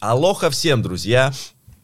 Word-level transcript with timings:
Алоха 0.00 0.50
всем, 0.50 0.82
друзья! 0.82 1.32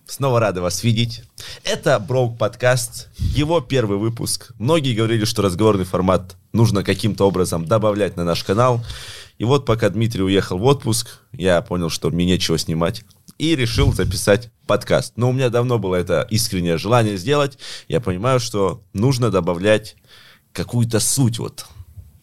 Снова 0.06 0.41
рады 0.41 0.62
вас 0.62 0.83
видеть. 0.83 1.22
Это 1.64 1.99
Броук 1.99 2.39
подкаст, 2.39 3.09
его 3.19 3.61
первый 3.61 3.99
выпуск. 3.99 4.53
Многие 4.59 4.95
говорили, 4.95 5.27
что 5.27 5.43
разговорный 5.43 5.85
формат 5.85 6.37
нужно 6.54 6.83
каким-то 6.83 7.29
образом 7.29 7.67
добавлять 7.67 8.17
на 8.17 8.25
наш 8.25 8.42
канал. 8.42 8.83
И 9.37 9.44
вот 9.44 9.67
пока 9.67 9.90
Дмитрий 9.90 10.22
уехал 10.22 10.56
в 10.56 10.64
отпуск, 10.64 11.21
я 11.32 11.60
понял, 11.60 11.90
что 11.90 12.08
мне 12.08 12.24
нечего 12.24 12.56
снимать. 12.56 13.04
И 13.37 13.54
решил 13.54 13.92
записать 13.92 14.50
подкаст. 14.66 15.12
Но 15.16 15.28
у 15.28 15.32
меня 15.32 15.50
давно 15.50 15.78
было 15.78 15.96
это 15.96 16.27
искреннее 16.30 16.78
желание 16.78 17.19
сделать. 17.19 17.59
Я 17.87 18.00
понимаю, 18.00 18.41
что 18.41 18.82
нужно 18.95 19.30
добавлять 19.30 19.96
какую-то 20.52 21.00
суть. 21.00 21.38
Вот 21.38 21.66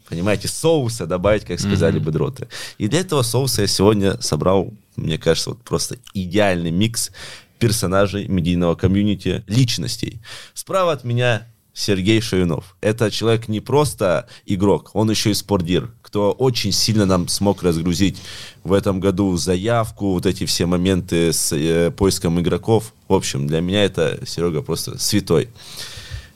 понимаете, 0.07 0.47
соуса 0.47 1.05
добавить, 1.05 1.45
как 1.45 1.59
сказали 1.59 1.99
mm-hmm. 1.99 2.03
бы 2.03 2.11
дроты. 2.11 2.47
И 2.77 2.87
для 2.87 2.99
этого 2.99 3.21
соуса 3.21 3.61
я 3.61 3.67
сегодня 3.67 4.19
собрал, 4.21 4.73
мне 4.95 5.17
кажется, 5.17 5.51
вот 5.51 5.61
просто 5.61 5.97
идеальный 6.13 6.71
микс 6.71 7.11
персонажей 7.59 8.27
медийного 8.27 8.75
комьюнити, 8.75 9.43
личностей. 9.47 10.19
Справа 10.53 10.91
от 10.91 11.03
меня 11.03 11.47
Сергей 11.73 12.21
Шаюнов. 12.21 12.77
Это 12.81 13.11
человек 13.11 13.47
не 13.49 13.59
просто 13.59 14.27
игрок, 14.45 14.91
он 14.93 15.09
еще 15.09 15.31
и 15.31 15.33
спортдир, 15.33 15.91
кто 16.01 16.31
очень 16.31 16.71
сильно 16.71 17.05
нам 17.05 17.27
смог 17.27 17.63
разгрузить 17.63 18.17
в 18.63 18.71
этом 18.71 19.01
году 19.01 19.35
заявку, 19.35 20.11
вот 20.11 20.25
эти 20.25 20.45
все 20.45 20.65
моменты 20.65 21.33
с 21.33 21.51
э, 21.53 21.91
поиском 21.91 22.39
игроков. 22.39 22.93
В 23.09 23.13
общем, 23.13 23.45
для 23.45 23.59
меня 23.59 23.83
это, 23.83 24.19
Серега, 24.25 24.61
просто 24.61 24.97
святой. 24.97 25.49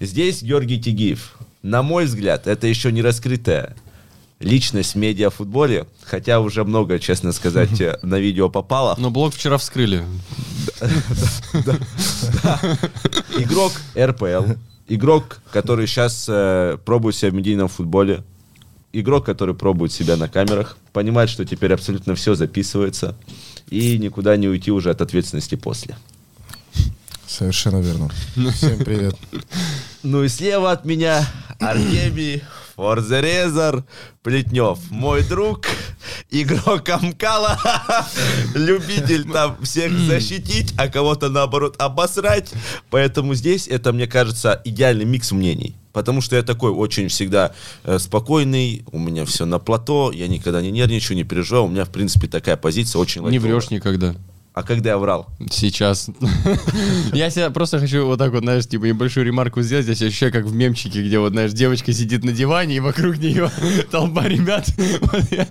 Здесь 0.02 0.44
Георгий 0.44 0.80
Тигиев. 0.80 1.38
На 1.62 1.84
мой 1.84 2.06
взгляд, 2.06 2.48
это 2.48 2.68
еще 2.68 2.92
не 2.92 3.02
раскрытая 3.02 3.76
личность 4.40 4.94
в 4.94 4.98
медиафутболе, 4.98 5.88
хотя 6.04 6.40
уже 6.40 6.64
много, 6.64 7.00
честно 7.00 7.34
сказать, 7.34 7.82
на 8.02 8.20
видео 8.20 8.50
попало. 8.50 8.96
Но 8.98 9.12
блог 9.12 9.34
вчера 9.34 9.58
вскрыли. 9.58 10.04
Игрок 13.38 13.74
РПЛ, 13.98 14.54
игрок, 14.88 15.42
который 15.52 15.88
сейчас 15.88 16.26
э, 16.30 16.78
пробует 16.86 17.16
себя 17.16 17.32
в 17.32 17.34
медийном 17.34 17.68
футболе, 17.68 18.24
игрок, 18.94 19.26
который 19.26 19.54
пробует 19.54 19.92
себя 19.92 20.16
на 20.16 20.30
камерах, 20.30 20.78
понимает, 20.94 21.30
что 21.30 21.44
теперь 21.46 21.74
абсолютно 21.74 22.16
все 22.16 22.36
записывается, 22.36 23.18
и 23.70 23.98
никуда 23.98 24.38
не 24.38 24.48
уйти 24.48 24.72
уже 24.72 24.90
от 24.92 25.02
ответственности 25.02 25.56
после. 25.56 25.98
Совершенно 27.30 27.78
верно. 27.78 28.10
Всем 28.54 28.80
привет. 28.80 29.16
Ну 30.02 30.24
и 30.24 30.28
слева 30.30 30.72
от 30.72 30.84
меня 30.84 31.24
Артемий 31.60 32.42
Форзерезер 32.76 33.84
Плетнев. 34.24 34.80
Мой 34.90 35.22
друг, 35.22 35.68
игрок 36.32 36.90
Амкала, 36.90 37.60
любитель 38.56 39.32
там 39.32 39.64
всех 39.64 39.92
защитить, 39.92 40.74
а 40.76 40.88
кого-то 40.88 41.30
наоборот 41.30 41.76
обосрать. 41.78 42.52
Поэтому 42.90 43.36
здесь 43.36 43.68
это, 43.68 43.94
мне 43.94 44.08
кажется, 44.08 44.60
идеальный 44.66 45.06
микс 45.06 45.32
мнений. 45.32 45.76
Потому 45.94 46.22
что 46.22 46.36
я 46.36 46.42
такой 46.42 46.72
очень 46.72 47.10
всегда 47.10 47.54
э, 47.84 48.00
спокойный, 48.00 48.84
у 48.92 48.98
меня 48.98 49.26
все 49.26 49.46
на 49.46 49.60
плато, 49.60 50.12
я 50.12 50.28
никогда 50.28 50.62
не 50.62 50.72
нервничаю, 50.72 51.16
не 51.16 51.24
переживаю. 51.24 51.66
У 51.66 51.70
меня, 51.70 51.86
в 51.86 51.90
принципе, 51.90 52.28
такая 52.28 52.58
позиция 52.58 53.00
очень 53.00 53.22
Не 53.28 53.38
врешь 53.38 53.70
никогда. 53.70 54.16
А 54.54 54.64
когда 54.64 54.90
я 54.90 54.98
врал? 54.98 55.28
Сейчас. 55.52 56.10
Я 57.14 57.30
себя 57.30 57.50
просто 57.52 57.80
хочу 57.80 58.06
вот 58.06 58.18
так 58.18 58.32
вот, 58.32 58.42
знаешь, 58.44 58.68
типа 58.68 58.86
небольшую 58.86 59.26
ремарку 59.26 59.62
сделать. 59.62 59.88
Я 59.88 59.96
себя 59.96 60.08
ощущаю, 60.08 60.32
как 60.34 60.46
в 60.46 60.54
мемчике, 60.54 61.02
где 61.04 61.20
вот, 61.20 61.34
знаешь, 61.34 61.52
девочка 61.52 61.94
сидит 61.94 62.24
на 62.24 62.32
диване, 62.32 62.78
и 62.78 62.80
вокруг 62.80 63.18
нее 63.18 63.52
толпа 63.92 64.28
ребят. 64.28 64.68
Вот 65.10 65.32
я, 65.32 65.46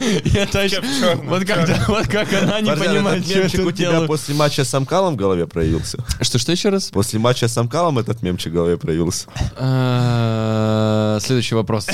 как 2.06 2.32
она 2.32 2.60
не 2.60 2.68
Парня, 2.68 2.84
понимает, 2.84 3.24
что 3.24 3.34
я 3.34 3.40
мемчик 3.40 3.66
у 3.66 3.72
тебя 3.72 4.00
после 4.02 4.34
матча 4.34 4.64
с 4.64 4.74
Амкалом 4.74 5.14
в 5.14 5.16
голове 5.16 5.46
проявился? 5.46 5.98
Что, 6.20 6.38
что 6.38 6.52
еще 6.52 6.68
раз? 6.68 6.90
После 6.90 7.18
матча 7.18 7.48
с 7.48 7.56
Амкалом 7.56 7.98
этот 7.98 8.22
мемчик 8.22 8.52
в 8.52 8.54
голове 8.54 8.76
проявился. 8.76 9.28
А, 9.56 11.18
Следующий 11.20 11.54
вопрос. 11.54 11.86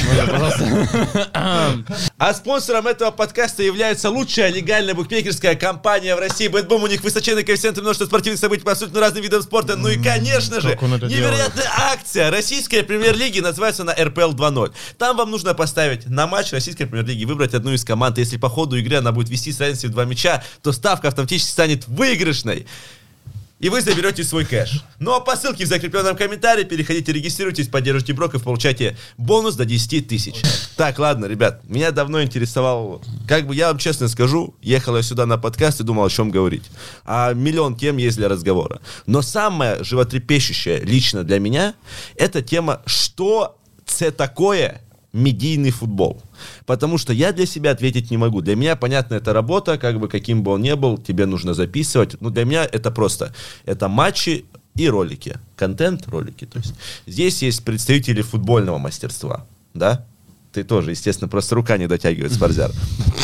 А 1.33 2.35
спонсором 2.35 2.87
этого 2.87 3.11
подкаста 3.11 3.63
является 3.63 4.11
лучшая 4.11 4.51
легальная 4.51 4.95
букмекерская 4.95 5.55
компания 5.55 6.17
в 6.17 6.19
России. 6.19 6.49
BetBoom, 6.49 6.83
у 6.83 6.87
них 6.87 7.04
высоченный 7.05 7.45
коэффициент 7.45 7.79
и 7.79 7.81
множество 7.81 8.07
спортивных 8.07 8.41
событий 8.41 8.65
по 8.65 8.73
абсолютно 8.73 9.01
разным 9.01 9.23
видам 9.23 9.43
спорта. 9.43 9.77
Ну 9.77 9.89
и, 9.89 10.03
конечно 10.03 10.61
же, 10.61 10.77
невероятная 10.81 11.71
акция. 11.93 12.31
Российская 12.31 12.83
премьер-лиги 12.83 13.41
называется 13.41 13.85
на 13.85 13.93
РПЛ 13.93 14.33
2.0. 14.33 14.73
Там 14.99 15.17
вам 15.17 15.31
нужно 15.31 15.55
поставить 15.55 16.07
на 16.07 16.27
матч 16.27 16.53
российской 16.53 16.87
премьер-лиги, 16.87 17.25
выбрать 17.25 17.55
одну 17.55 17.73
из 17.73 17.85
команд. 17.85 18.19
Если 18.19 18.37
по 18.37 18.49
ходу 18.49 18.77
игры 18.77 18.97
она 18.97 19.13
будет 19.13 19.29
вести 19.29 19.53
с 19.53 19.61
разницей 19.61 19.89
в 19.89 19.93
два 19.93 20.05
мяча, 20.05 20.43
то 20.63 20.73
ставка 20.73 21.09
автоматически 21.09 21.51
станет 21.51 21.87
выигрышной. 21.87 22.67
И 23.61 23.69
вы 23.69 23.81
заберете 23.81 24.25
свой 24.25 24.45
кэш. 24.45 24.85
Ну 24.99 25.13
а 25.15 25.21
по 25.21 25.37
ссылке 25.37 25.65
в 25.65 25.69
закрепленном 25.69 26.17
комментарии 26.17 26.65
переходите, 26.65 27.13
регистрируйтесь, 27.13 27.69
поддержите 27.69 28.13
броков, 28.13 28.43
получайте 28.43 28.97
бонус 29.17 29.55
до 29.55 29.65
10 29.65 30.09
тысяч. 30.09 30.35
Так, 30.77 30.99
ладно, 30.99 31.27
ребят, 31.27 31.63
меня 31.69 31.93
давно 31.93 32.23
интересовал, 32.23 33.01
как 33.29 33.47
бы 33.47 33.55
я 33.55 33.69
вам 33.69 33.79
честно 33.79 34.09
скажу, 34.09 34.57
ехал 34.61 34.97
я 34.97 35.03
сюда 35.03 35.25
на 35.25 35.39
подкаст 35.39 35.81
и 35.81 35.85
думал, 35.85 36.05
о 36.05 36.11
чем 36.11 36.31
говорить. 36.31 36.65
А 37.05 37.33
миллион 37.33 37.77
тем 37.77 37.97
есть 37.97 38.17
для 38.17 38.29
разговора. 38.29 38.81
Но 39.07 39.23
самое 39.23 39.83
животрепещущее 39.85 40.81
лично 40.81 41.23
для 41.23 41.39
меня, 41.39 41.75
это 42.17 42.43
тема, 42.43 42.83
что 42.87 43.57
це 43.87 44.11
такое 44.11 44.81
медийный 45.15 45.71
футбол. 45.71 46.21
Потому 46.67 46.99
что 46.99 47.13
я 47.13 47.33
для 47.33 47.47
себя 47.47 47.71
ответить 47.71 48.11
не 48.11 48.19
могу. 48.19 48.43
Для 48.43 48.57
меня, 48.57 48.77
понятно, 48.77 49.15
это 49.15 49.33
работа, 49.33 49.79
как 49.79 49.99
бы 49.99 50.09
каким 50.09 50.43
бы 50.43 50.51
он 50.51 50.63
ни 50.63 50.75
был, 50.75 50.99
тебе 50.99 51.25
нужно 51.25 51.55
записывать. 51.55 52.21
Но 52.21 52.31
для 52.31 52.45
меня 52.45 52.65
это 52.65 52.91
просто, 52.91 53.33
это 53.65 53.89
матчи 53.89 54.45
и 54.75 54.89
ролики. 54.89 55.39
Контент, 55.57 56.09
ролики. 56.09 56.45
То 56.45 56.59
есть 56.59 56.75
здесь 57.07 57.43
есть 57.43 57.65
представители 57.65 58.23
футбольного 58.23 58.79
мастерства, 58.79 59.47
да? 59.73 60.05
Ты 60.53 60.65
тоже, 60.65 60.91
естественно, 60.91 61.29
просто 61.29 61.55
рука 61.55 61.79
не 61.79 61.87
дотягивает, 61.87 62.33
Спарзяр. 62.33 62.71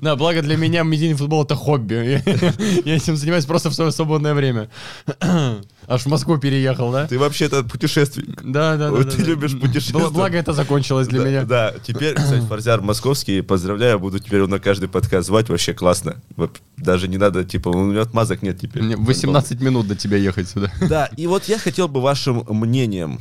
Да, 0.00 0.16
благо 0.16 0.42
для 0.42 0.56
меня 0.56 0.82
медийный 0.82 1.14
футбол 1.16 1.44
это 1.44 1.54
хобби. 1.54 2.22
Я, 2.84 2.96
этим 2.96 3.16
занимаюсь 3.16 3.44
просто 3.44 3.70
в 3.70 3.74
свое 3.74 3.92
свободное 3.92 4.34
время. 4.34 4.68
Аж 5.88 6.02
в 6.02 6.06
Москву 6.06 6.38
переехал, 6.38 6.92
да? 6.92 7.06
Ты 7.06 7.18
вообще-то 7.18 7.64
путешественник. 7.64 8.40
Да, 8.42 8.76
да, 8.76 8.90
да. 8.90 9.04
Ты 9.04 9.22
любишь 9.22 9.58
путешествовать. 9.58 10.08
Бл- 10.08 10.14
Благо 10.14 10.38
это 10.38 10.52
закончилось 10.52 11.08
для 11.08 11.20
меня. 11.20 11.44
Да, 11.44 11.74
теперь, 11.84 12.14
кстати, 12.14 12.44
Фарзяр 12.46 12.80
московский, 12.80 13.40
поздравляю, 13.42 13.98
буду 13.98 14.18
теперь 14.18 14.46
на 14.46 14.58
каждый 14.58 14.88
подкаст 14.88 15.26
звать, 15.26 15.48
вообще 15.48 15.74
классно. 15.74 16.16
Даже 16.76 17.08
не 17.08 17.18
надо, 17.18 17.44
типа, 17.44 17.68
у 17.68 17.84
меня 17.84 18.02
отмазок 18.02 18.42
нет 18.42 18.60
теперь. 18.60 18.82
Мне 18.82 18.96
18 18.96 19.60
минут 19.60 19.88
до 19.88 19.96
тебя 19.96 20.16
ехать 20.16 20.48
сюда. 20.48 20.70
Да, 20.88 21.06
и 21.16 21.26
вот 21.26 21.44
я 21.48 21.58
хотел 21.58 21.88
бы 21.88 22.00
вашим 22.00 22.44
мнением, 22.48 23.20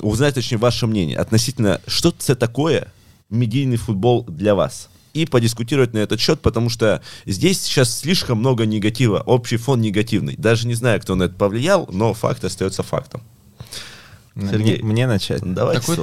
узнать, 0.00 0.34
точнее, 0.34 0.58
ваше 0.58 0.86
мнение 0.86 1.16
относительно, 1.18 1.80
что 1.86 2.10
это 2.10 2.36
такое 2.36 2.92
медийный 3.30 3.76
футбол 3.76 4.24
для 4.28 4.54
вас? 4.54 4.88
И 5.14 5.26
подискутировать 5.26 5.94
на 5.94 5.98
этот 5.98 6.20
счет, 6.20 6.40
потому 6.40 6.68
что 6.68 7.00
здесь 7.24 7.62
сейчас 7.62 8.00
слишком 8.00 8.38
много 8.38 8.66
негатива, 8.66 9.20
общий 9.20 9.56
фон 9.56 9.80
негативный. 9.80 10.34
Даже 10.36 10.66
не 10.66 10.74
знаю, 10.74 11.00
кто 11.00 11.14
на 11.14 11.24
это 11.24 11.34
повлиял, 11.34 11.88
но 11.90 12.12
факт 12.14 12.44
остается 12.44 12.82
фактом. 12.82 13.22
Сергей. 14.36 14.82
Мне, 14.82 14.92
мне 14.92 15.06
начать. 15.06 15.40
С 15.40 15.44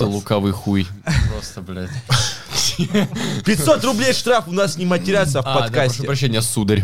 вас. 0.06 0.14
лукавый 0.14 0.54
хуй. 0.54 0.88
Просто, 1.30 1.62
блядь. 1.62 1.90
500 3.46 3.84
рублей 3.86 4.14
штраф 4.14 4.48
у 4.48 4.52
нас 4.52 4.78
не 4.78 4.86
матерятся 4.86 5.42
в 5.42 5.46
А, 5.46 5.54
да, 5.54 5.54
прошу 5.54 5.68
подкасте. 5.74 6.04
прощения, 6.04 6.42
сударь. 6.42 6.84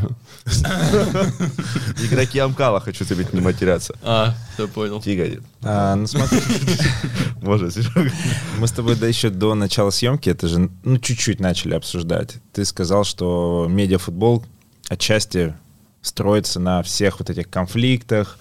Игроки 2.04 2.40
Амкала, 2.40 2.80
хочу 2.80 3.06
тебе 3.06 3.26
не 3.32 3.42
матеряться. 3.42 3.96
А, 4.04 4.36
все 4.54 4.68
понял. 4.68 5.02
Тигорит. 5.02 5.42
А, 5.64 5.96
ну 5.96 6.08
смотри, 6.08 6.40
Серега. 6.40 8.12
мы 8.58 8.68
с 8.68 8.72
тобой 8.72 8.96
да, 8.96 9.08
еще 9.08 9.30
до 9.30 9.56
начала 9.56 9.90
съемки 9.90 10.30
это 10.30 10.48
же 10.48 10.70
ну 10.84 10.98
чуть-чуть 10.98 11.40
начали 11.40 11.74
обсуждать. 11.75 12.36
Ты 12.54 12.66
сказал, 12.66 13.04
что 13.04 13.68
медиафутбол 13.69 14.44
отчасти 14.90 15.54
строится 16.01 16.60
на 16.60 16.84
всех 16.84 17.19
вот 17.19 17.30
этих 17.30 17.50
конфликтах, 17.50 18.38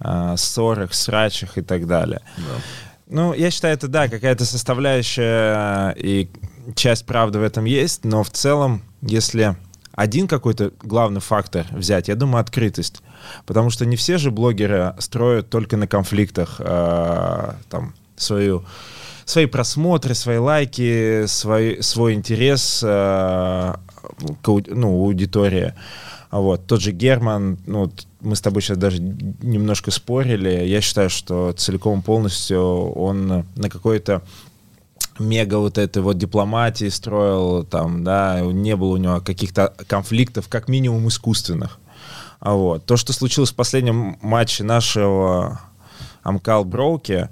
а, 0.00 0.36
ссорах, 0.36 0.94
срачах 0.94 1.58
и 1.58 1.62
так 1.62 1.86
далее. 1.86 2.20
Ну, 3.08 3.32
я 3.34 3.50
считаю, 3.52 3.74
это 3.74 3.86
да, 3.88 4.08
какая-то 4.08 4.44
составляющая 4.44 5.90
и 5.92 6.28
часть 6.74 7.06
правды 7.06 7.38
в 7.38 7.42
этом 7.42 7.64
есть, 7.64 8.04
но 8.04 8.22
в 8.22 8.30
целом, 8.30 8.82
если 9.02 9.56
один 9.92 10.28
какой-то 10.28 10.72
главный 10.82 11.20
фактор 11.20 11.66
взять, 11.70 12.08
я 12.08 12.14
думаю, 12.14 12.42
открытость. 12.42 13.00
Потому 13.46 13.70
что 13.70 13.86
не 13.86 13.96
все 13.96 14.18
же 14.18 14.30
блогеры 14.30 14.94
строят 14.98 15.48
только 15.48 15.76
на 15.76 15.86
конфликтах 15.86 16.56
э, 16.58 17.52
там, 17.70 17.94
свою, 18.14 18.64
свои 19.24 19.46
просмотры, 19.46 20.14
свои 20.14 20.36
лайки, 20.36 21.24
свой, 21.26 21.82
свой 21.82 22.12
интерес 22.12 22.82
э, 22.84 22.86
к 24.42 24.48
ау- 24.48 24.62
ну, 24.66 24.88
аудитории. 24.88 25.72
Вот. 26.30 26.66
Тот 26.66 26.82
же 26.82 26.92
Герман, 26.92 27.58
ну, 27.66 27.90
мы 28.20 28.36
с 28.36 28.42
тобой 28.42 28.60
сейчас 28.60 28.76
даже 28.76 29.00
немножко 29.00 29.90
спорили. 29.90 30.66
Я 30.66 30.82
считаю, 30.82 31.08
что 31.08 31.52
целиком 31.52 32.02
полностью 32.02 32.60
он 32.60 33.46
на 33.54 33.70
какой-то 33.70 34.22
мега 35.18 35.56
вот 35.56 35.78
этой 35.78 36.02
вот 36.02 36.18
дипломатии 36.18 36.88
строил, 36.88 37.64
там, 37.64 38.04
да, 38.04 38.40
не 38.40 38.76
было 38.76 38.94
у 38.94 38.96
него 38.96 39.20
каких-то 39.20 39.74
конфликтов, 39.86 40.48
как 40.48 40.68
минимум 40.68 41.08
искусственных. 41.08 41.78
А 42.40 42.52
вот. 42.54 42.84
То, 42.84 42.96
что 42.96 43.12
случилось 43.12 43.50
в 43.50 43.54
последнем 43.54 44.18
матче 44.20 44.62
нашего 44.64 45.60
Амкал 46.22 46.64
Броуки, 46.64 47.28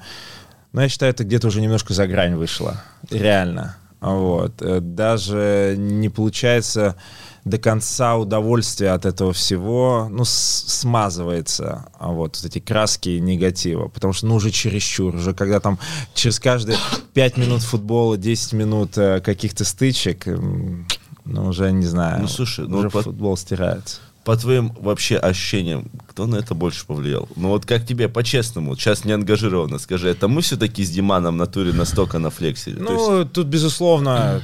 ну, 0.72 0.81
я 0.81 0.88
считаю, 0.88 1.12
это 1.12 1.25
где-то 1.25 1.48
уже 1.48 1.60
немножко 1.60 1.94
за 1.94 2.06
грань 2.06 2.34
вышло. 2.34 2.82
Реально. 3.10 3.76
Вот. 4.00 4.60
Э, 4.60 4.80
Даже 4.80 5.76
не 5.78 6.08
получается 6.08 6.96
до 7.44 7.58
конца 7.58 8.17
удовольствия 8.17 8.91
от 8.93 9.05
этого 9.05 9.32
всего, 9.35 10.08
ну, 10.11 10.25
смазывается, 10.25 11.87
а 11.99 12.08
вот, 12.12 12.37
вот 12.37 12.44
эти 12.44 12.58
краски 12.58 13.11
негатива, 13.19 13.88
потому 13.88 14.12
что, 14.12 14.26
ну, 14.26 14.37
уже 14.37 14.50
чересчур, 14.50 15.14
уже 15.14 15.35
когда 15.35 15.61
там 15.61 15.79
через 16.14 16.38
каждые 16.41 16.79
5 17.14 17.37
минут 17.37 17.62
футбола, 17.62 18.17
10 18.17 18.52
минут 18.52 18.96
э, 18.96 19.20
каких-то 19.20 19.64
стычек, 19.64 20.26
ну, 20.26 21.46
уже 21.49 21.73
не 21.73 21.87
знаю, 21.87 22.23
Ну, 22.23 22.29
слушай, 22.29 22.67
ну, 22.69 22.79
уже 22.79 22.91
по- 22.91 23.02
футбол 23.02 23.37
стирается. 23.37 23.99
По 24.25 24.37
твоим 24.38 24.73
вообще 24.81 25.17
ощущениям, 25.19 25.90
кто 26.08 26.26
на 26.26 26.37
это 26.37 26.55
больше 26.55 26.87
повлиял? 26.87 27.29
Ну 27.37 27.49
вот 27.49 27.67
как 27.67 27.85
тебе 27.87 28.08
по-честному, 28.08 28.75
сейчас 28.75 29.05
не 29.05 29.12
ангажированно 29.12 29.79
скажи, 29.79 30.08
это 30.08 30.29
мы 30.29 30.40
все-таки 30.40 30.82
с 30.82 30.88
Диманом 30.90 31.35
в 31.35 31.38
натуре 31.38 31.75
настолько 31.75 32.19
нафлексили? 32.19 32.76
То 32.82 32.93
есть- 32.93 33.06
Ну, 33.08 33.25
тут, 33.26 33.47
безусловно, 33.49 34.40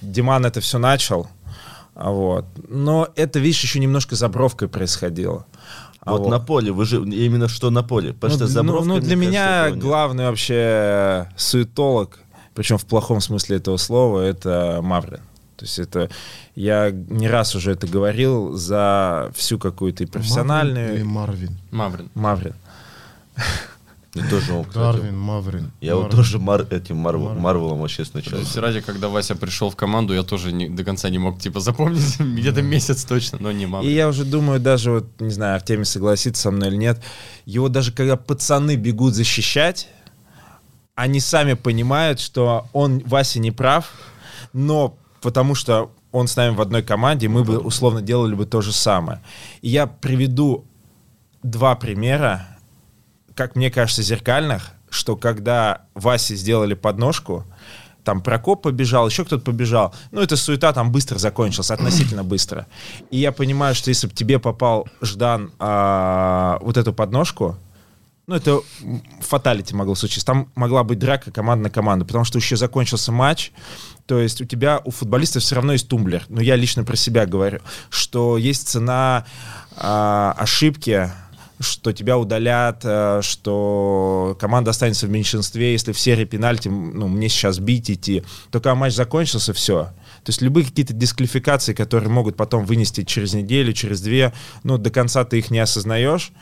Диман 0.00 0.46
это 0.46 0.60
все 0.60 0.78
начал. 0.78 1.28
А 1.98 2.12
Вот. 2.12 2.46
Но 2.68 3.08
это, 3.16 3.40
видишь, 3.40 3.62
еще 3.64 3.80
немножко 3.80 4.14
за 4.14 4.28
бровкой 4.28 4.68
происходило. 4.68 5.44
А 6.00 6.12
вот, 6.12 6.30
на 6.30 6.38
поле, 6.38 6.70
вы 6.70 6.84
же 6.84 6.98
именно 6.98 7.48
что 7.48 7.70
на 7.70 7.82
поле. 7.82 8.12
Потому 8.12 8.32
Ну, 8.32 8.36
что 8.38 8.46
за 8.46 8.62
ну, 8.62 8.72
ну, 8.84 9.00
для 9.00 9.16
кажется, 9.16 9.16
меня 9.16 9.68
нет. 9.70 9.78
главный 9.80 10.24
вообще 10.26 11.28
суетолог, 11.36 12.20
причем 12.54 12.78
в 12.78 12.86
плохом 12.86 13.20
смысле 13.20 13.56
этого 13.56 13.76
слова, 13.78 14.20
это 14.20 14.78
Маврин. 14.80 15.20
То 15.56 15.64
есть 15.64 15.80
это, 15.80 16.08
я 16.54 16.92
не 16.92 17.28
раз 17.28 17.56
уже 17.56 17.72
это 17.72 17.88
говорил, 17.88 18.52
за 18.54 19.32
всю 19.34 19.58
какую-то 19.58 20.04
и 20.04 20.06
Маврин 20.06 20.08
или 20.08 20.22
профессиональную... 20.22 21.04
Марвин? 21.04 21.58
Маврин. 21.72 22.10
Маврин. 22.14 22.54
Я 24.22 24.30
тоже 24.30 24.52
он, 24.52 24.64
кстати. 24.64 24.96
Дарвин, 24.96 25.18
Маврин. 25.18 25.70
Я 25.80 25.94
вот 25.96 26.02
Марвин. 26.04 26.16
тоже 26.16 26.38
Мар- 26.38 26.66
этим 26.70 26.96
Марвел- 26.96 27.24
Марвел. 27.28 27.40
Марвелом 27.40 27.80
вообще 27.80 28.04
То 28.04 28.10
сначала. 28.10 28.38
есть 28.40 28.56
ради, 28.56 28.80
когда 28.80 29.08
Вася 29.08 29.34
пришел 29.36 29.70
в 29.70 29.76
команду, 29.76 30.14
я 30.14 30.22
тоже 30.22 30.52
не- 30.52 30.68
до 30.68 30.84
конца 30.84 31.08
не 31.10 31.18
мог, 31.18 31.38
типа, 31.40 31.60
запомнить, 31.60 32.16
где-то 32.20 32.62
месяц 32.62 33.04
точно, 33.04 33.38
но 33.40 33.52
не 33.52 33.64
И 33.64 33.66
Маврин. 33.66 33.90
я 33.90 34.08
уже 34.08 34.24
думаю, 34.24 34.60
даже 34.60 34.90
вот, 34.90 35.06
не 35.20 35.30
знаю, 35.30 35.56
Артемий 35.56 35.84
согласится 35.84 36.42
со 36.42 36.50
мной 36.50 36.68
или 36.68 36.76
нет, 36.76 37.02
его 37.46 37.68
даже 37.68 37.92
когда 37.92 38.16
пацаны 38.16 38.76
бегут 38.76 39.14
защищать, 39.14 39.88
они 40.94 41.20
сами 41.20 41.54
понимают, 41.54 42.18
что 42.20 42.68
он, 42.72 43.00
Вася, 43.06 43.38
не 43.38 43.50
прав, 43.52 43.92
но 44.52 44.96
потому 45.20 45.54
что 45.54 45.92
он 46.10 46.26
с 46.26 46.36
нами 46.36 46.54
в 46.54 46.60
одной 46.60 46.82
команде, 46.82 47.28
мы 47.28 47.44
бы 47.44 47.58
условно 47.58 48.00
делали 48.02 48.34
бы 48.34 48.46
то 48.46 48.62
же 48.62 48.72
самое. 48.72 49.20
И 49.62 49.68
я 49.68 49.86
приведу 49.86 50.64
два 51.42 51.76
примера, 51.76 52.57
как 53.38 53.54
мне 53.54 53.70
кажется, 53.70 54.02
зеркальных, 54.02 54.72
что 54.90 55.14
когда 55.14 55.82
Васе 55.94 56.34
сделали 56.34 56.74
подножку, 56.74 57.44
там 58.02 58.20
Прокоп 58.20 58.62
побежал, 58.62 59.06
еще 59.06 59.24
кто-то 59.24 59.44
побежал. 59.44 59.94
Ну, 60.10 60.20
эта 60.20 60.36
суета 60.36 60.72
там 60.72 60.90
быстро 60.90 61.18
закончилась, 61.18 61.70
относительно 61.70 62.24
быстро. 62.34 62.66
И 63.12 63.18
я 63.18 63.30
понимаю, 63.30 63.76
что 63.76 63.90
если 63.90 64.08
бы 64.08 64.12
тебе 64.12 64.40
попал 64.40 64.88
Ждан 65.00 65.52
а, 65.60 66.58
вот 66.62 66.76
эту 66.76 66.92
подножку, 66.92 67.56
ну, 68.26 68.34
это 68.34 68.58
фаталити 69.20 69.72
могло 69.72 69.94
случиться. 69.94 70.26
Там 70.26 70.50
могла 70.56 70.82
быть 70.82 70.98
драка 70.98 71.30
команда 71.30 71.64
на 71.64 71.70
команду, 71.70 72.06
потому 72.06 72.24
что 72.24 72.38
еще 72.38 72.56
закончился 72.56 73.12
матч. 73.12 73.52
То 74.06 74.18
есть 74.18 74.40
у 74.40 74.46
тебя, 74.46 74.82
у 74.84 74.90
футболиста 74.90 75.38
все 75.38 75.54
равно 75.54 75.74
есть 75.74 75.86
тумблер. 75.86 76.24
Но 76.28 76.40
я 76.40 76.56
лично 76.56 76.82
про 76.82 76.96
себя 76.96 77.24
говорю, 77.24 77.60
что 77.88 78.36
есть 78.36 78.68
цена 78.68 79.26
а, 79.76 80.34
ошибки, 80.36 81.12
что 81.60 81.92
тебя 81.92 82.18
удалят, 82.18 82.82
э, 82.84 83.20
что 83.22 84.36
команда 84.40 84.70
останется 84.70 85.06
в 85.06 85.10
меньшинстве, 85.10 85.72
если 85.72 85.92
в 85.92 86.00
серии 86.00 86.24
пенальти, 86.24 86.68
ну, 86.68 87.08
мне 87.08 87.28
сейчас 87.28 87.58
бить 87.58 87.90
идти. 87.90 88.22
Только 88.50 88.74
матч 88.74 88.94
закончился, 88.94 89.52
все. 89.52 89.90
То 90.24 90.30
есть 90.30 90.42
любые 90.42 90.66
какие-то 90.66 90.92
дисквалификации, 90.92 91.72
которые 91.72 92.10
могут 92.10 92.36
потом 92.36 92.64
вынести 92.64 93.04
через 93.04 93.34
неделю, 93.34 93.72
через 93.72 94.00
две, 94.00 94.32
ну, 94.62 94.78
до 94.78 94.90
конца 94.90 95.24
ты 95.24 95.38
их 95.38 95.50
не 95.50 95.58
осознаешь. 95.58 96.32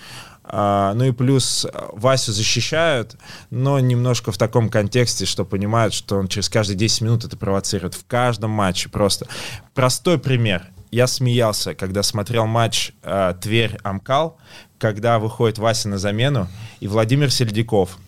А, 0.48 0.94
ну 0.94 1.04
и 1.04 1.12
плюс 1.12 1.66
а, 1.66 1.90
Васю 1.92 2.32
защищают, 2.32 3.16
но 3.50 3.80
немножко 3.80 4.30
в 4.30 4.38
таком 4.38 4.69
контексте, 4.69 5.26
что 5.26 5.44
понимают, 5.44 5.92
что 5.92 6.16
он 6.19 6.28
через 6.28 6.48
каждые 6.48 6.76
10 6.76 7.00
минут 7.02 7.24
это 7.24 7.36
провоцирует. 7.36 7.94
В 7.94 8.06
каждом 8.06 8.50
матче 8.50 8.88
просто. 8.88 9.26
Простой 9.74 10.19
пример. 10.19 10.62
Я 10.92 11.08
смеялся, 11.08 11.74
когда 11.74 12.02
смотрел 12.04 12.46
матч 12.46 12.92
э, 13.02 13.34
Тверь-Амкал, 13.42 14.38
когда 14.78 15.19
выходит 15.19 15.58
Вася 15.58 15.88
на 15.88 15.99
замену, 15.99 16.49
и 16.81 16.88
Владимир 16.88 17.31
Сельдяков, 17.31 17.99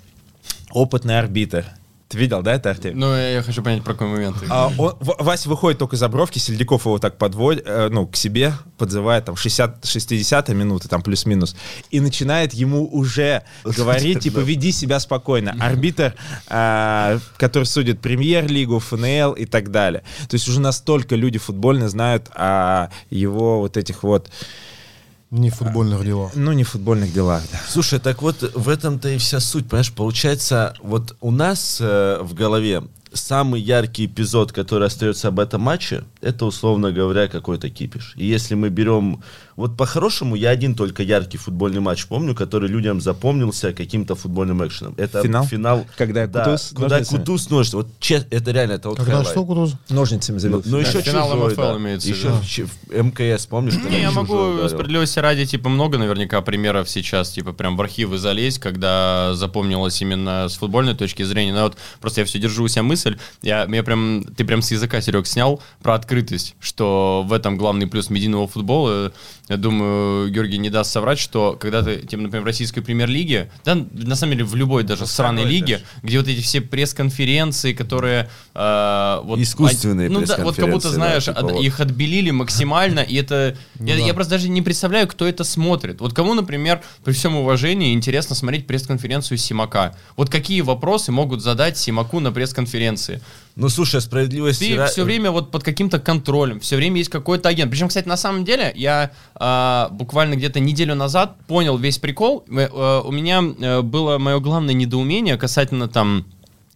опытный 0.71 1.19
арбитр. 1.19 1.65
Ты 2.09 2.17
видел, 2.17 2.41
да, 2.41 2.55
это, 2.55 2.71
Артем? 2.71 2.99
Ну, 2.99 3.15
я 3.15 3.33
я 3.33 3.43
хочу 3.43 3.63
понять, 3.63 3.85
про 3.85 3.93
какой 3.93 4.09
момент. 4.09 4.37
А 4.49 4.73
он, 4.79 4.97
Вася 5.01 5.47
выходит 5.51 5.79
только 5.79 5.97
за 5.97 6.09
бровки, 6.09 6.39
Сельдяков 6.39 6.87
его 6.87 6.99
так 6.99 7.19
подводит, 7.19 7.65
э, 7.67 7.91
ну, 7.91 8.07
к 8.07 8.17
себе, 8.17 8.55
подзывает, 8.79 9.27
там, 9.27 9.37
60, 9.37 9.85
60 9.85 10.49
минуты, 10.49 10.89
там, 10.89 11.03
плюс-минус, 11.03 11.55
и 11.91 12.01
начинает 12.01 12.55
ему 12.55 12.89
уже 12.91 13.43
говорить, 13.63 14.21
типа, 14.21 14.39
веди 14.45 14.73
себя 14.73 15.01
спокойно. 15.01 15.55
Арбитр, 15.61 16.15
э, 16.49 17.19
который 17.37 17.65
судит 17.65 18.01
премьер-лигу, 18.01 18.79
ФНЛ 18.79 19.33
и 19.33 19.45
так 19.45 19.71
далее. 19.71 20.03
То 20.31 20.35
есть 20.35 20.49
уже 20.49 20.61
настолько 20.61 21.15
люди 21.15 21.39
футбольно 21.39 21.91
знают 21.91 22.31
о 22.33 22.89
его 23.11 23.59
вот 23.59 23.77
этих 23.77 24.03
вот, 24.03 24.31
Не 25.31 25.51
в 25.51 25.57
футбольных 25.57 26.05
делах. 26.05 26.33
ну, 26.35 26.53
не 26.53 26.65
футбольных 26.65 27.13
делах, 27.13 27.43
да. 27.53 27.61
Слушай, 27.69 27.99
так 27.99 28.23
вот 28.23 28.43
в 28.55 28.69
этом-то 28.69 29.11
и 29.11 29.19
вся 29.19 29.41
суть, 29.41 29.69
понимаешь, 29.69 29.93
получается, 29.93 30.75
вот 30.83 31.17
у 31.21 31.31
нас 31.31 31.79
э, 31.81 32.19
в 32.23 32.33
голове 32.33 32.83
самый 33.13 33.61
яркий 33.61 34.07
эпизод, 34.07 34.53
который 34.53 34.89
остается 34.89 35.29
об 35.29 35.41
этом 35.41 35.63
матче, 35.63 36.05
это, 36.21 36.45
условно 36.47 36.93
говоря, 36.93 37.29
какой-то 37.29 37.71
кипиш. 37.71 38.13
И 38.17 38.27
если 38.27 38.55
мы 38.55 38.69
берем... 38.71 39.23
Вот 39.57 39.77
по-хорошему 39.77 40.37
я 40.37 40.51
один 40.51 40.77
только 40.77 41.03
яркий 41.03 41.37
футбольный 41.37 41.81
матч 41.81 42.07
помню, 42.07 42.35
который 42.35 42.69
людям 42.69 43.01
запомнился 43.01 43.73
каким-то 43.73 44.15
футбольным 44.15 44.65
экшеном. 44.65 44.95
Это 44.97 45.21
Финал? 45.23 45.45
финал... 45.47 45.87
Когда 45.97 46.27
да, 46.29 46.45
Кутуз 46.45 46.71
куда 46.75 46.89
ножницами? 46.89 47.19
Кутуз 47.19 47.51
ножницы. 47.51 47.77
Вот 47.77 47.89
че- 47.99 48.27
это 48.31 48.51
реально, 48.53 48.73
это 48.75 48.89
вот 48.91 48.99
Когда 48.99 49.13
хайлайт. 49.13 49.31
что, 49.31 49.45
Кутуз? 49.45 49.73
Ножницами 49.89 50.37
Ну, 50.37 50.41
забил. 50.41 50.63
ну, 50.65 50.79
еще 50.79 51.01
Финал 51.03 51.33
чужой, 51.33 51.53
МФЛ 51.53 51.61
да. 51.61 51.77
имеется 51.77 52.09
Еще 52.09 52.29
виду. 52.29 52.41
ч- 52.47 52.65
в 52.67 53.03
МКС, 53.05 53.47
помнишь? 53.47 53.75
когда 53.75 53.91
Не, 53.91 54.01
я 54.03 54.11
могу 54.13 54.69
справедливости 54.69 55.19
ради, 55.19 55.45
типа, 55.47 55.69
много 55.69 55.99
наверняка 55.99 56.41
примеров 56.41 56.89
сейчас, 56.89 57.31
типа, 57.31 57.53
прям 57.53 57.77
в 57.77 57.81
архивы 57.81 58.19
залезть, 58.19 58.61
когда 58.61 59.35
запомнилось 59.35 60.01
именно 60.01 60.49
с 60.49 60.57
футбольной 60.57 60.95
точки 60.95 61.25
зрения. 61.25 61.53
Но 61.53 61.63
вот 61.65 61.77
просто 62.01 62.21
я 62.21 62.27
все 62.27 62.39
держу 62.39 62.63
у 62.63 62.69
себя 62.69 62.85
мысль, 62.85 63.19
я, 63.43 63.65
я 63.65 63.83
прям, 63.83 64.23
ты 64.37 64.45
прям 64.45 64.63
с 64.63 64.71
языка, 64.71 65.01
Серег, 65.01 65.27
снял 65.27 65.61
про 65.83 65.95
открытость, 66.09 66.55
что 66.59 67.23
в 67.29 67.35
этом 67.35 67.59
главный 67.59 67.87
плюс 67.87 68.09
медийного 68.09 68.49
футбола. 68.49 69.13
Я 69.49 69.57
думаю, 69.57 70.31
Георгий 70.31 70.59
не 70.59 70.69
даст 70.69 70.93
соврать, 70.93 71.19
что 71.19 71.57
когда 71.59 71.83
ты, 71.83 71.97
типа, 72.01 72.23
например, 72.23 72.43
в 72.43 72.47
российской 72.47 72.83
премьер-лиге, 72.83 73.51
да, 73.65 73.75
на 73.75 74.15
самом 74.15 74.33
деле 74.33 74.45
в 74.45 74.55
любой 74.55 74.83
даже 74.83 75.07
сраной 75.07 75.43
второй 75.43 75.53
лиге, 75.55 75.77
даже. 75.77 75.85
где 76.03 76.19
вот 76.19 76.29
эти 76.29 76.41
все 76.43 76.61
пресс-конференции, 76.61 77.73
которые... 77.73 78.29
э, 78.55 79.21
вот, 79.25 79.39
Искусственные 79.39 80.11
Ну 80.11 80.21
да, 80.25 80.37
вот 80.39 80.57
как 80.57 80.71
будто, 80.71 80.89
пресс-конференции, 80.89 80.89
да, 80.89 80.95
знаешь, 80.95 81.25
типа 81.25 81.39
от- 81.39 81.53
вот. 81.53 81.63
их 81.63 81.81
отбелили 81.81 82.31
максимально, 82.31 83.01
и 83.01 83.15
это... 83.17 83.57
Я, 83.81 83.97
да. 83.97 84.03
я 84.03 84.15
просто 84.15 84.33
даже 84.33 84.49
не 84.49 84.61
представляю, 84.61 85.09
кто 85.09 85.27
это 85.27 85.45
смотрит. 85.45 86.01
Вот 86.01 86.13
кому, 86.13 86.35
например, 86.35 86.83
при 87.05 87.13
всем 87.13 87.37
уважении, 87.37 87.95
интересно 87.95 88.35
смотреть 88.35 88.67
пресс-конференцию 88.67 89.39
Симака? 89.39 89.97
Вот 90.17 90.29
какие 90.31 90.61
вопросы 90.61 91.11
могут 91.13 91.43
задать 91.43 91.79
Симаку 91.79 92.21
на 92.21 92.33
пресс-конференции? 92.33 93.23
Ну, 93.57 93.69
слушай, 93.69 94.01
справедливости... 94.01 94.65
Ты 94.65 94.75
ра- 94.75 94.87
все 94.87 95.03
время 95.03 95.33
вот 95.33 95.51
под 95.51 95.65
каким-то 95.65 95.99
контролем, 95.99 96.61
все 96.61 96.77
время 96.77 96.99
есть 96.99 97.11
какой-то 97.11 97.49
агент. 97.49 97.71
Причем, 97.73 97.89
кстати, 97.89 98.07
на 98.07 98.17
самом 98.17 98.45
деле, 98.45 98.73
я 98.77 99.11
а, 99.41 99.89
буквально 99.91 100.35
где-то 100.35 100.61
неделю 100.61 100.95
назад 100.95 101.37
понял 101.47 101.77
весь 101.77 101.99
прикол. 101.99 102.45
Э, 102.49 102.69
э, 102.71 103.01
у 103.05 103.13
меня 103.13 103.43
э, 103.43 103.83
было 103.83 104.19
мое 104.19 104.41
главное 104.41 104.75
недоумение 104.75 105.37
касательно 105.37 105.89
там 105.89 106.25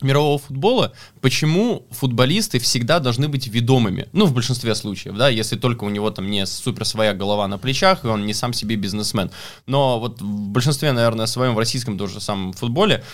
мирового 0.00 0.38
футбола, 0.38 0.92
почему 1.20 1.86
футболисты 1.90 2.58
всегда 2.58 2.98
должны 2.98 3.28
быть 3.28 3.46
ведомыми. 3.46 4.08
Ну, 4.12 4.26
в 4.26 4.34
большинстве 4.34 4.74
случаев, 4.74 5.16
да, 5.16 5.28
если 5.28 5.56
только 5.56 5.84
у 5.84 5.88
него 5.90 6.10
там 6.10 6.30
не 6.30 6.46
супер 6.46 6.84
своя 6.84 7.14
голова 7.14 7.46
на 7.48 7.58
плечах, 7.58 8.04
и 8.04 8.08
он 8.08 8.26
не 8.26 8.34
сам 8.34 8.52
себе 8.52 8.76
бизнесмен. 8.76 9.30
Но 9.66 10.00
вот 10.00 10.20
в 10.20 10.48
большинстве, 10.48 10.92
наверное, 10.92 11.26
своем 11.26 11.54
в 11.54 11.58
российском 11.58 11.98
тоже 11.98 12.20
самом 12.20 12.52
футболе 12.52 13.04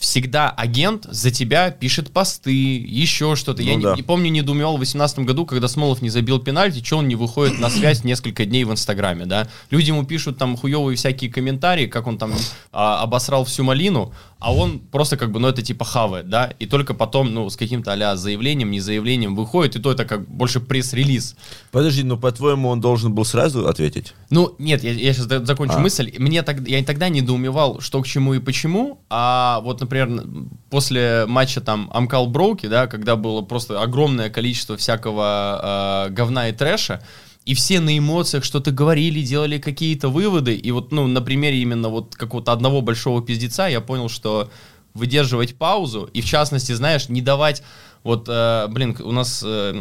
всегда 0.00 0.48
агент 0.48 1.06
за 1.08 1.30
тебя 1.30 1.70
пишет 1.70 2.10
посты, 2.10 2.52
еще 2.52 3.36
что-то. 3.36 3.62
Я 3.62 3.72
Ну 3.72 3.78
не, 3.78 3.84
да. 3.84 3.94
не 3.94 4.02
помню, 4.02 4.30
недоумевал 4.30 4.76
в 4.76 4.80
2018 4.80 5.20
году, 5.20 5.44
когда 5.44 5.68
Смолов 5.68 6.00
не 6.00 6.08
забил 6.08 6.40
пенальти, 6.40 6.82
что 6.82 6.96
он 6.96 7.06
не 7.06 7.16
выходит 7.16 7.60
на 7.60 7.68
связь 7.68 8.02
несколько 8.02 8.46
дней 8.46 8.64
в 8.64 8.72
Инстаграме, 8.72 9.26
да. 9.26 9.46
Люди 9.68 9.90
ему 9.90 10.04
пишут 10.04 10.38
там 10.38 10.56
хуевые 10.56 10.96
всякие 10.96 11.30
комментарии, 11.30 11.86
как 11.86 12.06
он 12.06 12.16
там 12.16 12.32
а, 12.72 13.02
обосрал 13.02 13.44
всю 13.44 13.62
малину, 13.62 14.14
а 14.40 14.54
он 14.54 14.78
просто 14.78 15.16
как 15.18 15.30
бы, 15.30 15.38
ну, 15.38 15.48
это 15.48 15.62
типа 15.62 15.84
хавает, 15.84 16.28
да, 16.30 16.52
и 16.58 16.66
только 16.66 16.94
потом, 16.94 17.32
ну, 17.32 17.48
с 17.50 17.56
каким-то 17.56 17.92
а 17.92 18.16
заявлением, 18.16 18.70
не 18.70 18.80
заявлением 18.80 19.36
выходит, 19.36 19.76
и 19.76 19.78
то 19.80 19.92
это 19.92 20.06
как 20.06 20.26
больше 20.28 20.60
пресс-релиз. 20.60 21.36
Подожди, 21.70 22.02
ну 22.02 22.16
по-твоему 22.16 22.70
он 22.70 22.80
должен 22.80 23.14
был 23.14 23.26
сразу 23.26 23.68
ответить? 23.68 24.14
Ну, 24.30 24.54
нет, 24.58 24.82
я, 24.82 24.92
я 24.92 25.12
сейчас 25.12 25.26
закончу 25.46 25.74
А. 25.76 25.78
мысль. 25.78 26.12
Мне 26.18 26.42
так, 26.42 26.66
я 26.66 26.82
тогда 26.82 27.10
недоумевал, 27.10 27.80
что 27.80 28.00
к 28.02 28.06
чему 28.06 28.32
и 28.32 28.38
почему, 28.38 29.02
а 29.10 29.60
вот, 29.60 29.80
например, 29.80 30.24
после 30.70 31.26
матча 31.26 31.60
там 31.60 31.90
Амкал 31.92 32.26
Броуки, 32.26 32.66
да, 32.66 32.86
когда 32.86 33.16
было 33.16 33.42
просто 33.42 33.82
огромное 33.82 34.30
количество 34.30 34.78
всякого 34.78 36.06
э, 36.08 36.10
говна 36.12 36.48
и 36.48 36.52
трэша, 36.52 37.02
и 37.44 37.54
все 37.54 37.80
на 37.80 37.96
эмоциях 37.96 38.44
что-то 38.44 38.70
говорили, 38.70 39.22
делали 39.22 39.58
какие-то 39.58 40.08
выводы, 40.08 40.54
и 40.54 40.70
вот, 40.70 40.92
ну, 40.92 41.06
на 41.06 41.20
примере 41.20 41.60
именно 41.60 41.88
вот 41.88 42.14
какого-то 42.14 42.52
одного 42.52 42.80
большого 42.80 43.22
пиздеца 43.22 43.66
я 43.68 43.80
понял, 43.80 44.08
что 44.08 44.50
выдерживать 44.94 45.56
паузу, 45.56 46.10
и 46.12 46.20
в 46.20 46.24
частности, 46.24 46.72
знаешь, 46.72 47.08
не 47.08 47.22
давать 47.22 47.62
вот, 48.02 48.28
э, 48.28 48.66
блин, 48.68 48.96
у 49.02 49.12
нас, 49.12 49.42
э, 49.44 49.74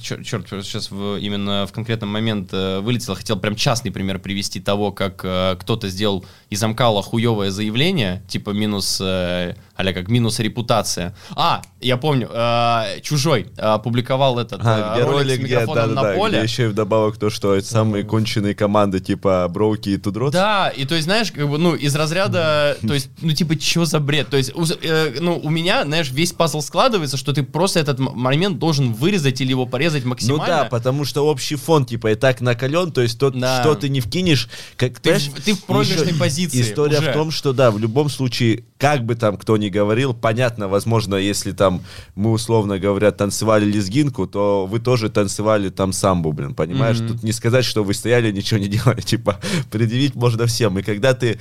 черт, 0.00 0.26
черт, 0.26 0.48
сейчас 0.48 0.90
в, 0.90 1.16
именно 1.18 1.64
в 1.68 1.72
конкретном 1.72 2.08
момент 2.08 2.48
э, 2.52 2.80
вылетел, 2.80 3.14
хотел 3.14 3.38
прям 3.38 3.54
частный 3.54 3.92
пример 3.92 4.18
привести 4.18 4.58
того, 4.58 4.90
как 4.90 5.20
э, 5.24 5.56
кто-то 5.60 5.88
сделал 5.88 6.24
из 6.50 6.60
Амкала 6.62 7.02
хуевое 7.02 7.52
заявление, 7.52 8.24
типа 8.26 8.50
минус, 8.50 9.00
э, 9.00 9.54
а 9.90 9.92
как 9.94 10.08
минус 10.08 10.38
репутация. 10.38 11.14
А, 11.34 11.62
я 11.80 11.96
помню, 11.96 12.28
э, 12.32 13.00
Чужой 13.02 13.48
э, 13.56 13.60
опубликовал 13.60 14.38
этот 14.38 14.60
А, 14.64 14.96
э, 14.98 15.02
ролик 15.04 15.12
ролик, 15.12 15.34
с 15.36 15.38
где, 15.44 15.54
микрофоном 15.54 15.88
на 15.88 15.94
да-да-да, 16.02 16.18
поле. 16.18 16.38
где 16.38 16.42
еще 16.42 16.64
и 16.64 16.66
вдобавок 16.68 17.16
то, 17.18 17.30
что 17.30 17.54
это 17.54 17.66
самые 17.66 18.04
конченые 18.04 18.54
команды, 18.54 19.00
типа 19.00 19.48
Броуки 19.48 19.90
и 19.90 19.96
Тудрот. 19.98 20.32
Да, 20.32 20.68
и 20.68 20.84
то 20.84 20.94
есть, 20.94 21.04
знаешь, 21.06 21.32
как 21.32 21.48
бы, 21.48 21.58
ну, 21.58 21.74
из 21.74 21.94
разряда, 21.96 22.76
то 22.86 22.94
есть, 22.94 23.08
ну, 23.20 23.32
типа, 23.32 23.58
что 23.60 23.84
за 23.84 24.00
бред? 24.00 24.28
То 24.28 24.36
есть, 24.36 24.54
у- 24.54 24.64
э, 24.64 25.16
ну, 25.20 25.38
у 25.42 25.50
меня, 25.50 25.84
знаешь, 25.84 26.10
весь 26.10 26.32
пазл 26.32 26.60
складывается, 26.60 27.16
что 27.16 27.32
ты 27.32 27.42
просто 27.42 27.80
этот 27.80 27.98
момент 27.98 28.58
должен 28.58 28.92
вырезать 28.92 29.40
или 29.40 29.50
его 29.50 29.66
порезать 29.66 30.04
Ну 30.04 30.10
максимально. 30.10 30.46
да, 30.46 30.64
потому 30.64 31.04
что 31.04 31.26
общий 31.26 31.56
фон, 31.56 31.84
типа, 31.84 32.12
и 32.12 32.14
так 32.14 32.40
накален, 32.40 32.92
то 32.92 33.00
есть 33.00 33.18
то, 33.18 33.30
Да. 33.30 33.60
что 33.60 33.74
ты 33.74 33.88
не 33.88 34.00
вкинешь, 34.00 34.48
как 34.76 34.98
Ты 35.00 35.14
в- 35.14 35.40
ты 35.42 35.54
в 35.54 35.64
проигрышной 35.64 36.08
еще 36.08 36.14
позиции 36.18 36.60
История 36.62 36.98
уже. 36.98 37.10
в 37.10 37.14
том, 37.14 37.30
что 37.30 37.52
да, 37.52 37.70
в 37.70 37.78
любом 37.78 38.08
случае, 38.08 38.64
как 38.82 39.04
бы 39.04 39.14
там 39.14 39.36
кто 39.36 39.56
ни 39.56 39.68
говорил, 39.68 40.12
понятно, 40.12 40.66
возможно, 40.66 41.14
если 41.14 41.52
там 41.52 41.82
мы 42.16 42.32
условно 42.32 42.80
говоря 42.80 43.12
танцевали 43.12 43.64
лезгинку, 43.64 44.26
то 44.26 44.66
вы 44.66 44.80
тоже 44.80 45.08
танцевали 45.08 45.68
там 45.68 45.92
самбу, 45.92 46.32
блин, 46.32 46.52
понимаешь? 46.52 46.98
Мгм. 46.98 47.08
Тут 47.08 47.22
не 47.22 47.30
сказать, 47.30 47.64
что 47.64 47.84
вы 47.84 47.94
стояли, 47.94 48.32
ничего 48.32 48.58
не 48.58 48.66
делали, 48.66 49.00
типа, 49.12 49.38
предъявить 49.70 50.16
можно 50.16 50.46
всем. 50.46 50.76
И 50.80 50.82
когда 50.82 51.14
ты 51.14 51.38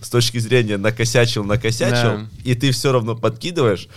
с 0.00 0.08
точки 0.08 0.38
зрения 0.38 0.76
накосячил, 0.76 1.42
накосячил, 1.42 2.18
Да. 2.18 2.26
и 2.44 2.54
ты 2.54 2.70
все 2.70 2.92
равно 2.92 3.16
подкидываешь, 3.16 3.88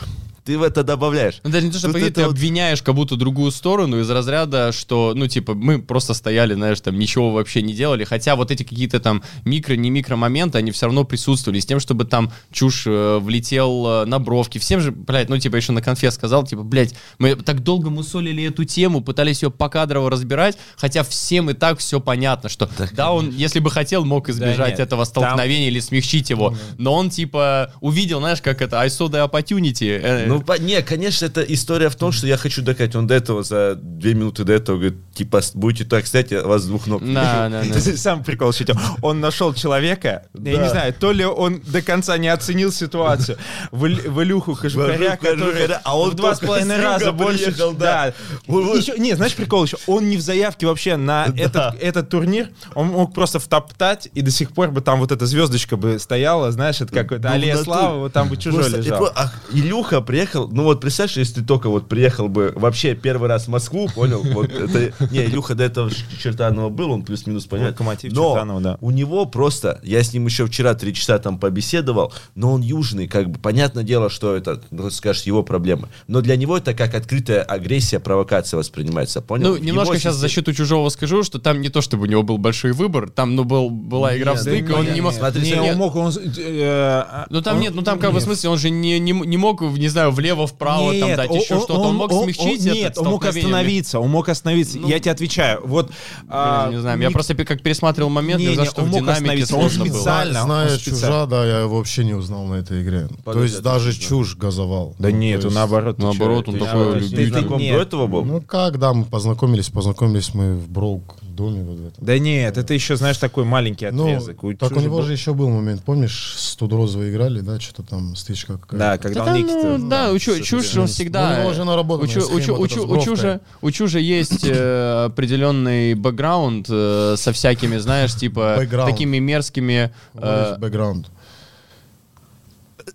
ты 0.47 0.57
в 0.57 0.63
это 0.63 0.81
добавляешь. 0.83 1.41
Ну, 1.43 1.49
даже 1.49 1.65
не 1.65 1.73
то, 1.73 1.77
что 1.77 1.89
это 1.89 2.09
ты 2.09 2.23
вот- 2.23 2.31
обвиняешь 2.31 2.81
как 2.81 2.95
будто 2.95 3.17
другую 3.17 3.51
сторону 3.51 3.99
из 3.99 4.09
разряда, 4.09 4.71
что, 4.71 5.11
ну, 5.13 5.27
типа, 5.27 5.53
мы 5.55 5.81
просто 5.81 6.13
стояли, 6.13 6.53
знаешь, 6.53 6.79
там, 6.79 6.97
ничего 6.97 7.33
вообще 7.33 7.61
не 7.61 7.73
делали, 7.73 8.05
хотя 8.05 8.37
вот 8.37 8.49
эти 8.49 8.63
какие-то 8.63 9.01
там 9.01 9.23
микро, 9.43 9.73
не 9.73 9.89
микро 9.89 10.15
моменты, 10.15 10.57
они 10.57 10.71
все 10.71 10.85
равно 10.85 11.03
присутствовали, 11.03 11.59
с 11.59 11.65
тем, 11.65 11.81
чтобы 11.81 12.05
там 12.05 12.31
чушь 12.53 12.83
э, 12.87 13.17
влетел 13.17 13.85
э, 13.87 14.05
на 14.05 14.19
бровки, 14.19 14.57
всем 14.57 14.79
же, 14.79 14.93
блядь, 14.93 15.27
ну, 15.27 15.37
типа, 15.37 15.57
еще 15.57 15.73
на 15.73 15.81
конфе 15.81 16.11
сказал, 16.11 16.45
типа, 16.45 16.63
блядь, 16.63 16.95
мы 17.19 17.35
так 17.35 17.61
долго 17.61 17.89
мусолили 17.89 18.45
эту 18.45 18.63
тему, 18.63 19.01
пытались 19.01 19.43
ее 19.43 19.51
покадрово 19.51 20.09
разбирать, 20.09 20.57
хотя 20.77 21.03
всем 21.03 21.49
и 21.49 21.55
так 21.55 21.79
все 21.79 21.99
понятно, 21.99 22.47
что, 22.47 22.69
да, 22.93 23.11
он, 23.11 23.31
если 23.35 23.59
бы 23.59 23.69
хотел, 23.69 24.05
мог 24.05 24.29
избежать 24.29 24.77
нет, 24.77 24.79
этого 24.79 25.03
столкновения 25.03 25.67
или 25.67 25.81
смягчить 25.81 26.29
его, 26.29 26.55
но 26.77 26.93
он, 26.93 27.09
типа, 27.09 27.73
увидел, 27.81 28.19
знаешь, 28.19 28.41
как 28.41 28.61
это, 28.61 28.79
I 28.79 28.87
saw 28.87 29.09
the 29.09 29.29
opportunity, 29.29 29.89
э, 30.01 30.36
Ну, 30.39 30.43
по- 30.45 30.59
не, 30.59 30.81
конечно, 30.81 31.25
это 31.25 31.41
история 31.41 31.89
в 31.89 31.95
том, 31.95 32.11
что 32.11 32.27
я 32.27 32.37
хочу 32.37 32.61
доказать. 32.61 32.95
Он 32.95 33.07
до 33.07 33.13
этого, 33.15 33.43
за 33.43 33.75
две 33.75 34.13
минуты 34.13 34.43
до 34.43 34.53
этого, 34.53 34.77
говорит, 34.77 34.97
типа, 35.13 35.41
будете 35.53 35.85
так, 35.85 36.03
кстати, 36.05 36.35
вас 36.35 36.63
с 36.63 36.65
двух 36.65 36.87
ног. 36.87 37.01
Да, 37.03 37.49
да, 37.49 37.63
да. 37.73 37.79
Сам 37.97 38.23
прикол 38.23 38.51
шутил. 38.53 38.75
Он 39.01 39.19
нашел 39.19 39.53
человека, 39.53 40.23
я 40.33 40.57
Да. 40.57 40.63
не 40.63 40.69
знаю, 40.69 40.93
то 40.93 41.11
ли 41.11 41.25
он 41.25 41.61
до 41.65 41.81
конца 41.81 42.17
не 42.17 42.27
оценил 42.27 42.71
ситуацию, 42.71 43.37
в, 43.71 43.81
в 43.87 44.23
Илюху 44.23 44.55
Кожухаря, 44.55 45.17
который 45.17 45.67
а 45.83 45.97
он 45.97 46.11
в 46.11 46.15
два 46.15 46.35
с 46.35 46.39
половиной 46.39 46.81
раза 46.81 47.11
больше... 47.11 47.45
приехал, 47.45 47.73
да. 47.73 48.13
Вот. 48.47 48.77
Еще- 48.77 48.97
не, 48.97 49.13
знаешь, 49.15 49.33
прикол 49.35 49.63
еще, 49.65 49.77
он 49.87 50.09
не 50.09 50.17
в 50.17 50.21
заявке 50.21 50.65
вообще 50.67 50.95
на 50.97 51.27
этот, 51.35 51.75
этот 51.81 52.09
турнир, 52.09 52.49
он 52.75 52.87
мог 52.87 53.13
просто 53.13 53.39
втоптать, 53.39 54.09
и 54.13 54.21
до 54.21 54.31
сих 54.31 54.51
пор 54.51 54.71
бы 54.71 54.81
там 54.81 54.99
вот 54.99 55.11
эта 55.11 55.25
звездочка 55.25 55.77
бы 55.77 55.99
стояла, 55.99 56.51
знаешь, 56.51 56.81
это 56.81 56.93
какой-то 56.93 57.27
Ну, 57.29 57.33
аллея 57.33 57.55
в 57.55 57.59
натуре. 57.59 57.77
славы, 57.77 57.99
вот 57.99 58.13
там 58.13 58.29
бы 58.29 58.37
чужой 58.37 58.61
Просто, 58.61 58.77
лежал. 58.77 59.09
а, 59.15 59.31
Илюха 59.53 60.01
приехал, 60.01 60.26
ну 60.33 60.63
вот 60.63 60.81
представь, 60.81 61.11
что 61.11 61.19
если 61.19 61.35
ты 61.41 61.43
только 61.43 61.69
вот 61.69 61.87
приехал 61.87 62.27
бы 62.27 62.53
вообще 62.55 62.95
первый 62.95 63.29
раз 63.29 63.45
в 63.45 63.47
Москву, 63.49 63.89
понял, 63.93 64.21
вот 64.23 64.51
это, 64.51 64.93
не, 65.11 65.25
Илюха 65.25 65.55
до 65.55 65.63
этого 65.63 65.89
в 65.89 66.19
Чертанова 66.21 66.69
был, 66.69 66.91
он 66.91 67.03
плюс-минус 67.03 67.45
понятно. 67.45 67.71
Локомотив 67.71 68.13
но 68.13 68.33
Чертанова, 68.33 68.61
да. 68.61 68.77
у 68.81 68.91
него 68.91 69.25
просто, 69.25 69.79
я 69.83 70.03
с 70.03 70.13
ним 70.13 70.25
еще 70.25 70.45
вчера 70.45 70.73
три 70.73 70.93
часа 70.93 71.19
там 71.19 71.37
побеседовал, 71.39 72.13
но 72.35 72.53
он 72.53 72.61
южный, 72.61 73.07
как 73.07 73.29
бы, 73.29 73.39
понятное 73.39 73.83
дело, 73.83 74.09
что 74.09 74.35
это, 74.35 74.61
ну, 74.71 74.89
скажешь, 74.89 75.23
его 75.23 75.43
проблемы, 75.43 75.89
но 76.07 76.21
для 76.21 76.35
него 76.35 76.57
это 76.57 76.73
как 76.73 76.95
открытая 76.95 77.41
агрессия, 77.43 77.99
провокация 77.99 78.57
воспринимается, 78.57 79.21
понял? 79.21 79.49
Ну, 79.49 79.53
В 79.55 79.61
немножко 79.61 79.93
его 79.93 80.01
сейчас 80.01 80.15
за 80.15 80.29
счету 80.29 80.53
чужого 80.53 80.89
скажу, 80.89 81.23
что 81.23 81.39
там 81.39 81.61
не 81.61 81.69
то, 81.69 81.81
чтобы 81.81 82.03
у 82.03 82.05
него 82.07 82.23
был 82.23 82.37
большой 82.37 82.71
выбор, 82.73 83.09
там, 83.09 83.35
ну, 83.35 83.43
был, 83.43 83.69
была 83.69 84.17
игра 84.17 84.33
в 84.33 84.35
Нет, 84.35 84.41
стык, 84.43 84.65
и 84.65 84.67
да 84.67 84.75
он 84.79 84.85
нет, 84.85 84.95
не 84.95 85.01
мог... 85.01 85.13
смотри, 85.13 85.41
не, 85.41 85.71
он 85.71 85.77
мог, 85.77 85.95
он... 85.95 86.11
э, 86.37 87.25
Ну 87.29 87.41
там 87.41 87.55
он- 87.57 87.61
нет, 87.61 87.75
ну 87.75 87.81
там 87.81 87.99
как 87.99 88.11
бы 88.13 88.19
в 88.19 88.23
смысле, 88.23 88.49
он 88.49 88.57
же 88.57 88.69
не, 88.69 88.99
не, 88.99 89.11
не 89.11 89.37
мог, 89.37 89.61
не 89.61 89.87
знаю, 89.87 90.11
влево-вправо 90.17 90.91
там 90.93 91.07
Нет, 91.09 91.17
дать 91.17 91.31
еще 91.33 91.57
что-то, 91.57 91.73
он, 91.79 91.95
мог 91.95 92.11
смягчить 92.11 92.61
он- 92.61 92.67
это 92.67 92.73
Нет, 92.75 92.97
он 92.97 93.07
мог 93.07 93.25
остановиться, 93.25 93.99
он 93.99 94.09
мог 94.09 94.29
остановиться. 94.29 94.77
Ну, 94.79 94.87
я 94.87 94.99
тебе 94.99 95.11
отвечаю. 95.11 95.61
Вот, 95.65 95.91
а, 96.27 96.69
не 96.69 96.81
знаю, 96.81 96.99
я 96.99 97.11
просто 97.11 97.35
как 97.35 97.61
пересматривал 97.61 98.09
момент, 98.09 98.41
Не, 98.41 98.55
не, 98.55 98.65
что 98.65 98.81
он 98.81 98.87
в 98.87 98.91
мог 98.91 98.99
динамике 99.01 99.13
остановиться, 99.13 99.55
он 99.55 99.61
сложно 99.61 99.85
было. 99.85 99.93
специально. 99.93 100.41
Зная 100.43 100.63
он 100.71 100.79
специально. 100.79 100.99
чужа, 100.99 101.25
да, 101.27 101.45
я 101.45 101.59
его 101.61 101.77
вообще 101.77 102.03
не 102.03 102.13
узнал 102.13 102.45
на 102.45 102.55
этой 102.55 102.81
игре. 102.83 103.07
То 103.07 103.15
Подожди, 103.23 103.47
есть 103.51 103.61
даже 103.63 103.93
чужа. 103.93 104.07
чушь 104.09 104.35
газовал. 104.35 104.95
Да 104.99 105.09
Ну, 105.09 105.15
нет, 105.17 105.41
то 105.41 105.47
он 105.47 105.53
есть- 105.53 105.55
наоборот. 105.55 105.97
Наоборот, 105.99 106.47
он 106.49 106.59
такой 106.59 106.99
ты- 107.09 107.27
знаком 107.29 107.59
до 107.59 107.63
этого 107.63 108.07
был? 108.07 108.25
Ну 108.25 108.41
как, 108.41 108.79
да, 108.79 108.93
мы 108.93 109.05
познакомились, 109.05 109.69
познакомились 109.69 110.33
мы 110.33 110.55
в 110.55 110.69
Броук 110.69 111.15
доме 111.37 111.63
вот 111.63 111.77
в 111.77 111.87
этом. 111.87 112.05
Да 112.05 112.19
нет, 112.19 112.57
это 112.57 112.73
еще, 112.73 112.97
знаешь, 112.97 113.17
такой 113.17 113.45
маленький 113.45 113.89
Ну, 113.91 114.03
отрезок. 114.07 114.37
так 114.59 114.71
у 114.75 114.79
него 114.81 114.97
был- 114.97 115.03
же 115.05 115.13
еще 115.13 115.33
был 115.33 115.49
момент, 115.49 115.83
помнишь, 115.83 116.35
с 116.37 116.55
Тудорозовой 116.57 117.09
играли, 117.11 117.39
да, 117.39 117.59
что-то 117.59 117.83
там 117.83 118.15
стычка 118.17 118.57
какая-то. 118.57 118.77
Да, 118.77 118.97
когда 118.97 119.23
Да, 119.25 119.31
он 119.31 119.37
Никита... 119.37 119.77
ну, 119.77 119.89
да, 119.89 120.11
у 120.11 120.19
Чу- 120.19 120.33
да. 120.35 120.81
он 120.81 120.81
Ну, 120.81 120.87
всегда... 120.87 121.37
у 121.37 121.41
него 121.41 121.53
же 121.53 121.63
наработанная 121.63 122.09
у, 122.09 122.19
Чу- 122.19 122.27
у, 122.27 122.39
Чу- 122.39 122.43
схема 122.43 122.57
у, 122.57 122.61
вот 122.61 122.69
Чу- 122.71 122.83
эта 122.83 122.87
с 122.93 122.97
у. 122.97 123.05
Чужа, 123.05 123.41
у 123.61 123.71
Чужа 123.71 123.99
есть 123.99 124.43
э, 124.43 125.05
определенный 125.05 125.93
бэкграунд 125.93 126.67
э, 126.69 127.15
со 127.17 127.31
всякими, 127.31 127.77
знаешь, 127.77 128.13
типа 128.15 128.57
такими 128.85 129.19
мерзкими... 129.19 129.91
Э? 130.15 130.55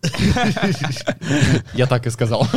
Я 1.75 1.87
так 1.87 2.07
и 2.07 2.11
сказал. 2.11 2.47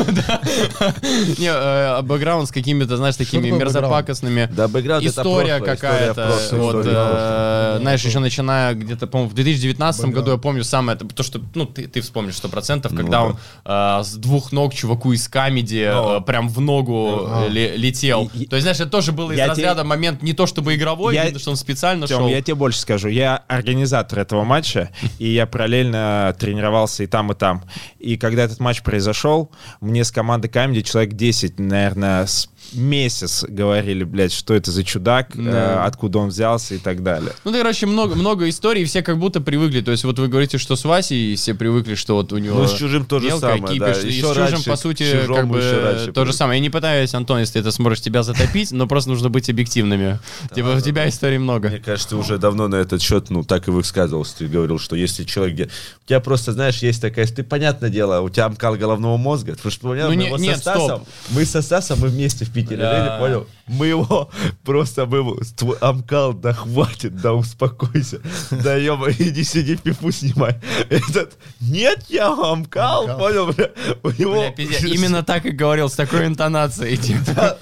Не, 1.37 1.51
э, 1.51 2.01
бэкграунд 2.01 2.47
с 2.47 2.51
какими-то, 2.51 2.97
знаешь, 2.97 3.15
такими 3.15 3.49
мерзопакостными. 3.51 4.49
Да, 4.51 4.67
бэкграунд 4.67 5.05
это 5.05 5.21
История 5.21 5.59
какая-то, 5.59 6.39
вот, 6.53 6.85
э, 6.87 7.77
знаешь, 7.81 8.03
еще 8.03 8.19
начиная 8.19 8.73
где-то, 8.73 9.05
по-моему, 9.07 9.29
в 9.29 9.35
2019 9.35 10.05
году, 10.05 10.31
я 10.31 10.37
помню 10.37 10.63
самое, 10.63 10.97
то, 10.97 11.23
что, 11.23 11.39
ну, 11.53 11.65
ты, 11.65 12.01
вспомнишь 12.01 12.37
сто 12.37 12.49
процентов, 12.49 12.91
Ну 12.91 12.97
когда 12.97 13.19
да. 13.19 13.23
он 13.23 13.37
э, 13.65 14.03
с 14.03 14.15
двух 14.15 14.51
ног 14.51 14.73
чуваку 14.73 15.13
из 15.13 15.27
камеди 15.27 15.91
прям 16.25 16.49
в 16.49 16.59
ногу 16.61 17.29
ле- 17.49 17.77
летел. 17.77 18.29
То 18.49 18.55
есть, 18.55 18.63
знаешь, 18.63 18.79
это 18.79 18.89
тоже 18.89 19.11
было 19.11 19.31
из 19.31 19.39
разряда 19.39 19.83
момент 19.83 20.23
не 20.23 20.33
то 20.33 20.47
чтобы 20.47 20.75
игровой, 20.75 21.15
видно, 21.17 21.39
что 21.39 21.51
он 21.51 21.57
специально 21.57 22.07
шел. 22.07 22.27
я 22.27 22.41
тебе 22.41 22.55
больше 22.55 22.79
скажу. 22.79 23.07
Я 23.07 23.43
организатор 23.47 24.19
этого 24.19 24.43
матча, 24.43 24.89
и 25.19 25.29
я 25.29 25.45
параллельно 25.45 26.35
тренировался 26.39 27.03
и 27.03 27.07
там, 27.07 27.31
и 27.31 27.34
там. 27.35 27.63
И 27.99 28.17
когда 28.17 28.43
этот 28.43 28.59
матч 28.59 28.81
произошел, 28.81 29.51
мне 29.81 30.03
с 30.03 30.11
команды 30.11 30.47
Камеди 30.47 30.81
человек 30.81 31.13
10, 31.13 31.59
наверное, 31.59 32.25
с 32.25 32.49
месяц 32.73 33.43
говорили, 33.47 34.03
блядь, 34.03 34.33
что 34.33 34.53
это 34.53 34.71
за 34.71 34.83
чудак, 34.83 35.29
Да. 35.33 35.83
э, 35.83 35.87
откуда 35.87 36.19
он 36.19 36.29
взялся 36.29 36.75
и 36.75 36.77
так 36.77 37.03
далее. 37.03 37.31
Ну, 37.43 37.51
да, 37.51 37.59
короче, 37.59 37.85
много, 37.85 38.15
много 38.15 38.49
историй, 38.49 38.83
все 38.85 39.01
как 39.01 39.17
будто 39.17 39.41
привыкли. 39.41 39.81
То 39.81 39.91
есть, 39.91 40.03
вот 40.03 40.19
вы 40.19 40.27
говорите, 40.27 40.57
что 40.57 40.75
с 40.75 40.83
Васей 40.85 41.35
все 41.35 41.53
привыкли, 41.53 41.95
что 41.95 42.15
вот 42.15 42.33
у 42.33 42.37
него 42.37 42.59
Ну, 42.59 42.67
с 42.67 42.73
чужим 42.73 43.05
то 43.05 43.19
же 43.19 43.29
самое, 43.37 43.61
да. 43.61 43.67
кипиш, 43.93 44.03
и 44.03 44.07
Еще 44.07 44.25
с 44.25 44.29
чужим, 44.29 44.43
раньше 44.43 44.69
по 44.69 44.75
сути, 44.75 45.05
как 45.27 45.47
бы 45.47 45.59
раньше 45.61 46.11
то 46.11 46.25
же 46.25 46.33
самое. 46.33 46.57
Я 46.59 46.61
не 46.61 46.69
пытаюсь, 46.69 47.13
Антон, 47.13 47.39
если 47.39 47.61
это 47.61 47.71
сможешь 47.71 48.01
тебя 48.01 48.23
затопить, 48.23 48.71
но 48.71 48.87
просто 48.87 49.09
нужно 49.09 49.29
быть 49.29 49.49
объективными. 49.49 50.19
Типа, 50.53 50.69
у 50.75 50.79
тебя 50.81 51.07
историй 51.09 51.37
много. 51.37 51.69
Мне 51.69 51.79
кажется, 51.79 52.09
ты 52.09 52.15
уже 52.15 52.37
давно 52.37 52.67
на 52.67 52.75
этот 52.75 53.01
счет, 53.01 53.29
ну, 53.29 53.43
так 53.43 53.67
и 53.67 53.71
высказывался. 53.71 54.37
Ты 54.39 54.47
говорил, 54.47 54.79
что 54.79 54.95
если 54.95 55.23
человек... 55.23 55.69
У 56.03 56.07
тебя 56.07 56.19
просто, 56.19 56.51
знаешь, 56.51 56.77
есть 56.79 57.01
такая 57.01 57.25
ты, 57.27 57.43
понятное 57.43 57.89
дело, 57.89 58.21
у 58.21 58.29
тебя 58.29 58.45
амкал 58.45 58.75
головного 58.75 59.17
мозга, 59.17 59.53
потому 59.55 59.71
что 59.71 59.81
понял, 59.87 60.03
Ну, 60.05 60.09
мы 60.09 60.15
не- 60.15 60.29
со 60.29 60.37
нет, 60.41 60.57
стоп. 60.59 60.75
Стасом, 60.75 61.05
мы 61.31 61.45
со 61.45 61.61
Стасом, 61.61 61.99
мы 61.99 62.07
вместе 62.07 62.45
в 62.45 62.49
Питере 62.55 62.77
жили, 62.81 63.19
понял? 63.19 63.47
Мы 63.67 63.87
его 63.87 64.29
просто, 64.63 65.05
мы 65.05 65.17
его, 65.17 65.37
амкал, 65.81 66.33
да 66.33 66.53
хватит, 66.53 67.15
да 67.21 67.33
успокойся, 67.33 68.21
да 68.49 68.75
ё 68.75 68.97
иди 69.19 69.43
сиди 69.43 69.75
пифу 69.75 70.11
снимай. 70.11 70.55
Этот, 70.89 71.37
нет, 71.61 72.05
я 72.09 72.27
амкал, 72.29 73.17
понял, 73.17 73.53
бля, 73.53 73.69
у 74.03 74.09
него... 74.09 74.43
Именно 74.57 75.23
так 75.23 75.45
и 75.45 75.51
говорил, 75.51 75.89
с 75.89 75.93
такой 75.93 76.25
интонацией. 76.25 76.97
типа. 76.97 77.57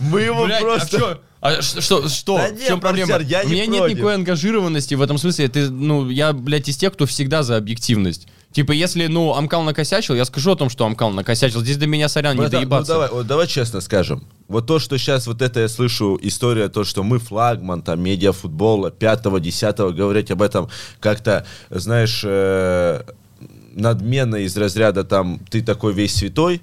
Мы 0.00 0.22
его 0.22 0.44
Блядь, 0.46 0.62
просто... 0.62 1.20
а? 1.40 1.48
А 1.48 1.62
что, 1.62 2.08
что? 2.08 2.38
Да 2.38 2.48
в 2.48 2.52
нет, 2.54 2.66
чем 2.66 2.80
проблема? 2.80 3.12
Марсиар, 3.12 3.30
я 3.30 3.42
У 3.42 3.48
не 3.48 3.52
меня 3.52 3.66
нет 3.66 3.78
против. 3.80 3.96
никакой 3.96 4.14
ангажированности 4.14 4.94
в 4.94 5.02
этом 5.02 5.18
смысле. 5.18 5.48
Ты, 5.48 5.70
ну, 5.70 6.08
я, 6.08 6.32
блядь, 6.32 6.68
из 6.68 6.76
тех, 6.76 6.92
кто 6.94 7.06
всегда 7.06 7.42
за 7.42 7.56
объективность. 7.56 8.26
Типа, 8.52 8.72
если, 8.72 9.06
ну, 9.06 9.34
Амкал 9.34 9.62
накосячил, 9.64 10.14
я 10.14 10.24
скажу 10.24 10.52
о 10.52 10.56
том, 10.56 10.70
что 10.70 10.86
Амкал 10.86 11.10
накосячил. 11.10 11.60
Здесь 11.60 11.76
до 11.76 11.86
меня, 11.86 12.08
сорян, 12.08 12.34
не 12.36 12.40
Братан, 12.40 12.60
доебаться. 12.60 12.92
Ну, 12.92 13.00
давай, 13.00 13.10
вот 13.10 13.26
давай 13.26 13.46
честно 13.46 13.80
скажем. 13.80 14.26
Вот 14.48 14.66
то, 14.66 14.78
что 14.78 14.96
сейчас 14.96 15.26
вот 15.26 15.42
это 15.42 15.60
я 15.60 15.68
слышу, 15.68 16.18
история, 16.22 16.68
то, 16.68 16.84
что 16.84 17.02
мы 17.02 17.18
флагман, 17.18 17.82
там, 17.82 18.00
медиафутбола, 18.00 18.90
5-10 18.90 19.92
говорить 19.92 20.30
об 20.30 20.40
этом 20.40 20.70
как-то, 21.00 21.44
знаешь, 21.68 22.22
э, 22.24 23.02
надменно 23.74 24.36
из 24.36 24.56
разряда 24.56 25.04
там, 25.04 25.40
ты 25.50 25.62
такой 25.62 25.92
весь 25.92 26.14
святой. 26.14 26.62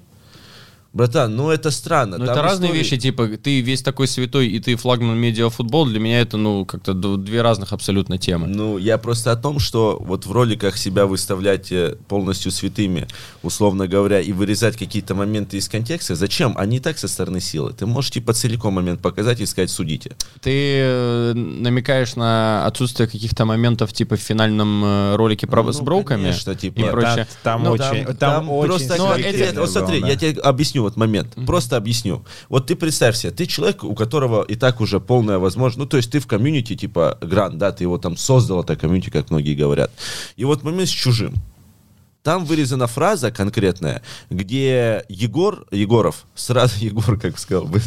Братан, 0.94 1.34
ну 1.34 1.50
это 1.50 1.72
странно. 1.72 2.18
Ну, 2.18 2.24
Там 2.26 2.34
это 2.34 2.42
разные 2.42 2.68
истории- 2.68 2.78
вещи, 2.82 2.96
типа, 2.96 3.26
ты 3.36 3.60
весь 3.60 3.82
такой 3.82 4.06
святой, 4.06 4.46
и 4.46 4.60
ты 4.60 4.76
флагман 4.76 5.18
медиафутбол, 5.18 5.86
для 5.86 5.98
меня 5.98 6.20
это, 6.20 6.36
ну, 6.36 6.64
как-то 6.64 6.94
две 6.94 7.42
разных 7.42 7.72
абсолютно 7.72 8.16
темы. 8.16 8.46
Ну, 8.46 8.78
я 8.78 8.96
просто 8.96 9.32
о 9.32 9.36
том, 9.36 9.58
что 9.58 9.98
вот 10.00 10.24
в 10.24 10.30
роликах 10.30 10.76
себя 10.76 11.06
выставлять 11.06 11.72
э, 11.72 11.96
полностью 12.06 12.52
святыми, 12.52 13.08
условно 13.42 13.88
говоря, 13.88 14.20
и 14.20 14.30
вырезать 14.32 14.76
какие-то 14.76 15.16
моменты 15.16 15.56
из 15.56 15.68
контекста, 15.68 16.14
зачем? 16.14 16.54
Они 16.56 16.78
так 16.78 16.96
со 16.98 17.08
стороны 17.08 17.40
силы. 17.40 17.72
Ты 17.72 17.86
можешь, 17.86 18.12
типа, 18.12 18.32
целиком 18.32 18.74
момент 18.74 19.00
показать 19.02 19.40
и 19.40 19.46
сказать, 19.46 19.70
судите. 19.70 20.12
Ты 20.42 20.52
э, 20.54 21.32
намекаешь 21.34 22.14
на 22.14 22.64
отсутствие 22.66 23.08
каких-то 23.08 23.44
моментов, 23.44 23.92
типа, 23.92 24.14
в 24.16 24.20
финальном 24.20 24.84
э, 24.84 25.16
ролике 25.16 25.48
про- 25.48 25.64
Ну, 25.64 25.72
с 25.72 25.80
броуками 25.80 26.22
конечно, 26.22 26.54
типа. 26.54 26.78
и 26.78 26.82
Нет, 26.82 26.90
прочее. 26.92 27.26
Там 27.42 27.64
Ну, 27.64 27.72
очень, 27.72 28.04
там, 28.16 28.48
очень 28.48 28.68
просто 28.68 28.96
но 28.96 29.08
конкретно. 29.08 29.42
эти- 29.42 29.56
вот 29.58 29.70
смотри, 29.70 29.98
было, 30.00 30.08
я 30.08 30.14
да. 30.14 30.20
тебе 30.20 30.40
объясню 30.40 30.83
вот 30.84 30.96
момент. 30.96 31.34
Просто 31.46 31.76
объясню. 31.76 32.24
Вот 32.48 32.66
ты 32.66 32.76
представь 32.76 33.16
себе, 33.16 33.32
ты 33.32 33.46
человек, 33.46 33.84
у 33.84 33.94
которого 33.94 34.42
и 34.42 34.54
так 34.54 34.80
уже 34.80 35.00
полная 35.00 35.38
возможность, 35.38 35.78
ну 35.78 35.86
то 35.86 35.96
есть 35.96 36.10
ты 36.10 36.20
в 36.20 36.26
комьюнити 36.26 36.76
типа 36.76 37.18
гранд, 37.20 37.58
да, 37.58 37.72
ты 37.72 37.84
его 37.84 37.98
там 37.98 38.16
создал 38.16 38.62
это 38.62 38.76
комьюнити, 38.76 39.10
как 39.10 39.30
многие 39.30 39.54
говорят. 39.54 39.90
И 40.36 40.44
вот 40.44 40.62
момент 40.62 40.88
с 40.88 40.92
чужим. 40.92 41.34
Там 42.22 42.46
вырезана 42.46 42.86
фраза 42.86 43.30
конкретная, 43.30 44.00
где 44.30 45.04
Егор, 45.10 45.66
Егоров, 45.70 46.24
сразу, 46.34 46.74
Егор, 46.80 47.20
как 47.20 47.38
сказал, 47.38 47.66
бы, 47.66 47.82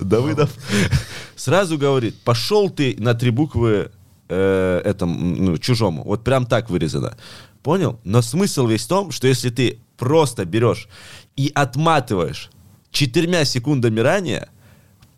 Давыдов, 0.00 0.50
сразу 1.36 1.76
говорит, 1.76 2.14
пошел 2.20 2.70
ты 2.70 2.94
на 2.98 3.14
три 3.14 3.30
буквы 3.30 3.90
э, 4.28 4.80
этому, 4.84 5.18
ну, 5.18 5.58
чужому. 5.58 6.04
Вот 6.04 6.22
прям 6.22 6.46
так 6.46 6.70
вырезано. 6.70 7.16
Понял? 7.64 7.98
Но 8.04 8.22
смысл 8.22 8.68
весь 8.68 8.84
в 8.84 8.88
том, 8.88 9.10
что 9.10 9.26
если 9.26 9.50
ты 9.50 9.80
просто 9.96 10.44
берешь 10.44 10.88
и 11.36 11.50
отматываешь 11.54 12.50
четырьмя 12.90 13.44
секундами 13.44 14.00
ранее, 14.00 14.48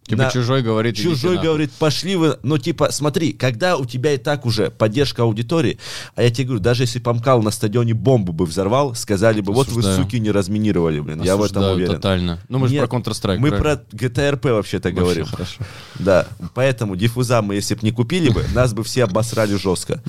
Типа, 0.08 0.22
на- 0.22 0.30
чужой 0.30 0.62
говорит, 0.62 0.94
Чужой 0.96 1.36
говорит, 1.36 1.72
пошли 1.72 2.14
вы. 2.14 2.38
Ну, 2.44 2.58
типа, 2.58 2.92
смотри, 2.92 3.32
когда 3.32 3.76
у 3.76 3.84
тебя 3.84 4.12
и 4.12 4.18
так 4.18 4.46
уже 4.46 4.70
поддержка 4.70 5.22
аудитории, 5.24 5.80
а 6.14 6.22
я 6.22 6.30
тебе 6.30 6.44
говорю, 6.46 6.62
даже 6.62 6.84
если 6.84 7.00
Памкал 7.00 7.42
на 7.42 7.50
стадионе 7.50 7.92
бомбу 7.92 8.32
бы 8.32 8.46
взорвал, 8.46 8.94
сказали 8.94 9.40
бы, 9.40 9.52
вот 9.52 9.66
вы, 9.66 9.80
Осуждаю. 9.80 10.04
суки, 10.04 10.20
не 10.20 10.30
разминировали, 10.30 11.00
блин. 11.00 11.22
Я 11.22 11.36
в 11.36 11.40
этом 11.42 11.56
Осуждаю 11.56 11.74
уверен. 11.74 11.94
тотально. 11.96 12.38
Ну, 12.48 12.58
мы 12.58 12.68
же 12.68 12.76
про 12.78 12.86
Counter-Strike. 12.86 13.38
Мы 13.38 13.48
правильно? 13.48 13.78
про 13.90 13.96
GTRP 13.96 14.52
вообще-то 14.52 14.90
Вообще 14.90 15.00
говорим. 15.02 15.26
хорошо. 15.26 15.64
Да, 15.98 16.28
поэтому 16.54 16.94
диффуза 16.94 17.42
мы, 17.42 17.56
если 17.56 17.74
бы 17.74 17.80
не 17.82 17.90
купили 17.90 18.28
бы, 18.30 18.44
нас 18.54 18.72
бы 18.74 18.84
все 18.84 19.02
обосрали 19.02 19.56
жестко. 19.56 20.00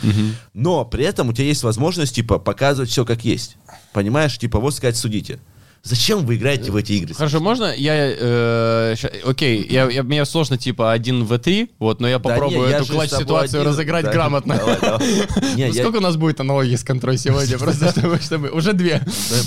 Но 0.54 0.86
при 0.86 1.06
этом 1.06 1.30
у 1.30 1.34
тебя 1.34 1.48
есть 1.48 1.64
возможность, 1.64 2.14
типа, 2.14 2.38
показывать 2.38 2.92
все 2.92 3.04
как 3.04 3.26
есть. 3.26 3.58
Понимаешь? 3.94 4.38
Типа, 4.38 4.60
вот 4.60 4.76
сказать, 4.76 4.96
судите. 4.96 5.40
Зачем 5.88 6.26
вы 6.26 6.36
играете 6.36 6.72
в 6.72 6.76
эти 6.76 6.92
игры? 6.94 7.14
Хорошо, 7.14 7.40
можно 7.40 7.74
я... 7.74 7.94
э, 7.96 8.96
ща- 8.98 9.10
окей, 9.24 9.66
я, 9.70 9.90
я- 9.90 10.04
мне 10.04 10.26
сложно 10.26 10.58
типа 10.58 10.92
1 10.92 11.24
в 11.24 11.40
3, 11.40 11.72
вот, 11.80 12.02
но 12.02 12.08
я 12.10 12.20
Да 12.20 12.30
попробую 12.30 12.68
не, 12.68 12.74
эту 12.74 12.84
же 12.86 12.92
с 12.92 12.96
клатч-ситуацию 12.96 13.26
тобой 13.28 13.44
один. 13.62 13.68
разыграть 13.68 14.06
Да, 14.06 14.12
грамотно. 14.12 14.58
давай, 14.58 14.78
давай. 14.82 15.08
Не, 15.56 15.68
Ну, 15.68 15.74
я- 15.74 15.82
Сколько 15.84 15.98
у 15.98 16.02
нас 16.02 16.18
будет 16.18 16.40
аналогии 16.42 16.76
с 16.76 16.84
контрой 16.84 17.18
сегодня? 17.18 17.58
Просто 17.60 17.90
чтобы... 17.92 18.20
чтобы- 18.20 18.50
Уже 18.50 18.74
две. 18.74 19.02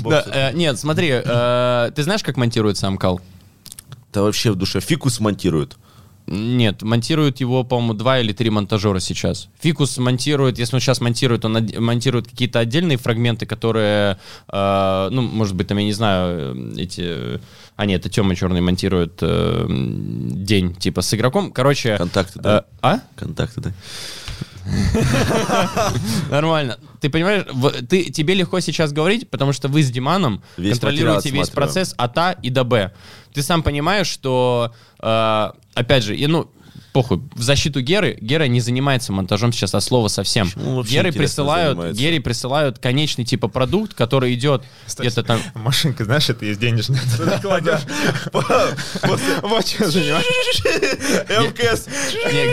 Да, 0.04 0.24
э, 0.32 0.52
Нет, 0.54 0.78
смотри, 0.78 1.10
э, 1.12 1.90
ты 1.94 2.02
знаешь, 2.02 2.22
как 2.22 2.36
монтируется 2.38 2.86
Амкал? 2.88 3.20
Да 4.12 4.22
вообще 4.22 4.50
в 4.50 4.56
душе 4.56 4.80
фикус 4.80 5.20
монтируют. 5.20 5.76
Нет, 6.32 6.82
монтируют 6.82 7.40
его, 7.40 7.64
по-моему, 7.64 7.94
два 7.94 8.20
или 8.20 8.32
три 8.32 8.50
монтажера 8.50 9.00
сейчас. 9.00 9.48
Фикус 9.60 9.98
монтирует, 9.98 10.60
если 10.60 10.76
он 10.76 10.80
сейчас 10.80 11.00
монтирует, 11.00 11.44
он 11.44 11.68
монтирует 11.78 12.28
какие-то 12.28 12.60
отдельные 12.60 12.98
фрагменты, 12.98 13.46
которые, 13.46 14.16
э, 14.48 15.08
ну, 15.10 15.22
может 15.22 15.56
быть, 15.56 15.66
там, 15.66 15.78
я 15.78 15.84
не 15.84 15.92
знаю, 15.92 16.54
э, 16.56 16.80
эти... 16.82 17.02
э, 17.04 17.38
А 17.74 17.84
нет, 17.84 18.00
это 18.02 18.10
Тёма 18.10 18.36
Черный 18.36 18.60
монтирует 18.60 19.18
э, 19.22 19.66
день, 19.68 20.72
типа, 20.76 21.02
с 21.02 21.12
игроком. 21.14 21.50
Короче... 21.50 21.96
Контакты, 21.96 22.38
да? 22.38 22.58
э, 22.60 22.62
а? 22.80 23.00
Контакты, 23.16 23.60
да. 23.60 23.72
Нормально. 26.30 26.78
Ты 27.00 27.10
понимаешь, 27.10 27.44
ты, 27.88 28.04
тебе 28.04 28.34
легко 28.34 28.60
сейчас 28.60 28.92
говорить, 28.92 29.28
потому 29.30 29.52
что 29.52 29.68
вы 29.68 29.82
с 29.82 29.90
Диманом 29.90 30.42
Весь 30.56 30.72
контролируете 30.72 31.30
весь 31.30 31.48
отсматриваем. 31.48 31.54
процесс 31.54 31.94
от 31.96 32.18
А 32.18 32.32
и 32.42 32.50
до 32.50 32.64
Б. 32.64 32.92
Ты 33.32 33.42
сам 33.42 33.62
понимаешь, 33.62 34.06
что, 34.06 34.74
э, 35.00 35.50
опять 35.74 36.04
же, 36.04 36.16
и, 36.16 36.26
ну, 36.26 36.50
похуй, 36.92 37.20
в 37.34 37.42
защиту 37.42 37.80
Геры, 37.80 38.16
Гера 38.20 38.44
не 38.44 38.60
занимается 38.60 39.12
монтажом 39.12 39.52
сейчас 39.52 39.74
от 39.74 39.82
слова 39.82 40.08
совсем. 40.08 40.48
Геры 40.84 41.12
присылают? 41.12 41.96
Гере 41.96 42.20
присылают 42.20 42.78
конечный 42.78 43.24
типа 43.24 43.48
продукт, 43.48 43.94
который 43.94 44.34
идет 44.34 44.62
где-то 44.98 45.22
там... 45.22 45.40
Машинка, 45.54 46.04
знаешь, 46.04 46.28
это 46.28 46.44
есть 46.44 46.60
денежная. 46.60 47.00
Вот 49.42 49.64
чем 49.64 49.90
занимаюсь. 49.90 50.26
МКС. 51.28 51.86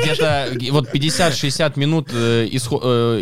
Где-то 0.03 0.49
вот 0.71 0.93
50-60 0.93 1.79
минут 1.79 2.09
э, 2.11 2.47
э, 2.47 3.21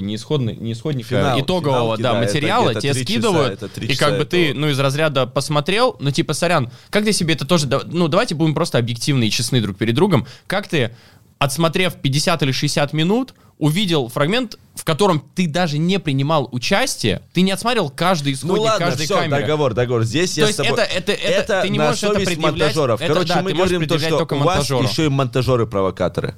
не 0.00 0.14
исходный, 0.14 0.56
не 0.56 0.72
исходника, 0.72 1.08
Финал, 1.08 1.40
итогового 1.40 1.98
да, 1.98 2.14
материала 2.14 2.74
тебе 2.74 2.94
скидывают, 2.94 3.62
и 3.76 3.94
как 3.96 4.18
бы 4.18 4.24
ты, 4.24 4.54
ну, 4.54 4.68
из 4.68 4.78
разряда 4.78 5.26
посмотрел, 5.26 5.96
ну, 6.00 6.10
типа, 6.10 6.34
сорян, 6.34 6.70
как 6.90 7.04
ты 7.04 7.12
себе 7.12 7.34
это 7.34 7.46
тоже, 7.46 7.68
ну, 7.86 8.08
давайте 8.08 8.34
будем 8.34 8.54
просто 8.54 8.78
объективны 8.78 9.24
и 9.24 9.30
честны 9.30 9.60
друг 9.60 9.76
перед 9.76 9.94
другом, 9.94 10.26
как 10.46 10.68
ты, 10.68 10.94
отсмотрев 11.38 11.94
50 11.94 12.42
или 12.42 12.52
60 12.52 12.92
минут, 12.92 13.34
увидел 13.58 14.08
фрагмент, 14.08 14.58
в 14.74 14.84
котором 14.84 15.24
ты 15.34 15.46
даже 15.46 15.78
не 15.78 15.98
принимал 16.00 16.48
участие, 16.52 17.22
ты 17.32 17.42
не 17.42 17.52
отсмотрел 17.52 17.88
каждый 17.88 18.30
Ну 18.32 18.34
исходник 18.34 18.64
ладно, 18.64 18.86
каждой 18.86 19.04
все, 19.06 19.18
камеры. 19.18 19.40
договор, 19.42 19.74
договор. 19.74 20.02
Здесь 20.04 20.34
То 20.34 20.40
я 20.40 20.46
есть 20.48 20.58
с 20.58 20.62
тобой... 20.62 20.72
это- 20.72 20.82
это- 20.82 21.12
это- 21.12 21.62
ты 21.62 21.68
не 21.68 21.78
на 21.78 21.86
можешь 21.86 22.02
это 22.02 22.14
предъявлять. 22.14 22.42
монтажеров. 22.52 23.00
Это 23.00 23.12
Короче, 23.12 23.28
да, 23.34 23.42
мы 23.42 23.50
ты 23.50 23.56
можешь 23.56 23.72
говорим 23.72 23.88
то, 23.88 23.98
что 23.98 24.34
у 24.34 24.38
вас 24.38 24.68
еще 24.70 25.06
и 25.06 25.08
монтажеры-провокаторы. 25.08 26.34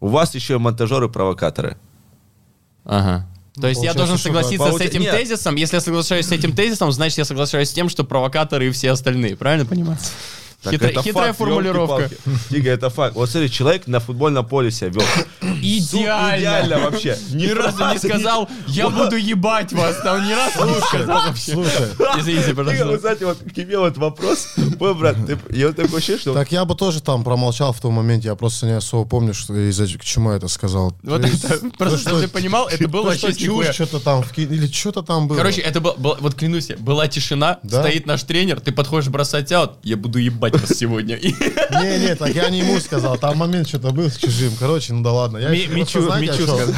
У 0.00 0.08
вас 0.08 0.34
еще 0.34 0.54
и 0.54 0.58
монтажеры-провокаторы. 0.58 1.76
Ага. 2.84 3.26
То 3.60 3.68
есть 3.68 3.82
я 3.82 3.94
должен 3.94 4.18
согласиться 4.18 4.72
с 4.72 4.80
этим 4.80 5.02
Нет. 5.02 5.14
тезисом. 5.16 5.54
Если 5.56 5.76
я 5.76 5.80
соглашаюсь 5.80 6.26
с 6.26 6.32
этим 6.32 6.52
тезисом, 6.52 6.90
значит 6.90 7.18
я 7.18 7.24
соглашаюсь 7.24 7.68
с 7.70 7.72
тем, 7.72 7.88
что 7.88 8.02
провокаторы 8.04 8.68
и 8.68 8.70
все 8.70 8.90
остальные. 8.90 9.36
Правильно 9.36 9.64
понимаю? 9.66 9.98
Так 10.62 10.74
Хитра- 10.74 10.90
это 10.90 11.02
хитрая 11.02 11.26
факт, 11.28 11.38
формулировка. 11.38 12.08
Дига, 12.50 12.70
это 12.70 12.88
факт. 12.88 13.16
Вот 13.16 13.28
смотри, 13.28 13.50
человек 13.50 13.88
на 13.88 13.98
футбольном 13.98 14.46
поле 14.46 14.70
себя 14.70 14.90
вел. 14.90 15.02
Идеально. 15.60 16.38
Идеально 16.38 16.78
вообще. 16.78 17.18
Ни 17.30 17.48
разу 17.48 17.84
не 17.92 17.98
сказал, 17.98 18.48
я 18.68 18.88
буду 18.88 19.16
ебать 19.16 19.72
вас. 19.72 19.96
Там 20.02 20.26
ни 20.26 20.32
разу 20.32 20.64
не 20.72 20.80
сказал 20.80 21.26
вообще. 21.26 21.52
Слушай, 21.52 21.88
Извините, 22.18 22.54
пожалуйста. 22.54 22.96
кстати, 22.96 23.24
вот 23.24 23.38
к 23.38 23.52
тебе 23.54 23.78
вот 23.78 23.96
вопрос. 23.98 24.54
Мой 24.78 24.94
брат, 24.94 25.16
ты, 25.26 25.38
я 25.50 25.68
вот 25.68 25.76
такое 25.76 25.98
ощущение, 25.98 26.20
что... 26.20 26.34
так 26.34 26.52
я 26.52 26.64
бы 26.64 26.74
тоже 26.74 27.02
там 27.02 27.24
промолчал 27.24 27.72
в 27.72 27.80
том 27.80 27.94
моменте, 27.94 28.28
я 28.28 28.34
просто 28.36 28.66
не 28.66 28.72
особо 28.72 29.08
помню, 29.08 29.34
что 29.34 29.54
из-за 29.54 29.86
к 29.86 30.04
чему 30.04 30.30
я 30.30 30.36
это 30.36 30.48
сказал. 30.48 30.94
Вот 31.02 31.24
это, 31.24 31.58
просто 31.76 31.96
то, 31.96 31.98
чтобы 31.98 32.20
ты 32.22 32.28
понимал, 32.28 32.68
это 32.68 32.86
было 32.88 33.02
вообще 33.06 33.28
нихуя. 33.28 33.72
что-то 33.72 33.98
там 33.98 34.24
или 34.36 34.66
что-то 34.66 35.02
там 35.02 35.26
было. 35.26 35.36
Короче, 35.38 35.60
это 35.60 35.80
был, 35.80 35.94
был- 35.96 36.16
вот 36.20 36.34
клянусь, 36.34 36.68
была 36.78 37.08
тишина, 37.08 37.58
стоит 37.66 38.06
наш 38.06 38.22
тренер, 38.22 38.60
ты 38.60 38.70
подходишь 38.72 39.08
бросать 39.08 39.50
аут, 39.52 39.72
я 39.82 39.96
буду 39.96 40.18
ебать 40.18 40.51
вас 40.52 40.78
сегодня. 40.78 41.16
Не, 41.22 41.98
не, 41.98 42.14
так 42.14 42.34
я 42.34 42.50
не 42.50 42.60
ему 42.60 42.78
сказал, 42.80 43.16
там 43.16 43.38
момент 43.38 43.68
что-то 43.68 43.90
был 43.90 44.08
с 44.08 44.16
чужим. 44.16 44.52
Короче, 44.58 44.92
ну 44.92 45.02
да 45.02 45.12
ладно. 45.12 45.38
Я 45.38 45.50
Мичу- 45.50 46.02
сказал. 46.02 46.20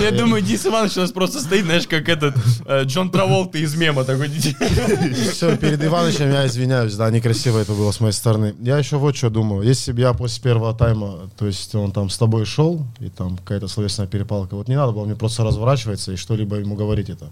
Я 0.00 0.10
думаю, 0.12 0.42
Дис 0.42 0.66
Иванович 0.66 0.96
у 0.96 1.00
нас 1.00 1.12
просто 1.12 1.40
стоит, 1.40 1.64
знаешь, 1.64 1.86
как 1.86 2.08
этот 2.08 2.34
э, 2.66 2.84
Джон 2.84 3.10
Траволта 3.10 3.58
из 3.58 3.74
мема 3.76 4.04
такой. 4.04 4.28
Все, 5.32 5.56
перед 5.56 5.84
Иванычем 5.84 6.30
я 6.30 6.46
извиняюсь, 6.46 6.94
да, 6.94 7.10
некрасиво 7.10 7.58
это 7.58 7.72
было 7.72 7.90
с 7.90 8.00
моей 8.00 8.12
стороны. 8.12 8.54
Я 8.60 8.78
еще 8.78 8.96
вот 8.96 9.16
что 9.16 9.30
думаю. 9.30 9.66
Если 9.66 9.92
бы 9.92 10.00
я 10.00 10.12
после 10.12 10.42
первого 10.42 10.74
тайма, 10.74 11.30
то 11.36 11.46
есть 11.46 11.74
он 11.74 11.92
там 11.92 12.08
с 12.10 12.18
тобой 12.18 12.44
шел, 12.44 12.86
и 13.00 13.08
там 13.08 13.36
какая-то 13.36 13.68
словесная 13.68 14.06
перепалка, 14.06 14.54
вот 14.54 14.68
не 14.68 14.76
надо 14.76 14.92
было 14.92 15.04
мне 15.04 15.14
просто 15.16 15.44
разворачиваться 15.44 16.12
и 16.12 16.16
что-либо 16.16 16.56
ему 16.56 16.74
говорить 16.76 17.10
это. 17.10 17.30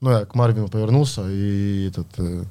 Ну, 0.00 0.10
я 0.10 0.24
к 0.24 0.34
Марвину 0.34 0.68
повернулся, 0.68 1.22
и 1.28 1.88
этот, 1.88 2.08
э, 2.18 2.44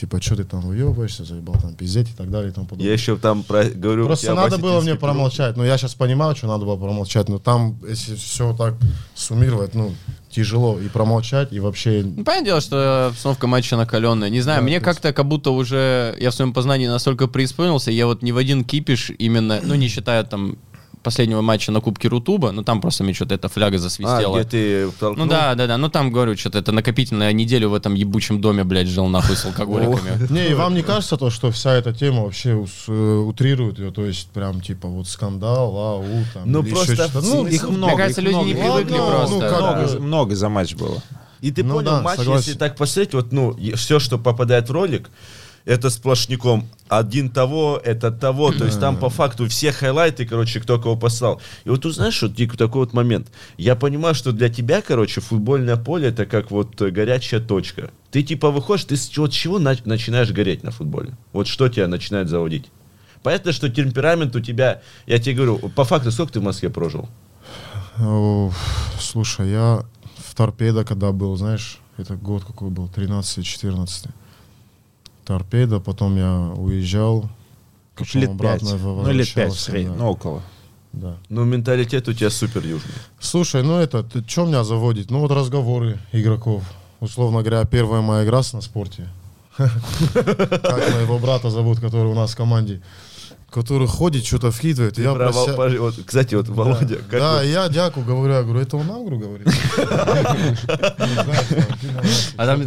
типа, 0.00 0.20
что 0.22 0.36
ты 0.36 0.44
там 0.44 0.60
выебываешься, 0.60 1.24
заебал 1.24 1.56
там 1.60 1.74
пиздеть 1.74 2.08
и 2.10 2.14
так 2.14 2.30
далее 2.30 2.50
и 2.50 2.54
тому 2.54 2.66
подобное. 2.66 2.86
Я 2.86 2.92
еще 2.94 3.16
там 3.16 3.42
про- 3.42 3.64
говорю... 3.64 4.06
Просто 4.06 4.34
надо 4.34 4.56
было 4.56 4.80
мне 4.80 4.94
промолчать. 4.94 5.56
Но 5.56 5.64
я 5.64 5.76
сейчас 5.76 5.94
понимаю, 5.94 6.34
что 6.34 6.46
надо 6.46 6.64
было 6.64 6.76
промолчать. 6.76 7.28
Но 7.28 7.38
там, 7.38 7.78
если 7.86 8.14
все 8.14 8.56
так 8.56 8.76
суммировать, 9.14 9.74
ну, 9.74 9.92
тяжело 10.30 10.78
и 10.78 10.88
промолчать, 10.88 11.52
и 11.52 11.60
вообще... 11.60 12.02
Ну, 12.04 12.24
понятное 12.24 12.44
дело, 12.44 12.60
что 12.62 13.08
обстановка 13.08 13.46
матча 13.46 13.76
накаленная. 13.76 14.30
Не 14.30 14.40
знаю, 14.40 14.60
Да, 14.60 14.64
мне 14.64 14.80
как-то 14.80 15.12
как 15.12 15.26
будто 15.26 15.50
уже 15.50 16.16
я 16.18 16.30
в 16.30 16.34
своем 16.34 16.54
познании 16.54 16.86
настолько 16.86 17.26
преисполнился, 17.26 17.90
я 17.90 18.06
вот 18.06 18.22
ни 18.22 18.32
в 18.32 18.38
один 18.38 18.64
кипиш 18.64 19.10
именно, 19.18 19.60
ну, 19.62 19.74
не 19.74 19.88
считая 19.88 20.24
там 20.24 20.56
последнего 21.02 21.40
матча 21.40 21.72
на 21.72 21.80
Кубке 21.80 22.08
Рутуба, 22.08 22.52
ну, 22.52 22.62
там 22.62 22.80
просто 22.80 23.04
мне 23.04 23.14
что-то 23.14 23.34
эта 23.34 23.48
фляга 23.48 23.76
А, 23.76 23.78
засвистела. 23.78 24.36
где 24.40 24.44
ты 24.48 24.90
толкнул? 24.98 25.26
Ну 25.26 25.30
да, 25.30 25.54
да, 25.54 25.66
да. 25.66 25.76
Ну 25.78 25.88
там 25.88 26.10
говорю, 26.12 26.36
что-то 26.36 26.58
это 26.58 26.72
накопительная 26.72 27.32
неделю 27.32 27.70
в 27.70 27.74
этом 27.74 27.94
ебучем 27.94 28.40
доме, 28.40 28.64
блядь, 28.64 28.88
жил 28.88 29.06
нахуй 29.06 29.36
с 29.36 29.44
алкоголиками. 29.44 30.26
Не, 30.30 30.50
и 30.50 30.54
вам 30.54 30.74
не 30.74 30.82
кажется 30.82 31.16
то, 31.16 31.30
что 31.30 31.50
вся 31.50 31.72
эта 31.74 31.92
тема 31.92 32.24
вообще 32.24 32.66
э, 32.88 32.92
утрирует 33.26 33.78
ее, 33.78 33.90
то 33.90 34.04
есть 34.04 34.28
прям 34.30 34.60
типа 34.60 34.88
вот 34.88 35.08
скандал, 35.08 35.76
ау, 35.76 36.04
там, 36.34 36.42
Ну, 36.50 36.62
просто. 36.62 37.08
Ну, 37.22 37.46
Их 37.46 37.68
много. 37.68 37.96
кажется, 37.96 38.20
их 38.20 38.26
люди 38.28 38.36
не 38.48 38.54
много. 38.54 38.74
привыкли 38.84 38.96
просто. 38.96 39.34
ну, 39.34 39.40
да. 39.40 39.88
Много, 40.00 40.36
за 40.36 40.48
матч 40.48 40.74
было. 40.74 41.02
И 41.40 41.50
ты 41.50 41.64
Ну 41.64 41.74
понял, 41.76 41.90
да, 41.90 42.02
матч, 42.02 42.18
согласен. 42.18 42.44
если 42.48 42.58
так 42.58 42.76
посмотреть, 42.76 43.14
вот, 43.14 43.32
ну, 43.32 43.56
все, 43.74 43.98
что 43.98 44.18
попадает 44.18 44.68
в 44.68 44.72
ролик, 44.72 45.08
это 45.64 45.90
сплошняком. 45.90 46.68
Один 46.88 47.30
того, 47.30 47.80
это 47.82 48.10
того. 48.10 48.52
То 48.52 48.64
есть 48.64 48.80
там 48.80 48.96
по 48.96 49.10
факту 49.10 49.46
все 49.48 49.72
хайлайты, 49.72 50.26
короче, 50.26 50.60
кто 50.60 50.78
кого 50.78 50.96
послал. 50.96 51.40
И 51.64 51.70
вот 51.70 51.82
тут, 51.82 51.94
знаешь, 51.94 52.20
вот 52.22 52.34
Дик, 52.34 52.56
такой 52.56 52.80
вот 52.80 52.92
момент. 52.92 53.28
Я 53.56 53.76
понимаю, 53.76 54.14
что 54.14 54.32
для 54.32 54.48
тебя, 54.48 54.82
короче, 54.82 55.20
футбольное 55.20 55.76
поле 55.76 56.08
это 56.08 56.26
как 56.26 56.50
вот 56.50 56.80
э, 56.82 56.90
горячая 56.90 57.40
точка. 57.40 57.90
Ты 58.10 58.22
типа 58.22 58.50
выходишь, 58.50 58.86
ты 58.86 58.96
с 58.96 59.08
чего, 59.08 59.28
с 59.28 59.32
чего 59.32 59.60
нач- 59.60 59.82
начинаешь 59.84 60.32
гореть 60.32 60.64
на 60.64 60.72
футболе? 60.72 61.16
Вот 61.32 61.46
что 61.46 61.68
тебя 61.68 61.86
начинает 61.86 62.28
заводить? 62.28 62.66
Понятно, 63.22 63.52
что 63.52 63.68
темперамент 63.68 64.34
у 64.34 64.40
тебя, 64.40 64.82
я 65.06 65.18
тебе 65.18 65.34
говорю, 65.36 65.58
по 65.58 65.84
факту, 65.84 66.10
сколько 66.10 66.32
ты 66.32 66.40
в 66.40 66.44
Москве 66.44 66.70
прожил? 66.70 67.08
О, 67.98 68.50
слушай, 68.98 69.50
я 69.50 69.84
в 70.16 70.34
торпедо, 70.34 70.84
когда 70.84 71.12
был, 71.12 71.36
знаешь, 71.36 71.78
это 71.98 72.16
год 72.16 72.44
какой 72.44 72.70
был, 72.70 72.88
13-14. 72.88 74.08
Торпедо, 75.30 75.78
потом 75.78 76.16
я 76.16 76.52
уезжал, 76.56 77.30
потом 77.94 78.20
Лет 78.20 78.30
обратно 78.30 78.70
пять. 78.70 78.82
Ну, 78.82 79.12
лет 79.12 79.32
пять 79.32 79.52
среднем. 79.52 79.92
да, 79.92 79.98
Ну, 79.98 80.10
около. 80.10 80.42
да. 80.92 81.18
Ну, 81.28 81.44
менталитет 81.44 82.08
у 82.08 82.12
тебя 82.12 82.30
супер 82.30 82.66
южный. 82.66 82.90
Слушай, 83.20 83.62
ну 83.62 83.78
это, 83.78 84.04
что 84.26 84.44
меня 84.44 84.64
заводит? 84.64 85.08
Ну 85.08 85.20
вот 85.20 85.30
разговоры 85.30 86.00
игроков. 86.10 86.64
Условно 86.98 87.42
говоря, 87.42 87.64
первая 87.64 88.00
моя 88.00 88.24
игра 88.24 88.40
на 88.52 88.60
спорте. 88.60 89.08
Как 89.56 90.94
моего 90.94 91.20
брата 91.20 91.48
зовут, 91.48 91.78
который 91.78 92.10
у 92.10 92.14
нас 92.16 92.32
в 92.32 92.36
команде. 92.36 92.82
Который 93.52 93.88
ходит, 93.88 94.24
что-то 94.24 94.52
вкидывает. 94.52 94.96
и 94.98 95.02
Я 95.02 95.12
Про 95.12 95.28
прося- 95.30 95.56
пожи- 95.56 95.78
вот, 95.80 95.94
кстати, 96.06 96.36
вот 96.36 96.48
Володя, 96.48 96.98
Да, 97.10 97.36
вот- 97.38 97.44
и 97.44 97.50
я 97.50 97.68
дяку 97.68 98.00
говорю, 98.02 98.32
я 98.32 98.42
говорю, 98.42 98.60
это 98.60 98.76
он 98.76 98.86
нам, 98.86 99.04
говорю, 99.04 99.18
говорит. 99.18 99.48
А 102.36 102.46
там 102.46 102.62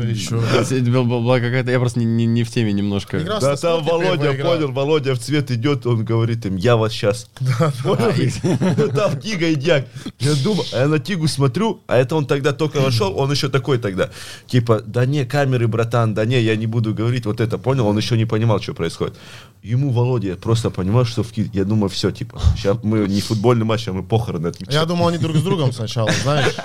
была 1.10 1.40
какая-то, 1.40 1.72
я 1.72 1.80
просто 1.80 2.00
не- 2.00 2.44
в 2.44 2.52
теме 2.52 2.74
немножко. 2.74 3.20
Да 3.20 3.56
там 3.56 3.84
Володя, 3.84 4.34
понял, 4.34 4.72
Володя 4.72 5.16
в 5.16 5.20
цвет 5.20 5.52
идет, 5.52 5.86
он 5.86 6.04
говорит 6.04 6.46
им, 6.46 6.56
я 6.58 6.76
вас 6.76 6.92
сейчас. 6.92 7.28
Там 8.94 9.20
Тига 9.20 9.48
и 9.48 9.56
Дяк. 9.56 9.86
Я 10.20 10.34
думаю, 10.44 10.66
а 10.74 10.80
я 10.82 10.88
на 10.88 11.00
Тигу 11.00 11.28
смотрю, 11.28 11.82
а 11.88 11.98
это 11.98 12.16
он 12.16 12.26
тогда 12.26 12.54
только 12.54 12.78
вошел, 12.82 13.18
он 13.18 13.32
еще 13.32 13.50
такой 13.50 13.78
тогда. 13.78 14.10
Типа, 14.48 14.82
да 14.86 15.06
не, 15.06 15.26
камеры, 15.26 15.68
братан, 15.68 16.14
да 16.14 16.26
не, 16.26 16.40
я 16.42 16.56
не 16.56 16.68
буду 16.68 16.94
говорить 16.94 17.26
вот 17.26 17.40
это, 17.42 17.58
понял? 17.58 17.88
Он 17.88 17.98
еще 17.98 18.18
не 18.18 18.26
понимал, 18.26 18.62
что 18.62 18.74
происходит. 18.74 19.16
Ему 19.64 19.92
Володя, 19.92 20.36
просто 20.36 20.70
понимаю, 20.74 21.06
что 21.06 21.24
в 21.24 21.32
ки- 21.32 21.50
я 21.54 21.64
думаю, 21.64 21.90
все, 21.90 22.12
типа, 22.12 22.42
сейчас 22.58 22.78
мы 22.84 23.08
не 23.08 23.22
футбольный 23.22 23.66
матч, 23.66 23.88
а 23.88 23.94
мы 23.94 24.04
похороны 24.04 24.48
отмечаем. 24.48 24.80
Я 24.82 24.86
думал, 24.86 25.08
они 25.08 25.18
друг 25.18 25.38
с 25.38 25.42
другом 25.42 25.72
сначала, 25.72 26.12
знаешь, 26.24 26.56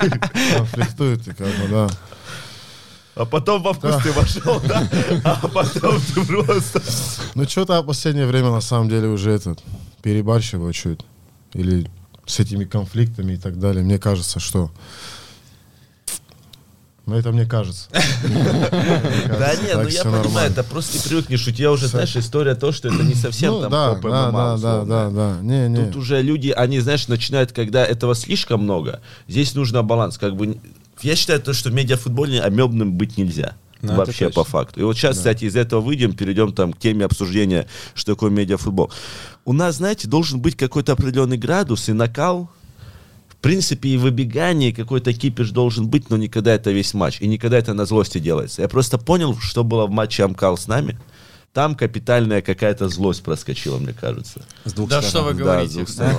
конфликтуют, 0.56 1.28
и 1.28 1.32
как 1.32 1.46
бы, 1.46 1.68
да. 1.70 1.88
А 3.14 3.24
потом 3.24 3.62
во 3.62 3.72
вкус 3.72 3.96
ты 4.02 4.12
вошел, 4.12 4.60
да? 4.60 4.88
А 5.24 5.48
потом 5.48 6.00
ты 6.00 6.24
просто... 6.24 6.80
Ну, 7.34 7.44
что-то 7.48 7.82
в 7.82 7.86
последнее 7.86 8.26
время, 8.26 8.50
на 8.50 8.60
самом 8.60 8.88
деле, 8.88 9.08
уже 9.08 9.30
этот, 9.32 9.60
перебарщиваю 10.02 10.72
чуть. 10.72 11.00
Или 11.52 11.90
с 12.26 12.38
этими 12.38 12.64
конфликтами 12.64 13.32
и 13.32 13.36
так 13.36 13.58
далее. 13.58 13.82
Мне 13.84 13.98
кажется, 13.98 14.38
что... 14.38 14.70
Ну, 17.08 17.16
это 17.16 17.32
мне 17.32 17.46
кажется. 17.46 17.88
Да 17.90 19.54
нет, 19.56 19.76
ну 19.76 19.88
я 19.88 20.02
понимаю, 20.04 20.50
это 20.50 20.62
просто 20.62 20.98
ты 20.98 21.08
привыкнешь, 21.08 21.46
у 21.46 21.52
тебя 21.52 21.72
уже, 21.72 21.86
знаешь, 21.86 22.14
история 22.16 22.54
то, 22.54 22.70
что 22.70 22.88
это 22.88 23.02
не 23.02 23.14
совсем 23.14 23.54
Ну, 23.54 23.60
там 23.62 23.70
да, 23.70 23.94
да, 23.94 24.30
да, 24.30 24.56
да, 24.56 24.84
да, 24.84 25.10
да. 25.10 25.36
Не, 25.40 25.68
не. 25.68 25.86
Тут 25.86 25.96
уже 25.96 26.20
люди, 26.20 26.50
они, 26.50 26.80
знаешь, 26.80 27.08
начинают, 27.08 27.52
когда 27.52 27.82
этого 27.84 28.14
слишком 28.14 28.62
много, 28.62 29.00
здесь 29.26 29.54
нужно 29.54 29.82
баланс. 29.82 30.18
Как 30.18 30.36
бы, 30.36 30.58
я 31.00 31.16
считаю, 31.16 31.40
то, 31.40 31.54
что 31.54 31.70
медиафутбольный 31.70 32.40
амебным 32.40 32.92
быть 32.92 33.16
нельзя. 33.16 33.54
Ну, 33.80 33.94
Вообще 33.94 34.28
по 34.28 34.44
факту. 34.44 34.80
И 34.80 34.82
вот 34.82 34.96
сейчас, 34.96 35.16
кстати, 35.16 35.44
из 35.44 35.56
этого 35.56 35.80
выйдем, 35.80 36.12
перейдем 36.12 36.52
там 36.52 36.72
к 36.74 36.78
теме 36.78 37.04
обсуждения, 37.06 37.68
что 37.94 38.14
такое 38.14 38.30
медиафутбол. 38.30 38.90
У 39.46 39.52
нас, 39.54 39.76
знаете, 39.76 40.08
должен 40.08 40.40
быть 40.40 40.56
какой-то 40.56 40.92
определенный 40.92 41.38
градус 41.38 41.88
и 41.88 41.92
накал. 41.92 42.50
В 43.38 43.40
принципе, 43.40 43.90
и 43.90 43.96
выбегание, 43.96 44.72
какой-то 44.72 45.12
кипиш 45.12 45.50
должен 45.50 45.86
быть, 45.88 46.10
но 46.10 46.16
никогда 46.16 46.52
это 46.54 46.72
весь 46.72 46.92
матч. 46.92 47.20
И 47.20 47.28
никогда 47.28 47.56
это 47.56 47.72
на 47.72 47.86
злости 47.86 48.18
делается. 48.18 48.62
Я 48.62 48.68
просто 48.68 48.98
понял, 48.98 49.36
что 49.38 49.62
было 49.62 49.86
в 49.86 49.90
матче 49.90 50.24
Амкал 50.24 50.56
с 50.56 50.66
нами. 50.66 50.98
Там 51.54 51.74
капитальная 51.76 52.42
какая-то 52.42 52.88
злость 52.88 53.22
проскочила, 53.22 53.78
мне 53.78 53.92
кажется. 53.92 54.44
С 54.64 54.72
двух 54.74 54.90
Да 54.90 55.00
сторон. 55.02 55.10
что 55.10 55.22
вы 55.22 55.30
Да, 55.32 55.36
с 55.38 55.46
говорите? 55.46 55.74
двух 55.74 55.88
сторон. 55.88 56.16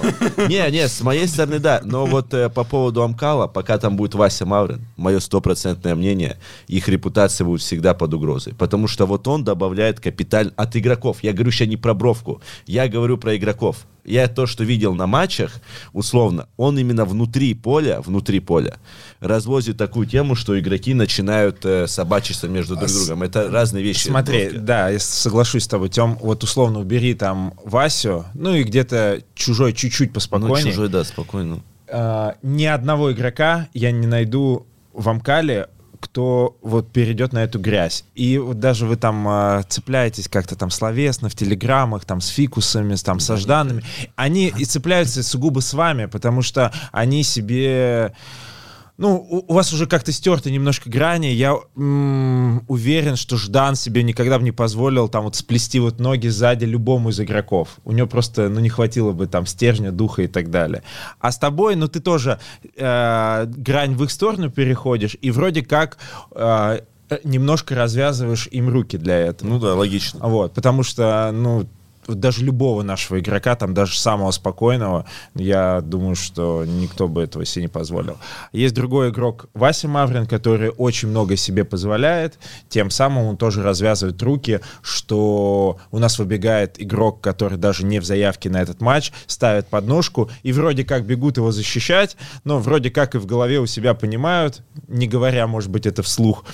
Не, 0.50 0.72
не, 0.72 0.88
с 0.88 1.02
моей 1.02 1.28
стороны, 1.28 1.60
да. 1.60 1.82
Но 1.84 2.06
вот 2.06 2.34
э, 2.34 2.50
по 2.50 2.64
поводу 2.64 3.04
Амкала, 3.04 3.48
пока 3.48 3.78
там 3.78 3.96
будет 3.96 4.16
Вася 4.16 4.46
Маврин, 4.46 4.82
мое 4.98 5.20
стопроцентное 5.20 5.96
мнение, 5.96 6.38
их 6.68 6.88
репутация 6.88 7.46
будет 7.46 7.62
всегда 7.62 7.94
под 7.94 8.14
угрозой. 8.14 8.54
Потому 8.56 8.88
что 8.88 9.06
вот 9.06 9.28
он 9.28 9.44
добавляет 9.44 10.00
капиталь 10.00 10.52
от 10.56 10.76
игроков. 10.76 11.18
Я 11.22 11.32
говорю 11.34 11.52
сейчас 11.52 11.68
не 11.68 11.78
про 11.78 11.94
бровку, 11.94 12.42
я 12.66 12.88
говорю 12.88 13.18
про 13.18 13.36
игроков. 13.38 13.86
Я 14.06 14.28
то, 14.28 14.48
что 14.48 14.64
видел 14.64 14.96
на 14.96 15.08
матчах, 15.08 15.52
условно, 15.94 16.48
он 16.58 16.78
именно 16.80 17.06
внутри 17.06 17.54
поля, 17.54 18.02
внутри 18.02 18.40
поля, 18.40 18.78
развозит 19.20 19.78
такую 19.78 20.08
тему, 20.08 20.36
что 20.36 20.60
игроки 20.60 20.94
начинают 20.94 21.66
э, 21.66 21.88
собачиться 21.88 22.48
между 22.48 22.76
друг 22.76 22.90
другом. 22.92 23.24
Это 23.24 23.50
разные 23.52 23.84
вещи. 23.84 24.08
Смотри, 24.08 24.44
Бровки. 24.50 24.58
да, 24.60 24.90
я 24.90 25.00
соглашусь 25.00 25.64
с 25.64 25.68
тобой, 25.68 25.90
Тем, 25.90 26.16
вот 26.22 26.44
условно 26.44 26.80
убери 26.80 27.14
там 27.14 27.54
Васю, 27.64 28.26
ну 28.34 28.56
и 28.56 28.64
где-то 28.64 29.22
чужой 29.36 29.74
чуть-чуть 29.74 30.10
Ну, 30.10 30.14
поспокойнее. 30.14 30.72
чужой, 30.72 30.90
да, 30.90 31.04
спокойно. 31.04 31.60
А, 31.88 32.36
ни 32.42 32.66
одного 32.66 33.12
игрока 33.12 33.68
я 33.74 33.92
не 33.92 34.08
найду 34.08 34.66
в 34.94 35.08
Амкале, 35.10 35.68
кто 36.00 36.58
вот 36.62 36.92
перейдет 36.92 37.34
на 37.34 37.44
эту 37.44 37.60
грязь. 37.60 38.06
И 38.16 38.38
вот 38.38 38.60
даже 38.60 38.86
вы 38.86 38.96
там 38.96 39.28
а, 39.28 39.64
цепляетесь 39.68 40.28
как-то 40.28 40.56
там 40.56 40.70
словесно 40.72 41.30
в 41.30 41.36
телеграммах, 41.36 42.06
там 42.06 42.22
с 42.22 42.28
фикусами, 42.28 42.96
с, 42.96 43.04
там 43.04 43.20
со 43.20 43.38
Жданами. 43.38 43.84
Они 44.16 44.48
и 44.48 44.66
цепляются 44.66 45.24
сугубо 45.24 45.60
с 45.60 45.74
вами, 45.74 46.06
потому 46.06 46.42
что 46.42 46.74
они 46.92 47.24
себе... 47.24 48.14
Ну, 49.00 49.16
у, 49.16 49.46
у 49.48 49.54
вас 49.54 49.72
уже 49.72 49.88
как-то 49.88 50.12
стерты 50.12 50.52
немножко 50.52 50.90
грани. 50.90 51.28
Я 51.28 51.56
м, 51.78 52.66
уверен, 52.68 53.16
что 53.16 53.38
Ждан 53.38 53.76
себе 53.76 54.04
никогда 54.04 54.38
бы 54.38 54.44
не 54.44 54.52
позволил 54.52 55.08
там 55.08 55.24
вот 55.24 55.38
сплести 55.38 55.80
вот 55.80 56.02
ноги 56.02 56.28
сзади 56.28 56.66
любому 56.66 57.10
из 57.10 57.20
игроков. 57.22 57.80
У 57.86 57.94
него 57.94 58.08
просто, 58.08 58.50
ну, 58.50 58.60
не 58.60 58.68
хватило 58.68 59.14
бы 59.14 59.28
там 59.28 59.46
стержня, 59.46 59.94
духа 59.94 60.24
и 60.24 60.28
так 60.28 60.52
далее. 60.52 60.84
А 61.22 61.32
с 61.32 61.38
тобой, 61.38 61.78
ну, 61.78 61.88
ты 61.88 62.02
тоже 62.02 62.40
э, 62.76 63.46
грань 63.46 63.96
в 63.96 64.04
их 64.04 64.12
сторону 64.12 64.52
переходишь 64.52 65.16
и 65.22 65.32
вроде 65.32 65.64
как 65.64 65.98
э, 66.36 66.82
немножко 67.24 67.76
развязываешь 67.76 68.50
им 68.52 68.68
руки 68.68 68.98
для 68.98 69.18
этого. 69.18 69.50
Ну 69.50 69.60
да, 69.60 69.76
логично. 69.76 70.20
Вот, 70.28 70.54
потому 70.54 70.84
что, 70.84 71.32
ну, 71.32 71.70
даже 72.16 72.44
любого 72.44 72.84
нашего 72.84 73.20
игрока, 73.20 73.56
там 73.56 73.74
даже 73.74 74.00
самого 74.00 74.32
спокойного, 74.32 75.06
я 75.36 75.82
думаю, 75.82 76.16
что 76.16 76.66
никто 76.66 77.08
бы 77.08 77.24
этого 77.24 77.46
себе 77.46 77.64
не 77.64 77.68
позволил. 77.68 78.18
Есть 78.52 78.76
другой 78.76 79.10
игрок 79.10 79.48
Вася 79.54 79.88
Маврин, 79.88 80.26
который 80.26 80.70
очень 80.70 81.10
много 81.10 81.36
себе 81.36 81.64
позволяет, 81.64 82.40
тем 82.70 82.90
самым 82.90 83.26
он 83.26 83.38
тоже 83.38 83.64
развязывает 83.64 84.22
руки, 84.22 84.60
что 84.82 85.78
у 85.92 86.00
нас 86.00 86.20
выбегает 86.20 86.82
игрок, 86.82 87.22
который 87.22 87.58
даже 87.58 87.86
не 87.86 88.00
в 88.00 88.06
заявке 88.06 88.50
на 88.50 88.62
этот 88.62 88.82
матч, 88.82 89.12
ставит 89.28 89.68
подножку 89.68 90.30
и 90.44 90.52
вроде 90.52 90.84
как 90.84 91.06
бегут 91.06 91.38
его 91.38 91.52
защищать, 91.52 92.18
но 92.44 92.60
вроде 92.60 92.90
как 92.92 93.16
и 93.16 93.18
в 93.18 93.26
голове 93.26 93.60
у 93.60 93.66
себя 93.66 93.94
понимают, 93.94 94.62
не 94.88 95.08
говоря, 95.08 95.48
может 95.48 95.70
быть, 95.70 95.86
это 95.86 96.04
вслух, 96.04 96.46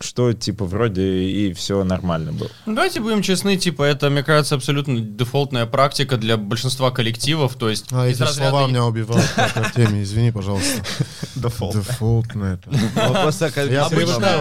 что, 0.00 0.32
типа, 0.32 0.64
вроде 0.64 1.02
и 1.02 1.52
все 1.52 1.84
нормально 1.84 2.32
было. 2.32 2.50
Ну, 2.66 2.74
давайте 2.74 3.00
будем 3.00 3.22
честны, 3.22 3.56
типа, 3.56 3.82
это, 3.82 4.10
мне 4.10 4.22
кажется, 4.22 4.54
абсолютно 4.54 5.00
дефолтная 5.00 5.66
практика 5.66 6.16
для 6.16 6.36
большинства 6.36 6.90
коллективов, 6.90 7.54
то 7.54 7.68
есть... 7.70 7.86
А 7.92 8.06
эти 8.06 8.22
разряда- 8.22 8.50
слова 8.50 8.66
меня 8.66 8.84
убивают 8.84 9.28
на 9.36 9.70
теме, 9.70 10.02
извини, 10.02 10.32
пожалуйста. 10.32 10.82
Дефолт. 11.34 11.74
Дефолтное 11.74 12.54
это. 12.54 12.70
Вот 13.08 13.22
просто 13.22 13.50
как 13.50 13.70
Я 13.70 13.86
обычно 13.86 14.40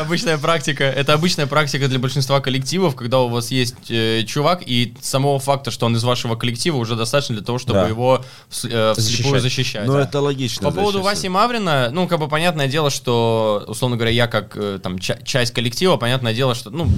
Обычная, 0.00 0.38
практика. 0.38 0.84
Это 0.84 1.14
обычная 1.14 1.46
практика 1.46 1.88
для 1.88 1.98
большинства 1.98 2.40
коллективов, 2.40 2.94
когда 2.94 3.20
у 3.20 3.28
вас 3.28 3.50
есть 3.50 3.90
э, 3.90 4.24
чувак, 4.24 4.62
и 4.64 4.94
самого 5.00 5.38
факта, 5.38 5.70
что 5.70 5.86
он 5.86 5.96
из 5.96 6.04
вашего 6.04 6.36
коллектива, 6.36 6.76
уже 6.76 6.96
достаточно 6.96 7.34
для 7.34 7.44
того, 7.44 7.58
чтобы 7.58 7.80
его 7.88 8.24
э, 8.64 8.94
вслепую 8.96 9.40
Защищать. 9.40 9.86
Ну, 9.86 9.96
это 9.96 10.20
логично. 10.20 10.70
По 10.70 10.74
поводу. 10.74 11.02
Васи 11.02 11.28
Маврина, 11.28 11.90
ну, 11.92 12.08
как 12.08 12.18
бы 12.18 12.28
понятное 12.28 12.68
дело, 12.68 12.90
что, 12.90 13.64
условно 13.66 13.96
говоря, 13.96 14.12
я 14.12 14.26
как 14.26 14.56
э, 14.56 14.67
там 14.82 14.98
ча- 14.98 15.18
часть 15.24 15.52
коллектива, 15.54 15.96
понятное 15.96 16.34
дело, 16.34 16.54
что, 16.54 16.70
ну, 16.70 16.88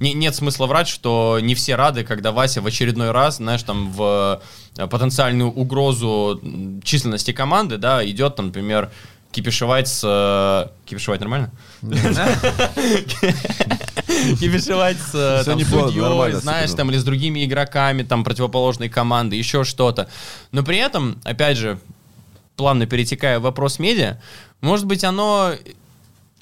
не- 0.00 0.14
нет 0.14 0.34
смысла 0.34 0.66
врать, 0.66 0.88
что 0.88 1.38
не 1.40 1.54
все 1.54 1.74
рады, 1.76 2.04
когда 2.04 2.32
Вася 2.32 2.60
в 2.60 2.66
очередной 2.66 3.10
раз, 3.12 3.36
знаешь, 3.36 3.62
там, 3.62 3.92
в 3.92 4.40
э, 4.76 4.86
потенциальную 4.86 5.50
угрозу 5.50 6.40
численности 6.84 7.32
команды, 7.32 7.78
да, 7.78 8.04
идет, 8.08 8.36
там, 8.36 8.46
например, 8.46 8.90
кипишевать 9.30 9.88
с... 9.88 10.02
э, 10.04 10.68
Кипишевать 10.86 11.20
нормально? 11.20 11.50
Кипишевать 14.40 14.96
с 14.98 15.14
э, 15.14 15.42
судьей, 15.90 16.00
знаешь, 16.40 16.70
там, 16.76 16.90
или 16.90 16.98
с 16.98 17.04
другими 17.04 17.44
игроками, 17.44 18.02
там, 18.02 18.24
противоположной 18.24 18.88
команды, 18.88 19.36
еще 19.36 19.64
что-то. 19.64 20.08
Но 20.52 20.62
при 20.62 20.78
этом, 20.78 21.20
опять 21.24 21.56
же, 21.56 21.78
плавно 22.56 22.86
перетекая 22.86 23.38
в 23.38 23.42
вопрос 23.42 23.78
медиа, 23.78 24.20
может 24.60 24.86
быть, 24.86 25.04
оно 25.04 25.52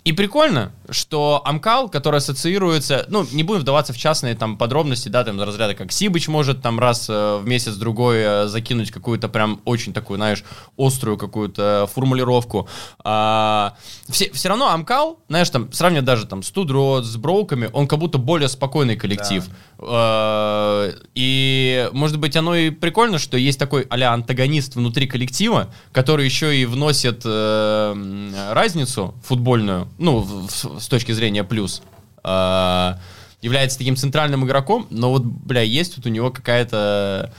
и 0.07 0.12
прикольно, 0.12 0.71
что 0.90 1.42
Амкал, 1.44 1.88
который 1.88 2.16
ассоциируется, 2.18 3.07
ну, 3.09 3.27
не 3.33 3.42
будем 3.42 3.62
вдаваться 3.62 3.92
в 3.92 3.99
частные 3.99 4.35
там 4.35 4.57
подробности, 4.57 5.09
да, 5.09 5.25
там, 5.25 5.40
разряда, 5.40 5.75
как 5.75 5.92
Сибыч 5.92 6.29
может 6.29 6.62
там 6.62 6.79
раз 6.79 7.07
э, 7.09 7.38
в 7.38 7.46
месяц-другой 7.46 8.16
э, 8.18 8.46
закинуть 8.46 8.90
какую-то 8.90 9.29
прям 9.29 9.61
очень 9.64 9.92
такую, 9.92 10.18
знаешь, 10.18 10.44
острую 10.77 11.16
какую-то 11.16 11.88
формулировку. 11.92 12.68
А, 13.05 13.75
все, 14.09 14.31
все 14.33 14.49
равно 14.49 14.68
Амкал, 14.68 15.18
знаешь, 15.29 15.51
там, 15.51 15.72
сравнивать 15.72 16.05
даже 16.05 16.27
там 16.27 16.42
с 16.42 16.51
Тудрот, 16.51 17.05
с 17.05 17.16
Броуками, 17.16 17.70
он 17.72 17.88
как 17.88 17.99
будто 17.99 18.18
более 18.18 18.49
спокойный 18.49 18.96
коллектив. 18.96 19.44
А, 19.79 20.90
и, 21.14 21.88
может 21.92 22.18
быть, 22.18 22.37
оно 22.37 22.55
и 22.55 22.70
прикольно, 22.70 23.18
что 23.18 23.37
есть 23.37 23.59
такой 23.59 23.87
а 23.90 23.96
антагонист 24.12 24.77
внутри 24.77 25.07
коллектива, 25.07 25.68
который 25.92 26.25
еще 26.25 26.57
и 26.57 26.64
вносит 26.66 27.22
э, 27.25 28.51
разницу 28.53 29.14
футбольную, 29.25 29.88
ну, 29.99 30.18
в- 30.20 30.46
в- 30.49 30.76
с 30.79 30.89
точки 30.89 31.12
зрения 31.12 31.45
плюс, 31.45 31.83
а, 32.23 32.99
является 33.43 33.79
таким 33.79 33.97
центральным 33.97 34.45
игроком, 34.45 34.87
но 34.91 35.11
вот, 35.11 35.25
бля, 35.25 35.62
есть 35.62 35.95
тут 35.95 36.07
у 36.07 36.09
него 36.09 36.31
какая-то, 36.31 37.33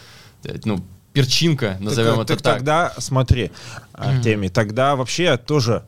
ну, 0.63 0.83
перчинка, 1.13 1.77
назовем 1.79 2.15
так, 2.15 2.21
это 2.21 2.27
так 2.27 2.41
так. 2.41 2.53
тогда, 2.55 2.93
смотри, 2.97 3.51
Артемий, 3.93 4.49
тогда 4.49 4.95
вообще 4.95 5.37
тоже, 5.37 5.83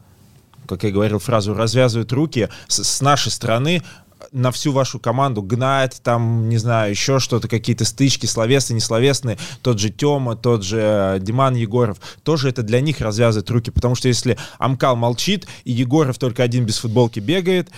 как 0.67 0.83
я 0.83 0.91
говорил 0.91 1.19
фразу, 1.19 1.53
развязывают 1.53 2.11
руки 2.11 2.49
с, 2.67 2.83
с 2.83 3.01
нашей 3.01 3.31
стороны 3.31 3.83
на 4.31 4.51
всю 4.51 4.71
вашу 4.71 4.99
команду 4.99 5.41
гнать, 5.41 6.01
там, 6.03 6.49
не 6.49 6.57
знаю, 6.57 6.91
еще 6.91 7.19
что-то, 7.19 7.47
какие-то 7.47 7.85
стычки, 7.85 8.25
словесные, 8.25 8.75
несловесные, 8.75 9.37
тот 9.61 9.79
же 9.79 9.89
Тёма, 9.89 10.35
тот 10.35 10.63
же 10.63 10.79
э, 10.81 11.19
Диман 11.19 11.55
Егоров, 11.55 11.99
тоже 12.23 12.49
это 12.49 12.63
для 12.63 12.81
них 12.81 13.01
развязывает 13.01 13.49
руки, 13.49 13.71
потому 13.71 13.95
что 13.95 14.07
если 14.07 14.37
Амкал 14.57 14.95
молчит, 14.95 15.47
и 15.63 15.71
Егоров 15.71 16.17
только 16.17 16.43
один 16.43 16.65
без 16.65 16.77
футболки 16.77 17.19
бегает, 17.19 17.69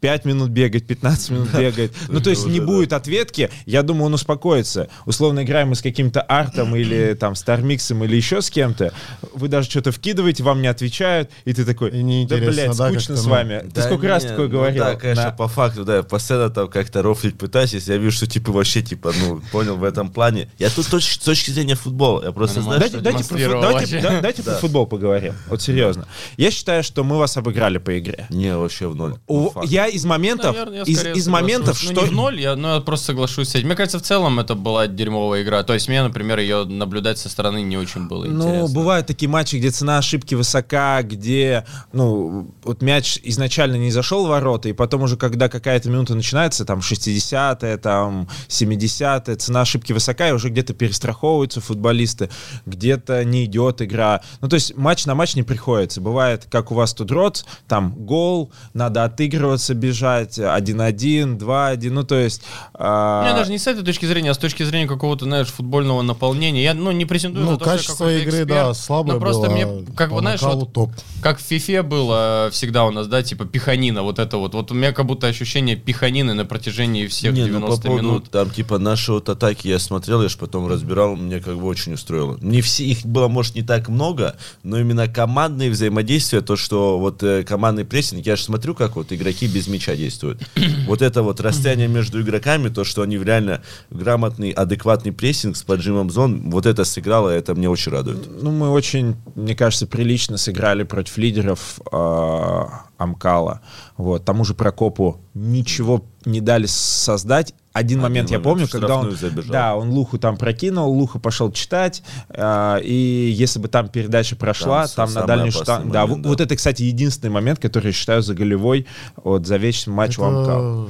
5 0.00 0.24
минут 0.24 0.50
бегает, 0.50 0.86
15 0.86 1.30
минут 1.30 1.48
бегает. 1.58 1.92
Ну, 2.08 2.20
то 2.20 2.30
есть 2.30 2.46
не 2.46 2.60
будет 2.60 2.92
ответки, 2.92 3.50
я 3.66 3.82
думаю, 3.82 4.06
он 4.06 4.14
успокоится. 4.14 4.88
Условно 5.06 5.42
играем 5.42 5.68
мы 5.68 5.74
с 5.74 5.82
каким-то 5.82 6.20
артом 6.22 6.74
или 6.76 7.14
там 7.20 7.34
Стармиксом 7.34 8.04
или 8.04 8.16
еще 8.16 8.42
с 8.42 8.50
кем-то, 8.50 8.92
вы 9.34 9.48
даже 9.48 9.68
что-то 9.68 9.92
вкидываете, 9.92 10.42
вам 10.42 10.62
не 10.62 10.68
отвечают, 10.68 11.30
и 11.44 11.52
ты 11.52 11.64
такой, 11.64 11.90
да, 12.26 12.36
блядь, 12.36 12.74
скучно 12.74 13.16
с 13.16 13.24
ну. 13.24 13.30
вами. 13.30 13.70
Ты 13.72 13.82
сколько 13.82 14.08
раз 14.08 14.24
такое 14.24 14.46
ну 14.46 14.52
говорил? 14.52 14.84
Да, 14.84 14.94
конечно, 14.96 15.34
по 15.36 15.48
факту, 15.48 15.84
да, 15.84 16.02
постоянно 16.02 16.50
там 16.50 16.68
как-то 16.68 17.02
рофлить 17.02 17.38
пытаюсь, 17.38 17.74
если 17.74 17.92
я 17.92 17.98
вижу, 17.98 18.16
что 18.16 18.26
типа 18.26 18.52
вообще, 18.52 18.82
типа, 18.82 19.12
ну, 19.20 19.40
понял 19.52 19.76
в 19.76 19.84
этом 19.84 20.10
плане. 20.10 20.50
Я 20.58 20.70
тут 20.70 20.86
с 20.86 21.18
точки 21.18 21.50
зрения 21.50 21.74
футбола, 21.74 22.24
я 22.24 22.32
просто, 22.32 22.62
знаешь, 22.62 22.80
Дайте, 22.80 22.96
что- 22.98 24.20
дайте, 24.20 24.42
про, 24.42 24.54
футбол 24.54 24.86
поговорим. 24.86 25.34
Вот 25.48 25.62
серьезно. 25.62 26.06
Я 26.36 26.50
считаю, 26.50 26.82
что 26.82 27.04
мы 27.04 27.18
вас 27.18 27.36
обыграли 27.36 27.78
по 27.78 27.98
игре. 27.98 28.26
Не, 28.30 28.56
вообще 28.56 28.88
в 28.88 28.94
ноль. 28.94 29.14
Ну, 29.28 29.52
я 29.64 29.89
из 29.90 30.04
моментов, 30.04 30.54
Наверное, 30.54 30.78
я 30.78 30.82
из, 30.84 31.04
из 31.04 31.28
моментов, 31.28 31.80
Ну, 31.82 31.90
что... 31.92 32.02
не 32.02 32.08
в 32.08 32.12
ноль, 32.12 32.40
я, 32.40 32.56
ну, 32.56 32.74
я 32.74 32.80
просто 32.80 33.06
соглашусь 33.06 33.48
с 33.50 33.54
этим. 33.54 33.66
Мне 33.66 33.76
кажется, 33.76 33.98
в 33.98 34.02
целом 34.02 34.40
это 34.40 34.54
была 34.54 34.86
дерьмовая 34.86 35.42
игра. 35.42 35.62
То 35.62 35.74
есть 35.74 35.88
мне, 35.88 36.02
например, 36.02 36.38
ее 36.38 36.64
наблюдать 36.64 37.18
со 37.18 37.28
стороны 37.28 37.62
не 37.62 37.76
очень 37.76 38.08
было 38.08 38.24
Ну, 38.24 38.42
интересно. 38.42 38.74
бывают 38.74 39.06
такие 39.06 39.28
матчи, 39.28 39.56
где 39.56 39.70
цена 39.70 39.98
ошибки 39.98 40.34
высока, 40.34 41.02
где, 41.02 41.64
ну, 41.92 42.52
вот 42.62 42.82
мяч 42.82 43.18
изначально 43.22 43.76
не 43.76 43.90
зашел 43.90 44.26
в 44.26 44.28
ворота, 44.28 44.68
и 44.68 44.72
потом 44.72 45.02
уже, 45.02 45.16
когда 45.16 45.48
какая-то 45.48 45.88
минута 45.90 46.14
начинается, 46.14 46.64
там, 46.64 46.80
60-я, 46.80 47.76
там, 47.78 48.28
70-я, 48.48 49.36
цена 49.36 49.60
ошибки 49.62 49.92
высока, 49.92 50.28
и 50.28 50.32
уже 50.32 50.48
где-то 50.48 50.74
перестраховываются 50.74 51.60
футболисты, 51.60 52.30
где-то 52.66 53.24
не 53.24 53.44
идет 53.44 53.82
игра. 53.82 54.20
Ну, 54.40 54.48
то 54.48 54.54
есть 54.54 54.76
матч 54.76 55.06
на 55.06 55.14
матч 55.14 55.34
не 55.34 55.42
приходится. 55.42 56.00
Бывает, 56.00 56.46
как 56.50 56.70
у 56.72 56.74
вас 56.74 56.94
тут 56.94 57.10
рот, 57.10 57.44
там, 57.68 57.94
гол, 57.94 58.52
надо 58.74 59.04
отыгрываться, 59.04 59.74
бежать, 59.80 60.38
1-1, 60.38 61.38
2-1, 61.38 61.90
ну, 61.90 62.04
то 62.04 62.14
есть... 62.14 62.42
а, 62.74 63.28
Не, 63.28 63.34
даже 63.34 63.50
не 63.50 63.58
с 63.58 63.66
этой 63.66 63.84
точки 63.84 64.06
зрения, 64.06 64.30
а 64.30 64.34
с 64.34 64.38
точки 64.38 64.62
зрения 64.62 64.86
какого-то, 64.86 65.24
знаешь, 65.24 65.48
футбольного 65.48 66.02
наполнения. 66.02 66.62
Я, 66.62 66.74
ну, 66.74 66.90
не 66.92 67.06
претендую 67.06 67.44
Ну, 67.44 67.52
на 67.52 67.58
то, 67.58 67.64
что 67.64 67.70
я 67.72 67.76
качество 67.78 68.12
игры, 68.12 68.42
эксперт, 68.42 68.48
да, 68.48 68.74
слабое 68.74 69.14
но 69.14 69.20
просто 69.20 69.48
было, 69.48 69.52
мне, 69.52 69.86
как 69.96 70.12
бы, 70.12 70.20
знаешь, 70.20 70.42
вот, 70.42 70.72
топ. 70.72 70.90
как 71.22 71.38
в 71.38 71.50
FIFA 71.50 71.82
было 71.82 72.48
всегда 72.52 72.84
у 72.84 72.90
нас, 72.90 73.06
да, 73.06 73.22
типа 73.22 73.44
пиханина, 73.44 74.02
вот 74.02 74.18
это 74.18 74.36
вот. 74.36 74.54
Вот 74.54 74.70
у 74.70 74.74
меня 74.74 74.92
как 74.92 75.06
будто 75.06 75.26
ощущение 75.26 75.76
пиханины 75.76 76.34
на 76.34 76.44
протяжении 76.44 77.06
всех 77.06 77.32
не, 77.34 77.42
ну, 77.42 77.46
90 77.48 77.76
по 77.76 77.86
поводу, 77.88 78.06
минут. 78.06 78.30
там, 78.30 78.50
типа, 78.50 78.78
наши 78.78 79.12
вот 79.12 79.28
атаки 79.28 79.68
я 79.68 79.78
смотрел, 79.78 80.22
я 80.22 80.28
же 80.28 80.38
потом 80.38 80.68
разбирал, 80.68 81.16
мне 81.16 81.40
как 81.40 81.56
бы 81.56 81.66
очень 81.66 81.94
устроило. 81.94 82.38
Не 82.40 82.60
все, 82.60 82.84
их 82.84 83.04
было, 83.04 83.28
может, 83.28 83.54
не 83.54 83.62
так 83.62 83.88
много, 83.88 84.36
но 84.62 84.78
именно 84.78 85.08
командные 85.08 85.70
взаимодействия, 85.70 86.40
то, 86.40 86.56
что 86.56 86.98
вот 86.98 87.22
э, 87.22 87.42
командный 87.44 87.84
прессинг, 87.84 88.26
я 88.26 88.36
же 88.36 88.42
смотрю, 88.42 88.74
как 88.74 88.96
вот 88.96 89.12
игроки 89.12 89.46
без 89.46 89.68
мяча 89.70 89.96
действуют. 89.96 90.42
вот 90.86 91.02
это 91.02 91.22
вот 91.22 91.40
расстояние 91.40 91.88
между 91.88 92.20
игроками, 92.20 92.68
то, 92.68 92.84
что 92.84 93.02
они 93.02 93.18
реально 93.18 93.62
грамотный, 93.90 94.50
адекватный 94.50 95.12
прессинг 95.12 95.56
с 95.56 95.62
поджимом 95.62 96.10
зон, 96.10 96.50
вот 96.50 96.66
это 96.66 96.84
сыграло, 96.84 97.28
это 97.30 97.54
мне 97.54 97.68
очень 97.68 97.92
радует. 97.92 98.28
Ну, 98.42 98.50
мы 98.50 98.70
очень, 98.70 99.16
мне 99.34 99.54
кажется, 99.54 99.86
прилично 99.86 100.36
сыграли 100.36 100.82
против 100.82 101.16
лидеров 101.18 101.80
э, 101.90 102.64
Амкала. 102.98 103.60
Вот, 103.96 104.24
тому 104.24 104.44
же 104.44 104.54
Прокопу 104.54 105.20
ничего 105.34 106.04
не 106.24 106.40
дали 106.40 106.66
создать. 106.66 107.54
Один, 107.72 107.98
Один 107.98 108.02
момент, 108.02 108.30
я 108.30 108.40
помню, 108.40 108.66
когда 108.68 108.96
он, 108.96 109.12
забежал. 109.12 109.52
да, 109.52 109.76
он 109.76 109.90
Луху 109.90 110.18
там 110.18 110.36
прокинул, 110.36 110.92
Луха 110.92 111.20
пошел 111.20 111.52
читать, 111.52 112.02
э, 112.28 112.80
и 112.82 113.32
если 113.32 113.60
бы 113.60 113.68
там 113.68 113.88
передача 113.88 114.34
прошла, 114.34 114.88
Там 114.88 114.96
там, 114.96 115.06
на 115.06 115.12
самый 115.12 115.26
дальний 115.28 115.48
опасный 115.50 115.64
штанг, 115.64 115.92
да, 115.92 116.06
да. 116.06 116.28
вот 116.28 116.40
это, 116.40 116.56
кстати, 116.56 116.82
единственный 116.82 117.30
момент, 117.30 117.60
который 117.60 117.86
я 117.86 117.92
считаю 117.92 118.22
за 118.22 118.34
голевой 118.34 118.86
вот, 119.22 119.46
за 119.46 119.56
весь 119.56 119.86
матч. 119.86 120.14
Это 120.18 120.86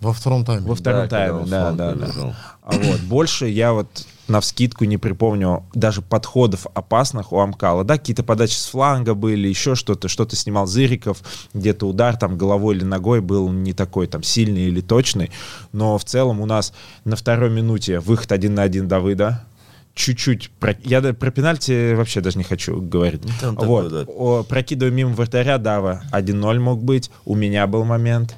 во 0.00 0.12
втором 0.12 0.44
тайме. 0.44 0.66
Во 0.66 0.74
втором 0.74 1.08
когда 1.08 1.28
тайме, 1.28 1.46
да, 1.46 1.72
да, 1.72 1.94
да. 1.94 2.36
А 2.62 2.72
вот 2.72 3.00
больше 3.00 3.48
я 3.48 3.72
вот 3.72 3.88
на 4.28 4.40
вскидку 4.40 4.84
не 4.84 4.98
припомню 4.98 5.64
даже 5.74 6.02
подходов 6.02 6.66
опасных 6.74 7.32
у 7.32 7.40
Амкала. 7.40 7.84
Да, 7.84 7.98
какие-то 7.98 8.22
подачи 8.22 8.54
с 8.54 8.66
фланга 8.66 9.14
были, 9.14 9.48
еще 9.48 9.74
что-то, 9.74 10.08
что-то 10.08 10.36
снимал 10.36 10.66
Зыриков, 10.66 11.22
где-то 11.54 11.86
удар 11.86 12.16
там 12.16 12.36
головой 12.36 12.76
или 12.76 12.84
ногой 12.84 13.20
был 13.20 13.48
не 13.50 13.72
такой 13.72 14.06
там 14.06 14.22
сильный 14.22 14.62
или 14.68 14.80
точный. 14.80 15.30
Но 15.72 15.98
в 15.98 16.04
целом 16.04 16.40
у 16.40 16.46
нас 16.46 16.72
на 17.04 17.16
второй 17.16 17.50
минуте 17.50 18.00
выход 18.00 18.32
один 18.32 18.54
на 18.54 18.62
один 18.62 18.88
Давыда, 18.88 19.44
чуть-чуть, 19.94 20.50
про- 20.60 20.76
я 20.84 21.02
про 21.12 21.30
пенальти 21.30 21.94
вообще 21.94 22.20
даже 22.20 22.38
не 22.38 22.44
хочу 22.44 22.80
говорить. 22.80 23.22
Ну, 23.24 23.30
там 23.40 23.56
вот, 23.56 23.88
такое, 23.88 24.04
да. 24.04 24.12
о, 24.12 24.42
прокидываю 24.44 24.94
мимо 24.94 25.12
вратаря 25.12 25.58
Дава, 25.58 26.02
1-0 26.12 26.58
мог 26.60 26.82
быть, 26.82 27.10
у 27.24 27.34
меня 27.34 27.66
был 27.66 27.84
момент. 27.84 28.36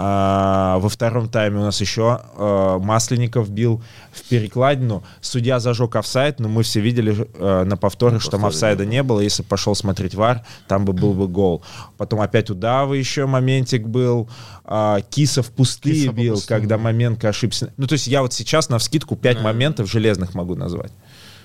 А, 0.00 0.78
во 0.78 0.88
втором 0.88 1.28
тайме 1.28 1.58
у 1.58 1.62
нас 1.62 1.80
еще 1.80 2.20
э, 2.36 2.78
Масленников 2.80 3.50
бил 3.50 3.82
в 4.12 4.22
перекладину. 4.22 5.02
Судья 5.20 5.58
зажег 5.58 5.96
офсайд, 5.96 6.38
но 6.38 6.48
мы 6.48 6.62
все 6.62 6.78
видели 6.78 7.26
э, 7.34 7.64
на 7.64 7.76
повторах, 7.76 8.22
что 8.22 8.30
там 8.30 8.46
офсайда 8.46 8.86
не 8.86 9.02
было. 9.02 9.18
Если 9.18 9.42
пошел 9.42 9.74
смотреть 9.74 10.14
ВАР, 10.14 10.44
там 10.68 10.84
бы 10.84 10.92
был 10.92 11.14
бы 11.14 11.26
гол. 11.26 11.64
Потом 11.96 12.20
опять 12.20 12.48
у 12.48 12.54
Давы 12.54 12.96
еще 12.98 13.26
моментик 13.26 13.88
был. 13.88 14.30
А, 14.64 15.00
Кисов 15.00 15.48
пустые 15.48 15.96
Киса 15.96 16.12
по 16.12 16.16
бил, 16.16 16.34
пустым, 16.34 16.56
когда 16.56 16.76
да. 16.76 16.82
Маменко 16.84 17.28
ошибся. 17.28 17.72
Ну, 17.76 17.88
то 17.88 17.94
есть 17.94 18.06
я 18.06 18.22
вот 18.22 18.32
сейчас 18.32 18.68
на 18.68 18.78
вскидку 18.78 19.16
5 19.16 19.42
моментов 19.42 19.90
железных 19.90 20.32
могу 20.32 20.54
назвать. 20.54 20.92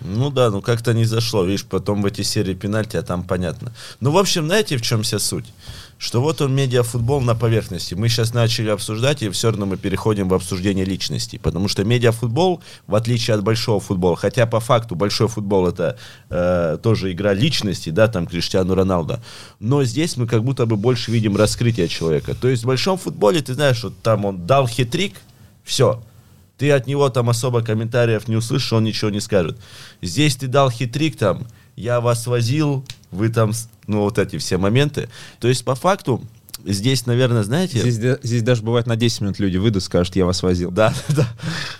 Ну 0.02 0.30
да, 0.30 0.52
ну 0.52 0.62
как-то 0.62 0.94
не 0.94 1.06
зашло. 1.06 1.44
Видишь, 1.44 1.66
потом 1.66 2.02
в 2.02 2.06
эти 2.06 2.22
серии 2.22 2.54
пенальти, 2.54 2.98
а 2.98 3.02
там 3.02 3.24
понятно. 3.24 3.72
Ну, 4.00 4.12
в 4.12 4.18
общем, 4.18 4.46
знаете, 4.46 4.78
в 4.78 4.82
чем 4.82 5.02
вся 5.02 5.18
суть? 5.18 5.46
Что 6.04 6.20
вот 6.20 6.42
он 6.42 6.54
медиафутбол 6.54 7.22
на 7.22 7.34
поверхности. 7.34 7.94
Мы 7.94 8.10
сейчас 8.10 8.34
начали 8.34 8.68
обсуждать, 8.68 9.24
и 9.24 9.30
все 9.30 9.52
равно 9.52 9.66
мы 9.66 9.78
переходим 9.78 10.28
в 10.28 10.34
обсуждение 10.34 10.84
личностей. 10.84 11.38
Потому 11.38 11.70
что 11.70 11.86
медиафутбол, 11.86 12.62
в 12.88 12.96
отличие 12.96 13.36
от 13.36 13.42
большого 13.42 13.80
футбола, 13.80 14.18
хотя 14.18 14.46
по 14.46 14.60
факту 14.60 14.96
большой 14.96 15.30
футбол 15.30 15.66
это 15.66 15.98
э, 16.30 16.78
тоже 16.84 17.14
игра 17.14 17.34
личности, 17.34 17.90
да, 17.90 18.10
там 18.10 18.28
Криштиану 18.28 18.76
Роналдо, 18.76 19.24
но 19.62 19.86
здесь 19.86 20.18
мы 20.18 20.28
как 20.28 20.44
будто 20.44 20.66
бы 20.66 20.76
больше 20.76 21.10
видим 21.10 21.38
раскрытие 21.38 21.88
человека. 21.88 22.36
То 22.36 22.50
есть 22.50 22.64
в 22.64 22.68
большом 22.68 22.98
футболе, 22.98 23.42
ты 23.42 23.54
знаешь, 23.54 23.82
вот 23.82 23.98
там 24.04 24.26
он 24.26 24.46
дал 24.46 24.68
хитрик, 24.68 25.16
все, 25.64 26.04
ты 26.58 26.70
от 26.72 26.86
него 26.86 27.08
там 27.08 27.30
особо 27.30 27.62
комментариев 27.62 28.28
не 28.28 28.36
услышишь, 28.36 28.74
он 28.74 28.84
ничего 28.84 29.10
не 29.10 29.22
скажет. 29.22 29.58
Здесь 30.02 30.36
ты 30.36 30.48
дал 30.48 30.70
хитрик 30.70 31.18
там, 31.18 31.48
я 31.76 32.02
вас 32.02 32.28
возил, 32.28 32.84
вы 33.12 33.30
там, 33.30 33.52
ну 33.88 34.02
вот 34.02 34.18
эти 34.18 34.38
все 34.38 34.58
моменты. 34.58 35.10
То 35.40 35.48
есть 35.48 35.64
по 35.66 35.76
факту 35.76 36.22
здесь, 36.66 37.06
наверное, 37.06 37.44
знаете... 37.44 37.80
Здесь, 37.80 37.98
да- 37.98 38.18
здесь 38.24 38.42
даже 38.42 38.62
бывает 38.62 38.88
на 38.88 38.96
10 38.96 39.22
минут 39.22 39.40
люди 39.40 39.58
выйдут, 39.58 39.84
скажут, 39.84 40.16
я 40.16 40.26
вас 40.26 40.44
возил. 40.44 40.72
Да, 40.72 40.94
да. 41.10 41.28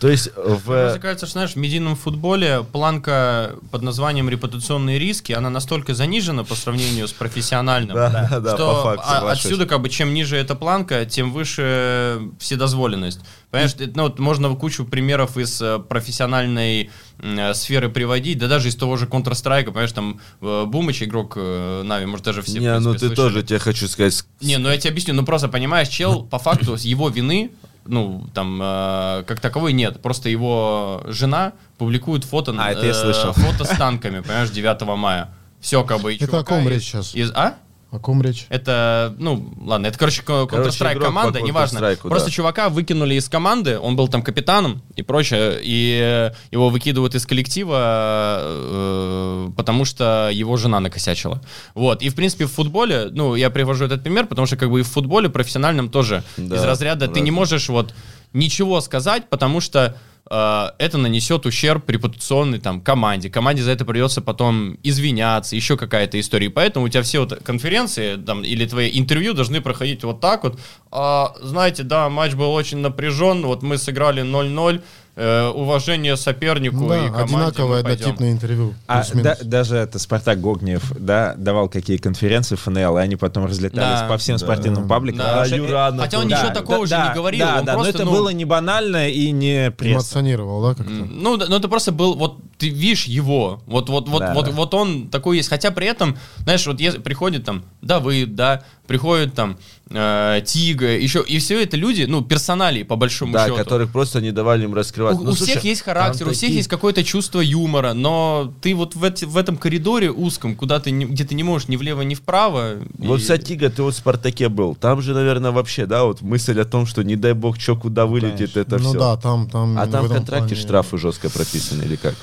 То 0.02 0.10
есть 0.10 0.30
в... 0.36 0.90
Мне 0.92 1.00
кажется, 1.00 1.26
что, 1.26 1.34
знаешь, 1.34 1.52
в 1.52 1.56
медийном 1.56 1.96
футболе 1.96 2.66
планка 2.72 3.56
под 3.72 3.82
названием 3.82 4.30
репутационные 4.30 5.00
риски, 5.00 5.32
она 5.32 5.50
настолько 5.50 5.94
занижена 5.94 6.44
по 6.44 6.56
сравнению 6.56 7.08
с 7.08 7.14
профессиональным, 7.14 7.96
Да, 7.96 8.28
да, 8.30 8.40
да, 8.40 8.56
что 8.56 8.74
по 8.74 8.82
факту, 8.84 9.04
а- 9.06 9.32
отсюда 9.32 9.66
как 9.66 9.82
бы 9.82 9.90
чем 9.90 10.14
ниже 10.14 10.36
эта 10.36 10.56
планка, 10.56 11.06
тем 11.06 11.32
выше 11.32 12.20
вседозволенность. 12.40 13.22
Понимаешь, 13.54 13.76
ну, 13.94 14.04
вот 14.04 14.18
можно 14.18 14.50
кучу 14.56 14.84
примеров 14.84 15.38
из 15.38 15.62
э, 15.62 15.78
профессиональной 15.78 16.90
э, 17.20 17.54
сферы 17.54 17.88
приводить, 17.90 18.40
да 18.40 18.48
даже 18.48 18.70
из 18.70 18.76
того 18.76 18.98
же 18.98 19.06
Counter-Strike, 19.06 19.66
понимаешь, 19.66 19.92
там 19.92 20.20
Бумыч, 20.42 21.04
игрок 21.04 21.34
э, 21.36 21.84
Нави, 21.84 22.08
может 22.08 22.26
даже 22.26 22.42
все 22.42 22.58
Не, 22.60 22.80
ну 22.80 22.94
принципе, 22.94 22.94
ты 22.94 23.00
слышали. 23.16 23.16
тоже, 23.16 23.44
тебе 23.44 23.60
хочу 23.60 23.88
сказать, 23.88 24.26
Не, 24.42 24.58
ну 24.58 24.70
я 24.72 24.78
тебе 24.80 24.90
объясню, 24.90 25.14
ну 25.14 25.24
просто 25.24 25.50
понимаешь, 25.50 25.88
чел 25.88 26.24
по 26.24 26.40
факту 26.40 26.78
с 26.80 26.82
его 26.82 27.10
вины, 27.10 27.52
ну 27.86 28.26
там 28.34 28.60
э, 28.60 29.24
как 29.28 29.40
таковой 29.40 29.74
нет, 29.74 30.02
просто 30.02 30.30
его 30.30 31.04
жена 31.06 31.54
публикует 31.78 32.24
фото, 32.24 32.56
А, 32.58 32.72
это 32.72 32.88
я 32.88 32.96
слышал. 32.96 33.34
фото 33.34 33.66
с 33.66 33.78
танками, 33.78 34.22
понимаешь, 34.22 34.50
9 34.50 34.82
мая. 34.98 35.32
Все 35.62 35.84
как 35.84 36.02
бы. 36.02 36.12
и 36.16 36.24
Это 36.24 36.40
о 36.40 36.44
ком 36.44 36.68
речь 36.68 36.82
сейчас? 36.86 37.14
из- 37.14 37.32
а? 37.36 37.54
О 37.94 38.00
ком 38.00 38.24
речь? 38.24 38.48
Это, 38.50 39.14
ну, 39.20 39.54
ладно, 39.62 39.86
это, 39.86 40.00
короче, 40.00 40.24
ко- 40.24 40.48
Короче, 40.48 40.84
Counter-Strike 40.84 41.00
команда, 41.00 41.40
по 41.40 41.44
неважно. 41.46 41.78
Counter-Strike, 41.78 42.10
Просто 42.10 42.30
да. 42.30 42.32
чувака 42.32 42.70
выкинули 42.70 43.14
из 43.14 43.30
команды, 43.30 43.78
он 43.78 43.96
был 43.96 44.08
там 44.08 44.24
капитаном 44.24 44.82
и 44.96 45.04
прочее, 45.04 45.60
и 45.62 46.00
э, 46.02 46.32
его 46.50 46.70
выкидывают 46.70 47.14
из 47.14 47.24
коллектива, 47.28 48.40
э, 48.42 49.50
потому 49.56 49.86
что 49.86 50.32
его 50.34 50.58
жена 50.58 50.80
накосячила. 50.80 51.40
Вот, 51.76 52.02
и 52.02 52.10
в 52.10 52.16
принципе 52.16 52.46
в 52.48 52.52
футболе, 52.52 53.10
ну, 53.12 53.36
я 53.36 53.52
привожу 53.52 53.86
этот 53.86 54.02
пример, 54.02 54.26
потому 54.26 54.48
что 54.48 54.58
как 54.58 54.72
бы 54.72 54.80
и 54.80 54.84
в 54.84 54.88
футболе 54.88 55.30
профессиональном 55.30 55.90
тоже 55.90 56.24
Да, 56.38 56.56
из 56.56 56.64
разряда 56.64 57.08
ты 57.08 57.20
не 57.22 57.30
можешь 57.30 57.70
вот 57.70 57.94
ничего 58.34 58.82
сказать, 58.82 59.30
потому 59.30 59.62
что 59.62 59.96
э, 60.30 60.70
это 60.78 60.98
нанесет 60.98 61.46
ущерб 61.46 61.90
репутационной 61.90 62.60
там 62.60 62.82
команде. 62.82 63.30
Команде 63.30 63.64
за 63.64 63.72
это 63.72 63.86
придется 63.86 64.22
потом 64.22 64.78
извиняться, 64.84 65.56
еще 65.56 65.78
какая-то 65.78 66.20
история. 66.20 66.48
И 66.48 66.50
поэтому 66.50 66.86
у 66.86 66.90
тебя 66.90 67.04
все 67.04 67.20
вот 67.20 67.40
конференции 67.44 68.16
там, 68.16 68.44
или 68.44 68.66
твои 68.66 68.90
интервью 68.98 69.34
должны 69.34 69.62
проходить 69.62 70.04
вот 70.04 70.20
так 70.20 70.44
вот. 70.44 70.60
А, 70.92 71.34
знаете, 71.42 71.84
да, 71.84 72.10
матч 72.10 72.34
был 72.34 72.52
очень 72.52 72.78
напряжен, 72.78 73.46
вот 73.46 73.64
мы 73.64 73.78
сыграли 73.78 74.24
0-0, 74.24 74.82
э, 75.16 75.48
уважение 75.50 76.18
сопернику 76.18 76.78
Ну 76.78 76.86
и 76.86 76.90
да, 76.90 77.10
команде. 77.10 77.24
одинаковое 77.36 77.80
однотипное 77.82 78.32
интервью. 78.32 78.74
А 78.88 79.04
да- 79.14 79.38
даже 79.44 79.76
это 79.78 80.00
Спартак 80.00 80.42
Гогнев, 80.42 80.92
да, 80.98 81.36
давал 81.38 81.70
какие 81.70 81.98
конференции 81.98 82.56
ФНЛ, 82.56 82.98
и 82.98 83.02
они 83.02 83.16
потом 83.16 83.46
разлетались 83.46 84.02
Да. 84.02 84.08
по 84.08 84.18
всем 84.18 84.38
Да. 84.38 84.46
спортивным 84.46 84.88
пабликам. 84.88 85.20
Да. 85.20 85.42
А 85.42 85.46
что, 85.46 85.56
э, 85.56 85.58
Юрана 85.60 86.04
Хотя 86.04 86.20
он 86.20 86.28
ничего 86.28 86.50
такого 86.50 86.78
уже 86.80 86.96
не 86.98 87.14
говорил, 87.14 87.46
Да, 87.46 87.60
он 87.60 87.66
да, 87.66 87.74
но 87.74 87.80
просто, 87.80 87.98
это 87.98 88.06
ну- 88.06 88.12
было 88.12 88.30
не 88.30 88.46
банально 88.46 89.10
и 89.10 89.32
не 89.32 89.70
прессно. 89.72 89.98
Эмоционировал, 89.98 90.62
да, 90.64 90.76
как-то? 90.76 90.92
Ну, 90.92 91.38
да, 91.38 91.46
ну 91.48 91.58
это 91.58 91.68
просто 91.68 91.92
был, 91.92 92.16
вот 92.16 92.38
ты 92.58 92.70
видишь 92.70 93.06
его, 93.06 93.62
вот, 93.68 93.90
вот, 93.90 94.08
вот, 94.10 94.20
Да, 94.20 94.34
вот, 94.34 94.46
да. 94.46 94.52
вот 94.52 94.74
он 94.74 95.10
такой 95.10 95.38
есть. 95.38 95.50
Хотя 95.50 95.72
при 95.72 95.86
этом, 95.88 96.18
знаешь, 96.40 96.66
вот 96.66 96.80
если 96.80 97.00
приходит 97.00 97.44
там 97.46 97.64
Давыд, 97.82 98.36
да, 98.36 98.64
приходит 98.88 99.34
там 99.36 99.58
э, 99.94 100.42
Тига, 100.46 100.88
еще, 100.98 101.24
и 101.28 101.38
все 101.40 101.62
это 101.64 101.78
люди, 101.78 102.04
ну, 102.10 102.22
персонали 102.22 102.84
по 102.84 102.96
большому 102.96 103.34
да, 103.34 103.46
счету. 103.46 103.56
которых 103.58 103.92
просто 103.92 104.20
не 104.22 104.32
давали 104.32 104.64
им 104.66 104.72
У, 104.72 104.76
раскрываться. 104.76 105.22
у 105.22 105.26
Ну, 105.26 105.32
всех 105.34 105.54
слушай, 105.54 105.68
есть 105.68 105.82
характер, 105.84 106.28
у 106.28 106.32
всех 106.32 106.42
такие- 106.42 106.58
есть 106.58 106.68
какое-то 106.70 107.04
чувство 107.04 107.40
юмора, 107.40 107.94
но 107.94 108.54
ты 108.62 108.74
вот 108.76 108.96
в, 108.96 109.04
эти- 109.04 109.26
в 109.26 109.38
этом 109.38 109.56
коридоре 109.58 110.12
узком, 110.12 110.56
куда 110.56 110.80
ты 110.80 110.92
не- 110.92 111.06
где 111.06 111.24
ты 111.24 111.36
не 111.36 111.44
можешь 111.44 111.68
ни 111.68 111.76
влево, 111.78 112.02
ни 112.02 112.16
вправо. 112.16 112.76
Вот, 112.98 113.20
и- 113.20 113.22
кстати, 113.22 113.44
Тига, 113.46 113.70
ты 113.70 113.84
вот 113.84 113.94
в 113.94 113.98
«Спартаке» 113.98 114.50
был. 114.50 114.76
Там 114.76 115.02
же, 115.02 115.14
наверное, 115.14 115.52
вообще, 115.52 115.86
да, 115.86 116.04
вот 116.06 116.22
мысль 116.22 116.60
о 116.60 116.66
том, 116.66 116.86
что 116.86 117.04
не 117.04 117.16
дай 117.16 117.34
бог, 117.34 117.60
что 117.60 117.76
куда 117.76 118.06
вылетит, 118.06 118.58
это 118.58 118.78
ну 118.80 118.90
все. 118.90 119.00
да, 119.00 119.18
там, 119.18 119.50
там. 119.50 119.78
А 119.78 119.88
там 119.88 120.06
в 120.08 120.10
контракте 120.14 120.50
плане- 120.56 120.62
штрафы 120.62 120.98
жестко 120.98 121.30
прописаны 121.30 121.84
или 121.84 121.96
как? 121.96 122.16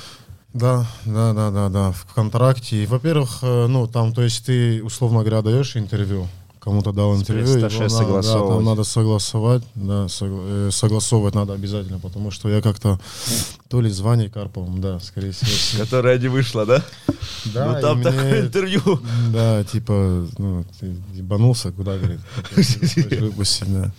Да, 0.52 0.84
да, 1.04 1.32
да, 1.32 1.50
да, 1.52 1.68
да, 1.68 1.92
в 1.92 2.06
контракте. 2.12 2.84
Во-первых, 2.86 3.38
э, 3.42 3.66
ну, 3.68 3.86
там, 3.86 4.12
то 4.12 4.22
есть 4.22 4.44
ты, 4.46 4.82
условно 4.82 5.20
говоря, 5.20 5.42
даешь 5.42 5.76
интервью, 5.76 6.26
кому-то 6.60 6.92
дал 6.92 7.16
интервью, 7.16 7.46
его 7.70 7.82
надо, 7.84 8.12
да, 8.22 8.38
там 8.56 8.64
надо 8.64 8.84
согласовать, 8.84 9.62
да, 9.74 10.04
согла- 10.06 10.68
э, 10.68 10.70
согласовывать 10.70 11.34
надо 11.34 11.54
обязательно, 11.54 11.98
потому 11.98 12.30
что 12.30 12.48
я 12.48 12.60
как-то 12.60 13.00
то 13.68 13.80
ли 13.80 13.90
с 13.90 14.00
Ваней 14.00 14.28
Карповым, 14.28 14.80
да, 14.80 15.00
скорее 15.00 15.32
всего. 15.32 15.82
Которая 15.84 16.18
не 16.18 16.28
вышла, 16.28 16.66
да? 16.66 16.84
Да, 17.54 17.72
ну 17.74 17.80
там 17.80 18.02
такое 18.02 18.40
интервью. 18.46 19.00
Да, 19.32 19.64
типа, 19.64 20.26
ну, 20.38 20.64
ты 20.78 20.94
ебанулся, 21.14 21.72
куда, 21.72 21.96
говорит, 21.96 22.20
выпустить, 23.20 23.72
да. 23.72 23.92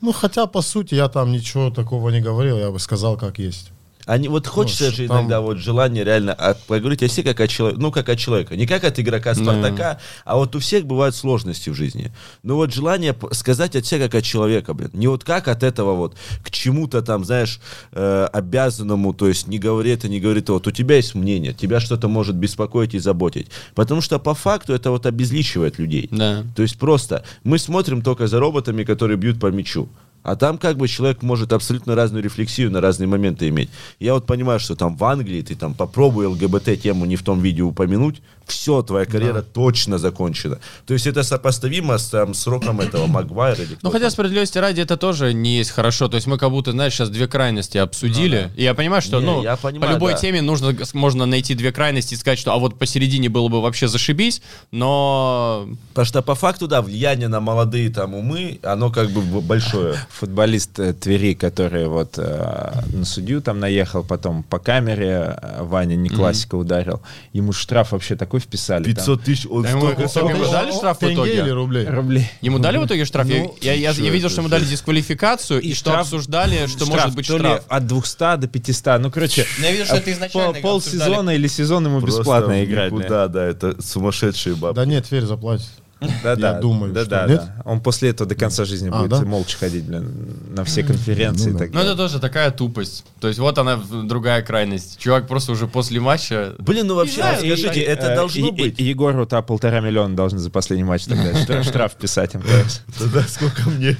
Ну, 0.00 0.12
хотя, 0.12 0.46
по 0.46 0.62
сути, 0.62 0.94
я 0.94 1.08
там 1.08 1.32
ничего 1.32 1.70
такого 1.70 2.10
не 2.10 2.20
говорил, 2.20 2.58
я 2.58 2.70
бы 2.70 2.78
сказал, 2.78 3.16
как 3.16 3.38
есть. 3.38 3.70
Они, 4.08 4.26
вот 4.28 4.46
хочется 4.46 4.86
Ну, 4.86 4.90
же 4.90 5.06
там- 5.06 5.18
иногда 5.18 5.42
вот 5.42 5.58
желание 5.58 6.02
реально 6.02 6.32
от- 6.32 6.62
поговорить 6.64 7.02
о 7.02 7.08
себе 7.08 7.34
как 7.34 7.40
о 7.40 7.46
человеке, 7.48 7.78
ну 7.78 7.92
как 7.92 8.08
о 8.08 8.16
человека, 8.16 8.56
не 8.56 8.66
как 8.66 8.84
от 8.84 8.98
игрока 8.98 9.34
Спартака, 9.34 9.98
а 10.24 10.36
вот 10.36 10.56
у 10.56 10.60
всех 10.60 10.86
бывают 10.86 11.14
сложности 11.14 11.68
в 11.68 11.74
жизни. 11.74 12.10
Ну 12.42 12.54
вот 12.54 12.72
желание 12.72 13.14
сказать 13.32 13.76
от 13.76 13.84
себя 13.84 14.04
как 14.04 14.14
от 14.14 14.24
человека, 14.24 14.72
блин, 14.72 14.90
не 14.94 15.08
вот 15.08 15.24
как 15.24 15.46
от 15.46 15.62
этого 15.62 15.92
вот 15.94 16.16
к 16.42 16.50
чему-то 16.50 17.02
там, 17.02 17.22
знаешь, 17.22 17.60
э, 17.92 18.28
обязанному, 18.32 19.12
то 19.12 19.28
есть 19.28 19.46
не 19.46 19.58
говори 19.58 19.90
это, 19.90 20.08
не 20.08 20.20
говори 20.20 20.40
то, 20.40 20.54
вот 20.54 20.66
у 20.66 20.70
тебя 20.70 20.96
есть 20.96 21.14
мнение, 21.14 21.52
тебя 21.52 21.78
что-то 21.78 22.08
может 22.08 22.34
беспокоить 22.34 22.94
и 22.94 22.98
заботить, 22.98 23.48
потому 23.74 24.00
что 24.00 24.18
по 24.18 24.34
факту 24.34 24.72
это 24.72 24.90
вот 24.90 25.04
обезличивает 25.04 25.78
людей. 25.78 26.08
Да. 26.10 26.44
То 26.56 26.62
есть 26.62 26.78
просто 26.78 27.24
мы 27.44 27.58
смотрим 27.58 28.00
только 28.00 28.26
за 28.26 28.40
роботами, 28.40 28.84
которые 28.84 29.18
бьют 29.18 29.38
по 29.38 29.48
мячу. 29.48 29.90
А 30.28 30.36
там 30.36 30.58
как 30.58 30.76
бы 30.76 30.88
человек 30.88 31.22
может 31.22 31.54
абсолютно 31.54 31.94
разную 31.94 32.22
рефлексию 32.22 32.70
на 32.70 32.82
разные 32.82 33.06
моменты 33.06 33.48
иметь. 33.48 33.70
Я 33.98 34.12
вот 34.12 34.26
понимаю, 34.26 34.60
что 34.60 34.76
там 34.76 34.94
в 34.94 35.02
Англии 35.04 35.40
ты 35.40 35.54
там 35.54 35.72
попробуй 35.72 36.26
ЛГБТ-тему 36.26 37.06
не 37.06 37.16
в 37.16 37.22
том 37.22 37.40
видео 37.40 37.68
упомянуть, 37.68 38.20
все, 38.48 38.82
твоя 38.82 39.06
карьера 39.06 39.42
точно 39.42 39.98
закончена. 39.98 40.58
То 40.86 40.94
есть 40.94 41.06
это 41.06 41.22
сопоставимо 41.22 41.98
с 41.98 42.08
там, 42.08 42.34
сроком 42.34 42.80
этого 42.80 43.06
Магуайра 43.06 43.62
Ну, 43.82 43.90
хотя 43.90 44.10
справедливости 44.10 44.58
ради 44.58 44.80
это 44.80 44.96
тоже 44.96 45.32
не 45.32 45.58
есть 45.58 45.70
хорошо. 45.70 46.08
То 46.08 46.16
есть 46.16 46.26
мы 46.26 46.38
как 46.38 46.50
будто, 46.50 46.72
знаешь, 46.72 46.94
сейчас 46.94 47.10
две 47.10 47.28
крайности 47.28 47.78
обсудили. 47.78 48.50
И 48.56 48.62
я 48.62 48.74
понимаю, 48.74 49.02
что, 49.02 49.20
Не, 49.20 49.26
ну, 49.26 49.42
я 49.42 49.56
по 49.56 49.68
понимаю, 49.68 49.94
любой 49.94 50.12
да. 50.12 50.18
теме 50.18 50.42
нужно, 50.42 50.74
можно 50.94 51.26
найти 51.26 51.54
две 51.54 51.72
крайности 51.72 52.14
и 52.14 52.16
сказать, 52.16 52.38
что 52.38 52.52
а 52.52 52.58
вот 52.58 52.78
посередине 52.78 53.28
было 53.28 53.48
бы 53.48 53.60
вообще 53.60 53.88
зашибись, 53.88 54.42
но... 54.70 55.68
Потому 55.90 56.06
что 56.06 56.22
по 56.22 56.34
факту, 56.34 56.68
да, 56.68 56.82
влияние 56.82 57.28
на 57.28 57.40
молодые 57.40 57.90
там 57.90 58.14
умы, 58.14 58.58
оно 58.62 58.90
как 58.90 59.10
бы 59.10 59.40
большое. 59.40 59.96
Футболист 60.10 60.78
э, 60.78 60.92
Твери, 60.94 61.34
который 61.34 61.88
вот 61.88 62.14
э, 62.18 62.72
на 62.92 63.04
судью 63.04 63.40
там 63.40 63.60
наехал, 63.60 64.04
потом 64.04 64.42
по 64.42 64.58
камере 64.58 65.36
э, 65.40 65.62
Ваня 65.62 65.96
не 65.96 66.08
классика 66.08 66.54
ударил. 66.54 67.00
Ему 67.32 67.52
штраф 67.52 67.92
вообще 67.92 68.16
такой 68.16 68.37
вписали. 68.40 68.84
там, 68.84 68.94
500 68.94 69.22
тысяч, 69.22 69.46
он 69.50 69.62
Да 69.62 69.70
ему- 69.70 70.08
собрал. 70.08 70.36
ему 70.36 70.50
дали 70.52 70.72
штраф 70.72 71.00
в 71.00 71.02
итоге? 71.12 71.32
или 71.38 71.50
рублей? 71.50 71.86
рублей. 71.86 72.30
Ему 72.40 72.58
дали 72.58 72.78
в 72.78 72.86
итоге 72.86 73.04
штраф? 73.04 73.26
Я- 73.28 73.42
Ну, 73.42 73.56
я, 73.60 73.72
я- 73.74 73.90
я 73.90 74.10
видел, 74.10 74.26
это 74.26 74.32
что 74.32 74.40
ему 74.42 74.48
дали 74.48 74.64
дисквалификацию, 74.64 75.60
и, 75.60 75.68
И 75.70 75.74
что 75.74 75.90
штраф- 75.90 76.00
обсуждали, 76.02 76.66
что 76.68 76.84
Штраф 76.86 76.90
может 77.04 77.16
быть 77.16 77.26
то 77.26 77.34
ли 77.38 77.44
штраф. 77.44 77.64
от 77.68 77.86
200 77.86 78.36
до 78.38 78.48
500. 78.48 79.00
Ну, 79.00 79.10
короче, 79.10 79.46
я 79.62 79.72
вижу, 79.72 79.84
что 79.86 79.96
это 79.96 80.10
а, 80.10 80.12
изначально 80.12 80.52
пол- 80.52 80.62
полсезона 80.62 81.04
обсуждали. 81.06 81.36
или 81.36 81.46
сезон 81.48 81.86
ему 81.86 82.00
Просто 82.00 82.20
бесплатно 82.20 82.64
играть. 82.64 82.92
Никуда, 82.92 83.28
да, 83.28 83.44
это 83.44 83.80
сумасшедшие 83.82 84.56
бабы. 84.56 84.74
Да 84.74 84.84
нет, 84.84 85.04
Тверь 85.06 85.24
заплатит. 85.24 85.66
Да, 86.00 86.30
Я 86.30 86.36
да, 86.36 86.60
думаю, 86.60 86.92
да, 86.92 87.00
что 87.00 87.10
да, 87.10 87.26
нет. 87.26 87.38
да. 87.40 87.62
Он 87.64 87.80
после 87.80 88.10
этого 88.10 88.28
до 88.28 88.36
конца 88.36 88.64
жизни 88.64 88.88
А, 88.92 88.98
будет 88.98 89.10
да? 89.10 89.22
молча 89.22 89.56
ходить, 89.58 89.84
блин, 89.84 90.12
на 90.54 90.64
все 90.64 90.84
конференции 90.84 91.50
Ну 91.50 91.50
и 91.50 91.52
да. 91.54 91.58
так 91.58 91.74
Ну, 91.74 91.80
это 91.80 91.96
тоже 91.96 92.20
такая 92.20 92.52
тупость. 92.52 93.04
То 93.20 93.26
есть 93.26 93.40
вот 93.40 93.58
она, 93.58 93.76
другая 94.04 94.42
крайность. 94.42 94.98
Чувак 94.98 95.26
просто 95.26 95.50
уже 95.52 95.66
после 95.66 95.98
матча... 95.98 96.54
Блин, 96.58 96.86
ну 96.86 96.94
вообще, 96.94 97.16
знаю, 97.16 97.38
скажите, 97.38 97.80
и- 97.80 97.82
это 97.82 98.12
Э, 98.12 98.14
должно 98.14 98.46
и- 98.46 98.50
быть. 98.52 98.78
и- 98.78 98.84
Егору 98.84 99.26
та 99.26 99.42
полтора 99.42 99.80
миллиона 99.80 100.14
должны 100.14 100.38
за 100.38 100.50
последний 100.50 100.84
матч 100.84 101.04
тогда 101.06 101.32
штраф- 101.62 101.96
писать 102.00 102.34
им. 102.34 102.42
кажется. 102.42 102.80
Да 103.12 103.22
сколько 103.28 103.68
мне? 103.68 103.96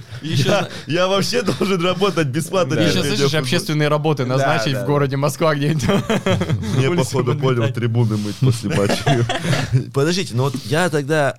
Я, 0.86 1.08
вообще 1.08 1.42
должен 1.42 1.82
работать 1.82 2.28
бесплатно. 2.28 2.74
Еще, 2.74 3.02
слышишь, 3.02 3.34
общественные 3.34 3.88
работы 3.88 4.24
назначить 4.24 4.76
в 4.76 4.84
городе 4.86 5.16
Москва 5.16 5.54
где-нибудь. 5.54 5.82
Мне, 6.76 6.90
походу, 6.96 7.34
понял, 7.36 7.72
трибуны 7.72 8.16
мыть 8.16 8.36
после 8.36 8.70
матча. 8.74 9.26
Подождите, 9.92 10.34
ну 10.36 10.44
вот 10.44 10.54
я 10.66 10.88
тогда... 10.90 11.36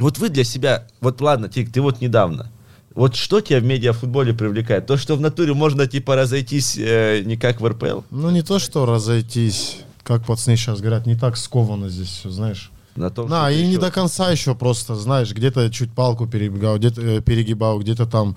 Вот 0.00 0.18
вы 0.18 0.28
для 0.30 0.44
себя... 0.44 0.86
Вот 1.00 1.20
ладно, 1.20 1.48
Тик, 1.48 1.70
ты 1.72 1.80
вот 1.80 2.00
недавно. 2.00 2.50
Вот 2.94 3.14
что 3.14 3.40
тебя 3.40 3.60
в 3.60 3.64
медиафутболе 3.64 4.34
привлекает? 4.34 4.86
То, 4.86 4.96
что 4.96 5.14
в 5.14 5.20
натуре 5.20 5.54
можно, 5.54 5.86
типа, 5.86 6.16
разойтись 6.16 6.76
э, 6.76 7.22
не 7.24 7.36
как 7.36 7.60
в 7.60 7.66
РПЛ? 7.68 8.00
Ну, 8.10 8.30
не 8.30 8.42
то, 8.42 8.58
что 8.58 8.84
разойтись, 8.86 9.78
как 10.02 10.24
пацаны 10.26 10.56
сейчас 10.56 10.80
говорят, 10.80 11.06
не 11.06 11.14
так 11.14 11.36
сковано 11.36 11.88
здесь 11.88 12.08
все, 12.08 12.30
знаешь. 12.30 12.70
На 12.96 13.08
том, 13.08 13.28
Да, 13.28 13.48
ты 13.48 13.54
и 13.60 13.62
не 13.62 13.70
еще- 13.72 13.80
до 13.80 13.90
конца 13.92 14.30
еще 14.32 14.56
просто, 14.56 14.96
знаешь, 14.96 15.32
где-то 15.32 15.70
чуть 15.70 15.92
палку 15.92 16.26
перебегал, 16.26 16.76
где-то 16.78 17.00
э, 17.00 17.20
перегибал, 17.20 17.78
где-то 17.78 18.06
там 18.06 18.36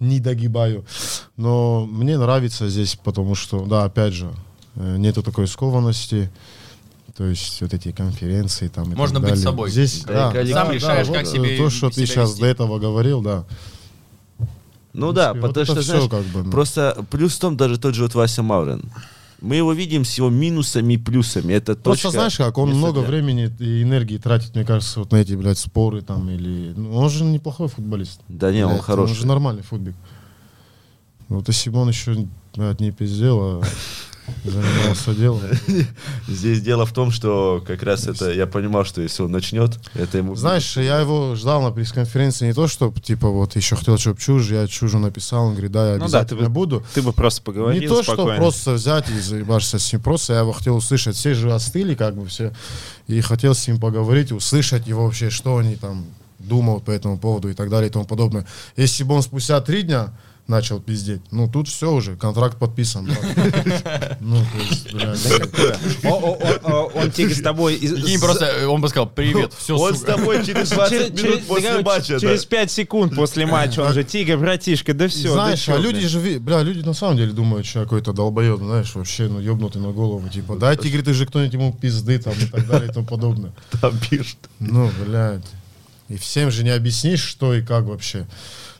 не 0.00 0.18
догибаю. 0.18 0.84
Но 1.36 1.86
мне 1.86 2.18
нравится 2.18 2.68
здесь, 2.68 2.96
потому 3.02 3.36
что, 3.36 3.64
да, 3.64 3.84
опять 3.84 4.14
же, 4.14 4.30
э, 4.74 4.96
нету 4.96 5.22
такой 5.22 5.46
скованности. 5.46 6.30
То 7.16 7.24
есть 7.26 7.60
вот 7.60 7.74
эти 7.74 7.92
конференции 7.92 8.68
там 8.68 8.90
и 8.92 8.96
Можно 8.96 9.16
так 9.16 9.22
быть 9.22 9.30
далее. 9.32 9.44
собой. 9.44 9.70
Здесь, 9.70 10.02
Да, 10.04 10.12
да, 10.28 10.32
коллектив. 10.32 10.54
да, 10.54 10.60
Сам 10.62 10.68
да, 10.68 10.74
решаешь, 10.74 11.06
вот, 11.08 11.16
как 11.16 11.26
э, 11.26 11.30
себе- 11.30 11.56
То, 11.58 11.70
что 11.70 11.88
ты 11.90 11.94
себя 11.96 12.06
сейчас 12.06 12.30
вести. 12.30 12.40
до 12.40 12.46
этого 12.46 12.78
говорил, 12.78 13.20
да. 13.20 13.44
Ну 14.94 15.12
да, 15.12 15.32
вот 15.32 15.42
потому 15.54 15.64
что, 15.66 15.82
знаешь, 15.82 16.08
как 16.10 16.24
бы, 16.24 16.42
ну. 16.42 16.50
просто 16.50 17.04
плюс 17.10 17.34
в 17.36 17.40
том, 17.40 17.56
даже 17.56 17.78
тот 17.78 17.94
же 17.94 18.02
вот 18.02 18.14
Вася 18.14 18.42
Маврин. 18.42 18.82
Мы 19.40 19.56
его 19.56 19.72
видим 19.72 20.04
с 20.04 20.14
его 20.18 20.30
минусами 20.30 20.94
и 20.94 20.96
плюсами. 20.98 21.52
Это 21.54 21.74
Просто 21.74 22.04
точка 22.04 22.10
знаешь 22.10 22.36
как, 22.36 22.56
он 22.58 22.70
много 22.70 23.00
для- 23.00 23.08
времени 23.08 23.50
и 23.58 23.82
энергии 23.82 24.16
тратит, 24.18 24.54
мне 24.54 24.64
кажется, 24.64 25.00
вот 25.00 25.10
на 25.10 25.16
эти, 25.16 25.32
блядь, 25.34 25.58
споры 25.58 26.00
там 26.02 26.30
или... 26.30 26.72
Ну, 26.76 26.94
он 26.94 27.10
же 27.10 27.24
неплохой 27.24 27.66
футболист. 27.68 28.20
Да 28.28 28.52
не, 28.52 28.64
он 28.64 28.78
хороший. 28.78 29.10
Он 29.12 29.16
же 29.16 29.26
нормальный 29.26 29.62
футбик. 29.62 29.94
Вот 31.28 31.48
если 31.48 31.70
бы 31.70 31.80
он 31.80 31.88
еще, 31.88 32.26
блядь, 32.54 32.78
не 32.80 32.92
пиздел, 32.92 33.40
а 33.40 33.62
занимался 34.44 35.14
делом. 35.14 35.40
Здесь 36.28 36.60
дело 36.60 36.86
в 36.86 36.92
том, 36.92 37.10
что 37.10 37.62
как 37.66 37.82
раз 37.82 38.06
это, 38.06 38.32
я 38.32 38.46
понимал, 38.46 38.84
что 38.84 39.00
если 39.02 39.22
он 39.22 39.32
начнет, 39.32 39.78
это 39.94 40.18
ему... 40.18 40.34
Знаешь, 40.34 40.76
я 40.76 41.00
его 41.00 41.34
ждал 41.34 41.62
на 41.62 41.70
пресс-конференции 41.70 42.46
не 42.46 42.52
то, 42.54 42.66
чтобы, 42.66 43.00
типа, 43.00 43.28
вот 43.28 43.56
еще 43.56 43.76
хотел, 43.76 43.98
чтобы 43.98 44.20
чушь, 44.20 44.48
я 44.50 44.66
чужу 44.66 44.98
написал, 44.98 45.44
он 45.46 45.52
говорит, 45.52 45.72
да, 45.72 45.86
я 45.86 45.92
Ну 45.94 45.98
да, 46.00 46.04
обязательно 46.04 46.40
ты 46.40 46.46
бы- 46.46 46.52
буду. 46.52 46.84
Ты 46.94 47.02
бы 47.02 47.12
просто 47.12 47.42
поговорил 47.42 47.80
Не 47.80 47.88
то, 47.88 48.02
что 48.02 48.14
спокойно. 48.14 48.36
просто 48.38 48.72
взять 48.72 49.08
и 49.10 49.18
заебашься 49.20 49.78
с 49.78 49.92
ним, 49.92 50.02
просто 50.02 50.34
я 50.34 50.40
его 50.40 50.52
хотел 50.52 50.76
услышать. 50.76 51.16
Все 51.16 51.34
же 51.34 51.52
остыли, 51.52 51.94
как 51.94 52.16
бы 52.16 52.26
все. 52.26 52.52
И 53.06 53.20
хотел 53.20 53.54
с 53.54 53.66
ним 53.66 53.78
поговорить, 53.80 54.32
услышать 54.32 54.86
его 54.86 55.04
вообще, 55.04 55.30
что 55.30 55.56
они 55.58 55.76
там 55.76 56.04
думают 56.38 56.84
по 56.84 56.90
этому 56.90 57.18
поводу 57.18 57.48
и 57.48 57.54
так 57.54 57.70
далее 57.70 57.88
и 57.88 57.92
тому 57.92 58.04
подобное. 58.04 58.46
Если 58.76 59.04
бы 59.04 59.14
он 59.14 59.22
спустя 59.22 59.60
три 59.60 59.82
дня 59.82 60.12
начал 60.48 60.80
пиздеть, 60.80 61.20
ну 61.30 61.48
тут 61.48 61.68
все 61.68 61.90
уже, 61.92 62.16
контракт 62.16 62.58
подписан. 62.58 63.08
Ну, 64.20 64.36
Он 66.94 67.10
тебе 67.10 67.34
с 67.34 67.40
тобой... 67.42 67.78
просто 68.20 68.44
э, 68.46 68.66
он 68.66 68.80
бы 68.80 68.88
сказал, 68.88 69.08
привет, 69.08 69.52
все, 69.58 69.76
Он 69.76 69.96
с 69.96 70.02
тобой 70.02 70.44
через 70.44 70.70
20 70.70 70.90
Через- 70.90 71.10
минут 71.10 71.20
через- 71.34 71.46
после 71.46 71.82
матча. 71.82 72.12
да. 72.14 72.18
Через 72.20 72.44
5 72.44 72.70
секунд 72.70 73.14
после 73.14 73.46
матча 73.46 73.80
он 73.80 73.92
же, 73.92 74.04
Тига, 74.04 74.36
братишка, 74.36 74.94
да 74.94 75.08
все. 75.08 75.32
Знаешь, 75.32 75.68
а 75.68 75.76
люди 75.76 76.06
же, 76.06 76.20
бля, 76.38 76.62
люди 76.62 76.84
на 76.84 76.94
самом 76.94 77.16
деле 77.16 77.32
думают, 77.32 77.66
что 77.66 77.82
какой-то 77.82 78.12
долбоеб, 78.12 78.58
знаешь, 78.58 78.94
вообще, 78.94 79.28
ну, 79.28 79.40
ебнутый 79.40 79.80
на 79.82 79.92
голову, 79.92 80.28
типа, 80.28 80.56
дайте, 80.56 80.88
говорит, 80.88 81.04
ты 81.06 81.14
же 81.14 81.26
кто-нибудь 81.26 81.54
ему 81.54 81.72
пизды, 81.72 82.18
там, 82.18 82.34
и 82.34 82.46
так 82.46 82.66
далее, 82.66 82.90
и 82.90 82.92
тому 82.92 83.06
подобное. 83.06 83.52
Там 83.80 83.98
пишут. 83.98 84.38
Ну, 84.58 84.90
блядь. 85.04 85.44
И 86.08 86.16
всем 86.16 86.50
же 86.50 86.62
не 86.62 86.70
объяснишь, 86.70 87.22
что 87.22 87.54
и 87.54 87.62
как 87.62 87.84
вообще. 87.84 88.26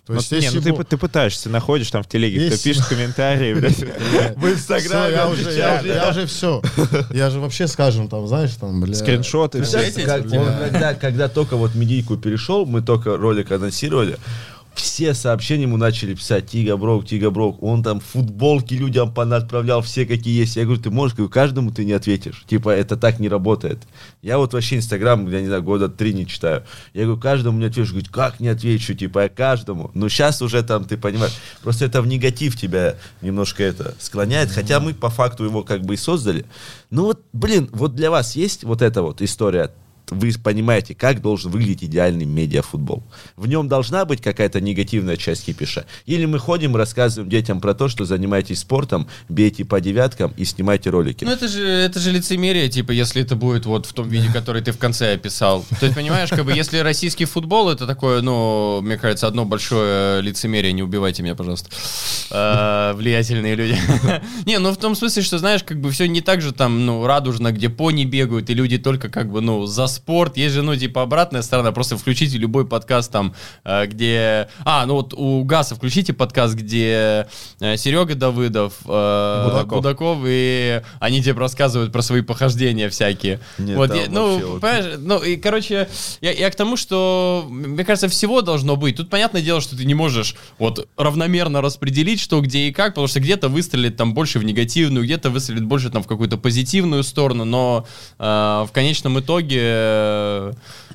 То 0.05 0.15
есть, 0.15 0.33
не, 0.33 0.39
если 0.39 0.57
ну 0.57 0.63
ты, 0.63 0.73
бы- 0.73 0.83
ты 0.85 0.97
пытаешься, 0.97 1.49
находишь 1.49 1.89
там 1.93 2.03
в 2.03 2.09
телеге, 2.09 2.39
кто 2.47 2.55
Если- 2.55 2.71
пишет 2.71 2.87
комментарии, 2.87 3.55
блядь. 3.55 3.79
В 4.37 4.49
Инстаграме 4.49 5.15
я 5.15 5.29
уже, 5.29 5.53
я, 5.53 6.09
уже 6.11 6.27
все. 6.27 6.61
Я 7.13 7.31
же 7.31 7.39
вообще, 7.39 7.69
скажем, 7.69 8.09
там, 8.09 8.27
знаешь, 8.27 8.51
там, 8.57 8.81
бля. 8.81 8.95
скриншоты. 8.95 9.63
Когда 11.01 11.29
только 11.29 11.57
вот 11.57 11.77
медийку 11.77 12.17
перешел, 12.17 12.67
мы 12.67 12.83
только 12.83 13.17
ролик 13.17 13.53
анонсировали, 13.53 14.19
все 14.75 15.15
сообщения 15.15 15.65
ему 15.65 15.77
начали 15.77 16.15
писать 16.15 16.47
Тига 16.47 16.77
Брок, 16.77 17.07
Тига 17.07 17.31
Брок. 17.31 17.63
Он 17.63 17.83
там 17.83 18.01
футболки 18.01 18.75
людям 18.75 19.13
отправлял 19.17 19.83
все, 19.83 20.07
какие 20.07 20.39
есть. 20.39 20.57
Я 20.57 20.65
говорю, 20.65 20.81
ты 20.81 20.91
можешь, 20.91 21.17
говорю, 21.17 21.31
каждому 21.31 21.71
ты 21.71 21.85
не 21.85 21.93
ответишь. 21.93 22.45
Типа, 22.47 22.71
это 22.71 22.97
так 22.97 23.21
не 23.21 23.29
работает. 23.29 23.79
Я 24.23 24.39
вот 24.39 24.55
вообще 24.55 24.77
Инстаграм, 24.77 25.29
я 25.31 25.41
не 25.41 25.47
знаю, 25.47 25.63
года 25.63 25.89
три 25.89 26.15
не 26.15 26.27
читаю. 26.27 26.65
Я 26.95 27.05
говорю, 27.05 27.21
каждому 27.21 27.59
не 27.59 27.67
отвечу. 27.67 27.91
Говорит, 27.91 28.11
как 28.11 28.41
не 28.41 28.49
отвечу? 28.49 28.95
Типа, 28.95 29.25
я 29.25 29.29
каждому. 29.29 29.91
Но 29.95 30.09
сейчас 30.09 30.41
уже 30.43 30.63
там, 30.63 30.85
ты 30.85 30.97
понимаешь, 30.97 31.35
просто 31.63 31.85
это 31.85 32.01
в 32.01 32.07
негатив 32.07 32.59
тебя 32.59 32.97
немножко 33.21 33.63
это 33.63 33.95
склоняет. 33.99 34.51
Хотя 34.51 34.81
мы 34.81 34.95
по 34.95 35.11
факту 35.11 35.45
его 35.45 35.63
как 35.63 35.83
бы 35.83 35.95
и 35.95 35.97
создали. 35.97 36.47
Ну 36.91 37.05
вот, 37.05 37.21
блин, 37.33 37.69
вот 37.73 37.95
для 37.95 38.11
вас 38.11 38.37
есть 38.37 38.65
вот 38.65 38.83
эта 38.83 39.03
вот 39.03 39.23
история 39.23 39.71
вы 40.13 40.33
понимаете, 40.43 40.95
как 40.95 41.21
должен 41.21 41.51
выглядеть 41.51 41.85
идеальный 41.85 42.25
медиафутбол. 42.25 43.03
В 43.37 43.47
нем 43.47 43.69
должна 43.69 44.05
быть 44.05 44.21
какая-то 44.21 44.61
негативная 44.61 45.17
часть 45.17 45.47
кипиша. 45.47 45.87
Или 46.07 46.27
мы 46.27 46.39
ходим, 46.39 46.77
рассказываем 46.77 47.31
детям 47.31 47.61
про 47.61 47.75
то, 47.75 47.89
что 47.89 48.05
занимаетесь 48.05 48.61
спортом, 48.61 49.09
бейте 49.29 49.65
по 49.65 49.81
девяткам 49.81 50.33
и 50.37 50.45
снимайте 50.45 50.91
ролики. 50.91 51.25
Ну 51.25 51.33
это 51.33 51.49
же, 51.49 51.67
это 51.67 51.99
же 51.99 52.11
лицемерие, 52.11 52.69
типа, 52.69 52.93
если 52.93 53.23
это 53.23 53.37
будет 53.37 53.67
вот 53.67 53.87
в 53.87 53.93
том 53.93 54.09
виде, 54.09 54.29
который 54.33 54.63
ты 54.63 54.73
в 54.73 54.79
конце 54.79 55.15
описал. 55.15 55.65
То 55.81 55.87
есть, 55.87 55.95
понимаешь, 55.95 56.31
как 56.31 56.45
бы, 56.45 56.53
если 56.53 56.79
российский 56.79 57.25
футбол, 57.25 57.71
это 57.71 57.87
такое, 57.87 58.23
ну, 58.23 58.81
мне 58.83 58.97
кажется, 58.97 59.27
одно 59.27 59.45
большое 59.45 60.23
лицемерие, 60.23 60.73
не 60.73 60.83
убивайте 60.83 61.23
меня, 61.23 61.35
пожалуйста. 61.35 61.71
Э, 62.31 62.93
Влиятельные 62.95 63.55
люди. 63.55 63.77
Не, 64.47 64.59
ну 64.59 64.73
в 64.73 64.77
том 64.77 64.95
смысле, 64.95 65.23
что, 65.23 65.39
знаешь, 65.39 65.63
как 65.63 65.81
бы 65.81 65.91
все 65.91 66.07
не 66.07 66.21
так 66.21 66.41
же 66.41 66.53
там, 66.53 66.87
ну, 66.87 67.07
радужно, 67.07 67.53
где 67.53 67.69
пони 67.69 68.05
бегают, 68.05 68.51
и 68.51 68.55
люди 68.55 68.79
только 68.79 69.09
как 69.09 69.31
бы, 69.31 69.41
ну, 69.41 69.67
за 69.67 69.87
спорт. 70.03 70.37
Есть 70.37 70.55
же, 70.55 70.63
ну, 70.63 70.75
типа, 70.75 71.03
обратная 71.03 71.43
сторона. 71.43 71.71
Просто 71.71 71.97
включите 71.97 72.37
любой 72.37 72.67
подкаст 72.67 73.13
там, 73.13 73.35
э, 73.65 73.87
где... 73.87 74.49
А, 74.65 74.85
ну 74.87 74.95
вот 74.95 75.15
у 75.15 75.45
Гаса 75.45 75.77
включите 75.77 76.13
подкаст, 76.13 76.55
где 76.55 77.29
э, 77.61 77.77
Серега 77.77 78.17
Давыдов, 78.17 78.75
э, 78.85 79.45
Будаков. 79.49 79.79
Будаков, 79.79 80.19
и 80.27 80.83
они 80.99 81.23
тебе 81.23 81.35
рассказывают 81.35 81.93
про 81.93 82.03
свои 82.03 82.23
похождения 82.23 82.89
всякие. 82.89 83.39
Нет, 83.59 83.77
вот, 83.77 83.95
я- 83.95 84.07
ну, 84.09 84.59
вообще 84.59 84.97
вот- 84.97 84.99
ну, 84.99 85.19
и, 85.23 85.37
короче, 85.37 85.89
я, 86.21 86.33
я 86.33 86.51
к 86.51 86.57
тому, 86.57 86.77
что, 86.77 87.47
мне 87.49 87.85
кажется, 87.85 88.09
всего 88.09 88.43
должно 88.43 88.75
быть. 88.75 88.97
Тут 88.97 89.09
понятное 89.09 89.41
дело, 89.41 89.61
что 89.61 89.77
ты 89.77 89.85
не 89.85 89.95
можешь 89.95 90.35
вот 90.59 90.89
равномерно 90.97 91.61
распределить, 91.61 92.19
что 92.21 92.41
где 92.41 92.67
и 92.67 92.73
как, 92.73 92.89
потому 92.95 93.07
что 93.07 93.21
где-то 93.21 93.49
выстрелит 93.49 93.97
там 93.97 94.15
больше 94.15 94.41
в 94.41 94.45
негативную, 94.45 95.05
где-то 95.05 95.31
выстрелит 95.31 95.65
больше 95.65 95.91
там 95.91 96.03
в 96.03 96.09
какую-то 96.09 96.39
позитивную 96.39 97.05
сторону, 97.05 97.45
но 97.45 97.87
э, 98.19 98.25
в 98.25 98.71
конечном 98.73 99.21
итоге, 99.21 99.82
э, 99.83 100.53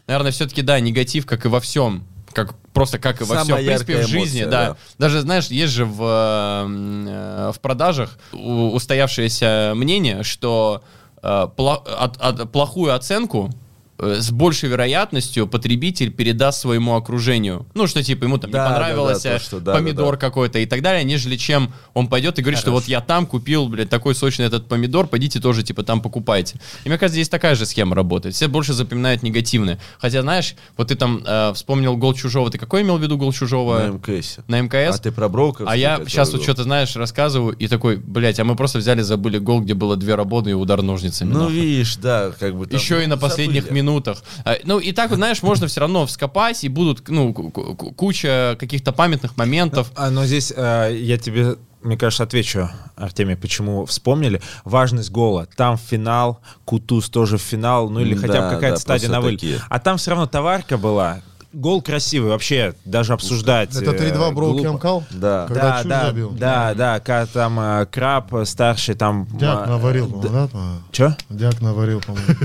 наверное, 0.07 0.31
все-таки, 0.31 0.61
да, 0.61 0.79
негатив, 0.79 1.25
как 1.25 1.45
и 1.45 1.47
во 1.47 1.59
всем. 1.59 2.03
Как, 2.33 2.53
просто 2.71 2.99
как 2.99 3.21
и 3.21 3.23
во 3.23 3.35
Самая 3.35 3.43
всем, 3.43 3.57
в 3.57 3.65
принципе, 3.65 3.97
в 3.97 4.07
жизни, 4.07 4.41
эмоция, 4.41 4.47
да. 4.47 4.67
да. 4.69 4.77
Даже, 4.99 5.21
знаешь, 5.21 5.47
есть 5.47 5.73
же 5.73 5.85
в, 5.85 6.01
э, 6.03 7.51
в 7.55 7.59
продажах 7.61 8.17
устоявшееся 8.31 9.73
мнение, 9.75 10.23
что 10.23 10.83
э, 11.23 11.27
пла- 11.57 11.83
от- 11.83 12.17
от- 12.21 12.51
плохую 12.51 12.93
оценку 12.93 13.49
с 13.97 14.31
большей 14.31 14.69
вероятностью 14.69 15.47
потребитель 15.47 16.11
передаст 16.11 16.61
своему 16.61 16.95
окружению. 16.95 17.65
Ну, 17.73 17.87
что 17.87 18.03
типа 18.03 18.25
ему 18.25 18.37
там 18.37 18.51
Да, 18.51 18.59
не 18.59 18.63
да, 18.63 18.73
понравился 18.73 19.23
да, 19.23 19.37
то, 19.37 19.43
что 19.43 19.59
да, 19.59 19.73
помидор 19.73 20.05
да, 20.05 20.11
да. 20.11 20.17
какой-то 20.17 20.59
и 20.59 20.65
так 20.65 20.81
далее, 20.81 21.03
нежели 21.03 21.35
чем 21.35 21.73
он 21.93 22.07
пойдет 22.07 22.37
и 22.37 22.41
говорит, 22.41 22.59
что 22.59 22.71
вот 22.71 22.85
я 22.85 23.01
там 23.01 23.25
купил, 23.25 23.67
блядь, 23.67 23.89
такой 23.89 24.13
сочный 24.13 24.45
этот 24.45 24.67
помидор, 24.67 25.07
пойдите 25.07 25.39
тоже, 25.39 25.63
типа, 25.63 25.83
там 25.83 26.01
покупайте. 26.01 26.59
И 26.83 26.89
мне 26.89 26.97
кажется, 26.97 27.15
здесь 27.15 27.29
такая 27.29 27.55
же 27.55 27.65
схема 27.65 27.95
работает. 27.95 28.35
Все 28.35 28.47
больше 28.47 28.73
запоминают 28.73 29.23
негативное. 29.23 29.79
Хотя, 29.99 30.21
знаешь, 30.21 30.55
вот 30.75 30.89
ты 30.89 30.95
там 30.95 31.23
э, 31.25 31.53
вспомнил 31.53 31.97
гол 31.97 32.13
чужого. 32.13 32.51
Ты 32.51 32.57
какой 32.57 32.83
имел 32.83 32.97
в 32.97 33.01
виду 33.01 33.17
гол 33.17 33.33
чужого? 33.33 33.79
На 33.79 33.87
МКС. 33.89 34.37
На 34.47 34.61
МКС? 34.61 34.99
А 34.99 35.01
ты 35.01 35.11
про 35.11 35.27
Брока? 35.27 35.63
А 35.67 35.75
я 35.75 36.01
сейчас 36.05 36.31
вот 36.33 36.43
что-то, 36.43 36.63
знаешь, 36.63 36.95
рассказываю, 36.95 37.55
и 37.55 37.67
такой, 37.67 37.97
блядь, 37.97 38.39
а 38.39 38.43
мы 38.43 38.55
просто 38.55 38.77
взяли, 38.77 39.01
забыли 39.01 39.39
гол, 39.39 39.61
где 39.61 39.73
было 39.73 39.95
две 39.95 40.15
работы 40.15 40.51
и 40.51 40.53
удар 40.53 40.81
ножницами. 40.81 41.33
Ну, 41.33 41.39
нахуй. 41.39 41.55
видишь, 41.55 41.95
да, 41.97 42.31
как 42.39 42.55
бы 42.55 42.67
Еще 42.69 43.03
и 43.03 43.07
на 43.07 43.17
последних 43.17 43.63
забыли. 43.63 43.77
Минутах. 43.87 44.23
А, 44.45 44.55
Ну, 44.63 44.79
и 44.79 44.91
так 44.91 45.09
вот, 45.09 45.15
знаешь, 45.17 45.41
можно 45.43 45.67
все 45.67 45.79
равно 45.81 46.05
вскопать, 46.05 46.63
и 46.63 46.69
будут, 46.69 47.07
ну, 47.09 47.33
ку- 47.33 47.51
ку- 47.51 47.91
куча 47.93 48.55
каких-то 48.59 48.91
памятных 48.91 49.37
моментов. 49.37 49.91
А, 49.95 50.09
но 50.09 50.25
здесь 50.25 50.53
э, 50.55 50.95
я 50.99 51.17
тебе 51.17 51.55
мне 51.83 51.95
кажется, 51.95 52.23
отвечу, 52.23 52.69
Артемий, 52.97 53.37
почему 53.37 53.85
вспомнили. 53.85 54.41
Важность 54.65 55.11
гола. 55.11 55.47
Там 55.55 55.77
финал, 55.77 56.41
Кутуз 56.65 57.07
тоже 57.09 57.37
в 57.37 57.41
финал, 57.41 57.89
ну 57.89 58.01
или 58.01 58.15
хотя 58.15 58.33
бы 58.41 58.49
Да, 58.49 58.49
какая-то 58.55 58.75
да, 58.75 58.81
стадия 58.81 59.09
на 59.09 59.21
вылет. 59.21 59.61
А 59.69 59.79
там 59.79 59.97
все 59.97 60.11
равно 60.11 60.25
товарка 60.25 60.77
была. 60.77 61.21
Гол 61.57 61.81
красивый, 61.81 62.29
вообще 62.29 62.75
даже 62.85 63.13
обсуждать. 63.13 63.75
Это 63.75 63.89
3-2 63.89 64.29
э, 64.29 64.31
Броуки 64.31 64.57
глупо. 64.57 64.69
Амкал? 64.69 65.03
Да. 65.09 65.45
Когда 65.47 65.81
Да, 65.81 65.83
да, 65.83 66.05
забил? 66.05 66.29
да, 66.29 66.73
да, 66.75 66.99
когда 66.99 67.25
там 67.25 67.59
э, 67.59 67.85
Краб 67.87 68.31
э, 68.35 68.45
старший 68.45 68.93
там... 68.93 69.27
Дяк 69.33 69.67
наварил, 69.67 70.07
по-моему, 70.07 70.49
да? 70.53 70.59
Че? 70.91 71.17
Дяк 71.29 71.59
наварил, 71.59 71.99
по-моему. 72.01 72.27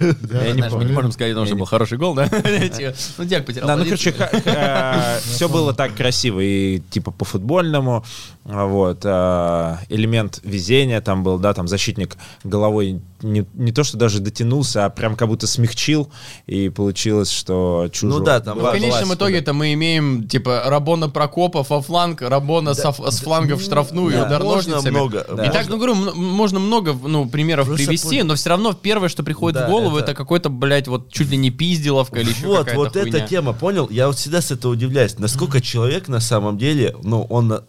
Я 0.00 0.06
не, 0.10 0.16
Дяк 0.18 0.32
мы 0.32 0.52
не 0.52 0.62
наварил. 0.62 0.94
можем 0.94 1.12
сказать, 1.12 1.32
потому 1.32 1.46
что 1.46 1.54
был 1.54 1.64
хороший 1.64 1.96
гол, 1.96 2.14
да? 2.14 2.28
Ну, 3.18 3.24
Дяк 3.24 3.46
потерял. 3.46 3.68
Да, 3.68 3.76
ну, 3.76 3.84
короче, 3.84 4.12
все 5.24 5.48
было 5.48 5.72
так 5.72 5.94
красиво, 5.94 6.40
и 6.40 6.80
типа 6.90 7.12
по-футбольному, 7.12 8.04
вот, 8.44 9.00
а, 9.04 9.78
элемент 9.88 10.40
везения 10.44 11.00
там 11.00 11.22
был, 11.22 11.38
да, 11.38 11.54
там 11.54 11.66
защитник 11.66 12.16
головой 12.44 13.00
не, 13.22 13.46
не 13.54 13.72
то, 13.72 13.84
что 13.84 13.96
даже 13.96 14.20
дотянулся, 14.20 14.84
а 14.84 14.90
прям 14.90 15.16
как 15.16 15.28
будто 15.28 15.46
смягчил, 15.46 16.10
и 16.46 16.68
получилось, 16.68 17.30
что 17.30 17.88
чужой. 17.90 18.18
Ну 18.18 18.24
да, 18.24 18.40
там 18.40 18.58
Ну, 18.58 18.64
в 18.64 18.70
конечном 18.70 18.92
ситуация. 19.04 19.16
итоге-то 19.16 19.52
мы 19.54 19.72
имеем, 19.72 20.28
типа, 20.28 20.64
Рабона 20.66 21.08
Прокопов 21.08 21.70
во 21.70 21.80
фланг, 21.80 22.20
Рабона 22.20 22.74
со- 22.74 22.92
с 22.92 23.20
фланга 23.20 23.56
в 23.56 23.62
штрафную, 23.62 24.12
да, 24.12 24.26
удар 24.26 24.42
можно 24.42 24.72
ножницами. 24.74 24.90
много, 24.94 25.20
И 25.20 25.36
да. 25.36 25.50
так, 25.50 25.68
ну, 25.70 25.76
говорю, 25.78 25.94
можно 25.94 26.58
много, 26.60 26.92
ну, 26.92 27.26
примеров 27.26 27.66
Просто 27.66 27.86
привести, 27.86 28.18
пон- 28.20 28.24
но 28.24 28.34
все 28.34 28.50
равно 28.50 28.74
первое, 28.74 29.08
что 29.08 29.22
приходит 29.22 29.58
Да, 29.58 29.66
в 29.68 29.70
голову, 29.70 29.96
это- 29.96 30.10
это, 30.10 30.14
какой-то, 30.14 30.50
блядь, 30.50 30.86
вот 30.86 31.10
чуть 31.10 31.30
ли 31.30 31.38
не 31.38 31.48
пизделовка 31.50 32.20
или 32.20 32.28
еще 32.28 32.46
Вот, 32.46 32.70
вот 32.74 32.92
хуйня. 32.92 33.08
эта 33.08 33.26
тема, 33.26 33.54
понял? 33.54 33.88
Я 33.90 34.06
вот 34.08 34.16
всегда 34.18 34.42
с 34.42 34.50
этого 34.50 34.72
удивляюсь, 34.72 35.18
насколько 35.18 35.62
человек 35.62 36.08
на 36.08 36.20
самом 36.20 36.58
деле, 36.58 36.94
ну, 37.02 37.22
он 37.30 37.50
э, 37.54 37.60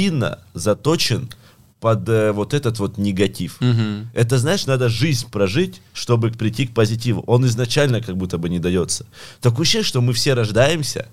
глубинно 0.00 0.38
заточен 0.54 1.28
под 1.80 2.08
э, 2.08 2.32
вот 2.32 2.52
этот 2.54 2.78
вот 2.78 2.98
негатив. 2.98 3.56
Мгм. 3.60 4.10
Это, 4.14 4.38
знаешь, 4.38 4.66
надо 4.66 4.88
жизнь 4.88 5.26
прожить, 5.30 5.80
чтобы 5.94 6.30
прийти 6.30 6.66
к 6.66 6.74
позитиву. 6.74 7.22
Он 7.26 7.44
изначально 7.46 8.00
как 8.02 8.16
будто 8.16 8.36
бы 8.38 8.48
не 8.50 8.58
дается. 8.58 9.06
Такое 9.40 9.62
ощущение, 9.62 9.84
что 9.86 10.00
мы 10.02 10.12
все 10.12 10.34
рождаемся 10.34 11.06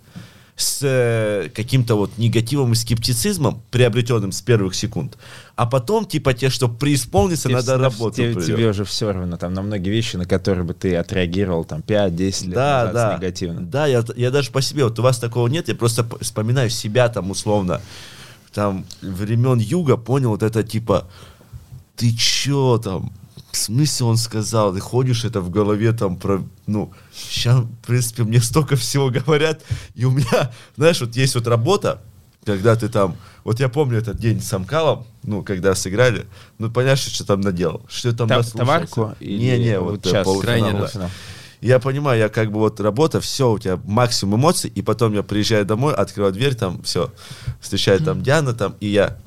с 0.58 0.80
э, 0.82 1.50
каким-то 1.56 1.96
вот 1.96 2.18
негативом 2.18 2.72
и 2.74 2.76
скептицизмом, 2.76 3.62
приобретенным 3.72 4.32
с 4.32 4.42
первых 4.42 4.74
секунд. 4.76 5.18
А 5.56 5.66
потом, 5.68 6.06
типа, 6.06 6.34
те, 6.34 6.50
что 6.50 6.68
преисполниться, 6.68 7.48
Тебе 7.48 7.56
надо 7.58 7.78
на- 7.78 7.84
работу 7.84 8.16
тебе, 8.16 8.34
тебе 8.34 8.68
уже 8.70 8.84
все 8.84 9.14
равно, 9.14 9.38
там, 9.38 9.54
на 9.54 9.62
многие 9.62 9.92
вещи, 9.92 10.18
на 10.18 10.26
которые 10.26 10.64
бы 10.66 10.74
ты 10.74 10.96
отреагировал, 10.96 11.64
там, 11.64 11.82
5-10 11.82 12.46
лет 12.48 12.54
Да, 12.56 12.86
назад 12.86 12.94
да. 12.94 13.16
негативно. 13.18 13.62
Да, 13.62 13.86
я, 13.88 14.04
я 14.16 14.32
даже 14.32 14.52
по 14.52 14.62
себе, 14.62 14.84
вот 14.84 14.98
у 15.00 15.04
вас 15.04 15.20
такого 15.20 15.48
нет, 15.48 15.68
я 15.70 15.76
просто 15.76 16.06
вспоминаю 16.22 16.70
себя 16.72 17.08
там 17.10 17.30
условно, 17.32 17.80
там, 18.58 18.86
времен 19.02 19.60
юга, 19.60 19.98
понял, 19.98 20.30
вот 20.30 20.42
это 20.42 20.64
типа, 20.64 21.08
ты 21.96 22.12
чё 22.18 22.80
там, 22.84 23.14
в 23.52 23.56
смысле 23.56 24.08
он 24.08 24.18
сказал, 24.18 24.74
ты 24.74 24.80
ходишь 24.80 25.26
это 25.26 25.42
в 25.42 25.52
голове 25.52 25.92
там 25.92 26.18
про, 26.18 26.44
ну, 26.66 26.92
сейчас, 27.14 27.60
в 27.60 27.86
принципе, 27.86 28.24
мне 28.24 28.42
столько 28.42 28.76
всего 28.76 29.12
говорят, 29.12 29.62
и 29.94 30.06
у 30.06 30.12
меня, 30.12 30.52
знаешь, 30.76 31.00
вот 31.02 31.16
есть 31.16 31.36
вот 31.36 31.46
работа, 31.46 32.02
когда 32.46 32.76
ты 32.76 32.90
там, 32.90 33.16
вот 33.44 33.60
я 33.60 33.70
помню 33.70 34.00
этот 34.00 34.18
день 34.18 34.42
с 34.42 34.52
Амкалом, 34.52 35.06
ну, 35.22 35.44
когда 35.44 35.76
сыграли, 35.76 36.26
ну, 36.58 36.72
понятно, 36.72 37.12
что 37.12 37.28
там 37.28 37.42
наделал, 37.42 37.84
что 37.88 38.10
я 38.10 38.16
там 38.16 38.28
Та- 38.28 38.38
наслушался. 38.38 38.58
товарку 38.96 39.24
Не-не, 39.24 39.80
вот 39.80 39.92
вот 39.92 40.08
э, 40.08 40.10
сейчас 40.10 40.42
крайне, 40.42 40.72
да. 40.74 41.10
Я 41.62 41.80
понимаю, 41.80 42.20
я 42.20 42.30
как 42.30 42.52
бы 42.52 42.60
вот 42.60 42.80
работа, 42.80 43.20
все, 43.20 43.52
у 43.52 43.60
тебя 43.60 43.80
максимум 43.86 44.40
эмоций, 44.40 44.72
и 44.74 44.82
потом 44.82 45.14
я 45.14 45.24
приезжаю 45.24 45.66
домой, 45.66 45.94
открываю 45.94 46.34
дверь, 46.34 46.56
там 46.56 46.84
все, 46.84 47.12
встречает 47.60 48.06
там 48.06 48.22
Диана, 48.22 48.54
там, 48.54 48.76
и 48.80 48.88
я, 48.88 49.18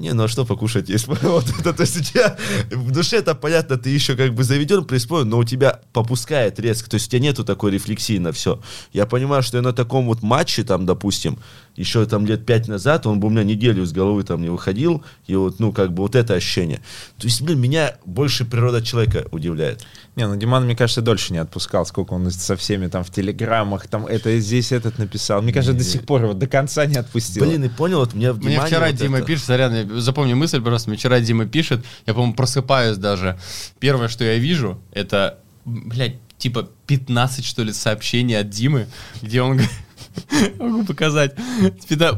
не, 0.00 0.14
ну 0.14 0.24
а 0.24 0.28
что 0.28 0.46
покушать 0.46 0.88
есть? 0.88 1.06
Вот 1.22 1.44
это, 1.58 1.74
то 1.74 1.82
есть 1.82 2.00
у 2.00 2.02
тебя 2.02 2.36
в 2.70 2.90
душе 2.90 3.18
это 3.18 3.34
понятно, 3.34 3.76
ты 3.76 3.90
еще 3.90 4.16
как 4.16 4.34
бы 4.34 4.44
заведен, 4.44 4.84
преисполнен, 4.84 5.28
но 5.28 5.38
у 5.38 5.44
тебя 5.44 5.80
попускает 5.92 6.58
резко, 6.58 6.88
то 6.88 6.94
есть 6.94 7.08
у 7.08 7.10
тебя 7.10 7.20
нету 7.20 7.44
такой 7.44 7.70
рефлексии 7.70 8.18
на 8.18 8.32
все. 8.32 8.60
Я 8.92 9.04
понимаю, 9.04 9.42
что 9.42 9.58
я 9.58 9.62
на 9.62 9.74
таком 9.74 10.06
вот 10.06 10.22
матче, 10.22 10.64
там, 10.64 10.86
допустим, 10.86 11.38
еще 11.80 12.04
там 12.04 12.26
лет 12.26 12.44
пять 12.44 12.68
назад, 12.68 13.06
он 13.06 13.20
бы 13.20 13.28
у 13.28 13.30
меня 13.30 13.42
неделю 13.42 13.84
из 13.84 13.92
головы 13.92 14.22
там 14.22 14.42
не 14.42 14.50
выходил, 14.50 15.02
и 15.26 15.34
вот, 15.34 15.60
ну, 15.60 15.72
как 15.72 15.92
бы 15.92 16.02
вот 16.02 16.14
это 16.14 16.34
ощущение. 16.34 16.80
То 17.16 17.26
есть, 17.26 17.40
блин, 17.40 17.58
меня 17.58 17.96
больше 18.04 18.44
природа 18.44 18.82
человека 18.82 19.26
удивляет. 19.30 19.86
Не, 20.14 20.26
ну 20.26 20.36
Диман, 20.36 20.66
мне 20.66 20.76
кажется, 20.76 21.00
дольше 21.00 21.32
не 21.32 21.38
отпускал, 21.38 21.86
сколько 21.86 22.12
он 22.12 22.30
со 22.30 22.54
всеми 22.56 22.88
там 22.88 23.02
в 23.02 23.10
телеграммах, 23.10 23.88
там 23.88 24.06
это 24.06 24.38
здесь 24.40 24.72
этот 24.72 24.98
написал. 24.98 25.40
Мне 25.40 25.54
кажется, 25.54 25.72
до 25.72 25.82
сих 25.84 26.04
пор 26.04 26.24
его 26.24 26.34
до 26.34 26.46
конца 26.46 26.84
не 26.84 26.96
отпустил. 26.96 27.44
Блин, 27.46 27.64
и 27.64 27.70
понял, 27.70 28.00
вот 28.00 28.12
мне 28.12 28.32
Мне 28.32 28.40
внимание 28.42 28.66
вчера 28.66 28.86
вот 28.88 28.96
Дима 28.96 29.18
это. 29.18 29.26
пишет, 29.26 29.46
сорян, 29.46 29.74
я 29.74 30.00
запомни 30.00 30.34
мысль 30.34 30.60
просто, 30.60 30.90
мне 30.90 30.98
вчера 30.98 31.18
Дима 31.20 31.46
пишет, 31.46 31.82
я, 32.06 32.12
по-моему, 32.12 32.34
просыпаюсь 32.34 32.98
даже. 32.98 33.38
Первое, 33.78 34.08
что 34.08 34.24
я 34.24 34.36
вижу, 34.36 34.78
это, 34.92 35.38
блядь, 35.64 36.16
типа 36.36 36.68
15, 36.86 37.44
что 37.44 37.62
ли, 37.62 37.72
сообщений 37.72 38.38
от 38.38 38.50
Димы, 38.50 38.86
где 39.22 39.40
он 39.40 39.52
говорит, 39.52 39.70
Могу 40.58 40.84
показать. 40.84 41.34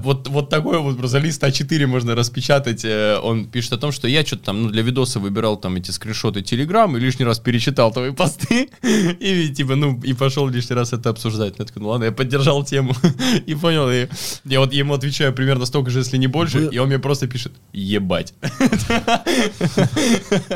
Вот, 0.03 0.29
вот 0.29 0.49
такой 0.49 0.79
вот 0.79 0.99
просто 0.99 1.19
лист 1.19 1.43
А4 1.43 1.87
можно 1.87 2.15
распечатать. 2.15 2.85
Э, 2.85 3.19
Он 3.23 3.47
пишет 3.47 3.73
о 3.75 3.79
том, 3.79 3.93
что 3.93 4.09
я 4.09 4.25
что-то 4.25 4.45
там 4.45 4.63
ну, 4.63 4.71
для 4.71 4.83
видоса 4.83 5.21
выбирал 5.21 5.57
там 5.57 5.77
эти 5.77 5.91
скриншоты 5.91 6.43
Телеграм 6.43 6.97
и 6.97 7.01
лишний 7.01 7.25
раз 7.25 7.39
перечитал 7.39 7.93
твои 7.93 8.11
посты. 8.13 8.69
И 8.83 9.49
типа, 9.55 9.75
ну, 9.77 10.01
и 10.03 10.13
пошел 10.15 10.49
лишний 10.49 10.75
раз 10.77 10.93
это 10.93 11.11
обсуждать. 11.11 11.55
Я 11.59 11.65
такой, 11.65 11.83
ну 11.83 11.89
ладно, 11.89 12.05
я 12.05 12.13
поддержал 12.13 12.65
тему. 12.65 12.95
И 13.47 13.55
понял. 13.55 13.91
И 13.91 14.09
я 14.45 14.61
вот 14.61 14.73
ему 14.73 14.95
отвечаю 14.95 15.33
примерно 15.33 15.67
столько 15.67 15.91
же, 15.91 16.01
если 16.01 16.17
не 16.19 16.27
больше. 16.27 16.59
Вы- 16.59 16.75
И 16.75 16.79
он 16.79 16.89
мне 16.89 16.99
просто 16.99 17.27
пишет, 17.27 17.53
ебать. 17.73 18.35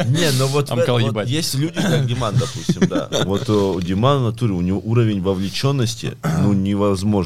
Не, 0.09 0.31
ну 0.39 0.47
вот, 0.47 0.71
Амкал 0.71 0.99
вот 1.01 1.11
ебать. 1.11 1.29
есть 1.29 1.55
люди, 1.55 1.75
как 1.81 2.07
Диман, 2.07 2.35
допустим, 2.35 2.89
да. 2.89 3.09
Вот 3.25 3.49
э, 3.49 3.53
у 3.53 3.81
Димана 3.81 4.21
в 4.21 4.23
натуре, 4.33 4.53
у 4.53 4.61
него 4.61 4.81
уровень 4.85 5.21
вовлеченности, 5.21 6.17
ну, 6.43 6.53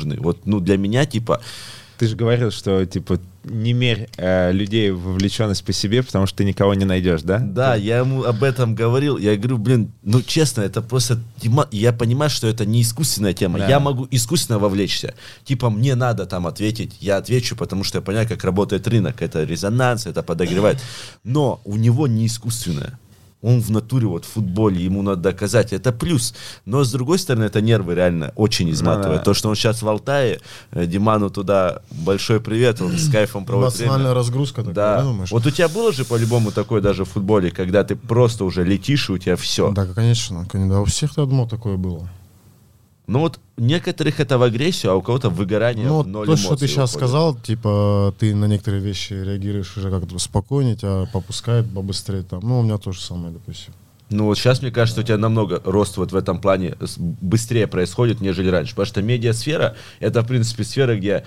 невозможный. 0.01 0.19
Вот, 0.19 0.47
ну, 0.47 0.61
для 0.61 0.77
меня, 0.77 1.07
типа, 1.07 1.41
Ты 1.99 2.07
же 2.07 2.17
говорил, 2.17 2.51
что 2.51 2.87
типа 2.87 3.21
не 3.45 3.75
мерь 3.75 4.09
э, 4.17 4.53
людей 4.53 4.91
вовлеченность 4.91 5.63
по 5.65 5.73
себе, 5.73 6.03
потому 6.03 6.27
что 6.27 6.39
ты 6.39 6.45
никого 6.45 6.73
не 6.73 6.87
найдешь, 6.87 7.21
да? 7.23 7.39
да, 7.39 7.75
я 7.75 7.99
ему 7.99 8.25
об 8.25 8.43
этом 8.43 8.75
говорил. 8.75 9.19
Я 9.19 9.37
говорю, 9.37 9.59
блин, 9.59 9.93
ну, 10.03 10.23
честно, 10.23 10.63
это 10.63 10.81
просто 10.81 11.19
я 11.73 11.93
понимаю, 11.93 12.31
что 12.31 12.47
это 12.47 12.65
не 12.65 12.81
искусственная 12.81 13.35
тема. 13.35 13.59
Да. 13.59 13.69
Я 13.69 13.81
могу 13.81 14.09
искусственно 14.11 14.59
вовлечься. 14.59 15.15
Типа, 15.45 15.69
мне 15.69 15.95
надо 15.95 16.25
там 16.25 16.47
ответить, 16.47 16.97
я 17.01 17.19
отвечу, 17.19 17.55
потому 17.55 17.85
что 17.85 17.99
я 17.99 18.03
понимаю, 18.03 18.29
как 18.29 18.45
работает 18.45 18.89
рынок. 18.89 19.21
Это 19.21 19.45
резонанс, 19.45 20.07
это 20.07 20.23
подогревает. 20.23 20.79
Но 21.23 21.61
у 21.67 21.77
него 21.77 22.07
не 22.07 22.25
искусственное. 22.25 22.99
Он 23.43 23.61
в 23.61 23.71
натуре, 23.71 24.07
вот 24.07 24.25
в 24.27 24.29
футболе, 24.29 24.85
ему 24.85 25.01
надо 25.03 25.23
доказать, 25.23 25.73
это 25.73 25.93
плюс. 25.93 26.35
Но 26.67 26.85
с 26.85 26.93
другой 26.93 27.19
стороны, 27.19 27.45
это 27.45 27.61
нервы 27.63 27.95
реально 27.95 28.33
очень 28.37 28.71
изматывает. 28.71 29.21
да. 29.21 29.25
То, 29.25 29.35
что 29.35 29.49
он 29.49 29.55
сейчас 29.55 29.81
в 29.81 29.89
Алтае, 29.89 30.41
э, 30.73 30.87
Диману 30.87 31.31
туда 31.31 31.81
большой 31.91 32.41
привет, 32.41 32.83
он 32.83 32.99
с 32.99 33.11
кайфом 33.11 33.45
проводит 33.47 33.75
время. 33.75 33.87
Эмоциональная 33.89 34.15
разгрузка 34.15 34.57
такая, 34.57 34.75
Да. 34.75 34.97
да, 34.99 35.03
думаешь? 35.05 35.31
Вот 35.31 35.47
у 35.47 35.51
тебя 35.51 35.69
было 35.69 35.91
же 35.93 36.05
по-любому 36.05 36.51
такое 36.53 36.83
даже 36.83 37.05
в 37.05 37.09
футболе, 37.11 37.51
когда 37.51 37.83
ты 37.83 37.97
просто 37.97 38.45
уже 38.45 38.63
летишь, 38.63 39.09
и 39.09 39.13
у 39.13 39.19
тебя 39.19 39.37
все. 39.37 39.71
Да, 39.73 39.87
конечно, 39.87 40.47
конечно. 40.51 40.75
Да, 40.75 40.81
у 40.83 40.85
всех, 40.85 41.17
я 41.17 41.25
думал, 41.25 41.49
такое 41.49 41.77
было. 41.77 42.09
Ну 43.11 43.19
вот 43.19 43.41
некоторых 43.57 44.21
это 44.21 44.39
в 44.39 44.45
агрессию, 44.45 44.93
а 44.93 44.95
у 44.95 45.03
кого-то 45.03 45.31
в 45.31 45.35
выгорание. 45.35 45.85
Ну, 45.85 46.05
ноль 46.05 46.27
то, 46.27 46.37
что 46.37 46.55
ты 46.55 46.69
сейчас 46.69 46.91
уходит. 46.91 47.09
сказал, 47.09 47.35
типа, 47.35 48.15
ты 48.17 48.37
на 48.37 48.45
некоторые 48.45 48.81
вещи 48.81 49.15
реагируешь 49.15 49.77
уже 49.77 49.91
как-то 49.91 50.17
спокойнее, 50.21 50.77
тебя 50.77 51.09
попускает 51.13 51.69
побыстрее 51.75 52.23
там. 52.23 52.39
Ну, 52.45 52.61
у 52.61 52.63
меня 52.63 52.79
то 52.79 52.93
же 52.93 53.01
самое, 53.01 53.33
допустим. 53.33 53.75
Ну 54.11 54.27
вот 54.27 54.39
сейчас, 54.39 54.63
мне 54.63 54.71
кажется, 54.71 55.01
у 55.01 55.05
тебя 55.05 55.19
намного 55.19 55.61
рост 55.65 55.97
вот 55.97 56.13
в 56.13 56.17
этом 56.17 56.41
плане 56.41 56.77
быстрее 56.99 57.67
происходит, 57.67 58.21
нежели 58.21 58.49
раньше. 58.49 58.73
Потому 58.73 58.87
что 58.87 59.03
медиасфера, 59.03 59.77
это, 59.99 60.23
в 60.23 60.29
принципе, 60.29 60.63
сфера, 60.63 60.95
где... 60.95 61.25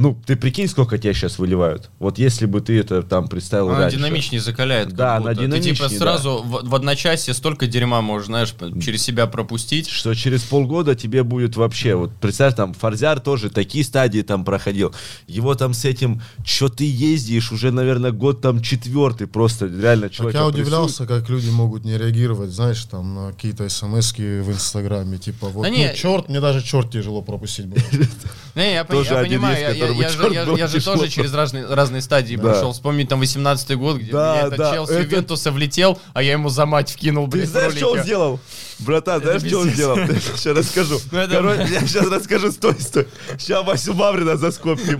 Ну, 0.00 0.16
ты 0.24 0.36
прикинь, 0.36 0.68
сколько 0.68 0.96
тебя 0.96 1.12
сейчас 1.12 1.40
выливают. 1.40 1.90
Вот 1.98 2.20
если 2.20 2.46
бы 2.46 2.60
ты 2.60 2.78
это 2.78 3.02
там 3.02 3.26
представил 3.26 3.70
Она 3.70 3.80
раньше. 3.80 3.96
динамичнее 3.96 4.40
закаляет. 4.40 4.90
как 4.90 4.96
Да, 4.96 5.16
она 5.16 5.30
будто. 5.30 5.40
Ты 5.40 5.46
типа 5.46 5.56
динамичнее, 5.58 5.88
да. 5.88 5.96
сразу 5.96 6.38
в, 6.38 6.68
в 6.68 6.74
одночасье 6.76 7.34
столько 7.34 7.66
дерьма 7.66 8.00
можешь, 8.00 8.26
знаешь, 8.28 8.54
через 8.80 9.02
себя 9.02 9.26
пропустить. 9.26 9.88
что 9.88 10.14
через 10.14 10.42
полгода 10.42 10.94
тебе 10.94 11.24
будет 11.24 11.56
вообще, 11.56 11.96
вот 11.96 12.12
представь, 12.20 12.54
там, 12.54 12.74
Фарзяр 12.74 13.18
тоже 13.18 13.50
такие 13.50 13.82
стадии 13.84 14.20
там 14.20 14.44
проходил, 14.44 14.94
его 15.26 15.56
там 15.56 15.74
с 15.74 15.84
этим, 15.84 16.22
что 16.44 16.68
ты 16.68 16.88
ездишь, 16.88 17.50
уже, 17.50 17.72
наверное, 17.72 18.12
год 18.12 18.40
там 18.40 18.62
четвертый, 18.62 19.26
просто 19.26 19.66
реально 19.66 20.10
Так 20.10 20.12
человек 20.16 20.34
я 20.36 20.46
удивлялся, 20.46 21.06
как 21.08 21.28
люди 21.28 21.50
могут 21.50 21.84
не 21.84 21.98
реагировать, 21.98 22.50
знаешь, 22.50 22.84
там, 22.84 23.16
на 23.16 23.32
какие-то 23.32 23.68
смс 23.68 24.12
в 24.16 24.50
Инстаграме, 24.52 25.18
типа, 25.18 25.48
вот, 25.48 25.64
Да 25.64 25.70
ну, 25.70 25.76
не- 25.76 25.92
черт, 25.96 26.28
мне 26.28 26.40
даже 26.40 26.62
черт 26.62 26.92
тяжело 26.92 27.20
пропустить 27.20 27.66
было. 27.66 27.82
Не, 28.54 28.72
я, 28.72 28.84
понимаю, 28.84 29.87
которому 29.88 30.02
я, 30.02 30.08
же, 30.08 30.16
черт 30.18 30.32
я, 30.32 30.44
было 30.44 30.56
я 30.56 30.66
же 30.68 30.72
тяжело. 30.74 30.96
тоже 30.96 31.10
через 31.10 31.34
разные, 31.34 31.66
разные 31.66 32.02
стадии 32.02 32.36
Да. 32.36 32.42
прошел. 32.42 32.72
Вспомнить 32.72 33.08
там 33.08 33.20
18-й 33.22 33.74
год, 33.76 33.96
где 33.98 34.12
Да, 34.12 34.32
мне 34.34 34.40
этот 34.46 34.58
да, 34.58 34.72
чел 34.74 34.86
с 34.86 34.90
это- 34.90 35.02
Ювентуса 35.02 35.50
влетел, 35.52 35.98
а 36.14 36.22
я 36.22 36.32
ему 36.32 36.48
за 36.48 36.66
мать 36.66 36.90
вкинул, 36.90 37.24
Ты 37.26 37.30
блядь, 37.38 37.48
в 37.48 37.50
знаешь, 37.50 37.74
что 37.74 37.90
он 37.92 38.02
сделал? 38.02 38.40
Братан, 38.80 39.20
знаешь, 39.22 39.42
что 39.42 39.58
он 39.60 39.70
сделал? 39.70 39.96
Сейчас 40.36 40.56
расскажу. 40.56 41.00
Ну, 41.10 41.28
Короче, 41.28 41.66
я 41.72 41.80
сейчас 41.80 42.06
расскажу, 42.08 42.52
стой, 42.52 42.76
стой. 42.78 43.08
Сейчас 43.38 43.64
Васю 43.66 43.94
Маврина 43.94 44.36
за 44.36 44.52
скобки. 44.52 44.96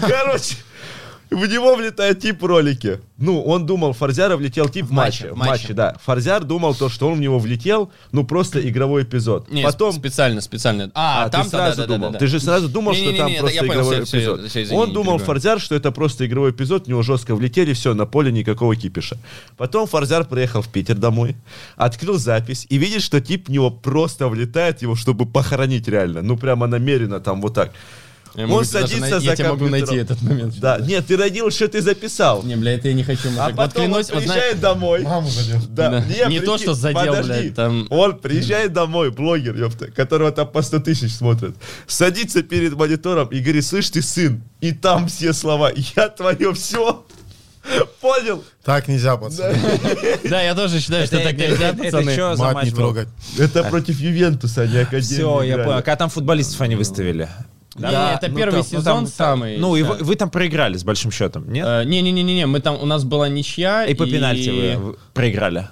Короче, 0.00 0.56
в 1.30 1.46
него 1.46 1.74
влетает 1.74 2.20
тип 2.20 2.42
в 2.42 2.46
ролике. 2.46 3.00
Ну, 3.16 3.42
он 3.42 3.64
думал, 3.66 3.92
Фарзяра 3.92 4.36
влетел 4.36 4.68
тип 4.68 4.86
в 4.86 4.90
матче. 4.90 5.32
В 5.32 5.36
матче. 5.36 5.50
матче, 5.50 5.72
да. 5.72 5.96
Фарзяр 6.04 6.44
думал 6.44 6.74
то, 6.74 6.88
что 6.88 7.08
он 7.08 7.14
в 7.14 7.20
него 7.20 7.38
влетел, 7.38 7.90
ну, 8.12 8.24
просто 8.24 8.66
игровой 8.68 9.04
эпизод. 9.04 9.50
Не, 9.50 9.62
Потом... 9.62 9.92
специально, 9.92 10.40
специально. 10.40 10.90
А, 10.94 11.24
А, 11.24 11.28
там 11.28 11.44
ты 11.44 11.50
сразу 11.50 11.86
думал. 11.86 12.12
Ты 12.14 12.26
же 12.26 12.40
сразу 12.40 12.68
думал, 12.68 12.94
что 12.94 13.04
Не-не-не, 13.04 13.18
там 13.18 13.30
это 13.32 13.40
просто 13.40 13.58
понял, 13.60 13.72
игровой 13.72 14.04
всё, 14.04 14.18
эпизод. 14.18 14.40
всё, 14.48 14.62
извини, 14.62 14.78
Он 14.78 14.88
не 14.88 14.94
думал, 14.94 15.12
перебивай. 15.14 15.26
Фарзяр, 15.26 15.60
что 15.60 15.74
это 15.74 15.92
просто 15.92 16.26
игровой 16.26 16.50
эпизод, 16.50 16.86
в 16.86 16.88
него 16.88 17.02
жестко 17.02 17.34
влетели, 17.34 17.72
все, 17.72 17.94
на 17.94 18.06
поле 18.06 18.32
никакого 18.32 18.74
кипиша. 18.76 19.16
Потом 19.56 19.86
Фарзяр 19.86 20.24
приехал 20.24 20.62
в 20.62 20.68
Питер 20.68 20.96
домой, 20.96 21.36
открыл 21.76 22.18
запись 22.18 22.66
и 22.68 22.78
видит, 22.78 23.02
что 23.02 23.20
тип 23.20 23.48
в 23.48 23.50
него 23.50 23.70
просто 23.70 24.28
влетает 24.28 24.82
его, 24.82 24.96
чтобы 24.96 25.26
похоронить 25.26 25.88
реально. 25.88 26.22
Ну, 26.22 26.36
прямо 26.36 26.66
намеренно 26.66 27.20
там 27.20 27.40
вот 27.40 27.54
так. 27.54 27.70
Я 28.36 28.48
он 28.48 28.64
садится 28.64 29.20
за 29.20 29.24
Я 29.24 29.36
тебе 29.36 29.48
могу 29.50 29.66
компьютером. 29.66 29.70
найти 29.96 29.96
этот 29.96 30.22
момент. 30.22 30.54
Да, 30.58 30.78
нет, 30.78 31.06
ты 31.06 31.16
родил, 31.16 31.50
что 31.50 31.68
ты 31.68 31.80
записал. 31.80 32.42
Не, 32.42 32.56
бля, 32.56 32.72
это 32.74 32.88
я 32.88 32.94
не 32.94 33.04
хочу. 33.04 33.28
А 33.38 33.50
потом 33.50 33.84
клянусь, 33.84 34.10
он 34.10 34.18
приезжает 34.18 34.60
домой. 34.60 35.02
Маму 35.02 35.28
задел. 35.28 35.58
Да, 35.68 35.90
Да. 35.90 36.00
Не, 36.00 36.26
Не 36.34 36.40
то, 36.40 36.58
что 36.58 36.74
задел, 36.74 37.00
подожди. 37.14 37.30
блядь, 37.32 37.54
там- 37.54 37.86
Он 37.90 38.18
приезжает 38.18 38.72
домой, 38.72 39.10
блогер, 39.12 39.54
ёпта, 39.56 39.86
которого 39.92 40.32
там 40.32 40.48
по 40.48 40.62
100 40.62 40.80
тысяч 40.80 41.12
смотрят, 41.14 41.54
садится 41.86 42.42
перед 42.42 42.74
монитором 42.74 43.28
и 43.28 43.38
говорит, 43.38 43.64
слышь 43.64 43.90
ты, 43.90 44.02
сын, 44.02 44.42
и 44.60 44.72
там 44.72 45.06
все 45.06 45.32
слова, 45.32 45.70
я 45.96 46.08
твое 46.08 46.52
все, 46.54 47.04
понял? 48.00 48.42
Так 48.64 48.88
нельзя, 48.88 49.16
пацаны. 49.16 49.56
да, 50.28 50.42
я 50.42 50.54
тоже 50.54 50.80
считаю, 50.80 51.06
что 51.06 51.20
так 51.20 51.36
нельзя, 51.36 51.68
это 51.68 51.82
пацаны. 51.84 52.12
что 52.12 52.34
за 52.36 52.42
матч 52.52 52.64
не 52.66 52.70
трогать. 52.72 53.08
Это 53.38 53.62
против 53.64 54.00
Ювентуса, 54.00 54.62
а 54.62 54.66
не 54.66 54.78
Академии. 54.78 55.14
Все, 55.14 55.42
я 55.42 55.58
понял. 55.58 55.76
Когда 55.78 55.96
там 55.96 56.10
футболистов 56.10 56.60
они 56.62 56.74
выставили. 56.74 57.28
Не, 57.76 57.82
Да, 57.90 58.14
это 58.14 58.28
ну 58.30 58.36
первый 58.36 58.52
там- 58.62 58.66
Ну, 58.72 58.78
сезон 58.78 58.84
там- 58.98 59.06
самый. 59.06 59.58
Ну, 59.58 59.74
и 59.76 59.82
да. 59.82 59.88
вы, 59.94 60.04
вы 60.04 60.14
там 60.16 60.30
проиграли 60.30 60.76
с 60.76 60.84
большим 60.84 61.10
счетом, 61.10 61.52
нет? 61.52 61.66
Э, 61.66 61.84
Не-не-не-не, 61.84 62.46
мы 62.46 62.60
там, 62.60 62.80
у 62.80 62.86
нас 62.86 63.02
была 63.04 63.28
ничья. 63.28 63.84
И 63.84 63.94
по 63.94 64.06
пенальти 64.06 64.50
вы 64.76 64.96
проиграли. 65.12 65.68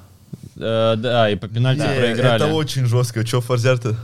э, 0.57 0.95
Да, 0.99 1.31
и 1.31 1.37
по 1.37 1.47
пенальти 1.49 1.81
Не, 1.81 1.87
проиграли. 1.99 2.37
Это 2.45 2.47
очень 2.55 2.87
жестко. 2.87 3.25
Че, 3.25 3.41
Фарзяр-то? 3.41 3.95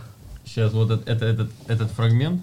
Сейчас 0.47 0.73
вот 0.73 0.91
это, 0.91 1.11
это- 1.11 1.27
этот, 1.27 1.51
этот 1.67 1.91
фрагмент. 1.93 2.41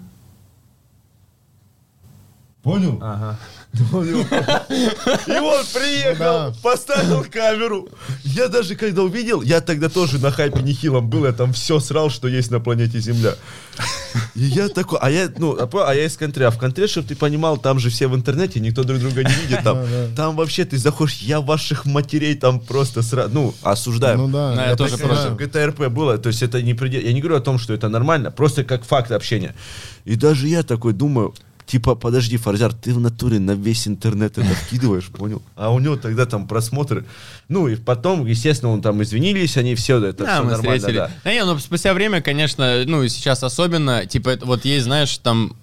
Понял? 2.66 2.98
Ага. 3.00 3.38
И 3.76 5.38
он 5.38 5.64
приехал, 5.72 6.52
поставил 6.60 7.24
камеру. 7.30 7.88
Я 8.24 8.48
даже 8.48 8.74
когда 8.74 9.04
увидел, 9.04 9.40
я 9.40 9.60
тогда 9.60 9.88
тоже 9.88 10.18
на 10.18 10.32
хайпе 10.32 10.62
нехилом 10.62 11.08
был, 11.08 11.26
я 11.26 11.32
там 11.32 11.52
все 11.52 11.78
срал, 11.78 12.10
что 12.10 12.26
есть 12.26 12.50
на 12.50 12.58
планете 12.58 12.98
Земля. 12.98 13.36
И 14.34 14.42
я 14.42 14.68
такой, 14.68 14.98
а 15.00 15.10
я, 15.10 15.30
ну, 15.38 15.56
а 15.56 15.68
а 15.88 15.94
я 15.94 16.06
из 16.06 16.16
контре, 16.16 16.44
а 16.44 16.50
в 16.50 16.58
контре, 16.58 16.88
чтобы 16.88 17.06
ты 17.06 17.14
понимал, 17.14 17.56
там 17.56 17.78
же 17.78 17.88
все 17.88 18.08
в 18.08 18.16
интернете, 18.16 18.58
никто 18.58 18.82
друг 18.82 18.98
друга 18.98 19.22
не 19.22 19.32
видит, 19.32 19.62
там, 19.62 19.78
там 20.16 20.34
вообще 20.34 20.64
ты 20.64 20.76
заходишь, 20.76 21.18
я 21.18 21.40
ваших 21.40 21.84
матерей 21.84 22.34
там 22.34 22.58
просто 22.58 23.02
сразу, 23.02 23.32
ну, 23.32 23.54
осуждаю. 23.62 24.18
Ну 24.18 24.28
да. 24.28 24.56
Да, 24.56 24.64
я 24.64 24.70
я 24.70 24.76
тоже 24.76 24.98
Просто 24.98 25.30
в 25.30 25.36
ГТРП 25.36 25.86
было, 25.86 26.18
то 26.18 26.30
есть 26.30 26.42
это 26.42 26.60
не 26.62 26.74
предел... 26.74 27.00
Я 27.00 27.12
не 27.12 27.20
говорю 27.20 27.36
о 27.36 27.40
том, 27.40 27.60
что 27.60 27.74
это 27.74 27.88
нормально, 27.88 28.32
просто 28.32 28.64
как 28.64 28.84
факт 28.84 29.12
общения. 29.12 29.54
И 30.04 30.16
даже 30.16 30.48
я 30.48 30.64
такой 30.64 30.92
думаю, 30.92 31.32
типа, 31.66 31.94
подожди, 31.94 32.36
Фарзяр, 32.36 32.72
ты 32.72 32.94
в 32.94 33.00
натуре 33.00 33.38
на 33.38 33.52
весь 33.52 33.86
интернет 33.88 34.38
это 34.38 34.46
вкидываешь, 34.66 35.06
понял? 35.08 35.42
А 35.56 35.72
у 35.72 35.78
него 35.78 35.96
тогда 35.96 36.24
там 36.26 36.46
просмотры. 36.48 37.04
Ну 37.48 37.68
и 37.68 37.76
потом, 37.76 38.24
естественно, 38.26 38.72
он 38.72 38.82
там 38.82 39.02
извинились, 39.02 39.56
они 39.56 39.74
все, 39.74 39.98
это 40.04 40.24
Да, 40.24 40.34
все 40.34 40.42
мы 40.44 40.50
нормально, 40.52 40.78
встретили. 40.78 40.96
да. 40.98 41.10
Да 41.24 41.32
не, 41.32 41.44
ну 41.44 41.58
спустя 41.58 41.92
время, 41.94 42.20
конечно, 42.22 42.84
ну 42.86 43.02
и 43.02 43.08
сейчас 43.08 43.42
особенно, 43.42 44.06
типа, 44.06 44.30
это 44.30 44.46
вот 44.46 44.64
есть, 44.64 44.84
знаешь, 44.84 45.18
там, 45.18 45.56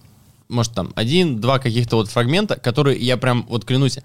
может, 0.50 0.74
там 0.74 0.92
один-два 0.96 1.60
каких-то 1.60 1.96
вот 1.96 2.10
фрагмента, 2.10 2.56
которые 2.58 3.00
я 3.00 3.18
прям, 3.18 3.46
вот 3.50 3.66
клянусь, 3.66 3.98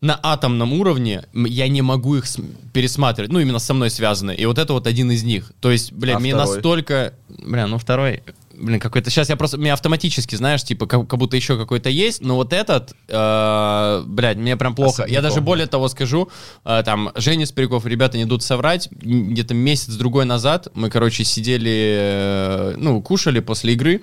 на 0.00 0.18
атомном 0.22 0.72
уровне 0.72 1.24
я 1.34 1.68
не 1.68 1.82
могу 1.82 2.16
их 2.16 2.24
пересматривать, 2.72 3.30
ну, 3.30 3.38
именно 3.38 3.58
со 3.58 3.74
мной 3.74 3.90
связаны. 3.90 4.34
И 4.34 4.46
вот 4.46 4.58
это 4.58 4.72
вот 4.72 4.86
один 4.86 5.10
из 5.10 5.22
них. 5.24 5.52
То 5.60 5.70
есть, 5.70 5.92
бля, 5.92 6.16
А 6.16 6.18
мне 6.18 6.32
второй? 6.34 6.54
настолько... 6.54 7.12
Бля, 7.28 7.66
ну 7.66 7.76
второй... 7.78 8.22
Блин, 8.60 8.78
какой-то... 8.78 9.10
Сейчас 9.10 9.28
я 9.28 9.36
просто... 9.36 9.56
Мне 9.58 9.72
автоматически, 9.72 10.36
знаешь, 10.36 10.62
типа, 10.62 10.86
как, 10.86 11.08
как 11.08 11.18
будто 11.18 11.36
еще 11.36 11.56
какой-то 11.56 11.88
есть, 11.88 12.20
но 12.20 12.36
вот 12.36 12.52
этот, 12.52 12.94
э, 13.08 14.02
блядь, 14.06 14.36
мне 14.36 14.56
прям 14.56 14.74
плохо. 14.74 15.06
Я 15.08 15.22
даже 15.22 15.40
более 15.40 15.66
того 15.66 15.88
скажу, 15.88 16.28
э, 16.64 16.82
там, 16.84 17.10
Женя 17.14 17.46
Спиряков, 17.46 17.86
ребята 17.86 18.18
не 18.18 18.24
идут 18.24 18.42
соврать, 18.42 18.88
где-то 18.90 19.54
месяц-другой 19.54 20.26
назад 20.26 20.68
мы, 20.74 20.90
короче, 20.90 21.24
сидели, 21.24 21.96
э, 21.98 22.74
ну, 22.76 23.00
кушали 23.00 23.40
после 23.40 23.72
игры, 23.72 24.02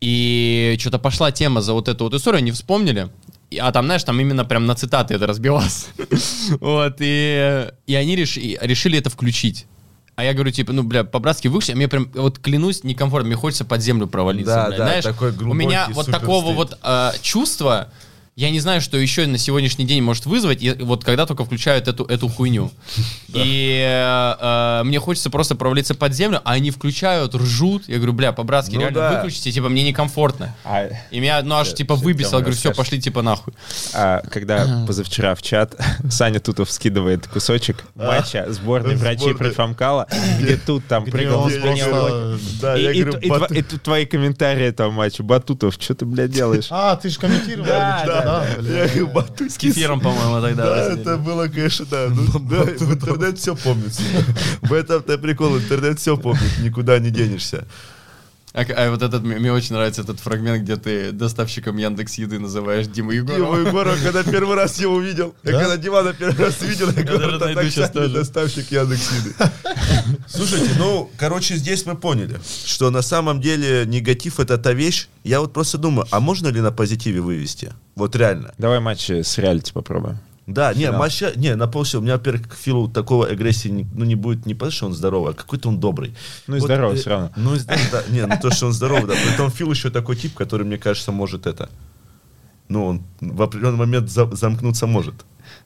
и 0.00 0.76
что-то 0.78 0.98
пошла 0.98 1.32
тема 1.32 1.60
за 1.60 1.72
вот 1.72 1.88
эту 1.88 2.04
вот 2.04 2.14
историю, 2.14 2.38
они 2.38 2.52
вспомнили. 2.52 3.08
А 3.58 3.72
там, 3.72 3.86
знаешь, 3.86 4.04
там 4.04 4.20
именно 4.20 4.44
прям 4.44 4.66
на 4.66 4.74
цитаты 4.76 5.14
это 5.14 5.26
разбилось. 5.26 5.88
Вот, 6.60 6.96
и, 7.00 7.68
и 7.86 7.94
они 7.94 8.16
реши- 8.16 8.58
решили 8.60 8.98
это 8.98 9.10
включить. 9.10 9.66
А 10.20 10.22
я 10.22 10.34
говорю, 10.34 10.50
типа, 10.50 10.74
ну, 10.74 10.82
бля, 10.82 11.02
по-братски 11.02 11.48
выключи, 11.48 11.70
а 11.70 11.76
мне 11.76 11.88
прям, 11.88 12.10
вот 12.12 12.38
клянусь, 12.38 12.84
некомфортно, 12.84 13.28
мне 13.28 13.36
хочется 13.36 13.64
под 13.64 13.80
землю 13.80 14.06
провалиться. 14.06 14.54
Да, 14.54 14.66
бля. 14.68 14.76
да, 14.76 14.84
Знаешь, 14.84 15.04
такой 15.04 15.30
у 15.32 15.54
меня 15.54 15.88
вот 15.92 16.10
такого 16.10 16.42
стыд. 16.44 16.56
вот 16.56 16.78
а, 16.82 17.14
чувства, 17.22 17.88
я 18.36 18.50
не 18.50 18.60
знаю, 18.60 18.80
что 18.80 18.96
еще 18.96 19.26
на 19.26 19.36
сегодняшний 19.38 19.84
день 19.84 20.02
может 20.02 20.24
вызвать, 20.26 20.62
и 20.62 20.72
вот 20.72 21.04
когда 21.04 21.26
только 21.26 21.44
включают 21.44 21.88
эту, 21.88 22.04
эту 22.04 22.28
хуйню. 22.28 22.70
И 23.28 23.78
э, 23.86 24.34
э, 24.40 24.82
мне 24.84 24.98
хочется 24.98 25.30
просто 25.30 25.54
провалиться 25.54 25.94
под 25.94 26.14
землю, 26.14 26.40
а 26.44 26.52
они 26.52 26.70
включают, 26.70 27.34
ржут. 27.34 27.84
Я 27.88 27.96
говорю, 27.96 28.12
бля, 28.14 28.32
по-братски, 28.32 28.74
Ну 28.74 28.80
реально 28.80 28.98
да. 28.98 29.16
выключите, 29.16 29.52
типа, 29.52 29.68
мне 29.68 29.82
некомфортно. 29.84 30.54
А, 30.64 30.88
И 31.10 31.20
меня, 31.20 31.42
ну, 31.42 31.54
аж 31.56 31.68
Щас- 31.68 31.76
типа 31.76 31.94
выбесило, 31.96 32.30
Тёма 32.32 32.40
говорю, 32.42 32.56
все, 32.56 32.72
пошли 32.72 33.00
типа 33.00 33.22
нахуй. 33.22 33.52
а 33.94 34.20
когда 34.30 34.84
позавчера 34.86 35.34
в 35.34 35.42
чат 35.42 35.74
Саня 36.10 36.40
Тутов 36.40 36.70
скидывает 36.70 37.26
кусочек 37.28 37.84
матча 37.94 38.46
сборной 38.48 38.96
врачей 38.96 39.18
Сборной. 39.18 39.38
предфамкала, 39.38 40.06
где 40.40 40.56
тут 40.56 40.86
там 40.86 41.04
прыгал. 41.04 41.48
Да, 42.60 42.76
И, 42.76 42.82
я 42.82 43.62
твои 43.82 44.06
комментарии 44.06 44.66
этого 44.66 44.90
матча. 44.90 45.22
Батутов, 45.22 45.74
что 45.78 45.94
ты, 45.94 46.04
блядь, 46.04 46.30
делаешь? 46.30 46.68
А, 46.70 46.96
ты 46.96 47.10
же 47.10 47.18
комментировал. 47.18 47.66
Да, 47.66 48.02
или 48.02 48.29
да, 48.30 48.48
я 48.48 48.58
бля. 48.58 48.88
С 48.88 49.12
Батуйский 49.12 49.68
кефиром, 49.70 50.00
по-моему, 50.00 50.40
тогда. 50.40 50.64
Да, 50.64 50.92
это 50.92 51.16
было, 51.16 51.48
конечно, 51.48 51.86
да. 51.90 52.08
Ну, 52.08 52.38
да, 52.38 52.62
в 52.62 52.94
интернет 52.94 53.38
все 53.38 53.56
помнится. 53.56 54.02
В 54.62 54.72
этом-то 54.72 55.18
прикол, 55.18 55.58
интернет 55.58 55.98
все 55.98 56.16
помнит, 56.16 56.58
никуда 56.60 56.98
не 56.98 57.10
денешься. 57.10 57.66
А, 58.52 58.62
а 58.62 58.90
вот 58.90 59.02
этот, 59.02 59.22
мне, 59.22 59.36
мне 59.36 59.52
очень 59.52 59.74
нравится 59.74 60.02
этот 60.02 60.18
фрагмент, 60.18 60.62
где 60.62 60.76
ты 60.76 61.12
доставщиком 61.12 61.76
Яндекс 61.76 62.14
Еды 62.14 62.40
называешь 62.40 62.86
Диму 62.88 63.12
Дима 63.12 63.32
Егорова. 63.34 63.56
Егорова, 63.58 63.96
когда 64.02 64.24
первый 64.24 64.56
раз 64.56 64.80
его 64.80 64.94
увидел, 64.94 65.34
я 65.44 65.52
Да? 65.52 65.60
когда 65.60 65.76
Димана 65.76 66.12
первый 66.12 66.46
раз 66.46 66.60
видел, 66.62 66.90
я 66.90 67.02
говорю, 67.04 67.38
доставщик 68.08 68.72
Яндекс 68.72 69.12
Еды. 69.12 69.34
Слушайте, 70.26 70.70
ну, 70.78 71.10
короче, 71.16 71.56
здесь 71.56 71.86
мы 71.86 71.96
поняли, 71.96 72.40
что 72.64 72.90
на 72.90 73.02
самом 73.02 73.40
деле 73.40 73.84
негатив 73.86 74.40
это 74.40 74.58
та 74.58 74.72
вещь. 74.72 75.08
Я 75.22 75.40
вот 75.40 75.52
просто 75.52 75.78
думаю, 75.78 76.08
а 76.10 76.18
можно 76.18 76.48
ли 76.48 76.60
на 76.60 76.72
позитиве 76.72 77.20
вывести? 77.20 77.72
Вот 77.94 78.16
реально. 78.16 78.52
Давай 78.58 78.80
матч 78.80 79.10
с 79.10 79.38
реалити 79.38 79.72
попробуем. 79.72 80.18
Да, 80.50 80.74
не, 80.74 80.90
матча, 80.90 81.32
не, 81.36 81.54
на 81.54 81.68
полсилы. 81.68 82.00
У 82.00 82.04
меня, 82.04 82.16
во-первых, 82.16 82.48
к 82.48 82.54
Филу 82.54 82.88
такого 82.88 83.28
агрессии 83.28 83.68
не, 83.68 83.86
ну, 83.94 84.04
не 84.04 84.16
будет 84.16 84.46
не 84.46 84.54
потому, 84.54 84.72
что 84.72 84.86
он 84.86 84.94
здоровый, 84.94 85.32
а 85.32 85.34
какой-то 85.34 85.68
он 85.68 85.78
добрый. 85.78 86.14
Ну 86.48 86.56
и 86.56 86.60
здоровый 86.60 86.96
э, 86.96 87.00
всё 87.00 87.10
равно. 87.10 87.30
Ну, 87.36 87.52
да, 87.92 88.02
не, 88.08 88.26
ну 88.26 88.34
то, 88.42 88.50
что 88.50 88.66
он 88.66 88.72
здоровый, 88.72 89.06
да. 89.06 89.14
Притом 89.14 89.50
Фил 89.50 89.70
еще 89.70 89.90
такой 89.90 90.16
тип, 90.16 90.34
который, 90.34 90.66
мне 90.66 90.76
кажется, 90.76 91.12
может 91.12 91.46
это. 91.46 91.70
Ну, 92.68 92.84
он 92.84 93.02
в 93.20 93.42
определенный 93.42 93.78
момент 93.78 94.10
за- 94.10 94.30
замкнуться 94.34 94.86
может. 94.86 95.14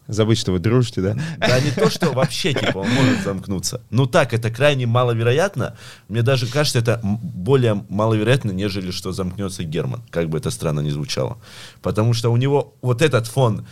Забыть, 0.06 0.38
что 0.38 0.52
вы 0.52 0.58
дружите, 0.58 1.00
да? 1.00 1.16
Да 1.38 1.60
не 1.60 1.70
то, 1.70 1.88
что 1.90 2.12
вообще, 2.12 2.52
типа, 2.52 2.78
он 2.78 2.88
может 2.90 3.22
замкнуться. 3.22 3.80
Ну 3.90 4.06
так, 4.06 4.34
это 4.34 4.50
крайне 4.50 4.86
маловероятно. 4.86 5.76
Мне 6.08 6.22
даже 6.22 6.46
кажется, 6.46 6.78
это 6.78 7.00
более 7.02 7.84
маловероятно, 7.88 8.50
нежели 8.50 8.90
что 8.90 9.12
замкнется 9.12 9.64
Герман, 9.64 10.02
как 10.10 10.28
бы 10.28 10.38
это 10.38 10.50
странно 10.50 10.80
ни 10.80 10.90
звучало. 10.90 11.38
Потому 11.82 12.12
что 12.12 12.30
у 12.30 12.36
него 12.36 12.74
вот 12.82 13.00
этот 13.02 13.26
фон 13.26 13.66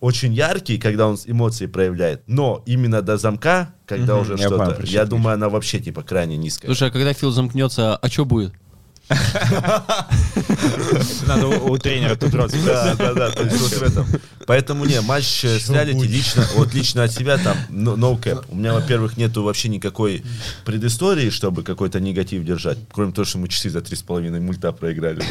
очень 0.00 0.34
яркий, 0.34 0.78
когда 0.78 1.08
он 1.08 1.18
эмоции 1.26 1.66
проявляет, 1.66 2.22
но 2.26 2.62
именно 2.66 3.02
до 3.02 3.16
замка, 3.16 3.74
когда 3.86 4.14
Мгм, 4.14 4.22
уже 4.22 4.36
что-то, 4.36 4.82
я 4.84 5.04
думаю, 5.04 5.34
она 5.34 5.48
вообще, 5.48 5.78
типа, 5.80 6.02
крайне 6.02 6.36
низкая. 6.36 6.68
Слушай, 6.68 6.88
а 6.88 6.90
когда 6.90 7.12
Фил 7.12 7.30
замкнется, 7.30 7.96
а 7.96 8.08
что 8.08 8.24
будет? 8.24 8.52
Надо 11.26 11.46
у 11.46 11.78
тренера 11.78 12.16
тут 12.16 12.34
рот 12.34 12.52
Да, 12.64 12.94
да, 12.96 13.14
да, 13.14 13.30
то 13.30 13.44
есть 13.44 13.60
вот 13.60 13.72
в 13.72 13.82
этом. 13.82 14.06
Поэтому 14.46 14.84
не, 14.84 15.00
матч 15.00 15.44
э, 15.44 15.58
с 15.58 15.70
реалити 15.70 16.06
лично, 16.06 16.44
вот 16.54 16.74
лично 16.74 17.04
от 17.04 17.12
себя 17.12 17.38
там, 17.38 17.56
no, 17.68 18.20
cap. 18.20 18.44
У 18.48 18.56
меня, 18.56 18.74
во-первых, 18.74 19.16
нету 19.16 19.42
вообще 19.42 19.68
никакой 19.68 20.22
предыстории, 20.64 21.30
чтобы 21.30 21.62
какой-то 21.62 22.00
негатив 22.00 22.44
держать, 22.44 22.78
кроме 22.92 23.12
того, 23.12 23.24
что 23.24 23.38
мы 23.38 23.48
часы 23.48 23.70
за 23.70 23.80
три 23.80 23.96
с 23.96 24.02
половиной 24.02 24.40
мульта 24.40 24.72
проиграли. 24.72 25.24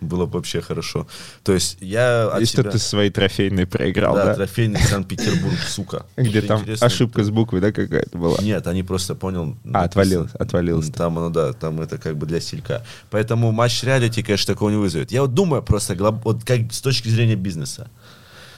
Было 0.00 0.26
бы 0.26 0.34
вообще 0.34 0.60
хорошо. 0.60 1.06
То 1.42 1.52
есть 1.52 1.78
я 1.80 2.28
от 2.28 2.42
И 2.42 2.46
что 2.46 2.62
себя... 2.62 2.70
ты 2.70 2.78
свои 2.78 3.10
трофейные 3.10 3.66
проиграл, 3.66 4.14
Да, 4.14 4.26
да? 4.26 4.34
трофейный 4.34 4.80
Санкт-Петербург, 4.80 5.58
сука. 5.68 6.06
Где 6.16 6.42
там 6.42 6.64
ошибка 6.80 7.24
с 7.24 7.30
буквой, 7.30 7.60
да, 7.60 7.72
какая-то 7.72 8.16
была? 8.16 8.38
Нет, 8.42 8.66
они 8.66 8.82
просто 8.82 9.14
понял. 9.14 9.56
А, 9.72 9.84
отвалилось, 9.84 10.32
отвалилось. 10.34 10.90
Там 10.90 11.18
оно, 11.18 11.30
да, 11.30 11.52
там 11.52 11.80
это 11.80 11.98
как 11.98 12.16
бы 12.16 12.26
для 12.26 12.40
стилька. 12.40 12.84
Поэтому 13.10 13.21
матч 13.30 13.82
реалити, 13.82 14.22
конечно, 14.22 14.54
такого 14.54 14.70
не 14.70 14.76
вызовет. 14.76 15.12
Я 15.12 15.22
вот 15.22 15.34
думаю 15.34 15.62
просто, 15.62 15.94
вот 15.96 16.44
как 16.44 16.72
с 16.72 16.80
точки 16.80 17.08
зрения 17.08 17.36
бизнеса. 17.36 17.90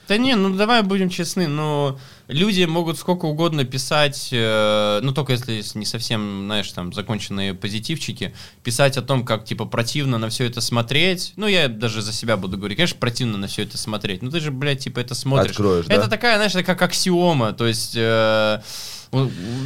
Да 0.08 0.18
не, 0.18 0.36
ну 0.36 0.54
давай 0.54 0.82
будем 0.82 1.08
честны, 1.08 1.48
но 1.48 1.98
люди 2.28 2.64
могут 2.64 2.98
сколько 2.98 3.24
угодно 3.24 3.64
писать, 3.64 4.28
э, 4.32 5.00
ну 5.02 5.12
только 5.12 5.32
если 5.32 5.62
не 5.78 5.86
совсем, 5.86 6.44
знаешь, 6.44 6.70
там 6.72 6.92
законченные 6.92 7.54
позитивчики, 7.54 8.34
писать 8.62 8.98
о 8.98 9.02
том, 9.02 9.24
как 9.24 9.44
типа 9.46 9.64
противно 9.64 10.18
на 10.18 10.28
все 10.28 10.44
это 10.44 10.60
смотреть. 10.60 11.32
Ну 11.36 11.46
я 11.46 11.68
даже 11.68 12.02
за 12.02 12.12
себя 12.12 12.36
буду 12.36 12.58
говорить, 12.58 12.76
конечно, 12.76 12.98
противно 12.98 13.38
на 13.38 13.46
все 13.46 13.62
это 13.62 13.78
смотреть. 13.78 14.20
Ну 14.20 14.30
ты 14.30 14.40
же, 14.40 14.50
блядь, 14.50 14.80
типа 14.80 15.00
это 15.00 15.14
смотришь. 15.14 15.52
Откроешь, 15.52 15.86
да? 15.86 15.94
это 15.94 16.08
такая, 16.08 16.36
знаешь, 16.36 16.54
это 16.54 16.64
как 16.64 16.82
аксиома, 16.82 17.52
то 17.52 17.66
есть, 17.66 17.94
э, 17.96 18.60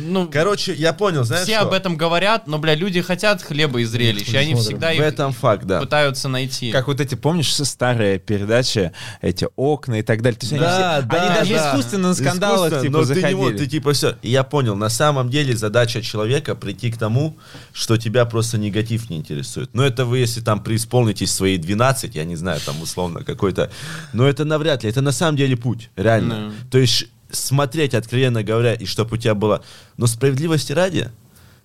ну. 0.09 0.29
Короче, 0.33 0.75
я 0.75 0.93
понял, 0.93 1.25
знаешь 1.25 1.45
все 1.45 1.57
что? 1.57 1.67
об 1.67 1.73
этом 1.73 1.97
говорят, 1.97 2.47
но, 2.47 2.59
бля, 2.59 2.75
люди 2.75 3.01
хотят 3.03 3.43
хлеба 3.43 3.81
и 3.81 3.85
зрелищ, 3.85 4.29
и 4.29 4.37
они 4.37 4.55
всегда 4.55 4.91
В 4.91 4.95
их 4.95 5.01
этом 5.01 5.33
факт, 5.33 5.65
да. 5.65 5.81
пытаются 5.81 6.29
найти. 6.29 6.71
Как 6.73 6.87
вот 6.87 7.01
эти, 7.01 7.15
помнишь, 7.15 7.53
старые 7.55 8.19
передачи, 8.19 8.93
эти 9.21 9.47
окна 9.57 10.01
и 10.01 10.03
так 10.03 10.23
далее. 10.23 10.39
То 10.39 10.45
есть 10.45 10.53
они, 10.53 10.61
Да, 10.63 10.99
все- 11.01 11.09
да, 11.09 11.23
они 11.23 11.35
даже 11.35 11.55
да. 11.55 11.69
искусственно 11.71 12.09
на 12.09 12.15
скандалах 12.15 12.73
Искусственно, 12.73 12.83
типа 12.83 12.99
но 12.99 13.05
ты 13.05 13.15
не 13.15 13.21
заходили. 13.21 13.59
ты 13.59 13.67
типа 13.67 13.93
все. 13.93 14.17
И 14.23 14.31
я 14.31 14.45
понял, 14.45 14.77
на 14.77 14.89
самом 14.89 15.31
деле 15.31 15.57
задача 15.57 16.03
человека 16.03 16.55
прийти 16.55 16.91
к 16.91 16.97
тому, 16.99 17.37
что 17.73 17.97
тебя 17.97 18.25
просто 18.25 18.59
негатив 18.59 19.11
не 19.11 19.17
интересует. 19.19 19.71
Но 19.75 19.85
это 19.85 20.05
вы, 20.05 20.19
если 20.19 20.41
там 20.41 20.63
преисполнитесь 20.63 21.31
свои 21.33 21.57
12, 21.59 22.15
я 22.15 22.25
не 22.25 22.37
знаю, 22.37 22.61
там 22.65 22.81
условно 22.83 23.25
какой-то, 23.25 23.71
но 24.13 24.27
это 24.27 24.45
навряд 24.45 24.83
ли, 24.85 24.91
это 24.91 25.01
на 25.03 25.13
самом 25.13 25.37
деле 25.37 25.57
путь, 25.57 25.91
реально. 25.97 26.49
Да. 26.49 26.55
То 26.71 26.79
есть 26.79 27.07
смотреть, 27.31 27.95
откровенно 27.95 28.43
говоря, 28.43 28.75
и 28.75 28.85
чтобы 28.85 29.17
у 29.17 29.19
тебя 29.19 29.35
было... 29.35 29.63
Но 29.97 30.07
справедливости 30.07 30.73
ради, 30.73 31.11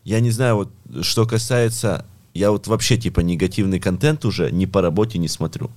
я 0.04 0.20
не 0.20 0.32
знаю, 0.32 0.56
вот 0.56 1.04
что 1.04 1.26
касается... 1.26 2.06
Я 2.34 2.50
вот 2.50 2.66
вообще 2.66 2.98
типа 2.98 3.20
негативный 3.20 3.80
контент 3.80 4.26
уже 4.26 4.52
ни 4.52 4.66
по 4.66 4.82
работе 4.82 5.20
не 5.20 5.28
смотрю. 5.28 5.70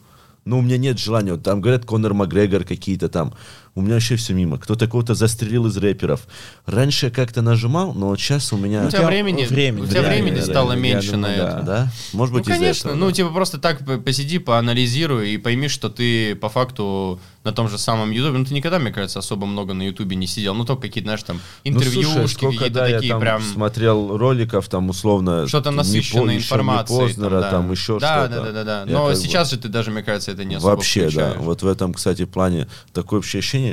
Ну, 0.47 0.61
у 0.61 0.63
меня 0.63 0.79
нет 0.79 0.99
желания. 0.99 1.33
Вот 1.33 1.43
там 1.43 1.61
говорят 1.61 1.85
Конор 1.85 2.15
Макгрегор 2.15 2.65
какие-то 2.65 3.11
там. 3.11 3.35
У 3.77 3.83
меня 3.83 3.95
вообще 3.95 4.17
все 4.17 4.33
мимо. 4.33 4.57
Кто-то 4.59 4.89
кого-то 4.89 5.15
застрелил 5.15 5.67
из 5.67 5.77
рэперов. 5.77 6.27
Раньше 6.65 7.07
я 7.07 7.13
как-то 7.13 7.43
нажимал, 7.43 7.93
но 7.93 8.09
вот 8.09 8.19
сейчас 8.19 8.51
у 8.55 8.57
меня... 8.57 8.87
У 8.87 8.91
тебя 8.91 9.07
времени, 9.07 9.45
времени, 9.45 9.83
у 9.83 9.87
тебя 9.87 10.01
да, 10.03 10.09
времени 10.09 10.37
да, 10.37 10.43
стало 10.45 10.69
да, 10.71 10.75
я 10.77 10.81
меньше 10.81 11.13
думаю, 11.13 11.21
на 11.21 11.37
да. 11.37 11.49
это. 11.51 11.63
Да? 11.67 11.93
Может 12.15 12.33
Ну, 12.33 12.39
быть, 12.39 12.49
из-за 12.49 12.59
конечно. 12.59 12.89
этого, 12.89 12.99
ну, 12.99 13.07
да. 13.09 13.13
типа, 13.13 13.29
просто 13.29 13.59
так 13.59 13.83
посиди, 14.03 14.39
поанализируй 14.39 15.31
и 15.31 15.37
пойми, 15.37 15.69
что 15.69 15.91
ты 15.91 16.35
по 16.37 16.49
факту 16.49 17.21
на 17.45 17.53
том 17.53 17.69
же 17.69 17.79
самом 17.79 18.11
Ютубе. 18.11 18.39
Ну, 18.39 18.45
ты 18.45 18.55
никогда, 18.55 18.79
мне 18.79 18.91
кажется, 18.91 19.19
особо 19.21 19.47
много 19.47 19.73
на 19.73 19.83
Ютубе 19.83 20.17
не 20.17 20.27
сидел. 20.27 20.55
Ну, 20.55 20.65
только 20.65 20.83
какие-то, 20.83 21.07
знаешь, 21.09 21.23
там, 21.23 21.37
Ну, 21.65 21.73
слушай, 21.81 21.99
интервьюшки 22.01 22.35
сколько, 22.35 22.57
какие-то 22.57 22.75
да, 22.75 22.87
я 22.89 22.97
такие 22.97 23.13
там 23.13 23.21
прям... 23.21 23.43
смотрел 23.43 24.17
роликов, 24.17 24.69
там, 24.69 24.89
условно... 24.89 25.47
Что-то 25.47 25.71
не 25.71 25.79
еще 25.97 26.25
не 26.25 26.39
информацией. 26.39 26.99
Познера, 26.99 27.41
да. 27.43 27.51
там, 27.51 27.71
еще 27.71 28.01
да, 28.01 28.27
что-то. 28.27 28.43
Да, 28.43 28.53
да, 28.53 28.65
да, 28.65 28.79
Я 28.81 28.87
Но 28.87 29.07
как 29.07 29.17
бы- 29.17 29.23
сейчас 29.23 29.51
же 29.51 29.59
ты 29.59 29.69
даже, 29.69 29.91
мне 29.91 30.03
кажется, 30.03 30.33
это 30.33 30.45
не 30.45 30.57
особо 30.57 30.71
Вообще, 30.71 31.03
да. 31.03 31.07
включаешь. 31.11 31.37
Вот 31.39 31.63
в 31.63 31.69
этом, 31.69 31.93
кстати, 31.95 32.25
плане 32.25 32.67
такое 32.93 33.21
вообще 33.21 33.39
ощущение, 33.39 33.66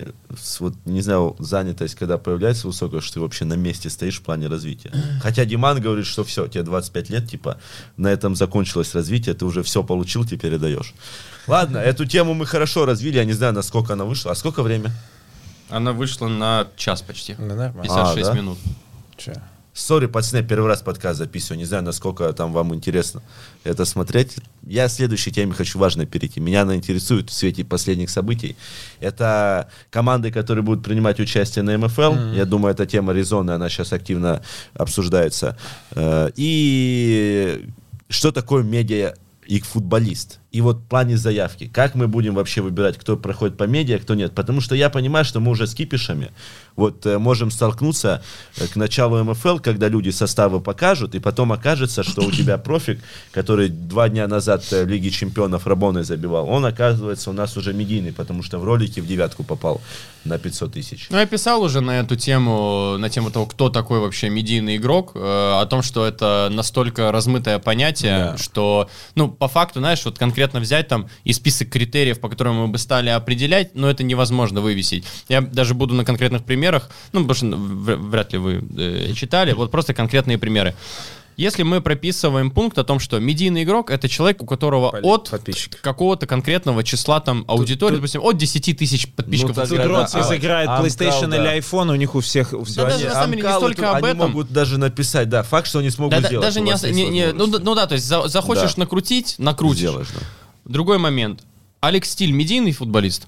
вот, 0.60 0.74
не 0.86 1.02
знаю, 1.02 1.36
занятость, 1.40 1.96
когда 1.96 2.18
появляется 2.18 2.68
высокая, 2.68 3.02
что 3.02 3.14
ты 3.16 3.20
вообще 3.20 3.46
на 3.46 3.54
месте 3.56 3.90
стоишь 3.90 4.20
в 4.20 4.24
плане 4.24 4.48
развития. 4.48 4.92
Хотя 5.22 5.46
Диман 5.46 5.80
говорит, 5.82 6.06
что 6.06 6.24
все, 6.24 6.48
тебе 6.48 6.64
25 6.64 7.10
лет, 7.10 7.30
типа, 7.30 7.58
на 7.98 8.08
этом 8.08 8.36
закончилось 8.36 8.94
развитие, 8.96 9.34
ты 9.34 9.46
уже 9.46 9.62
все 9.64 9.84
получил, 9.84 10.26
теперь 10.26 10.54
и 10.54 10.58
даешь. 10.58 10.94
Ладно, 11.48 11.78
эту 11.78 12.06
тему 12.06 12.34
мы 12.34 12.46
хорошо 12.46 12.86
развили, 12.86 13.18
я 13.18 13.26
не 13.26 13.34
знаю, 13.34 13.54
насколько 13.54 13.94
она 13.94 14.06
вышла. 14.06 14.32
А 14.32 14.36
сколько 14.36 14.64
время? 14.64 14.92
Она 15.70 15.92
вышла 15.92 16.28
на 16.28 16.68
час 16.76 17.02
почти. 17.02 17.36
Ну, 17.38 17.48
нормально. 17.48 17.84
56 17.84 18.28
А, 18.28 18.32
да? 18.32 18.38
минут. 18.38 18.58
Чё? 19.18 19.34
Сори, 19.74 20.06
пацаны, 20.06 20.44
первый 20.44 20.68
раз 20.68 20.84
подкаст 20.84 21.18
записываю. 21.18 21.58
Не 21.58 21.66
знаю, 21.66 21.84
насколько 21.84 22.32
там 22.34 22.54
вам 22.54 22.76
интересно 22.76 23.24
это 23.64 23.86
смотреть. 23.86 24.38
Я 24.68 24.88
к 24.88 24.92
следующей 24.92 25.32
теме 25.32 25.54
хочу 25.54 25.80
важно 25.80 26.06
перейти. 26.06 26.40
Меня 26.40 26.62
она 26.62 26.76
интересует 26.76 27.32
в 27.32 27.34
свете 27.34 27.66
последних 27.66 28.12
событий. 28.12 28.56
Это 29.00 29.68
команды, 29.90 30.32
которые 30.32 30.64
будут 30.64 30.86
принимать 30.86 31.20
участие 31.20 31.64
на 31.64 31.76
МФЛ. 31.78 32.34
Я 32.36 32.46
думаю, 32.46 32.74
эта 32.74 32.86
тема 32.86 33.14
резонная, 33.14 33.56
она 33.56 33.68
сейчас 33.68 33.94
активно 33.94 34.44
обсуждается. 34.76 35.58
Э, 35.92 36.30
И 36.36 37.66
что 38.10 38.32
такое 38.32 38.62
медиа 38.62 39.16
и 39.48 39.60
футболист? 39.60 40.40
И 40.54 40.62
вот 40.62 40.78
в 40.78 40.84
плане 40.88 41.18
заявки, 41.18 41.68
как 41.68 41.96
мы 41.96 42.08
будем 42.08 42.36
вообще 42.36 42.62
выбирать, 42.62 42.98
кто 43.00 43.18
проходит 43.18 43.58
по 43.58 43.64
медиа, 43.64 43.98
кто 43.98 44.14
нет? 44.14 44.36
Потому 44.36 44.62
что 44.62 44.76
я 44.76 44.92
понимаю, 44.92 45.26
что 45.26 45.40
мы 45.40 45.50
уже 45.50 45.66
с 45.66 45.74
кипишами 45.74 46.32
вот 46.76 47.06
э, 47.08 47.18
можем 47.18 47.50
столкнуться 47.50 48.24
э, 48.58 48.68
к 48.68 48.76
началу 48.76 49.24
МФЛ, 49.24 49.58
когда 49.58 49.88
люди 49.88 50.12
составы 50.12 50.60
покажут, 50.62 51.16
и 51.16 51.20
потом 51.20 51.52
окажется, 51.52 52.04
что 52.04 52.22
у 52.22 52.32
тебя 52.32 52.58
профик, 52.60 53.00
который 53.32 53.70
два 53.70 54.10
дня 54.10 54.28
назад 54.28 54.64
э, 54.72 54.84
в 54.84 54.88
Лиге 54.88 55.10
Чемпионов 55.10 55.66
Рабоной 55.66 56.04
забивал, 56.04 56.48
он 56.48 56.66
оказывается 56.66 57.32
у 57.32 57.34
нас 57.34 57.58
уже 57.58 57.74
медийный, 57.74 58.14
потому 58.14 58.44
что 58.44 58.60
в 58.60 58.64
ролике 58.64 59.02
в 59.02 59.08
девятку 59.08 59.44
попал 59.44 59.82
на 60.24 60.38
500 60.38 60.74
тысяч. 60.74 61.08
Ну, 61.10 61.18
я 61.18 61.26
писал 61.26 61.62
уже 61.64 61.82
на 61.82 62.00
эту 62.00 62.16
тему, 62.16 62.96
на 62.98 63.10
тему 63.10 63.30
того, 63.32 63.46
кто 63.48 63.70
такой 63.70 64.00
вообще 64.00 64.30
медийный 64.30 64.78
игрок, 64.78 65.12
э, 65.16 65.20
о 65.20 65.66
том, 65.66 65.82
что 65.82 66.06
это 66.06 66.50
настолько 66.52 67.12
размытое 67.12 67.58
понятие, 67.60 68.18
Да. 68.18 68.38
что, 68.38 68.88
ну, 69.16 69.30
по 69.30 69.48
факту, 69.48 69.80
знаешь, 69.80 70.06
вот 70.06 70.18
конкретно 70.18 70.43
взять 70.52 70.88
там 70.88 71.08
и 71.24 71.34
список 71.34 71.70
критериев, 71.70 72.20
по 72.20 72.30
которым 72.30 72.56
мы 72.56 72.68
бы 72.68 72.78
стали 72.78 73.10
определять, 73.10 73.76
но 73.76 73.90
это 73.90 74.04
невозможно 74.04 74.62
вывесить. 74.62 75.06
Я 75.30 75.42
даже 75.42 75.74
буду 75.74 75.94
на 75.94 76.04
конкретных 76.06 76.44
примерах, 76.44 76.90
ну, 77.14 77.26
потому 77.26 77.36
что 77.36 77.58
в- 77.58 78.10
вряд 78.10 78.34
ли 78.34 78.40
вы 78.40 78.64
э, 78.78 79.14
читали, 79.16 79.54
вот 79.54 79.72
просто 79.72 79.94
конкретные 79.94 80.38
примеры. 80.38 80.74
Если 81.38 81.64
мы 81.64 81.82
прописываем 81.82 82.52
пункт 82.52 82.78
о 82.78 82.84
том, 82.84 83.00
что 83.00 83.20
медийный 83.20 83.64
игрок 83.64 83.90
это 83.90 84.08
человек, 84.08 84.42
у 84.44 84.46
которого 84.46 84.92
Поле- 84.92 85.02
от 85.04 85.32
какого-то 85.82 86.28
конкретного 86.28 86.84
числа 86.84 87.20
там 87.20 87.44
аудитории, 87.48 87.96
допустим, 87.96 88.22
от 88.22 88.38
10 88.38 88.78
тысяч 88.78 89.08
подписчиков. 89.12 89.58
Ну, 89.58 89.66
Тут 89.66 89.78
да, 89.78 89.84
Ротс 89.86 90.16
а- 90.16 90.22
изыграет 90.22 90.70
Амкал, 90.70 90.86
PlayStation 90.86 91.28
да. 91.28 91.38
или 91.38 91.60
iPhone, 91.60 91.92
у 91.92 91.96
них 91.96 92.14
у 92.16 92.20
всех... 92.20 92.54
у 92.54 92.64
всех- 92.64 92.88
даже 92.88 93.06
на 93.06 93.14
самом 93.14 93.32
деле 93.36 93.48
не 93.48 93.54
столько 93.54 93.76
тут- 93.82 93.86
об 93.86 93.96
они 93.96 94.08
этом. 94.08 94.18
могут 94.30 94.52
даже 94.52 94.78
написать, 94.78 95.30
да, 95.30 95.44
факт, 95.44 95.68
что 95.68 95.80
они 95.80 95.90
смогут 95.90 96.12
Да, 96.16 96.22
да, 96.22 96.28
сделать. 96.28 96.46
даже 96.46 96.62
не, 96.62 96.72
не- 96.92 97.10
не- 97.10 97.32
ну, 97.34 97.48
да- 97.48 97.60
ну 97.60 97.76
да, 97.76 97.88
то 97.88 97.94
есть 97.96 98.06
за- 98.06 98.28
захочешь 98.28 98.76
Да. 98.76 98.82
накрутить, 98.82 99.36
накрутишь. 99.40 99.80
Сделаешь, 99.80 100.08
да. 100.14 100.22
Другой 100.66 100.98
момент. 101.00 101.42
Алекс 101.82 102.10
Стиль 102.12 102.32
медийный 102.32 102.72
футболист? 102.72 103.28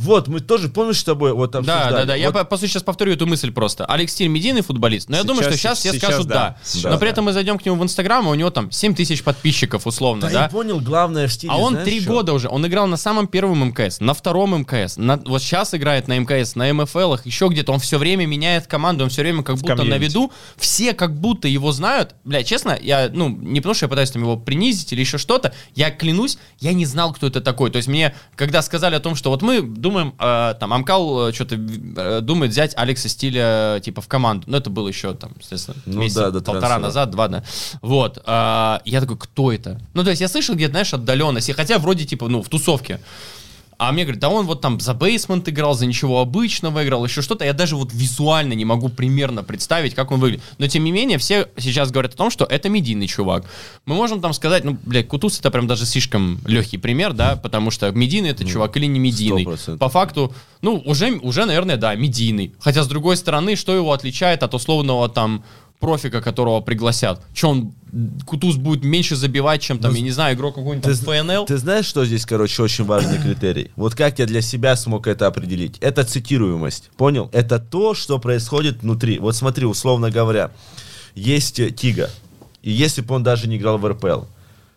Вот, 0.00 0.28
мы 0.28 0.40
тоже, 0.40 0.68
помнишь, 0.68 0.98
с 1.00 1.04
тобой 1.04 1.32
вот 1.34 1.50
Да, 1.52 1.58
обсуждали? 1.58 1.92
да, 1.94 2.04
да. 2.06 2.14
Я 2.14 2.26
Вот 2.30 2.34
по, 2.38 2.44
по 2.44 2.56
сути 2.56 2.70
сейчас 2.70 2.82
повторю 2.82 3.12
эту 3.12 3.26
мысль 3.26 3.52
просто. 3.52 3.84
Алекс 3.84 4.12
Стиль 4.12 4.28
медийный 4.28 4.62
футболист. 4.62 5.08
Но 5.10 5.16
я 5.18 5.24
думаю, 5.24 5.42
что 5.42 5.52
Сейчас- 5.52 5.78
сейчас 5.78 5.78
все 5.80 5.92
сейчас 5.92 6.10
скажут 6.10 6.26
да. 6.28 6.34
да. 6.34 6.56
Сейчас 6.64 6.92
Но 6.92 6.98
при 6.98 7.06
да. 7.06 7.12
этом 7.12 7.24
мы 7.26 7.32
зайдем 7.32 7.58
к 7.58 7.66
нему 7.66 7.76
в 7.76 7.82
Инстаграм, 7.82 8.26
и 8.26 8.30
у 8.30 8.34
него 8.34 8.50
там 8.50 8.70
7 8.70 8.94
тысяч 8.94 9.22
подписчиков 9.22 9.86
условно, 9.86 10.22
Да, 10.22 10.30
да? 10.32 10.42
я 10.44 10.48
понял, 10.48 10.80
главное 10.80 11.28
в 11.28 11.32
стиле, 11.32 11.52
А 11.52 11.56
он 11.58 11.76
три 11.84 12.00
года 12.00 12.32
уже. 12.32 12.48
Он 12.48 12.66
играл 12.66 12.86
на 12.86 12.96
самом 12.96 13.26
первом 13.26 13.62
МКС, 13.68 14.00
на 14.00 14.14
втором 14.14 14.54
МКС. 14.62 14.96
на- 14.96 15.18
вот 15.18 15.42
сейчас 15.42 15.74
играет 15.74 16.08
на 16.08 16.18
МКС, 16.18 16.54
на 16.56 16.72
МФЛах, 16.72 17.26
еще 17.26 17.48
где-то. 17.48 17.72
Он 17.72 17.78
все 17.78 17.98
время 17.98 18.24
меняет 18.26 18.66
команду, 18.66 19.04
он 19.04 19.10
все 19.10 19.20
время 19.22 19.42
как 19.42 19.56
будто 19.56 19.74
на 19.74 19.82
комьюнити. 19.82 20.02
виду. 20.10 20.32
Все 20.56 20.94
как 20.94 21.14
будто 21.20 21.46
его 21.46 21.72
знают. 21.72 22.14
Бля, 22.24 22.42
честно, 22.42 22.78
я, 22.80 23.10
ну, 23.12 23.28
не 23.28 23.60
потому 23.60 23.74
что 23.74 23.84
я 23.84 23.88
пытаюсь 23.90 24.10
там 24.10 24.22
его 24.22 24.36
принизить 24.38 24.92
или 24.92 25.00
еще 25.00 25.18
что-то. 25.18 25.52
Я 25.74 25.90
клянусь, 25.90 26.38
я 26.58 26.72
не 26.72 26.86
знал, 26.86 27.12
кто 27.12 27.26
это 27.26 27.40
такой. 27.42 27.70
То 27.70 27.76
есть 27.76 27.88
мне, 27.88 28.14
когда 28.36 28.62
сказали 28.62 28.94
о 28.94 29.00
том, 29.00 29.14
что 29.14 29.30
вот 29.30 29.42
мы 29.42 29.60
думаем, 29.90 30.14
э, 30.18 30.54
там, 30.58 30.72
Амкал 30.72 31.32
что-то 31.32 31.56
думает 32.20 32.52
взять 32.52 32.72
Алекса 32.76 33.08
Стиля, 33.08 33.80
типа, 33.82 34.00
в 34.00 34.08
команду. 34.08 34.44
Ну, 34.46 34.56
это 34.56 34.70
было 34.70 34.88
еще, 34.88 35.14
там, 35.14 35.32
естественно, 35.38 35.76
Ну 35.86 36.00
месяца 36.00 36.20
да, 36.20 36.30
до 36.30 36.40
полтора 36.40 36.60
трансфера. 36.60 36.78
назад, 36.80 37.10
два, 37.10 37.28
да. 37.28 37.44
Вот. 37.82 38.22
а, 38.26 38.80
я 38.84 39.00
такой, 39.00 39.18
кто 39.18 39.52
это? 39.52 39.80
Ну, 39.94 40.04
то 40.04 40.10
есть 40.10 40.20
я 40.20 40.28
слышал 40.28 40.54
где-то, 40.54 40.72
знаешь, 40.72 40.94
отдаленность. 40.94 41.48
И 41.48 41.52
хотя 41.52 41.78
вроде, 41.78 42.04
типа, 42.06 42.28
ну, 42.28 42.42
в 42.42 42.48
тусовке. 42.48 43.00
А 43.80 43.92
мне 43.92 44.02
говорят, 44.02 44.20
да 44.20 44.28
он 44.28 44.44
вот 44.44 44.60
там 44.60 44.78
за 44.78 44.92
бейсмент 44.92 45.48
играл, 45.48 45.72
за 45.72 45.86
ничего 45.86 46.20
обычного 46.20 46.84
играл, 46.84 47.02
еще 47.02 47.22
что-то. 47.22 47.46
Я 47.46 47.54
даже 47.54 47.76
вот 47.76 47.94
визуально 47.94 48.52
не 48.52 48.66
могу 48.66 48.90
примерно 48.90 49.42
представить, 49.42 49.94
как 49.94 50.10
он 50.10 50.20
выглядит. 50.20 50.44
Но 50.58 50.66
тем 50.66 50.84
не 50.84 50.92
менее, 50.92 51.16
все 51.16 51.48
сейчас 51.56 51.90
говорят 51.90 52.12
о 52.12 52.16
том, 52.18 52.30
что 52.30 52.44
это 52.44 52.68
медийный 52.68 53.06
чувак. 53.06 53.46
Мы 53.86 53.94
можем 53.94 54.20
там 54.20 54.34
сказать, 54.34 54.64
ну, 54.64 54.76
блядь, 54.84 55.08
Кутус 55.08 55.40
это 55.40 55.50
прям 55.50 55.66
даже 55.66 55.86
слишком 55.86 56.40
легкий 56.44 56.76
пример, 56.76 57.14
да, 57.14 57.36
потому 57.36 57.70
что 57.70 57.90
медийный 57.90 58.28
это 58.28 58.44
чувак 58.44 58.76
или 58.76 58.84
не 58.84 58.98
медийный. 58.98 59.44
100%. 59.46 59.78
По 59.78 59.88
факту, 59.88 60.34
ну, 60.60 60.76
уже, 60.84 61.12
уже, 61.12 61.46
наверное, 61.46 61.78
да, 61.78 61.94
медийный. 61.94 62.52
Хотя, 62.60 62.82
с 62.82 62.86
другой 62.86 63.16
стороны, 63.16 63.56
что 63.56 63.74
его 63.74 63.94
отличает 63.94 64.42
от 64.42 64.52
условного 64.52 65.08
там 65.08 65.42
профика, 65.80 66.20
которого 66.20 66.60
пригласят. 66.60 67.22
Че, 67.32 67.48
он, 67.48 67.72
Кутуз 68.26 68.56
будет 68.56 68.84
меньше 68.84 69.16
забивать, 69.16 69.62
чем 69.62 69.78
там, 69.78 69.94
я 69.94 70.02
не 70.02 70.10
знаю, 70.10 70.36
игрок 70.36 70.54
какой-нибудь 70.54 70.84
Ты, 70.84 70.94
ФНЛ? 70.94 71.46
ты 71.46 71.56
знаешь, 71.58 71.86
что 71.86 72.04
здесь, 72.04 72.24
короче, 72.26 72.62
очень 72.62 72.84
важный 72.84 73.18
критерий? 73.18 73.70
Вот 73.74 73.94
как 73.94 74.18
я 74.18 74.26
для 74.26 74.42
себя 74.42 74.76
смог 74.76 75.06
это 75.06 75.26
определить? 75.26 75.78
Это 75.80 76.04
цитируемость. 76.04 76.90
Понял? 76.96 77.30
Это 77.32 77.58
то, 77.58 77.94
что 77.94 78.18
происходит 78.18 78.82
внутри. 78.82 79.18
Вот 79.18 79.34
смотри, 79.34 79.66
условно 79.66 80.10
говоря, 80.10 80.52
есть 81.14 81.58
э, 81.58 81.70
Тига. 81.70 82.10
И 82.62 82.70
если 82.70 83.00
бы 83.00 83.14
он 83.14 83.22
даже 83.22 83.48
не 83.48 83.56
играл 83.56 83.78
в 83.78 83.88
РПЛ, 83.88 84.24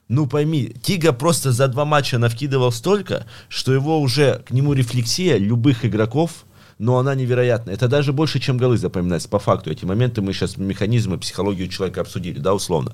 ну 0.08 0.26
пойми, 0.28 0.74
Тига 0.82 1.12
просто 1.12 1.52
за 1.52 1.68
два 1.68 1.86
матча 1.86 2.18
навкидывал 2.18 2.72
столько, 2.72 3.26
что 3.50 3.74
его 3.74 4.00
уже 4.00 4.42
к 4.48 4.52
нему 4.52 4.74
рефлексия 4.74 5.38
любых 5.38 5.86
игроков, 5.86 6.46
но 6.78 6.98
она 6.98 7.16
невероятная. 7.16 7.74
Это 7.76 7.88
даже 7.88 8.14
больше, 8.14 8.40
чем 8.40 8.58
голы 8.58 8.78
запоминается. 8.78 9.30
По 9.30 9.40
факту 9.40 9.72
эти 9.72 9.86
моменты 9.86 10.22
мы 10.22 10.34
сейчас 10.34 10.58
механизмы, 10.58 11.18
психологию 11.18 11.68
человека 11.68 12.02
обсудили, 12.02 12.40
да, 12.40 12.54
условно. 12.54 12.94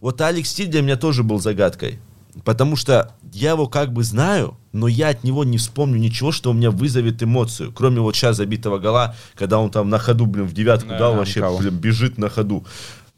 Вот 0.00 0.20
Алекс 0.20 0.48
Стиль 0.50 0.68
для 0.68 0.82
меня 0.82 0.96
тоже 0.96 1.22
был 1.22 1.40
загадкой. 1.40 1.98
Потому 2.44 2.76
что 2.76 3.14
я 3.32 3.50
его 3.50 3.66
как 3.66 3.92
бы 3.92 4.02
знаю, 4.04 4.56
но 4.72 4.88
я 4.88 5.10
от 5.10 5.22
него 5.22 5.44
не 5.44 5.58
вспомню 5.58 5.98
ничего, 5.98 6.32
что 6.32 6.50
у 6.50 6.54
меня 6.54 6.70
вызовет 6.70 7.22
эмоцию. 7.22 7.72
Кроме 7.72 8.00
вот 8.00 8.16
сейчас 8.16 8.38
забитого 8.38 8.78
гола, 8.78 9.14
когда 9.34 9.58
он 9.58 9.70
там 9.70 9.90
на 9.90 9.98
ходу, 9.98 10.24
блин, 10.24 10.46
в 10.46 10.54
девятку 10.54 10.88
Да, 10.88 10.98
дал, 10.98 11.16
вообще, 11.16 11.40
Амкал. 11.40 11.58
блин, 11.58 11.76
бежит 11.76 12.16
на 12.16 12.30
ходу. 12.30 12.64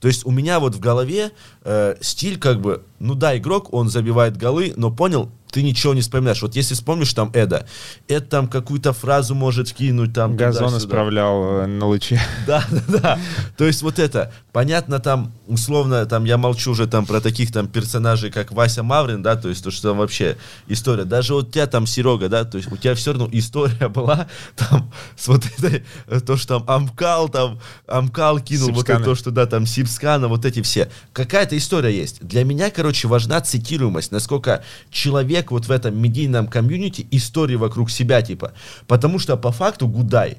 То 0.01 0.09
есть 0.09 0.27
у 0.27 0.31
меня 0.33 0.59
вот 0.59 0.75
в 0.75 0.81
голове 0.81 1.31
э, 1.63 1.95
стиль 2.01 2.39
как 2.39 2.61
бы, 2.61 2.83
ну 2.99 3.15
да, 3.15 3.39
игрок, 3.39 3.73
он 3.73 3.89
забивает 3.89 4.37
голы, 4.37 4.75
но 4.77 4.91
понял, 4.91 5.31
ты 5.55 5.63
ничего 5.63 5.95
не 5.95 6.01
вспоминаешь. 6.01 6.43
Вот 6.43 6.57
если 6.57 6.75
вспомнишь 6.75 7.15
там 7.15 7.31
Эда, 7.33 7.65
Эд 8.09 8.29
там 8.29 8.49
какую-то 8.49 8.93
фразу 8.93 9.37
может 9.37 9.73
кинуть 9.73 10.13
там 10.13 10.37
Газон 10.37 10.65
туда-сюда. 10.65 10.85
исправлял 10.85 11.61
э, 11.61 11.67
на 11.67 11.87
луче. 11.87 12.21
Да, 12.47 12.65
да, 12.71 12.83
да. 12.89 13.19
То 13.57 13.65
есть 13.65 13.83
вот 13.83 14.01
это, 14.01 14.33
понятно, 14.53 14.99
там, 14.99 15.33
условно, 15.47 16.05
там, 16.07 16.25
я 16.25 16.39
молчу 16.39 16.73
уже 16.73 16.89
там 16.89 17.07
про 17.07 17.21
таких 17.21 17.53
там 17.53 17.69
персонажей, 17.69 18.33
как 18.33 18.51
Вася 18.51 18.83
Маврин, 18.83 19.23
да, 19.23 19.37
то 19.37 19.49
есть 19.49 19.63
то, 19.63 19.71
что 19.71 19.91
там 19.91 19.99
вообще 19.99 20.37
история. 20.67 21.05
Даже 21.05 21.35
вот 21.35 21.49
у 21.49 21.51
тебя 21.53 21.69
там 21.69 21.87
Серега, 21.87 22.29
да, 22.29 22.45
то 22.45 22.59
есть 22.59 22.71
у 22.73 22.77
тебя 22.77 22.97
все 22.97 23.13
равно 23.13 23.29
история 23.31 23.89
была 23.95 24.27
там 24.57 24.93
с 25.17 25.29
вот 25.29 25.47
этой, 25.47 25.85
э, 26.09 26.21
то, 26.21 26.37
что 26.37 26.59
там 26.59 26.65
Амкал, 26.69 27.29
там, 27.29 27.61
Амкал 27.87 28.41
кинул, 28.41 28.71
вот 28.71 28.79
Сипсканы. 28.79 28.97
это 28.97 29.05
то, 29.05 29.15
что, 29.15 29.31
да, 29.31 29.47
там 29.47 29.67
Сипскана, 29.67 30.27
вот 30.27 30.45
эти 30.45 30.63
все. 30.63 30.91
Какая-то 31.13 31.57
история 31.57 31.97
есть. 31.97 32.27
Для 32.27 32.43
меня, 32.43 32.71
короче, 32.71 33.07
важна 33.07 33.41
цитируемость, 33.41 34.11
насколько 34.11 34.65
человек 34.91 35.44
вот 35.51 35.67
в 35.67 35.71
этом 35.71 35.97
медийном 36.01 36.47
комьюнити 36.49 37.07
истории 37.11 37.57
вокруг 37.57 37.91
себя, 37.91 38.23
типа. 38.23 38.53
Потому 38.87 39.19
что 39.19 39.37
по 39.37 39.53
факту 39.53 39.87
Гудай, 39.89 40.39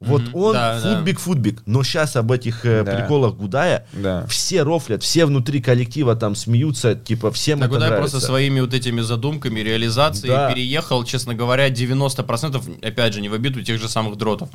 вот 0.00 0.22
Мгм. 0.22 0.34
он 0.36 0.52
Да, 0.54 0.80
да. 0.80 0.94
футбик, 0.96 1.20
футбик, 1.20 1.62
но 1.66 1.82
сейчас 1.82 2.16
об 2.16 2.32
этих 2.32 2.64
э, 2.64 2.84
Да. 2.84 2.96
приколах 2.96 3.34
Гудая 3.34 3.86
Да. 3.92 4.24
все 4.28 4.62
рофлят, 4.62 5.02
все 5.02 5.26
внутри 5.26 5.60
коллектива 5.60 6.16
там 6.16 6.34
смеются, 6.34 6.94
типа 6.94 7.30
всем 7.30 7.58
Так 7.58 7.68
это 7.68 7.74
Гудай 7.76 7.88
нравится. 7.90 8.12
просто 8.12 8.26
своими 8.26 8.60
вот 8.60 8.72
этими 8.72 9.02
задумками, 9.02 9.60
реализацией 9.60 10.32
Да. 10.32 10.50
переехал, 10.50 11.04
честно 11.04 11.34
говоря, 11.34 11.68
90%, 11.68 12.62
опять 12.82 13.12
же, 13.12 13.20
не 13.20 13.28
в 13.28 13.34
обиду 13.34 13.62
тех 13.62 13.78
же 13.78 13.88
самых 13.90 14.16
дротов. 14.16 14.48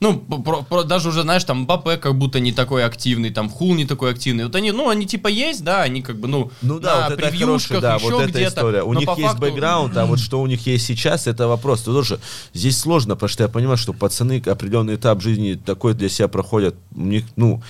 Ну, 0.00 0.18
про- 0.18 0.62
про- 0.62 0.82
даже 0.84 1.10
уже, 1.10 1.22
знаешь, 1.22 1.44
там 1.44 1.58
Мбаппе 1.60 1.98
как 1.98 2.16
будто 2.16 2.40
не 2.40 2.52
такой 2.52 2.84
активный, 2.84 3.28
там 3.30 3.50
Хул 3.50 3.74
не 3.74 3.84
такой 3.84 4.10
активный. 4.12 4.44
Вот 4.44 4.54
они, 4.56 4.72
ну, 4.72 4.88
они 4.88 5.06
типа 5.06 5.28
есть, 5.28 5.62
да, 5.62 5.82
они 5.82 6.00
как 6.00 6.16
бы, 6.18 6.26
ну, 6.26 6.50
Ну 6.62 6.80
да, 6.80 7.00
на 7.00 7.02
вот 7.10 7.12
это 7.18 7.22
превьюшках, 7.28 7.80
хорошая, 7.80 7.80
да, 7.82 7.94
еще 7.96 8.14
вот 8.14 8.22
эта 8.30 8.48
история. 8.48 8.82
У 8.82 8.94
них 8.94 9.08
есть 9.08 9.20
факту- 9.22 9.40
бэкграунд, 9.42 9.96
а 9.98 10.06
вот 10.06 10.18
что 10.18 10.40
у 10.40 10.46
них 10.46 10.66
есть 10.66 10.86
сейчас, 10.86 11.26
это 11.26 11.48
вопрос. 11.48 11.82
Тут 11.82 11.94
тоже 11.94 12.18
здесь 12.54 12.78
сложно, 12.78 13.14
потому 13.14 13.28
что 13.28 13.42
я 13.42 13.48
понимаю, 13.50 13.76
что 13.76 13.92
пацаны 13.92 14.42
определенный 14.46 14.94
этап 14.94 15.20
жизни 15.20 15.54
такой 15.54 15.92
для 15.92 16.08
себя 16.08 16.28
проходят. 16.28 16.76
У 16.96 17.02
них, 17.02 17.24
ну, 17.36 17.62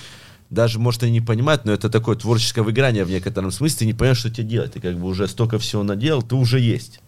даже, 0.50 0.78
может, 0.80 1.02
они 1.04 1.12
не 1.12 1.20
понимают, 1.20 1.64
но 1.64 1.72
это 1.72 1.88
такое 1.88 2.16
творческое 2.16 2.62
выиграние 2.62 3.04
в 3.04 3.10
некотором 3.10 3.52
смысле. 3.52 3.78
Ты 3.78 3.86
не 3.86 3.92
понимаешь, 3.92 4.18
что 4.18 4.30
тебе 4.30 4.44
делать. 4.48 4.72
Ты 4.72 4.80
как 4.80 4.98
бы 4.98 5.06
уже 5.06 5.28
столько 5.28 5.58
всего 5.58 5.82
наделал, 5.84 6.22
ты 6.22 6.34
уже 6.34 6.58
есть. 6.60 7.00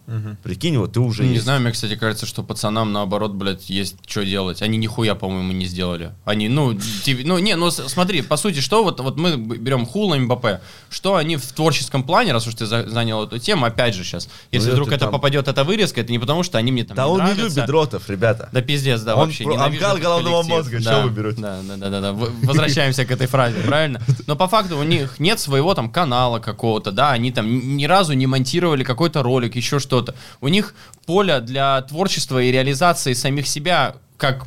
Прикинь, 0.43 0.77
вот 0.77 0.93
ты 0.93 0.99
уже 0.99 1.21
Ну, 1.23 1.27
не 1.29 1.33
есть. 1.35 1.45
знаю, 1.45 1.61
мне, 1.61 1.71
кстати, 1.71 1.95
кажется, 1.95 2.25
что 2.25 2.43
пацанам, 2.43 2.91
наоборот, 2.91 3.31
блядь, 3.33 3.69
есть 3.69 3.95
что 4.05 4.25
делать. 4.25 4.61
Они 4.61 4.77
нихуя, 4.77 5.15
по-моему, 5.15 5.53
не 5.53 5.65
сделали. 5.65 6.11
Они, 6.25 6.49
ну, 6.49 6.73
ти- 6.73 7.23
ну, 7.23 7.39
не, 7.39 7.55
ну, 7.55 7.71
смотри, 7.71 8.21
по 8.21 8.35
сути, 8.35 8.59
что 8.59 8.83
вот, 8.83 8.99
вот 8.99 9.17
мы 9.17 9.37
берем 9.37 9.85
Хула, 9.85 10.15
МБП, 10.15 10.59
что 10.89 11.15
они 11.15 11.37
в 11.37 11.45
творческом 11.53 12.03
плане, 12.03 12.33
раз 12.33 12.47
уж 12.47 12.55
ты 12.55 12.65
за- 12.65 12.89
занял 12.89 13.23
эту 13.23 13.39
тему, 13.39 13.65
опять 13.65 13.95
же 13.95 14.03
сейчас, 14.03 14.27
если 14.51 14.67
Ну, 14.69 14.73
вдруг 14.73 14.89
это 14.89 14.99
там- 15.05 15.11
попадет, 15.11 15.47
эта 15.47 15.63
вырезка, 15.63 16.01
это 16.01 16.11
не 16.11 16.19
потому, 16.19 16.43
что 16.43 16.57
они 16.57 16.71
мне 16.71 16.83
там 16.83 16.97
Да 16.97 17.03
не 17.05 17.09
он 17.09 17.15
не 17.19 17.23
нравятся. 17.23 17.43
любит 17.43 17.65
дротов, 17.65 18.09
ребята. 18.09 18.49
Да 18.51 18.61
пиздец, 18.61 19.01
да, 19.01 19.15
Он 19.15 19.21
вообще 19.27 19.45
про- 19.45 19.53
этот 19.67 19.99
головного 20.01 20.43
мозга, 20.43 20.79
да, 20.83 20.91
что 20.97 21.01
вы 21.03 21.09
берете? 21.11 21.41
Да, 21.41 21.59
да, 21.63 21.75
да, 21.77 21.89
да, 21.89 22.01
да. 22.01 22.13
Возвращаемся 22.43 23.05
к 23.05 23.11
этой 23.11 23.27
фразе, 23.27 23.57
правильно? 23.65 24.01
Но 24.27 24.35
по 24.35 24.47
факту 24.47 24.77
у 24.77 24.83
них 24.83 25.19
нет 25.19 25.39
своего 25.39 25.73
там 25.73 25.89
канала 25.89 26.39
какого-то, 26.39 26.91
да, 26.91 27.11
они 27.11 27.31
там 27.31 27.77
ни 27.77 27.85
разу 27.85 28.13
не 28.13 28.27
монтировали 28.27 28.83
какой-то 28.83 29.23
ролик, 29.23 29.55
еще 29.55 29.79
что-то. 29.93 30.15
У 30.41 30.47
них 30.47 30.73
поле 31.05 31.39
для 31.39 31.81
творчества 31.83 32.41
и 32.41 32.51
реализации 32.51 33.13
самих 33.13 33.47
себя 33.47 33.95
как 34.17 34.45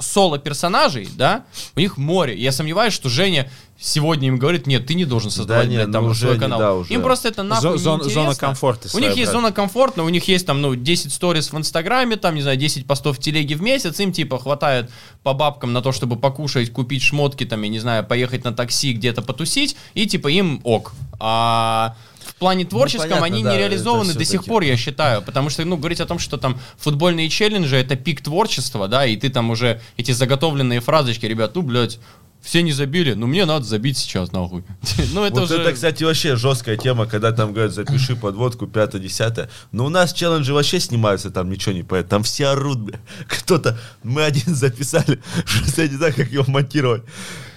соло-персонажей, 0.00 1.08
да, 1.16 1.44
у 1.76 1.80
них 1.80 1.96
море. 1.96 2.36
Я 2.36 2.52
сомневаюсь, 2.52 2.94
что 2.94 3.08
Женя 3.08 3.50
сегодня 3.80 4.28
им 4.28 4.38
говорит, 4.38 4.66
нет, 4.66 4.86
ты 4.86 4.94
не 4.94 5.04
должен 5.04 5.30
создавать, 5.30 5.68
не, 5.68 5.76
блядь, 5.76 5.92
там 5.92 6.06
ну 6.06 6.14
свой 6.14 6.38
канал. 6.38 6.58
да, 6.58 6.74
уже. 6.74 6.92
Им 6.92 7.02
просто 7.02 7.28
это 7.28 7.42
нахуй 7.42 7.78
Зо- 7.78 7.98
зон- 7.98 8.02
зона 8.02 8.34
комфорта 8.34 8.88
У 8.94 8.98
них 8.98 9.16
есть 9.16 9.30
своя, 9.30 9.40
зона 9.40 9.52
комфортно, 9.52 10.04
у 10.04 10.08
них 10.08 10.26
есть 10.28 10.46
там, 10.46 10.60
ну, 10.60 10.74
10 10.74 11.12
сториз 11.12 11.52
в 11.52 11.58
Инстаграме, 11.58 12.16
там, 12.16 12.34
не 12.34 12.42
знаю, 12.42 12.56
10 12.56 12.86
постов 12.86 13.18
в 13.18 13.20
телеге 13.20 13.54
в 13.56 13.62
месяц, 13.62 13.98
им, 14.00 14.12
типа, 14.12 14.38
хватает 14.38 14.90
по 15.22 15.32
бабкам 15.32 15.72
на 15.72 15.82
то, 15.82 15.92
чтобы 15.92 16.16
покушать, 16.16 16.72
купить 16.72 17.02
шмотки, 17.02 17.44
там, 17.44 17.62
я 17.62 17.68
не 17.68 17.78
знаю, 17.78 18.04
поехать 18.04 18.44
на 18.44 18.52
такси, 18.52 18.92
где-то 18.92 19.22
потусить, 19.22 19.76
и, 19.94 20.06
типа, 20.06 20.28
им 20.28 20.60
ок. 20.64 20.92
А 21.20 21.96
в 22.28 22.34
плане 22.34 22.64
творческом 22.64 23.08
понятно, 23.08 23.26
они 23.26 23.42
да, 23.42 23.52
не 23.52 23.58
реализованы 23.58 24.14
до 24.14 24.24
сих 24.24 24.44
пор, 24.44 24.62
я 24.62 24.76
считаю, 24.76 25.22
потому 25.22 25.50
что, 25.50 25.64
ну, 25.64 25.76
говорить 25.76 26.00
о 26.00 26.06
том, 26.06 26.18
что 26.18 26.36
там 26.36 26.60
футбольные 26.76 27.28
челленджи— 27.28 27.76
это 27.76 27.96
пик 27.96 28.20
творчества, 28.20 28.86
да, 28.86 29.06
и 29.06 29.16
ты 29.16 29.30
там 29.30 29.50
уже 29.50 29.80
эти 29.96 30.12
заготовленные 30.12 30.80
фразочки, 30.80 31.26
ребят, 31.26 31.54
ну, 31.54 31.62
блядь, 31.62 31.98
все 32.40 32.62
не 32.62 32.72
забили, 32.72 33.14
ну 33.14 33.26
мне 33.26 33.44
надо 33.44 33.64
забить 33.64 33.98
сейчас, 33.98 34.32
нахуй. 34.32 34.62
Ну, 35.12 35.24
это 35.24 35.40
вот 35.40 35.50
уже... 35.50 35.60
это, 35.60 35.72
кстати, 35.72 36.04
вообще 36.04 36.36
жесткая 36.36 36.76
тема, 36.76 37.06
когда 37.06 37.32
там 37.32 37.52
говорят, 37.52 37.72
запиши 37.72 38.14
подводку, 38.14 38.66
пятое, 38.66 39.00
десятое. 39.00 39.50
Но 39.72 39.86
у 39.86 39.88
нас 39.88 40.12
челленджи 40.12 40.52
вообще 40.52 40.80
снимаются, 40.80 41.30
там 41.30 41.50
ничего 41.50 41.74
не 41.74 41.82
поет. 41.82 42.08
Там 42.08 42.22
все 42.22 42.48
орут, 42.48 42.78
бля. 42.78 43.00
Кто-то, 43.28 43.78
мы 44.02 44.22
один 44.22 44.54
записали, 44.54 45.20
что 45.44 45.82
я 45.82 45.88
не 45.88 45.96
знаю, 45.96 46.14
как 46.14 46.30
его 46.30 46.44
монтировать. 46.46 47.02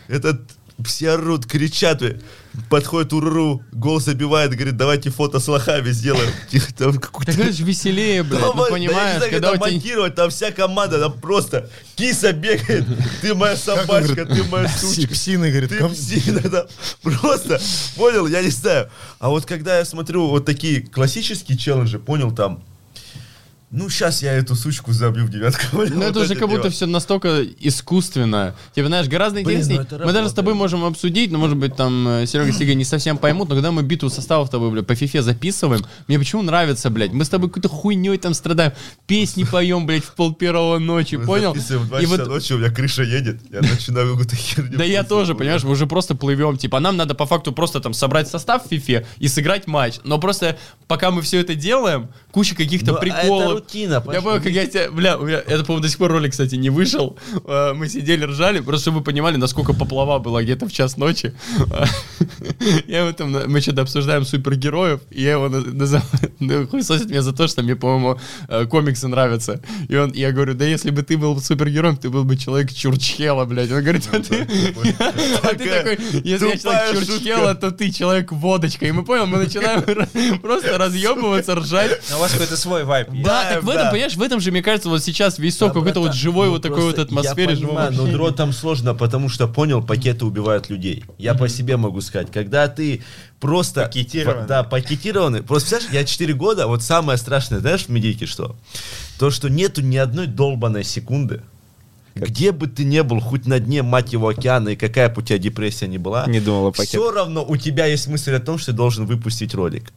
Этот 0.07 0.41
все 0.83 1.11
орут, 1.11 1.45
кричат, 1.45 1.99
бля. 1.99 2.17
подходит 2.69 3.13
Уруру, 3.13 3.63
гол 3.71 3.99
забивает, 3.99 4.51
говорит, 4.51 4.77
давайте 4.77 5.09
фото 5.09 5.39
с 5.39 5.47
лохами 5.47 5.91
сделаем. 5.91 6.29
Тихо, 6.49 6.73
Там 6.73 6.97
какой-то... 6.97 7.31
Так 7.31 7.41
это 7.41 7.53
же 7.53 7.63
веселее, 7.63 8.23
блядь, 8.23 8.41
Там, 8.41 8.55
ну 8.55 8.63
да 8.65 8.69
понимаешь, 8.69 9.17
знаю, 9.17 9.31
когда 9.31 9.51
тебя... 9.51 9.59
монтировать, 9.59 10.15
там 10.15 10.29
вся 10.29 10.51
команда, 10.51 10.99
там 10.99 11.13
просто 11.19 11.69
киса 11.95 12.33
бегает, 12.33 12.85
ты 13.21 13.33
моя 13.35 13.55
собачка, 13.55 14.25
ты 14.25 14.43
моя 14.43 14.67
сучка. 14.69 15.13
Псины, 15.13 15.49
говорит, 15.49 15.69
Ты 15.69 15.87
псина, 15.89 16.41
да. 16.41 16.65
Просто, 17.01 17.59
понял, 17.95 18.27
я 18.27 18.41
не 18.41 18.49
знаю. 18.49 18.89
А 19.19 19.29
вот 19.29 19.45
когда 19.45 19.77
я 19.77 19.85
смотрю 19.85 20.27
вот 20.27 20.45
такие 20.45 20.81
классические 20.81 21.57
челленджи, 21.57 21.99
понял, 21.99 22.31
там, 22.31 22.63
ну, 23.71 23.89
сейчас 23.89 24.21
я 24.21 24.33
эту 24.33 24.55
сучку 24.55 24.91
забью 24.91 25.25
в 25.25 25.29
девятку. 25.29 25.61
Ну, 25.71 25.95
вот 25.95 26.03
это 26.03 26.19
уже 26.19 26.35
как 26.35 26.49
будто 26.49 26.69
все 26.69 26.85
настолько 26.85 27.43
искусственно. 27.59 28.53
Типа, 28.75 28.87
знаешь, 28.87 29.07
гораздо 29.07 29.41
Блин, 29.41 29.59
интереснее. 29.61 29.79
ну 29.89 29.95
это 29.97 30.05
мы 30.05 30.13
даже 30.13 30.29
с 30.29 30.33
тобой 30.33 30.53
можем 30.53 30.83
обсудить, 30.83 31.31
но, 31.31 31.37
может 31.37 31.57
быть, 31.57 31.75
там 31.75 32.07
э, 32.07 32.25
Серега 32.27 32.51
Сига 32.51 32.73
не 32.73 32.83
совсем 32.83 33.17
поймут, 33.17 33.49
но 33.49 33.55
когда 33.55 33.71
мы 33.71 33.83
битву 33.83 34.09
составов 34.09 34.47
с 34.47 34.51
тобой, 34.51 34.71
бля, 34.71 34.83
по 34.83 34.93
фифе 34.95 35.21
записываем, 35.21 35.85
мне 36.07 36.19
почему 36.19 36.41
нравится, 36.41 36.89
блядь? 36.89 37.11
Мы 37.13 37.25
с 37.25 37.29
тобой 37.29 37.49
какой-то 37.49 37.69
хуйней 37.69 38.17
там 38.17 38.33
страдаем, 38.33 38.73
песни 39.07 39.43
поем, 39.43 39.85
блядь, 39.85 40.03
в 40.03 40.13
пол 40.15 40.33
первого 40.33 40.77
ночи, 40.77 41.15
Мы 41.15 41.25
понял? 41.25 41.53
в 41.53 41.87
2 41.87 41.99
И 41.99 42.03
часа 42.03 42.17
вот 42.17 42.27
ночи, 42.27 42.53
у 42.53 42.57
меня 42.57 42.69
крыша 42.71 43.03
едет, 43.03 43.39
я 43.51 43.61
начинаю 43.61 44.09
какую-то 44.09 44.35
херню. 44.35 44.77
Да 44.77 44.83
я 44.83 45.03
тоже, 45.03 45.33
понимаешь, 45.35 45.63
мы 45.63 45.71
уже 45.71 45.87
просто 45.87 46.15
плывем. 46.15 46.57
Типа, 46.57 46.79
нам 46.79 46.97
надо 46.97 47.15
по 47.15 47.25
факту 47.25 47.51
просто 47.51 47.79
там 47.79 47.93
собрать 47.93 48.27
состав 48.27 48.65
в 48.65 48.69
фифе 48.69 49.05
и 49.17 49.27
сыграть 49.27 49.67
матч. 49.67 49.95
Но 50.03 50.17
просто 50.19 50.57
пока 50.87 51.11
мы 51.11 51.21
все 51.21 51.39
это 51.39 51.55
делаем, 51.55 52.09
куча 52.31 52.55
каких-то 52.55 52.91
Ну, 52.91 52.97
а 52.97 52.99
приколов. 52.99 53.60
Рутина, 53.61 54.03
Я 54.11 54.21
помню, 54.21 54.41
как 54.41 54.51
я 54.51 54.65
тебя, 54.65 54.91
бля, 54.91 55.17
у 55.17 55.25
меня, 55.25 55.37
это, 55.37 55.63
по-моему, 55.63 55.83
до 55.83 55.89
сих 55.89 55.97
пор 55.97 56.11
ролик, 56.11 56.31
кстати, 56.31 56.55
не 56.55 56.69
вышел. 56.69 57.17
Э, 57.45 57.73
Мы 57.73 57.87
сидели, 57.89 58.23
ржали, 58.25 58.59
просто 58.59 58.83
чтобы 58.85 58.99
вы 58.99 59.03
понимали, 59.03 59.37
насколько 59.37 59.73
поплава 59.73 60.19
была 60.19 60.43
где-то 60.43 60.67
в 60.67 60.71
час 60.71 60.97
ночи. 60.97 61.33
Я 62.87 63.05
в 63.05 63.09
этом, 63.09 63.31
мы 63.51 63.61
что-то 63.61 63.81
обсуждаем 63.81 64.25
супергероев, 64.25 65.01
и 65.09 65.23
я 65.23 65.31
его 65.33 65.49
на- 65.49 65.61
называю, 65.61 66.05
ну, 66.39 66.67
хуесосит 66.67 67.09
меня 67.09 67.21
за 67.21 67.33
то, 67.33 67.47
что 67.47 67.63
мне, 67.63 67.75
по-моему, 67.75 68.19
э, 68.47 68.65
комиксы 68.65 69.07
нравятся. 69.07 69.61
И 69.89 69.95
он, 69.95 70.11
я 70.13 70.31
говорю, 70.31 70.53
да 70.53 70.65
если 70.65 70.91
бы 70.91 71.01
ты 71.03 71.17
был 71.17 71.39
супергероем, 71.41 71.97
ты 71.97 72.09
был 72.09 72.23
бы 72.23 72.37
человек 72.37 72.71
Чурчхела, 72.71 73.45
блядь. 73.45 73.71
Он 73.71 73.81
говорит, 73.81 74.07
а 74.11 74.19
ты, 74.19 74.47
а 75.43 75.55
ты 75.55 75.69
такой, 75.69 75.99
если 76.23 76.47
я 76.47 76.57
человек. 76.57 77.05
Чурчхела, 77.05 77.55
то 77.55 77.71
ты 77.71 77.91
человек 77.91 78.31
водочка. 78.31 78.85
И 78.85 78.91
мы 78.91 79.03
понял, 79.03 79.25
мы 79.27 79.37
начинаем 79.37 79.81
просто 80.39 80.77
разъебываться, 80.77 81.55
ржать. 81.55 82.01
Но 82.11 82.17
у 82.17 82.19
вас 82.21 82.31
какой-то 82.31 82.57
свой 82.57 82.83
вайп 82.83 83.11
есть. 83.13 83.23
Да, 83.25 83.50
так 83.55 83.63
в 83.63 83.69
этом, 83.69 83.83
да. 83.83 83.91
понимаешь, 83.91 84.15
в 84.15 84.21
этом 84.21 84.39
же, 84.39 84.51
мне 84.51 84.61
кажется, 84.61 84.89
вот 84.89 85.03
сейчас 85.03 85.39
весь 85.39 85.57
сок 85.57 85.73
Да, 85.73 85.79
какой-то 85.79 85.99
вот 85.99 86.13
живой 86.13 86.47
ну 86.47 86.53
вот 86.53 86.61
такой 86.61 86.83
вот 86.83 86.99
атмосфере 86.99 87.51
Я 87.51 87.55
живого 87.55 87.69
понимаю, 87.69 87.91
но 87.91 88.03
общения. 88.03 88.17
дротом 88.17 88.53
сложно, 88.53 88.93
потому 88.93 89.29
что, 89.29 89.47
понял, 89.47 89.83
пакеты 89.83 90.25
убивают 90.25 90.69
людей. 90.69 91.03
Я 91.17 91.33
по 91.33 91.47
себе 91.47 91.77
могу 91.77 92.01
сказать. 92.01 92.31
Когда 92.31 92.67
ты 92.67 93.03
просто... 93.39 93.83
Пакетированный. 93.83 94.47
Да, 94.47 94.63
пакетированный. 94.63 95.43
Просто, 95.43 95.69
представляешь, 95.69 96.07
я 96.07 96.11
4 96.11 96.33
года, 96.33 96.67
вот 96.67 96.83
самое 96.83 97.17
страшное, 97.17 97.59
знаешь, 97.59 97.85
в 97.85 97.89
медийке 97.89 98.25
что? 98.25 98.55
То, 99.19 99.29
что 99.31 99.49
нету 99.49 99.81
ни 99.81 99.97
одной 99.97 100.27
долбанной 100.27 100.83
секунды, 100.83 101.41
где 102.15 102.51
бы 102.51 102.67
ты 102.67 102.83
не 102.83 103.03
был, 103.03 103.19
хоть 103.19 103.45
на 103.45 103.59
дне, 103.59 103.83
мать 103.83 104.13
его, 104.13 104.27
океана, 104.27 104.69
и 104.69 104.75
какая 104.75 105.09
бы 105.09 105.21
у 105.21 105.25
тебя 105.25 105.37
депрессия 105.37 105.87
ни 105.87 105.97
была, 105.97 106.25
Не 106.27 106.39
думал 106.39 106.67
о 106.67 106.71
пакетах. 106.71 106.89
все 106.89 107.11
равно 107.11 107.45
у 107.47 107.57
тебя 107.57 107.85
есть 107.85 108.07
мысль 108.07 108.33
о 108.35 108.39
том, 108.39 108.57
что 108.57 108.71
ты 108.71 108.77
должен 108.77 109.05
выпустить 109.05 109.53
ролик. 109.53 109.91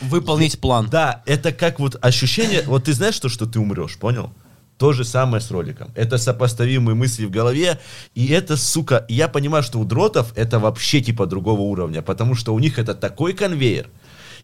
Выполнить 0.00 0.58
план. 0.58 0.88
да, 0.90 1.22
это 1.26 1.52
как 1.52 1.80
вот 1.80 1.96
ощущение, 2.00 2.62
вот 2.66 2.84
ты 2.84 2.92
знаешь 2.92 3.18
то, 3.18 3.28
что 3.28 3.46
ты 3.46 3.58
умрешь, 3.58 3.96
понял? 3.98 4.30
То 4.76 4.92
же 4.92 5.04
самое 5.04 5.40
с 5.40 5.50
роликом. 5.52 5.92
Это 5.94 6.18
сопоставимые 6.18 6.96
мысли 6.96 7.26
в 7.26 7.30
голове, 7.30 7.78
и 8.16 8.26
это, 8.26 8.56
сука, 8.56 9.04
я 9.08 9.28
понимаю, 9.28 9.62
что 9.62 9.78
у 9.78 9.84
дротов 9.84 10.32
это 10.34 10.58
вообще 10.58 11.00
типа 11.00 11.26
другого 11.26 11.60
уровня, 11.60 12.02
потому 12.02 12.34
что 12.34 12.52
у 12.52 12.58
них 12.58 12.78
это 12.78 12.94
такой 12.94 13.34
конвейер. 13.34 13.88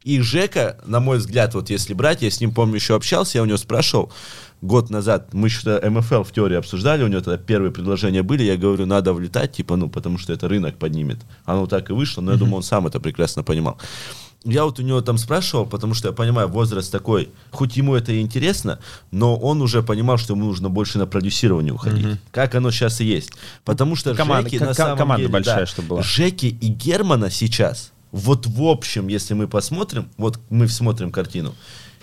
И 0.04 0.20
Жека, 0.20 0.78
на 0.86 0.98
мой 1.00 1.18
взгляд, 1.18 1.54
вот 1.54 1.68
если 1.70 1.92
брать, 1.92 2.22
я 2.22 2.30
с 2.30 2.40
ним, 2.40 2.52
помню, 2.54 2.76
еще 2.76 2.94
общался, 2.96 3.38
я 3.38 3.42
у 3.42 3.46
него 3.46 3.58
спрашивал 3.58 4.10
год 4.62 4.88
назад, 4.90 5.32
мы 5.34 5.48
что-то 5.50 5.90
МФЛ 5.90 6.22
в 6.22 6.32
теории 6.32 6.56
обсуждали, 6.56 7.02
у 7.02 7.08
него 7.08 7.20
тогда 7.20 7.36
первые 7.38 7.70
предложения 7.70 8.22
были, 8.22 8.42
я 8.42 8.56
говорю, 8.56 8.86
надо 8.86 9.12
влетать, 9.12 9.52
типа, 9.52 9.76
ну, 9.76 9.88
потому 9.90 10.16
что 10.18 10.32
это 10.32 10.48
рынок 10.48 10.76
поднимет. 10.78 11.18
Оно 11.44 11.66
так 11.66 11.90
и 11.90 11.92
вышло, 11.92 12.22
но 12.22 12.32
я 12.32 12.38
думаю, 12.38 12.56
он 12.56 12.62
сам 12.62 12.86
это 12.86 12.98
прекрасно 13.00 13.42
понимал. 13.42 13.78
Я 14.42 14.64
вот 14.64 14.78
у 14.78 14.82
него 14.82 15.02
там 15.02 15.18
спрашивал, 15.18 15.66
потому 15.66 15.92
что 15.92 16.08
я 16.08 16.12
понимаю, 16.14 16.48
возраст 16.48 16.90
такой, 16.90 17.28
хоть 17.50 17.76
ему 17.76 17.94
это 17.94 18.10
и 18.12 18.20
интересно, 18.22 18.78
но 19.10 19.36
он 19.36 19.60
уже 19.60 19.82
понимал, 19.82 20.16
что 20.16 20.32
ему 20.32 20.46
нужно 20.46 20.70
больше 20.70 20.96
на 20.98 21.06
продюсирование 21.06 21.74
уходить. 21.74 22.16
Как 22.30 22.54
оно 22.54 22.70
сейчас 22.70 23.02
и 23.02 23.04
есть. 23.04 23.32
Потому 23.66 23.96
что 23.96 24.14
Команда- 24.14 24.44
Жеки 24.48 24.58
ко- 24.58 24.64
на 24.64 24.70
ко- 24.70 24.74
самом 24.76 24.96
команда 24.98 25.20
деле, 25.22 25.28
большая, 25.32 25.56
да, 25.60 25.66
чтобы 25.66 25.88
была. 25.88 26.02
Жеки 26.02 26.46
и 26.46 26.68
Германа 26.68 27.28
сейчас, 27.30 27.92
вот 28.12 28.46
в 28.46 28.62
общем, 28.62 29.08
если 29.08 29.34
мы 29.34 29.48
посмотрим, 29.48 30.08
вот 30.16 30.40
мы 30.50 30.68
смотрим 30.68 31.12
картину, 31.12 31.54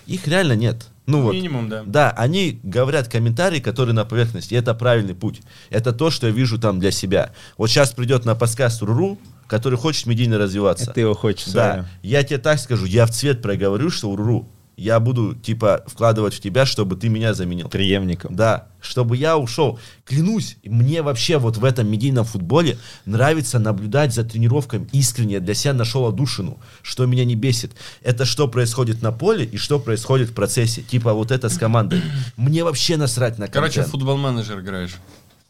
их 0.06 0.26
реально 0.26 0.54
нет. 0.54 0.86
Ну 1.06 1.22
вот, 1.22 1.32
Минимум, 1.32 1.68
да. 1.70 1.84
да, 1.86 2.10
они 2.10 2.60
говорят 2.62 3.08
комментарии, 3.08 3.60
которые 3.60 3.94
на 3.94 4.04
поверхности. 4.04 4.52
И 4.52 4.56
это 4.56 4.74
правильный 4.74 5.14
путь. 5.14 5.40
Это 5.70 5.92
то, 5.92 6.10
что 6.10 6.26
я 6.26 6.32
вижу 6.32 6.58
там 6.58 6.80
для 6.80 6.90
себя. 6.90 7.32
Вот 7.56 7.68
сейчас 7.70 7.92
придет 7.92 8.26
на 8.26 8.34
подкаст 8.34 8.82
Руру, 8.82 9.18
который 9.46 9.78
хочет 9.78 10.06
медийно 10.06 10.36
развиваться. 10.38 10.92
Ты 10.92 11.00
его 11.00 11.14
хочешь 11.14 11.46
Да, 11.46 11.88
я 12.02 12.22
тебе 12.22 12.38
так 12.38 12.58
скажу, 12.58 12.84
я 12.84 13.06
в 13.06 13.10
цвет 13.10 13.40
проговорю, 13.40 13.88
что 13.88 14.10
Уруру, 14.10 14.46
я 14.78 15.00
буду, 15.00 15.34
типа, 15.34 15.82
вкладывать 15.88 16.34
в 16.34 16.40
тебя, 16.40 16.64
чтобы 16.64 16.94
ты 16.94 17.08
меня 17.08 17.34
заменил. 17.34 17.68
преемником. 17.68 18.34
Да, 18.36 18.68
чтобы 18.80 19.16
я 19.16 19.36
ушел. 19.36 19.80
Клянусь, 20.04 20.56
мне 20.64 21.02
вообще 21.02 21.38
вот 21.38 21.56
в 21.56 21.64
этом 21.64 21.90
медийном 21.90 22.24
футболе 22.24 22.78
нравится 23.04 23.58
наблюдать 23.58 24.14
за 24.14 24.22
тренировками 24.22 24.88
искренне. 24.92 25.34
Я 25.34 25.40
для 25.40 25.54
себя 25.54 25.74
нашел 25.74 26.06
одушину, 26.06 26.58
что 26.82 27.06
меня 27.06 27.24
не 27.24 27.34
бесит. 27.34 27.72
Это 28.02 28.24
что 28.24 28.46
происходит 28.46 29.02
на 29.02 29.10
поле 29.10 29.44
и 29.44 29.56
что 29.56 29.80
происходит 29.80 30.30
в 30.30 30.34
процессе. 30.34 30.82
Типа 30.82 31.12
вот 31.12 31.32
это 31.32 31.48
с 31.48 31.58
командой. 31.58 32.00
Мне 32.36 32.62
вообще 32.62 32.96
насрать 32.96 33.36
на 33.36 33.48
Короче, 33.48 33.80
контент. 33.80 33.88
футбол-менеджер 33.88 34.60
играешь. 34.60 34.94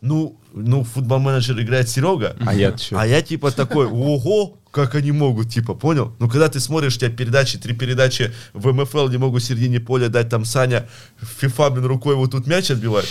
Ну, 0.01 0.39
ну, 0.55 0.85
футбол-менеджер 0.85 1.61
играет 1.61 1.89
Серега. 1.89 2.37
А 2.47 2.55
я? 2.55 2.75
А 2.93 3.07
я 3.07 3.21
типа 3.21 3.51
такой, 3.51 3.87
ого, 3.87 4.57
как 4.71 4.95
они 4.95 5.11
могут, 5.11 5.51
типа, 5.51 5.75
понял? 5.75 6.15
Ну, 6.21 6.29
когда 6.29 6.49
ты 6.49 6.61
смотришь, 6.61 6.97
у 6.97 7.01
тебя 7.01 7.11
передачи, 7.11 7.59
три 7.59 7.75
передачи 7.75 8.33
в 8.53 8.73
МФЛ, 8.73 9.09
не 9.09 9.17
могу 9.19 9.39
в 9.39 9.43
середине 9.43 9.81
поля 9.81 10.09
дать, 10.09 10.29
там 10.29 10.45
Саня 10.45 10.89
фифа, 11.21 11.71
блин, 11.71 11.87
рукой 11.87 12.15
вот 12.15 12.31
тут 12.31 12.47
мяч 12.47 12.71
отбивает. 12.71 13.09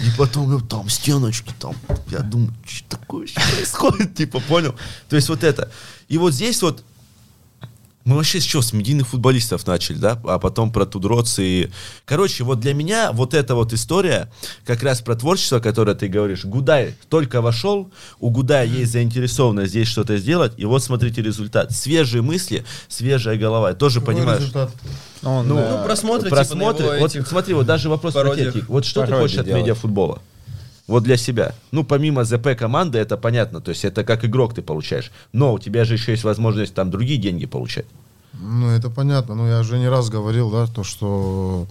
И 0.00 0.08
потом, 0.16 0.50
ну, 0.50 0.60
там 0.60 0.88
стеночки, 0.88 1.52
там, 1.58 1.74
я 2.10 2.20
думаю, 2.20 2.54
что 2.66 2.96
такое 2.96 3.28
происходит, 3.54 4.14
типа, 4.14 4.40
понял? 4.40 4.74
То 5.10 5.16
есть 5.16 5.28
вот 5.28 5.44
это. 5.44 5.70
И 6.08 6.16
вот 6.16 6.32
здесь 6.32 6.62
вот 6.62 6.82
мы 8.04 8.16
вообще 8.16 8.40
с 8.40 8.44
чего, 8.44 8.62
с 8.62 8.72
медийных 8.72 9.08
футболистов 9.08 9.66
начали, 9.66 9.96
да, 9.96 10.20
а 10.24 10.38
потом 10.38 10.72
про 10.72 10.86
Тудроц 10.86 11.38
и... 11.38 11.70
Короче, 12.04 12.44
вот 12.44 12.60
для 12.60 12.74
меня 12.74 13.12
вот 13.12 13.34
эта 13.34 13.54
вот 13.54 13.72
история, 13.72 14.30
как 14.64 14.82
раз 14.82 15.00
про 15.00 15.14
творчество, 15.14 15.60
которое 15.60 15.94
ты 15.94 16.08
говоришь, 16.08 16.44
Гудай 16.44 16.94
только 17.08 17.40
вошел, 17.40 17.90
у 18.18 18.30
Гудая 18.30 18.66
есть 18.66 18.92
заинтересованность 18.92 19.70
здесь 19.70 19.88
что-то 19.88 20.16
сделать, 20.16 20.52
и 20.56 20.64
вот 20.64 20.82
смотрите 20.82 21.22
результат. 21.22 21.72
Свежие 21.72 22.22
мысли, 22.22 22.64
свежая 22.88 23.36
голова. 23.36 23.70
Я 23.70 23.74
тоже 23.74 24.00
Какой 24.00 24.14
понимаешь... 24.16 24.40
результат? 24.40 24.70
Он, 25.22 25.46
Ну, 25.46 25.58
э, 25.58 25.84
просмотры, 25.84 26.24
типа, 26.24 26.36
просмотры. 26.36 26.86
на 26.86 26.90
его 26.92 27.00
вот 27.00 27.14
этих 27.14 27.26
смотри, 27.28 27.54
вот 27.54 27.66
даже 27.66 27.88
вопрос 27.88 28.14
про. 28.14 28.34
Вот 28.68 28.84
что 28.84 29.06
ты 29.06 29.12
хочешь 29.12 29.38
от 29.38 29.46
медиафутбола? 29.46 30.20
Вот 30.86 31.04
для 31.04 31.16
себя. 31.16 31.54
Ну, 31.70 31.84
помимо 31.84 32.24
ЗП 32.24 32.56
команды, 32.58 32.98
это 32.98 33.16
понятно. 33.16 33.60
То 33.60 33.70
есть 33.70 33.84
это 33.84 34.04
как 34.04 34.24
игрок 34.24 34.54
ты 34.54 34.62
получаешь. 34.62 35.10
Но 35.32 35.54
у 35.54 35.58
тебя 35.58 35.84
же 35.84 35.94
еще 35.94 36.12
есть 36.12 36.24
возможность 36.24 36.74
там 36.74 36.90
другие 36.90 37.20
деньги 37.20 37.46
получать. 37.46 37.86
Ну, 38.32 38.68
это 38.70 38.90
понятно. 38.90 39.34
Ну, 39.34 39.46
я 39.46 39.60
уже 39.60 39.78
не 39.78 39.88
раз 39.88 40.10
говорил, 40.10 40.50
да, 40.50 40.66
то, 40.66 40.82
что 40.82 41.66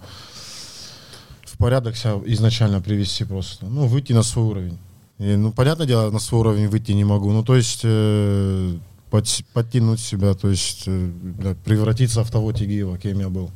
в 1.44 1.58
порядок 1.58 1.96
себя 1.96 2.20
изначально 2.26 2.80
привести 2.80 3.24
просто. 3.24 3.66
Ну, 3.66 3.86
выйти 3.86 4.12
на 4.12 4.22
свой 4.22 4.46
уровень. 4.46 4.78
И, 5.18 5.36
ну, 5.36 5.52
понятное 5.52 5.86
дело, 5.86 6.10
на 6.10 6.18
свой 6.18 6.40
уровень 6.40 6.68
выйти 6.68 6.92
не 6.92 7.04
могу. 7.04 7.30
Ну, 7.32 7.44
то 7.44 7.54
есть 7.54 7.80
э, 7.84 8.74
подс- 9.10 9.44
подтянуть 9.52 10.00
себя, 10.00 10.34
то 10.34 10.48
есть 10.48 10.84
э, 10.86 11.54
превратиться 11.64 12.24
в 12.24 12.30
того 12.30 12.52
Тигиева, 12.52 12.98
кем 12.98 13.20
я 13.20 13.28
был. 13.28 13.50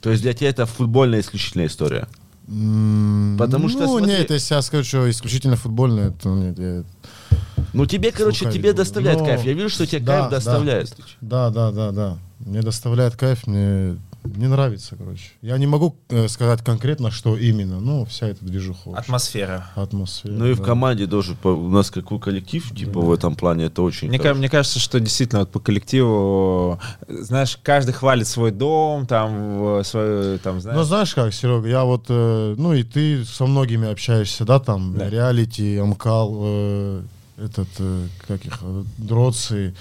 То 0.00 0.10
есть 0.10 0.22
для 0.22 0.34
тебя 0.34 0.50
это 0.50 0.66
футбольная 0.66 1.20
исключительная 1.20 1.66
история. 1.66 2.06
Потому 2.46 3.68
что, 3.68 3.80
Ну, 3.84 3.98
смотри- 3.98 4.06
нет, 4.18 4.30
если 4.30 4.54
я 4.54 4.62
скажу, 4.62 4.84
что 4.84 5.10
исключительно 5.10 5.56
футбольное, 5.56 6.10
то 6.10 6.28
нет. 6.34 6.58
я- 6.58 6.84
Ну, 7.72 7.86
тебе, 7.86 8.12
короче, 8.12 8.50
тебе 8.50 8.72
доставляет 8.72 9.20
ну, 9.20 9.24
кайф. 9.26 9.44
Я 9.44 9.52
вижу, 9.54 9.68
что 9.68 9.86
тебе 9.86 10.00
да, 10.00 10.12
кайф 10.18 10.24
да. 10.30 10.36
доставляет. 10.36 10.96
Да, 11.20 11.50
да, 11.50 11.70
да, 11.72 11.90
да. 11.92 12.18
Мне 12.40 12.60
доставляет 12.60 13.16
кайф, 13.16 13.46
мне 13.46 13.96
не 14.24 14.46
нравится, 14.48 14.96
короче. 14.96 15.30
Я 15.42 15.58
не 15.58 15.66
могу 15.66 15.96
э, 16.08 16.28
сказать 16.28 16.62
конкретно, 16.64 17.10
что 17.10 17.36
именно, 17.36 17.78
но 17.80 18.04
вся 18.06 18.28
эта 18.28 18.44
движуха. 18.44 18.88
вообще. 18.90 19.02
Атмосфера. 19.04 19.70
Атмосфера. 19.74 20.32
Ну 20.32 20.46
и 20.46 20.54
в 20.54 20.58
да. 20.60 20.64
команде 20.64 21.06
тоже 21.06 21.34
по- 21.34 21.48
у 21.48 21.68
нас 21.68 21.90
какой 21.90 22.18
коллектив, 22.18 22.74
типа 22.74 23.00
в 23.00 23.12
этом 23.12 23.36
плане 23.36 23.66
это 23.66 23.82
очень. 23.82 24.08
Мне, 24.08 24.18
хорошо. 24.18 24.38
мне 24.38 24.48
кажется, 24.48 24.78
что 24.80 24.98
действительно 24.98 25.40
вот 25.40 25.50
по 25.52 25.60
коллективу, 25.60 26.80
знаешь, 27.08 27.58
каждый 27.62 27.92
хвалит 27.92 28.26
свой 28.26 28.50
дом, 28.50 29.06
там, 29.06 29.58
в- 29.58 29.82
свою, 29.84 30.38
там, 30.38 30.60
знаешь. 30.60 30.78
Ну, 30.78 30.84
знаешь 30.84 31.14
как, 31.14 31.32
Серега, 31.34 31.68
я 31.68 31.84
вот, 31.84 32.06
э, 32.08 32.54
ну 32.56 32.72
и 32.72 32.82
ты 32.82 33.24
со 33.24 33.46
многими 33.46 33.90
общаешься, 33.90 34.44
да, 34.44 34.58
там, 34.58 34.96
Да. 34.96 35.10
реалити, 35.10 35.76
Амкал, 35.76 36.34
э, 36.42 37.02
этот, 37.36 37.68
э, 37.78 38.06
как 38.26 38.44
их, 38.46 38.58
э, 38.62 38.84
Дроцы, 38.96 39.74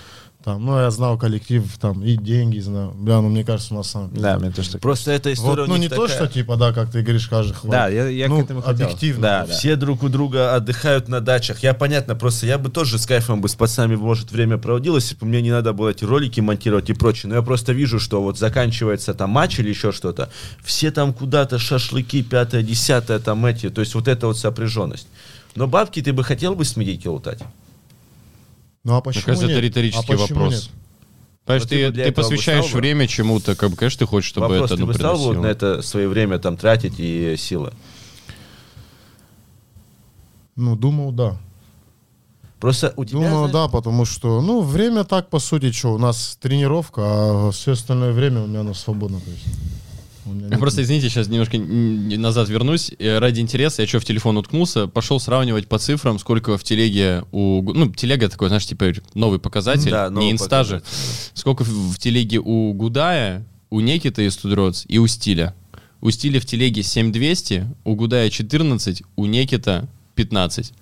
там, 0.44 0.66
ну, 0.66 0.78
я 0.78 0.92
знал 0.92 1.18
коллектив, 1.18 1.64
там, 1.80 2.04
и 2.04 2.18
деньги 2.18 2.60
знал. 2.60 2.92
Бля, 2.92 3.22
ну, 3.22 3.30
мне 3.30 3.46
кажется, 3.46 3.74
у 3.74 3.78
нас 3.78 3.90
сам... 3.90 4.10
да, 4.14 4.38
мне 4.38 4.52
тоже 4.52 4.72
так. 4.72 4.82
Просто 4.82 5.12
эта 5.12 5.32
история 5.32 5.62
Вот, 5.62 5.70
ну, 5.70 5.78
не 5.78 5.88
то, 5.88 6.02
такая. 6.02 6.16
что, 6.16 6.28
типа, 6.28 6.58
да, 6.58 6.74
как 6.74 6.92
ты 6.92 7.02
говоришь, 7.02 7.28
каждый 7.28 7.54
хвалит. 7.54 7.72
Да, 7.72 7.88
я, 7.88 8.08
я 8.10 8.28
Ну, 8.28 8.42
к 8.42 8.44
этому 8.44 8.62
хотел. 8.62 8.86
объективно. 8.88 9.22
Да, 9.22 9.46
да. 9.46 9.54
Все 9.54 9.76
друг 9.76 10.04
у 10.04 10.10
друга 10.10 10.54
отдыхают 10.56 11.08
на 11.08 11.22
дачах. 11.22 11.64
Я 11.64 11.74
понятно, 11.74 12.16
просто 12.16 12.46
я 12.46 12.58
бы 12.58 12.70
тоже 12.70 13.00
с 13.00 13.06
кайфом 13.06 13.40
бы 13.42 13.48
с 13.48 13.56
пацанами, 13.56 13.96
может, 13.96 14.32
время 14.32 14.58
проводил, 14.58 14.96
если 14.96 15.16
бы 15.16 15.26
мне 15.26 15.42
не 15.42 15.52
надо 15.52 15.72
было 15.72 15.90
эти 15.90 16.04
ролики 16.04 16.42
монтировать 16.42 16.90
и 16.90 16.94
прочее. 16.94 17.30
Но 17.30 17.36
я 17.36 17.42
просто 17.42 17.72
вижу, 17.72 18.00
что 18.00 18.22
вот 18.22 18.38
заканчивается 18.38 19.14
там 19.14 19.30
матч 19.30 19.60
или 19.60 19.70
еще 19.70 19.92
что-то. 19.92 20.30
Все 20.64 20.92
там 20.92 21.14
куда-то 21.14 21.58
шашлыки, 21.58 22.22
пятое, 22.22 22.64
десятое, 22.64 23.20
там 23.20 23.46
эти. 23.46 23.70
То 23.70 23.82
есть 23.82 23.96
вот 23.96 24.08
эта 24.08 24.28
вот 24.28 24.38
сопряженность. 24.38 25.08
Но 25.56 25.68
бабки 25.68 26.02
ты 26.02 26.14
бы 26.14 26.24
хотел 26.24 26.56
бы 26.56 26.66
с 26.66 26.76
медийки 26.76 27.08
лутать? 27.08 27.40
Ну, 28.84 28.94
а 28.94 28.96
Мне 28.96 29.02
почему 29.04 29.26
кажется, 29.26 29.46
это 29.46 29.56
нет? 29.56 29.64
риторический 29.64 30.14
А 30.14 30.18
почему 30.18 30.40
вопрос. 30.40 30.54
нет? 30.54 30.70
Понимаешь, 31.46 31.64
ты 31.64 31.92
ты, 31.92 32.04
ты 32.06 32.12
посвящаешь 32.12 32.72
бы 32.72 32.78
время 32.80 33.08
чему-то, 33.08 33.56
как 33.56 33.70
бы, 33.72 33.76
конечно, 33.76 34.00
ты 34.00 34.06
хочешь, 34.06 34.30
чтобы 34.30 34.48
Вопрос, 34.48 34.72
это 34.72 34.76
ты 34.76 34.82
ну, 34.82 34.88
бы 34.88 34.94
стал 34.94 35.18
бы 35.18 35.24
вот 35.24 35.38
на 35.38 35.48
это 35.48 35.82
свое 35.82 36.08
время 36.08 36.40
там 36.40 36.56
тратить 36.56 36.96
и 37.00 37.36
силы? 37.38 37.74
Ну, 40.56 40.76
думал, 40.76 41.12
да. 41.12 41.38
Просто 42.60 42.94
у 42.96 43.04
тебя, 43.04 43.20
Думаю, 43.20 43.50
знаешь, 43.50 43.52
да, 43.52 43.68
потому 43.68 44.06
что, 44.06 44.42
ну, 44.42 44.62
время 44.62 45.04
так, 45.04 45.30
по 45.30 45.40
сути, 45.40 45.72
что, 45.72 45.94
у 45.94 45.98
нас 45.98 46.38
тренировка, 46.42 47.02
а 47.04 47.52
все 47.52 47.74
остальное 47.74 48.14
время 48.14 48.44
у 48.44 48.48
меня 48.48 48.62
оно 48.62 48.74
свободно, 48.74 49.20
то 49.20 49.30
есть. 49.30 49.46
Я 50.50 50.58
просто, 50.58 50.82
извините, 50.84 51.10
сейчас 51.10 51.28
немножко 51.28 51.58
назад 51.58 52.50
вернусь. 52.50 52.92
Э, 53.00 53.20
Ради 53.20 53.42
интереса, 53.42 53.82
я 53.82 53.88
что, 53.88 54.00
в 54.00 54.06
телефон 54.06 54.38
уткнулся, 54.38 54.88
пошел 54.88 55.20
сравнивать 55.20 55.68
по 55.68 55.80
цифрам, 55.80 56.18
сколько 56.20 56.58
в 56.58 56.64
телеге 56.64 57.24
у... 57.32 57.62
Ну, 57.74 57.92
телега 57.94 58.30
такой, 58.30 58.48
знаешь, 58.48 58.66
типа 58.66 58.94
новый 59.14 59.40
показатель, 59.40 59.92
Да, 59.92 60.10
новый 60.10 60.26
не 60.26 60.32
инста 60.32 60.64
же. 60.64 60.76
показатель. 60.80 61.30
Сколько 61.34 61.64
в, 61.64 61.94
в 61.94 61.98
телеге 62.00 62.40
у 62.40 62.74
Гудая, 62.74 63.46
у 63.70 63.80
Некита 63.80 64.22
из 64.22 64.36
Тудроц 64.38 64.86
и 64.88 64.98
у 64.98 65.08
Стиля. 65.08 65.54
У 66.02 66.10
Стиля 66.12 66.40
в 66.40 66.46
телеге 66.46 66.84
7200, 66.84 67.66
у 67.84 67.96
Гудая 67.96 68.30
14, 68.30 69.04
у 69.16 69.26
Некита 69.26 69.88
15. 70.16 70.74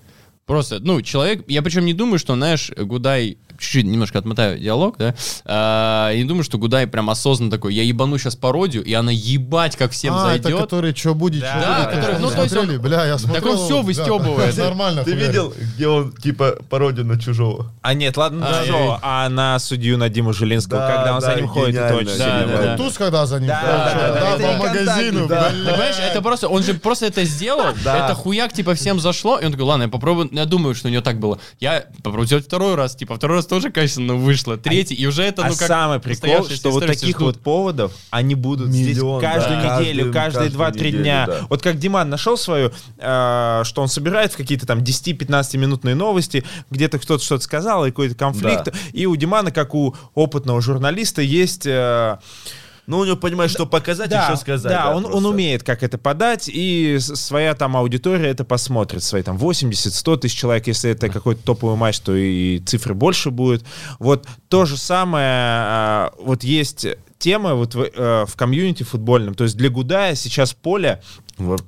Просто, 0.45 0.79
ну, 0.79 1.01
человек, 1.01 1.45
я 1.47 1.61
причем 1.61 1.85
не 1.85 1.93
думаю, 1.93 2.19
что, 2.19 2.35
знаешь, 2.35 2.71
Гудай 2.75 3.37
чуть-чуть 3.61 3.85
немножко 3.85 4.19
отмотаю 4.19 4.59
диалог, 4.59 4.97
да, 4.97 5.15
а, 5.45 6.11
и 6.11 6.23
думаю, 6.23 6.43
что 6.43 6.57
Гудай 6.57 6.87
прям 6.87 7.09
осознанно 7.09 7.51
такой, 7.51 7.73
я 7.73 7.83
ебану 7.83 8.17
сейчас 8.17 8.35
пародию, 8.35 8.83
и 8.83 8.93
она 8.93 9.11
ебать 9.11 9.75
как 9.77 9.91
всем 9.91 10.13
а, 10.15 10.33
это 10.33 10.43
зайдет. 10.43 10.61
который 10.61 10.95
что 10.95 11.13
будет, 11.15 11.43
что 11.43 11.53
Да, 11.61 11.85
будет. 11.85 11.95
который- 11.99 12.19
ну, 12.19 12.29
то 12.31 12.43
есть 12.43 12.55
он-? 12.57 12.79
Бля, 12.79 13.05
я 13.05 13.17
смотрел. 13.17 13.51
он 13.51 13.57
всё 13.57 13.77
да, 13.77 13.83
выстёбывает. 13.83 14.57
Нормально. 14.61 15.03
Ты 15.03 15.13
видел, 15.13 15.53
где 15.75 15.87
он, 15.87 16.11
типа, 16.13 16.57
пародию 16.69 17.05
на 17.05 17.19
чужого? 17.19 17.71
А 17.81 17.93
нет, 17.93 18.17
ладно, 18.17 18.45
А, 18.49 18.65
Жо, 18.65 18.99
а 19.01 19.29
на 19.29 19.59
судью 19.59 19.97
на 19.97 20.09
Диму 20.09 20.33
Жилинского, 20.33 20.79
Да, 20.79 20.95
когда 20.95 21.15
он 21.15 21.21
да, 21.21 21.27
за 21.31 21.35
ним 21.35 21.47
ходит, 21.47 21.75
это 21.75 21.95
очень 21.95 22.17
Да, 22.17 22.45
да, 22.45 22.57
да. 22.63 22.77
Туз, 22.77 22.97
когда 22.97 23.25
за 23.25 23.39
ним 23.39 23.47
Да, 23.47 23.59
ходит, 23.59 23.73
да, 23.75 23.93
да, 23.93 24.13
да, 24.13 24.19
да, 24.19 24.35
это 24.35 24.47
по 24.57 24.63
магазину, 24.67 25.27
да. 25.27 25.51
понимаешь, 25.65 25.95
это 25.99 26.21
просто, 26.21 26.47
он 26.47 26.63
же 26.63 26.73
просто 26.73 27.05
это 27.05 27.23
сделал, 27.25 27.73
Да. 27.83 28.05
это 28.05 28.15
хуяк, 28.15 28.53
типа, 28.53 28.73
всем 28.75 28.99
зашло, 28.99 29.37
и 29.39 29.45
он 29.45 29.51
такой, 29.51 29.65
ладно, 29.65 29.83
я 29.83 29.89
попробую, 29.89 30.29
я 30.31 30.45
думаю, 30.45 30.73
что 30.75 30.87
у 30.87 30.91
него 30.91 31.01
так 31.03 31.19
было. 31.19 31.39
Я 31.59 31.85
попробую 31.97 32.25
сделать 32.25 32.45
второй 32.45 32.75
раз, 32.75 32.95
типа, 32.95 33.15
второй 33.15 33.37
раз 33.37 33.45
тоже 33.51 33.69
качественно 33.69 34.15
вышло, 34.15 34.55
третий, 34.55 34.95
и 34.95 35.05
уже 35.05 35.23
это, 35.23 35.43
А 35.43 35.49
ну, 35.49 35.55
как 35.57 35.67
самый 35.67 35.99
прикол, 35.99 36.47
что 36.47 36.71
вот 36.71 36.87
таких 36.87 37.17
ждут. 37.17 37.21
вот 37.21 37.39
поводов, 37.41 37.91
они 38.09 38.33
будут 38.33 38.69
здесь 38.69 38.95
Миллион, 38.95 39.19
каждую 39.19 39.61
да. 39.61 39.81
неделю, 39.81 40.13
каждые 40.13 40.49
каждую 40.51 40.71
2-3 40.71 40.75
неделю, 40.77 41.03
дня. 41.03 41.25
да. 41.27 41.39
Вот 41.49 41.61
как 41.61 41.77
Диман 41.77 42.09
нашел 42.09 42.37
свою, 42.37 42.71
э, 42.97 43.61
что 43.65 43.81
он 43.81 43.89
собирает 43.89 44.31
в 44.31 44.37
какие-то 44.37 44.65
там 44.65 44.79
10-15 44.79 45.57
минутные 45.57 45.95
новости, 45.95 46.45
где-то 46.69 46.97
кто-то 46.97 47.21
что-то 47.21 47.43
сказал, 47.43 47.85
и 47.85 47.89
какой-то 47.89 48.15
конфликт. 48.15 48.67
Да. 48.67 48.71
И 48.93 49.05
у 49.05 49.17
Димана, 49.17 49.51
как 49.51 49.75
у 49.75 49.97
опытного 50.15 50.61
журналиста, 50.61 51.21
есть... 51.21 51.65
э, 51.65 52.19
Ну, 52.87 52.99
у 52.99 53.05
него 53.05 53.15
понимаешь, 53.15 53.51
что 53.51 53.65
показать 53.65 54.11
и 54.11 54.15
что 54.15 54.35
сказать. 54.35 54.71
Да, 54.71 54.91
он, 54.91 55.05
он 55.05 55.11
просто. 55.11 55.29
умеет 55.29 55.63
как 55.63 55.83
это 55.83 55.97
подать, 55.97 56.49
и 56.51 56.97
своя 56.99 57.53
там 57.53 57.77
аудитория 57.77 58.29
это 58.29 58.43
посмотрит. 58.43 59.03
Свои 59.03 59.23
там 59.23 59.37
80-100 59.37 60.17
тысяч 60.17 60.37
человек, 60.37 60.67
если 60.67 60.91
это 60.91 61.09
какой-то 61.09 61.43
топовый 61.43 61.75
матч, 61.75 61.99
то 61.99 62.15
и 62.15 62.59
цифры 62.59 62.93
больше 62.93 63.31
будет. 63.31 63.63
Вот 63.99 64.27
то 64.49 64.65
же 64.65 64.77
самое, 64.77 65.25
а, 65.27 66.13
вот 66.19 66.43
есть 66.43 66.87
тема 67.21 67.53
вот 67.53 67.75
в, 67.75 67.81
э, 67.81 68.25
в 68.25 68.35
комьюнити 68.35 68.83
футбольном, 68.83 69.35
то 69.35 69.43
есть 69.43 69.55
для 69.55 69.69
Гудая 69.69 70.15
сейчас 70.15 70.53
поле. 70.53 71.01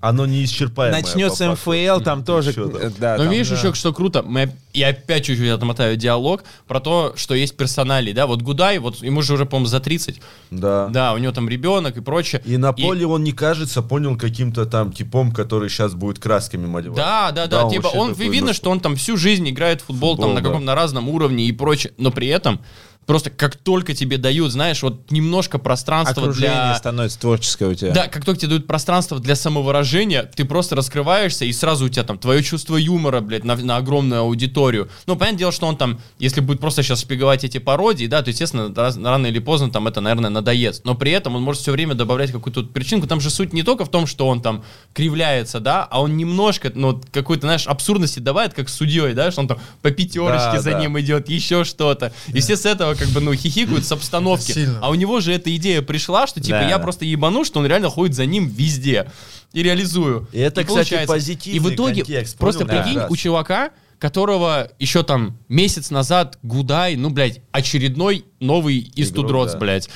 Оно 0.02 0.26
неисчерпаемое. 0.26 1.02
начнется. 1.02 1.52
МФЛ, 1.52 2.02
там 2.04 2.24
тоже... 2.24 2.54
Да. 2.54 2.92
да, 2.98 3.18
Но 3.18 3.24
там- 3.24 3.32
видишь 3.32 3.52
еще, 3.52 3.74
что 3.74 3.94
круто, 3.94 4.24
мы, 4.24 4.52
я 4.74 4.90
опять 4.90 5.26
чуть-чуть 5.26 5.50
отмотаю 5.50 5.96
диалог 5.98 6.44
про 6.68 6.80
то, 6.80 7.14
что 7.16 7.34
есть 7.34 7.56
персонали, 7.58 8.12
да, 8.12 8.28
вот 8.28 8.42
Гудай, 8.42 8.80
вот 8.80 9.02
ему 9.04 9.22
же 9.22 9.34
уже, 9.34 9.46
по-моему, 9.46 9.68
за 9.68 9.80
30, 9.80 10.22
Да. 10.52 10.88
да, 10.90 11.14
у 11.14 11.18
него 11.18 11.32
там 11.34 11.48
ребенок 11.50 11.98
и 11.98 12.02
прочее. 12.02 12.42
И 12.46 12.58
на 12.58 12.74
поле 12.74 13.06
он 13.06 13.24
не 13.24 13.32
кажется, 13.32 13.82
понял 13.82 14.18
каким-то 14.18 14.66
там 14.66 14.92
типом, 14.92 15.32
который 15.32 15.70
сейчас 15.70 15.94
будет 15.94 16.20
красками 16.20 16.66
малевать. 16.66 16.98
Да, 16.98 17.32
да, 17.32 17.48
да, 17.48 17.70
типа 17.70 17.84
вообще 17.84 17.98
он, 18.00 18.10
такой, 18.12 18.30
видно, 18.30 18.48
ну, 18.48 18.54
что 18.54 18.70
он 18.72 18.80
там 18.80 18.96
всю 18.96 19.18
жизнь 19.18 19.50
играет 19.50 19.82
в 19.82 19.86
футбол, 19.86 20.16
там 20.16 20.26
Футбол, 20.26 20.34
на 20.36 20.42
да. 20.42 20.48
каком-то 20.48 20.66
на 20.66 20.76
разном 20.76 21.10
уровне 21.10 21.46
и 21.46 21.52
прочее, 21.52 21.94
но 21.98 22.12
при 22.12 22.28
этом 22.28 22.60
просто 23.06 23.30
как 23.30 23.56
только 23.56 23.94
тебе 23.94 24.18
дают, 24.18 24.52
знаешь, 24.52 24.82
вот 24.84 25.12
немножко 25.12 25.58
пространства 25.60 26.24
окружение 26.24 26.52
для... 26.54 26.76
становится 26.76 27.20
творческое 27.20 27.68
у 27.70 27.74
тебя. 27.74 27.92
Да, 27.92 28.08
как 28.08 28.26
только 28.26 28.40
тебе 28.42 28.50
дают 28.50 28.68
пространство 28.68 29.20
для 29.20 29.36
самовыражения, 29.36 30.24
ты 30.24 30.46
просто 30.46 30.76
раскрываешься, 30.76 31.46
и 31.46 31.54
сразу 31.54 31.86
у 31.86 31.90
тебя 31.90 32.04
там 32.04 32.18
твое 32.18 32.44
чувство 32.44 32.78
юмора, 32.78 33.22
блядь, 33.22 33.44
на, 33.44 33.56
на 33.56 33.78
огромную 33.78 34.22
аудиторию. 34.22 34.90
Ну, 35.06 35.16
понятное 35.16 35.40
дело, 35.40 35.52
что 35.52 35.68
он 35.68 35.78
там, 35.78 36.00
если 36.20 36.42
будет 36.42 36.60
просто 36.60 36.84
сейчас 36.84 37.02
шпиговать 37.02 37.44
эти 37.44 37.58
пародии, 37.58 38.08
да, 38.08 38.22
то, 38.22 38.30
естественно, 38.30 38.74
раз- 38.76 38.98
рано 38.98 39.28
или 39.28 39.40
поздно 39.40 39.72
там 39.72 39.88
это, 39.88 40.02
наверное, 40.02 40.30
надоест. 40.30 40.86
Но 40.86 40.96
при 40.96 41.12
этом 41.12 41.36
он 41.36 41.42
может 41.44 41.62
все 41.62 41.72
время 41.72 41.96
добавлять 41.96 42.32
какую-то 42.32 42.64
причинку. 42.64 43.08
Там 43.08 43.20
же 43.22 43.30
суть 43.30 43.54
не 43.54 43.64
только 43.64 43.86
в 43.86 43.90
том, 43.90 44.08
что 44.08 44.28
он 44.28 44.42
там 44.42 44.64
кривляется, 44.94 45.60
да, 45.60 45.84
а 45.90 46.02
он 46.02 46.18
немножко, 46.18 46.72
ну, 46.74 47.02
какой-то, 47.12 47.48
знаешь, 47.48 47.68
абсурдности 47.68 48.20
добавит, 48.20 48.54
как 48.54 48.70
с 48.70 48.74
судьей, 48.74 49.14
да, 49.14 49.32
что 49.32 49.42
он 49.42 49.48
там 49.48 49.60
по 49.82 49.92
пятерочке 49.92 50.54
Да, 50.54 50.62
за 50.62 50.72
да. 50.72 50.80
ним 50.80 51.00
идет, 51.00 51.30
еще 51.30 51.64
что-то. 51.64 52.14
И 52.28 52.40
все 52.40 52.56
с 52.56 52.66
этого 52.66 52.93
как 52.96 53.10
бы, 53.10 53.22
ну, 53.22 53.34
хихикают 53.34 53.86
с 53.86 53.92
обстановки. 53.92 54.70
А 54.82 54.90
у 54.90 54.96
него 54.96 55.20
же 55.20 55.34
эта 55.34 55.56
идея 55.56 55.82
пришла, 55.82 56.28
что 56.28 56.40
типа 56.42 56.60
Да, 56.60 56.70
я 56.70 56.80
просто 56.80 57.06
ебану, 57.06 57.44
что 57.46 57.60
он 57.60 57.66
реально 57.66 57.90
ходит 57.90 58.16
за 58.16 58.26
ним 58.26 58.48
везде. 58.48 59.10
И 59.54 59.62
реализую. 59.62 60.28
И 60.32 60.40
это, 60.40 60.64
кстати, 60.64 60.68
получается. 60.90 61.14
позитивный 61.14 61.58
И 61.58 61.60
в 61.60 61.74
итоге, 61.74 62.02
контекст, 62.04 62.38
просто 62.38 62.66
понял? 62.66 62.82
прикинь, 62.82 63.00
Да. 63.00 63.08
у 63.10 63.16
чувака, 63.16 63.72
которого 64.00 64.70
еще 64.80 65.04
там 65.04 65.38
месяц 65.48 65.90
назад 65.92 66.38
Гудай, 66.44 66.96
ну, 66.96 67.10
блядь, 67.10 67.42
очередной 67.52 68.26
новый 68.40 68.80
из 68.80 69.12
Тудроц, 69.12 69.54
да. 69.54 69.60
блядь. 69.60 69.90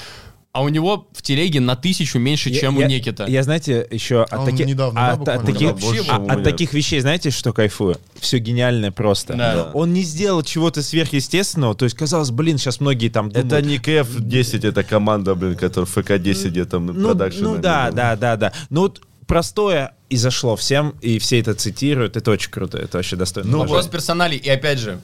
А 0.57 0.61
у 0.61 0.69
него 0.69 1.07
в 1.13 1.21
телеге 1.21 1.59
на 1.59 1.75
тысячу 1.75 2.17
меньше, 2.17 2.49
Я- 2.49 2.61
чем 2.61 2.79
я- 2.79 2.87
у 2.87 2.89
Некита. 2.89 3.25
Я, 3.27 3.43
знаете, 3.43 3.87
еще 3.91 4.23
от, 4.23 4.33
Он 4.39 4.45
таки- 4.47 4.65
недавно, 4.65 4.99
да, 4.99 5.11
от- 5.11 5.29
от 5.29 5.45
буквально? 5.45 5.73
таких, 5.75 6.07
Да, 6.07 6.15
а- 6.15 6.33
от 6.33 6.43
таких 6.43 6.73
вещей, 6.73 6.99
знаете, 6.99 7.29
что 7.29 7.53
кайфую? 7.53 7.97
Все 8.19 8.39
гениальное 8.39 8.89
просто. 8.89 9.35
Да. 9.35 9.69
Он 9.75 9.93
не 9.93 10.01
сделал 10.01 10.41
чего-то 10.41 10.81
сверхъестественного. 10.81 11.75
То 11.75 11.85
есть, 11.85 11.95
казалось, 11.95 12.31
блин, 12.31 12.57
сейчас 12.57 12.79
многие 12.79 13.09
там 13.09 13.29
думают... 13.29 13.53
Это 13.53 13.61
не 13.61 13.77
КФ-10, 13.77 14.67
это 14.67 14.83
команда, 14.83 15.35
блин, 15.35 15.55
которая 15.55 15.85
ФК-10 15.85 16.49
где 16.49 16.65
там 16.65 16.87
ну, 16.87 17.09
продакшн. 17.09 17.43
ну 17.43 17.57
да, 17.59 17.91
да, 17.91 18.15
да, 18.15 18.35
да. 18.35 18.51
Ну 18.71 18.81
вот 18.81 19.01
простое 19.27 19.93
и 20.09 20.17
зашло 20.17 20.55
всем, 20.55 20.95
и 21.01 21.19
все 21.19 21.39
это 21.39 21.53
цитируют. 21.53 22.17
Это 22.17 22.31
очень 22.31 22.49
круто, 22.49 22.79
это 22.79 22.97
вообще 22.97 23.15
достойно. 23.15 23.47
Ну, 23.51 23.57
уважения. 23.57 23.75
Вопрос 23.75 23.91
персоналей. 23.91 24.37
И 24.37 24.49
опять 24.49 24.79
же, 24.79 24.99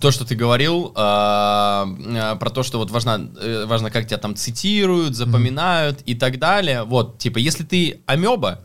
то, 0.00 0.10
что 0.10 0.24
ты 0.24 0.34
говорил, 0.34 0.92
а, 0.94 1.86
а, 2.16 2.36
про 2.36 2.50
то, 2.50 2.62
что 2.62 2.78
вот 2.78 2.90
важно, 2.90 3.30
э, 3.40 3.64
важно, 3.66 3.90
как 3.90 4.06
тебя 4.06 4.18
там 4.18 4.34
цитируют, 4.34 5.14
запоминают 5.14 6.00
и 6.06 6.14
так 6.14 6.38
далее. 6.38 6.84
Вот, 6.84 7.18
типа, 7.18 7.38
если 7.38 7.64
ты 7.64 8.00
амеба, 8.06 8.60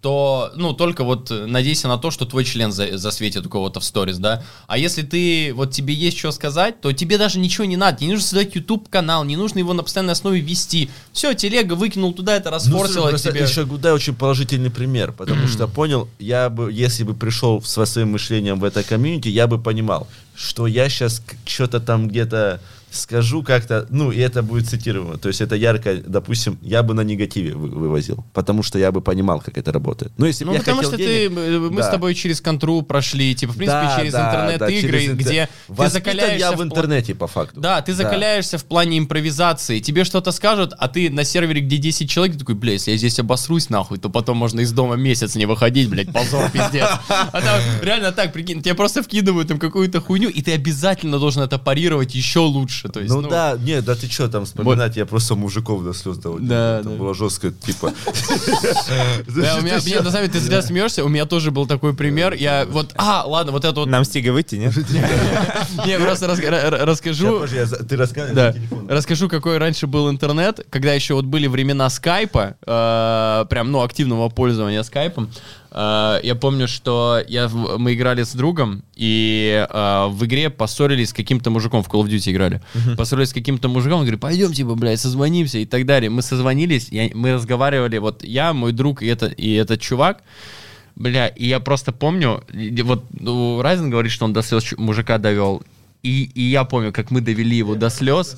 то, 0.00 0.50
ну, 0.56 0.72
только 0.72 1.04
вот 1.04 1.30
э, 1.30 1.44
надейся 1.46 1.86
на 1.86 1.98
то, 1.98 2.10
что 2.10 2.24
твой 2.24 2.44
член 2.44 2.72
за- 2.72 2.96
засветит 2.96 3.44
у 3.44 3.50
кого-то 3.50 3.80
в 3.80 3.84
сторис, 3.84 4.16
да. 4.16 4.42
А 4.66 4.78
если 4.78 5.02
ты, 5.02 5.52
вот 5.54 5.72
тебе 5.72 5.92
есть 5.92 6.16
что 6.18 6.32
сказать, 6.32 6.80
то 6.80 6.90
тебе 6.92 7.18
даже 7.18 7.38
ничего 7.38 7.66
не 7.66 7.76
надо. 7.76 7.98
Тебе 7.98 8.06
не 8.06 8.12
нужно 8.14 8.26
создать 8.28 8.54
YouTube-канал, 8.54 9.24
не 9.24 9.36
нужно 9.36 9.58
его 9.58 9.74
на 9.74 9.82
постоянной 9.82 10.12
основе 10.12 10.40
вести. 10.40 10.88
Все, 11.12 11.34
телега 11.34 11.74
выкинул 11.74 12.14
туда, 12.14 12.34
это 12.36 12.48
Ну, 12.50 12.56
расфорсило 12.56 13.08
просто 13.10 13.30
тебе. 13.30 13.42
еще 13.42 13.66
Гудай 13.66 13.92
очень 13.92 14.14
положительный 14.14 14.70
пример, 14.70 15.12
потому 15.12 15.46
что 15.48 15.68
понял, 15.68 16.08
я 16.18 16.48
бы, 16.48 16.72
если 16.72 17.04
бы 17.04 17.12
пришел 17.14 17.60
со 17.62 17.84
своим 17.84 18.12
мышлением 18.12 18.58
в 18.58 18.64
это 18.64 18.82
комьюнити, 18.82 19.28
я 19.28 19.46
бы 19.46 19.58
понимал, 19.60 20.08
что 20.34 20.66
я 20.66 20.88
сейчас 20.88 21.22
что-то 21.44 21.78
там 21.78 22.08
где-то 22.08 22.62
скажу 22.90 23.42
как-то, 23.42 23.86
ну, 23.90 24.10
и 24.10 24.18
это 24.18 24.42
будет 24.42 24.68
цитировано. 24.68 25.18
То 25.18 25.28
есть 25.28 25.40
это 25.40 25.54
ярко, 25.56 25.94
допустим, 26.06 26.58
я 26.62 26.82
бы 26.82 26.94
на 26.94 27.02
негативе 27.02 27.54
вы- 27.54 27.68
вывозил, 27.68 28.24
потому 28.32 28.62
что 28.62 28.78
я 28.78 28.90
бы 28.92 29.00
понимал, 29.00 29.40
как 29.40 29.56
это 29.58 29.72
работает. 29.72 30.12
Ну, 30.16 30.26
если 30.26 30.44
Ну, 30.44 30.52
я 30.52 30.58
потому 30.58 30.82
что 30.82 30.96
денег- 30.96 31.34
ты, 31.34 31.40
э, 31.40 31.58
мы 31.58 31.82
с 31.82 31.86
Да. 31.86 31.92
тобой 31.92 32.14
через 32.14 32.40
контру 32.40 32.82
прошли, 32.82 33.34
типа, 33.34 33.52
в 33.52 33.56
принципе, 33.56 33.80
Да, 33.82 33.96
через 33.98 34.12
да, 34.12 34.28
интернет-игры, 34.28 34.98
да, 35.06 35.12
интер- 35.12 35.16
где 35.16 35.46
ты 35.46 35.48
Воспитан 35.68 35.90
закаляешься... 35.90 36.38
я 36.38 36.52
в 36.52 36.56
в 36.56 36.62
интернете, 36.62 37.14
по 37.14 37.26
факту. 37.26 37.60
Да, 37.60 37.80
ты 37.80 37.94
закаляешься 37.94 38.58
в 38.58 38.64
плане 38.64 38.98
импровизации. 38.98 39.80
Тебе 39.80 40.04
что-то 40.04 40.32
скажут, 40.32 40.72
а 40.78 40.88
ты 40.88 41.10
на 41.10 41.24
сервере, 41.24 41.60
где 41.60 41.76
10 41.78 42.10
человек, 42.10 42.34
ты 42.34 42.40
такой, 42.40 42.54
бля, 42.54 42.72
если 42.72 42.90
я 42.92 42.96
здесь 42.96 43.18
обосрусь 43.18 43.70
нахуй, 43.70 43.98
то 43.98 44.08
потом 44.10 44.36
можно 44.36 44.60
из 44.60 44.72
дома 44.72 44.96
месяц 44.96 45.34
не 45.36 45.46
выходить, 45.46 45.88
блядь, 45.88 46.12
позор, 46.12 46.50
пиздец. 46.50 46.88
А 47.08 47.40
там 47.40 47.60
реально 47.82 48.12
так, 48.12 48.32
прикинь, 48.32 48.62
тебе 48.62 48.74
просто 48.74 49.02
вкидывают 49.02 49.48
там 49.48 49.58
какую-то 49.58 50.00
хуйню, 50.00 50.28
и 50.28 50.42
ты 50.42 50.52
обязательно 50.52 51.18
должен 51.18 51.42
это 51.42 51.58
парировать 51.58 52.14
еще 52.14 52.40
лучше. 52.40 52.79
То 52.88 53.00
есть, 53.00 53.12
Ну, 53.12 53.22
да, 53.22 53.56
нет, 53.60 53.84
да 53.84 53.94
ты 53.94 54.10
что 54.10 54.28
там 54.28 54.44
вспоминать, 54.44 54.96
я 54.96 55.06
просто 55.06 55.34
мужиков 55.34 55.84
до 55.84 55.92
слез 55.92 56.18
доводил. 56.18 56.48
Да, 56.48 56.80
Это 56.80 56.88
да. 56.88 56.96
было 56.96 57.14
жестко, 57.14 57.50
типа. 57.50 57.92
Да, 59.28 59.56
у 59.58 59.62
меня, 59.62 59.74
на 59.76 60.10
самом 60.10 60.26
деле, 60.26 60.28
ты 60.28 60.40
зря 60.40 60.62
смеешься, 60.62 61.04
у 61.04 61.08
меня 61.08 61.26
тоже 61.26 61.50
был 61.50 61.66
такой 61.66 61.94
пример. 61.94 62.34
Я 62.34 62.66
вот, 62.68 62.92
а, 62.96 63.24
ладно, 63.26 63.52
вот 63.52 63.64
это 63.64 63.80
вот, 63.80 63.88
Нам 63.88 64.04
стига 64.04 64.30
выйти, 64.30 64.56
нет? 64.56 64.74
не, 65.86 65.98
просто 65.98 66.26
рас- 66.26 66.40
ра- 66.40 66.70
ра- 66.70 66.84
расскажу. 66.84 67.46
Ты 67.46 67.96
телефон. 68.52 68.88
Расскажу, 68.88 69.28
какой 69.28 69.58
раньше 69.58 69.86
был 69.86 70.10
интернет, 70.10 70.66
когда 70.70 70.92
еще 70.92 71.14
вот 71.14 71.24
были 71.24 71.46
времена 71.46 71.88
скайпа, 71.90 72.56
э, 72.66 73.44
прям, 73.48 73.70
ну, 73.70 73.82
активного 73.82 74.28
пользования 74.28 74.82
скайпом. 74.82 75.30
Э, 75.72 76.20
я 76.22 76.34
помню, 76.34 76.66
что 76.68 77.22
я, 77.28 77.48
мы 77.48 77.94
играли 77.94 78.22
с 78.24 78.32
другом, 78.34 78.82
и 78.96 79.66
э, 79.68 80.06
в 80.08 80.24
игре 80.24 80.50
поссорились 80.50 81.10
с 81.10 81.12
каким-то 81.12 81.50
мужиком, 81.50 81.82
в 81.82 81.88
Call 81.88 82.02
of 82.04 82.08
Duty 82.08 82.30
играли. 82.32 82.60
Поссорились 82.96 83.28
с 83.30 83.32
каким-то 83.32 83.68
мужиком, 83.68 83.98
он 84.00 84.04
говорит, 84.04 84.20
пойдем, 84.20 84.52
типа, 84.52 84.74
блядь, 84.74 85.00
созвонимся 85.00 85.58
и 85.58 85.66
так 85.66 85.86
далее. 85.86 86.10
Мы 86.10 86.22
созвонились, 86.22 86.88
я- 86.90 87.10
мы 87.14 87.34
разговаривали, 87.34 87.98
вот 87.98 88.24
я, 88.24 88.52
мой 88.52 88.72
друг 88.72 89.02
и, 89.02 89.06
это, 89.06 89.26
и 89.26 89.52
этот 89.52 89.80
чувак, 89.80 90.22
Бля, 90.96 91.28
и 91.28 91.46
я 91.46 91.60
просто 91.60 91.92
помню, 91.92 92.42
вот 92.84 93.04
ну, 93.18 93.62
Райзен 93.62 93.88
говорит, 93.90 94.12
что 94.12 94.26
он 94.26 94.32
до 94.34 94.42
слез 94.42 94.74
мужика 94.76 95.16
довел. 95.18 95.62
И, 96.02 96.24
и 96.34 96.42
я 96.42 96.64
помню, 96.64 96.92
как 96.92 97.10
мы 97.10 97.20
довели 97.22 97.56
его 97.56 97.74
до 97.74 97.88
слез. 97.90 98.36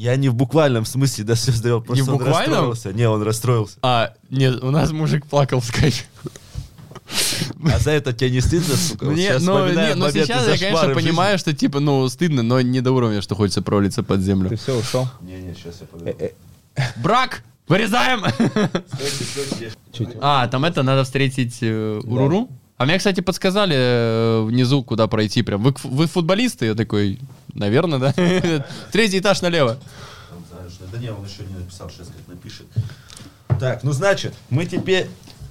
Я 0.00 0.16
не 0.16 0.30
в 0.30 0.34
буквальном 0.34 0.86
смысле 0.86 1.24
до 1.24 1.36
слез 1.36 1.60
довел, 1.60 1.82
просто 1.82 2.02
Не 2.02 2.08
в 2.08 2.10
он 2.10 2.16
буквальном? 2.16 2.70
расстроился. 2.70 2.92
Не, 2.94 3.06
он 3.06 3.22
расстроился. 3.22 3.76
А, 3.82 4.14
нет, 4.30 4.64
у 4.64 4.70
нас 4.70 4.92
мужик 4.92 5.26
плакал 5.26 5.60
в 5.60 5.66
скайпе. 5.66 6.04
А 7.70 7.78
за 7.78 7.90
это 7.90 8.14
тебе 8.14 8.30
не 8.30 8.40
стыдно, 8.40 8.76
сука? 8.76 9.04
Вот 9.04 9.14
ну, 9.14 9.38
вспоминаю 9.38 9.88
не, 9.88 9.94
ну, 9.96 10.06
моменты 10.06 10.24
сейчас 10.24 10.48
я, 10.48 10.56
конечно, 10.56 10.94
понимаю, 10.94 11.38
что, 11.38 11.52
типа, 11.52 11.80
ну, 11.80 12.08
стыдно, 12.08 12.42
но 12.42 12.62
не 12.62 12.80
до 12.80 12.92
уровня, 12.92 13.20
что 13.20 13.34
хочется 13.34 13.60
провалиться 13.60 14.02
под 14.02 14.22
землю. 14.22 14.48
Ты 14.48 14.56
все, 14.56 14.78
ушел? 14.78 15.06
Не, 15.20 15.38
не, 15.38 15.52
сейчас 15.52 15.82
я 15.82 15.86
подойду. 15.86 16.34
Брак! 16.96 17.42
Вырезаем! 17.68 18.24
А, 20.22 20.48
там 20.48 20.64
это, 20.64 20.82
надо 20.82 21.04
встретить 21.04 21.58
э, 21.60 22.00
Уруру? 22.04 22.48
А 22.80 22.86
мне, 22.86 22.96
кстати, 22.96 23.20
подсказали 23.20 23.76
э, 23.76 24.42
внизу, 24.46 24.82
куда 24.82 25.06
пройти 25.06 25.42
прям. 25.42 25.62
Вы, 25.62 25.74
вы 25.84 26.06
футболисты? 26.06 26.64
Я 26.64 26.74
такой, 26.74 27.20
наверное, 27.52 27.98
да. 27.98 28.14
Третий 28.90 29.18
этаж 29.18 29.42
налево. 29.42 29.76
Да 30.90 30.96
не, 30.98 31.12
он 31.12 31.22
еще 31.22 31.42
не 31.42 31.58
написал, 31.58 31.90
сейчас 31.90 32.06
как 32.06 32.26
напишет. 32.26 32.64
Так, 33.60 33.82
ну 33.84 33.92
значит, 33.92 34.32
мы 34.48 34.64
теперь... 34.64 35.08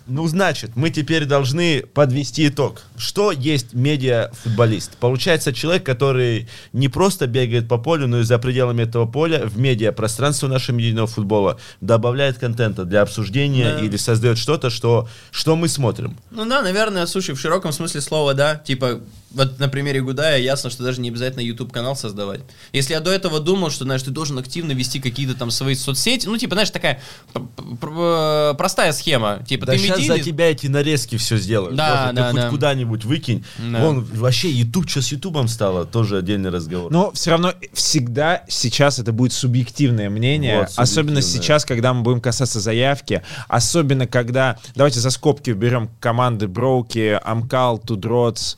Ну, 0.10 0.28
значит, 0.28 0.72
мы 0.76 0.89
теперь 0.89 1.26
должны 1.26 1.82
подвести 1.93 2.47
итог. 2.47 2.82
Что 2.97 3.32
есть 3.32 3.74
медиа-футболист? 3.74 4.97
Получается 4.97 5.53
человек, 5.53 5.86
который 5.86 6.49
не 6.74 6.88
просто 6.89 7.28
бегает 7.28 7.68
по 7.68 7.78
полю, 7.78 8.07
но 8.07 8.20
и 8.20 8.24
за 8.24 8.39
пределами 8.39 8.84
этого 8.84 9.05
поля 9.05 9.45
в 9.45 9.57
медиа-пространство 9.57 10.47
нашего 10.47 10.76
медийного 10.76 11.07
футбола 11.07 11.60
добавляет 11.80 12.38
контента 12.39 12.86
для 12.86 13.01
обсуждения 13.01 13.76
Да. 13.78 13.86
или 13.86 13.97
создает 13.97 14.38
что-то, 14.38 14.70
что, 14.70 15.07
что 15.32 15.55
мы 15.55 15.68
смотрим. 15.68 16.18
Ну 16.32 16.46
да, 16.46 16.62
наверное, 16.62 17.05
слушай, 17.05 17.36
в 17.36 17.39
широком 17.39 17.71
смысле 17.71 18.01
слова, 18.01 18.33
да. 18.33 18.55
Типа, 18.55 19.00
вот 19.32 19.60
на 19.60 19.70
примере 19.70 20.01
Гудая 20.01 20.39
ясно, 20.39 20.70
что 20.70 20.84
даже 20.84 21.01
не 21.01 21.10
обязательно 21.10 21.42
YouTube 21.42 21.72
канал 21.72 21.96
создавать. 21.96 22.42
Если 22.74 22.93
я 22.93 23.00
до 23.00 23.12
этого 23.12 23.39
думал, 23.39 23.70
что, 23.70 23.84
знаешь, 23.86 24.01
ты 24.04 24.12
должен 24.12 24.38
активно 24.39 24.72
вести 24.72 25.00
какие-то 25.00 25.36
там 25.36 25.51
свои 25.51 25.76
соцсети, 25.76 26.28
ну, 26.28 26.38
типа, 26.38 26.56
знаешь, 26.56 26.72
такая 26.72 27.00
п- 27.34 28.54
простая 28.58 28.92
схема. 28.93 29.43
Типа, 29.47 29.66
Да 29.66 29.74
ты 29.74 29.80
сейчас 29.80 30.06
за 30.06 30.20
тебя 30.20 30.50
эти 30.51 30.68
нарезки 30.68 31.18
все 31.18 31.38
сделают. 31.38 31.76
Да, 31.76 31.89
Просто 32.12 32.14
да, 32.16 32.22
ты 32.28 32.32
хоть 32.32 32.42
да. 32.42 32.50
куда-нибудь 32.50 33.06
выкинь. 33.06 33.43
Да. 33.58 33.80
Вон, 33.80 34.04
вообще, 34.04 34.50
YouTube, 34.51 34.89
что 34.89 35.01
с 35.01 35.12
Ютубом 35.12 35.47
стало, 35.47 35.86
тоже 35.86 36.18
отдельный 36.18 36.50
разговор. 36.50 36.92
Но 36.92 37.12
все 37.12 37.32
равно 37.32 37.54
всегда 37.74 38.43
сейчас 38.47 39.00
это 39.00 39.12
будет 39.12 39.34
субъективное 39.34 40.10
мнение, 40.10 40.60
Вот, 40.62 40.70
особенно 40.76 41.22
субъективное. 41.22 41.43
сейчас, 41.43 41.66
когда 41.66 41.93
мы 41.93 42.01
будем 42.04 42.22
касаться 42.22 42.60
заявки, 42.60 43.22
особенно 43.47 44.08
когда, 44.08 44.58
давайте 44.76 45.00
за 45.00 45.10
скобки 45.12 45.51
берем 45.51 45.89
команды 46.00 46.47
Броуки, 46.47 47.20
Амкал, 47.24 47.78
Тудроц, 47.80 48.56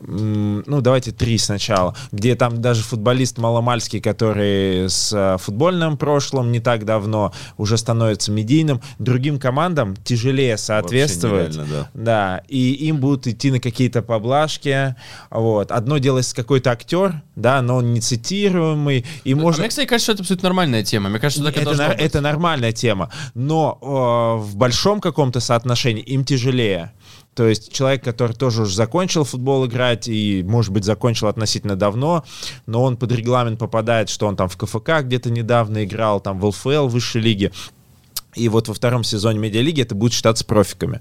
ну 0.00 0.80
давайте 0.80 1.12
три 1.12 1.38
сначала, 1.38 1.94
где 2.12 2.34
там 2.34 2.60
даже 2.60 2.82
футболист 2.82 3.38
маломальский, 3.38 4.00
который 4.00 4.88
с 4.88 5.12
э, 5.12 5.38
футбольным 5.38 5.96
прошлым 5.96 6.52
не 6.52 6.60
так 6.60 6.84
давно 6.84 7.32
уже 7.56 7.78
становится 7.78 8.30
медийным, 8.32 8.80
другим 8.98 9.38
командам 9.38 9.96
тяжелее 9.96 10.56
соответствовать. 10.56 11.56
да. 11.56 11.88
Да, 11.94 12.42
и 12.48 12.72
им 12.72 12.98
будут 12.98 13.26
идти 13.26 13.50
на 13.50 13.60
какие-то 13.60 14.02
поблажки. 14.02 14.94
Вот. 15.30 15.70
Одно 15.70 15.98
дело, 15.98 16.18
если 16.18 16.34
какой-то 16.34 16.70
актер, 16.70 17.22
да, 17.36 17.62
но 17.62 17.76
он 17.76 17.92
не 17.92 18.00
цитируемый, 18.00 19.04
и 19.24 19.32
А 19.32 19.36
можно... 19.36 19.60
мне, 19.62 19.68
кстати, 19.68 19.86
кажется, 19.86 20.04
что 20.04 20.12
это 20.12 20.22
абсолютно 20.22 20.48
нормальная 20.48 20.84
тема. 20.84 21.08
Мне 21.08 21.18
кажется, 21.18 21.48
Это, 21.48 21.70
быть. 21.70 21.98
это 21.98 22.20
нормальная 22.20 22.72
тема, 22.72 23.10
но 23.34 23.78
э, 23.80 24.42
в 24.42 24.56
большом 24.56 25.00
каком-то 25.00 25.40
соотношении 25.40 26.02
им 26.02 26.24
тяжелее. 26.24 26.92
То 27.34 27.48
есть 27.48 27.72
человек, 27.72 28.04
который 28.04 28.34
тоже 28.34 28.62
уже 28.62 28.74
закончил 28.74 29.24
футбол 29.24 29.66
играть 29.66 30.08
и, 30.08 30.44
может 30.46 30.72
быть, 30.72 30.84
закончил 30.84 31.26
относительно 31.26 31.76
давно, 31.76 32.24
но 32.66 32.82
он 32.82 32.96
под 32.96 33.12
регламент 33.12 33.58
попадает, 33.58 34.08
что 34.08 34.26
он 34.26 34.36
там 34.36 34.48
в 34.48 34.56
КФК 34.56 35.02
где-то 35.02 35.30
недавно 35.30 35.84
играл, 35.84 36.20
там 36.20 36.38
в 36.38 36.46
ЛФЛ 36.46 36.86
высшей 36.86 37.20
лиги. 37.20 37.50
И 38.34 38.48
вот 38.48 38.68
во 38.68 38.74
втором 38.74 39.04
сезоне 39.04 39.38
медиалиги 39.38 39.82
это 39.82 39.94
будет 39.94 40.12
считаться 40.12 40.44
профиками. 40.44 41.00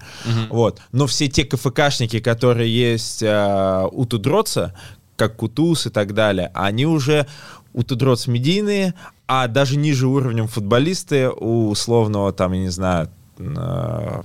Вот. 0.50 0.82
Но 0.92 1.08
все 1.08 1.28
те 1.28 1.46
КФКшники, 1.46 2.20
которые 2.20 2.74
есть 2.74 3.24
э, 3.24 3.88
у 3.92 4.06
Тудроца, 4.06 4.74
как 5.16 5.38
Кутуз 5.38 5.88
и 5.88 5.90
так 5.90 6.14
далее, 6.14 6.52
они 6.54 6.86
уже 6.86 7.28
у 7.74 7.84
Тудроц 7.84 8.28
медийные, 8.28 8.94
а 9.28 9.48
даже 9.48 9.78
ниже 9.78 10.08
уровнем 10.08 10.48
футболисты 10.48 11.30
у 11.30 11.70
условного 11.70 12.32
там, 12.34 12.54
я 12.54 12.60
не 12.60 12.70
знаю, 12.70 13.10
э, 13.40 14.22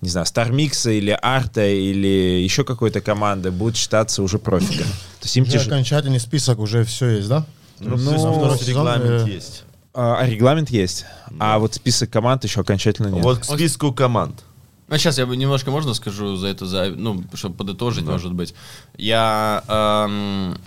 не 0.00 0.08
знаю, 0.08 0.26
Стармикса 0.26 0.90
или 0.90 1.16
Арта 1.20 1.66
или 1.66 2.42
еще 2.42 2.64
какой-то 2.64 3.00
команды 3.00 3.50
будут 3.50 3.76
считаться 3.76 4.22
уже 4.22 4.38
профиками. 4.38 4.90
То 5.20 5.24
есть 5.24 5.36
им 5.36 5.44
Уже 5.44 5.52
тяжело. 5.52 5.74
окончательный 5.74 6.20
список 6.20 6.58
уже 6.58 6.84
все 6.84 7.08
есть, 7.16 7.28
да? 7.28 7.46
Ну, 7.80 7.96
Ну, 7.96 8.54
регламент 8.66 9.28
э, 9.28 9.30
есть. 9.32 9.64
А, 9.94 10.18
а 10.18 10.26
регламент 10.26 10.68
есть, 10.70 11.06
а 11.38 11.58
вот 11.58 11.74
список 11.74 12.10
команд 12.10 12.44
еще 12.44 12.60
окончательно 12.60 13.08
нет. 13.08 13.24
Вот 13.24 13.38
к 13.38 13.44
списку 13.44 13.92
команд. 13.92 14.42
Ну, 14.88 14.98
сейчас 14.98 15.18
я 15.18 15.26
бы 15.26 15.36
немножко 15.36 15.70
можно 15.70 15.94
скажу 15.94 16.36
за 16.36 16.48
это, 16.48 16.66
за, 16.66 16.90
ну, 16.90 17.24
чтобы 17.34 17.56
подытожить, 17.56 18.04
может 18.04 18.32
быть. 18.34 18.54
Я, 18.96 19.64
эм, 19.66 20.58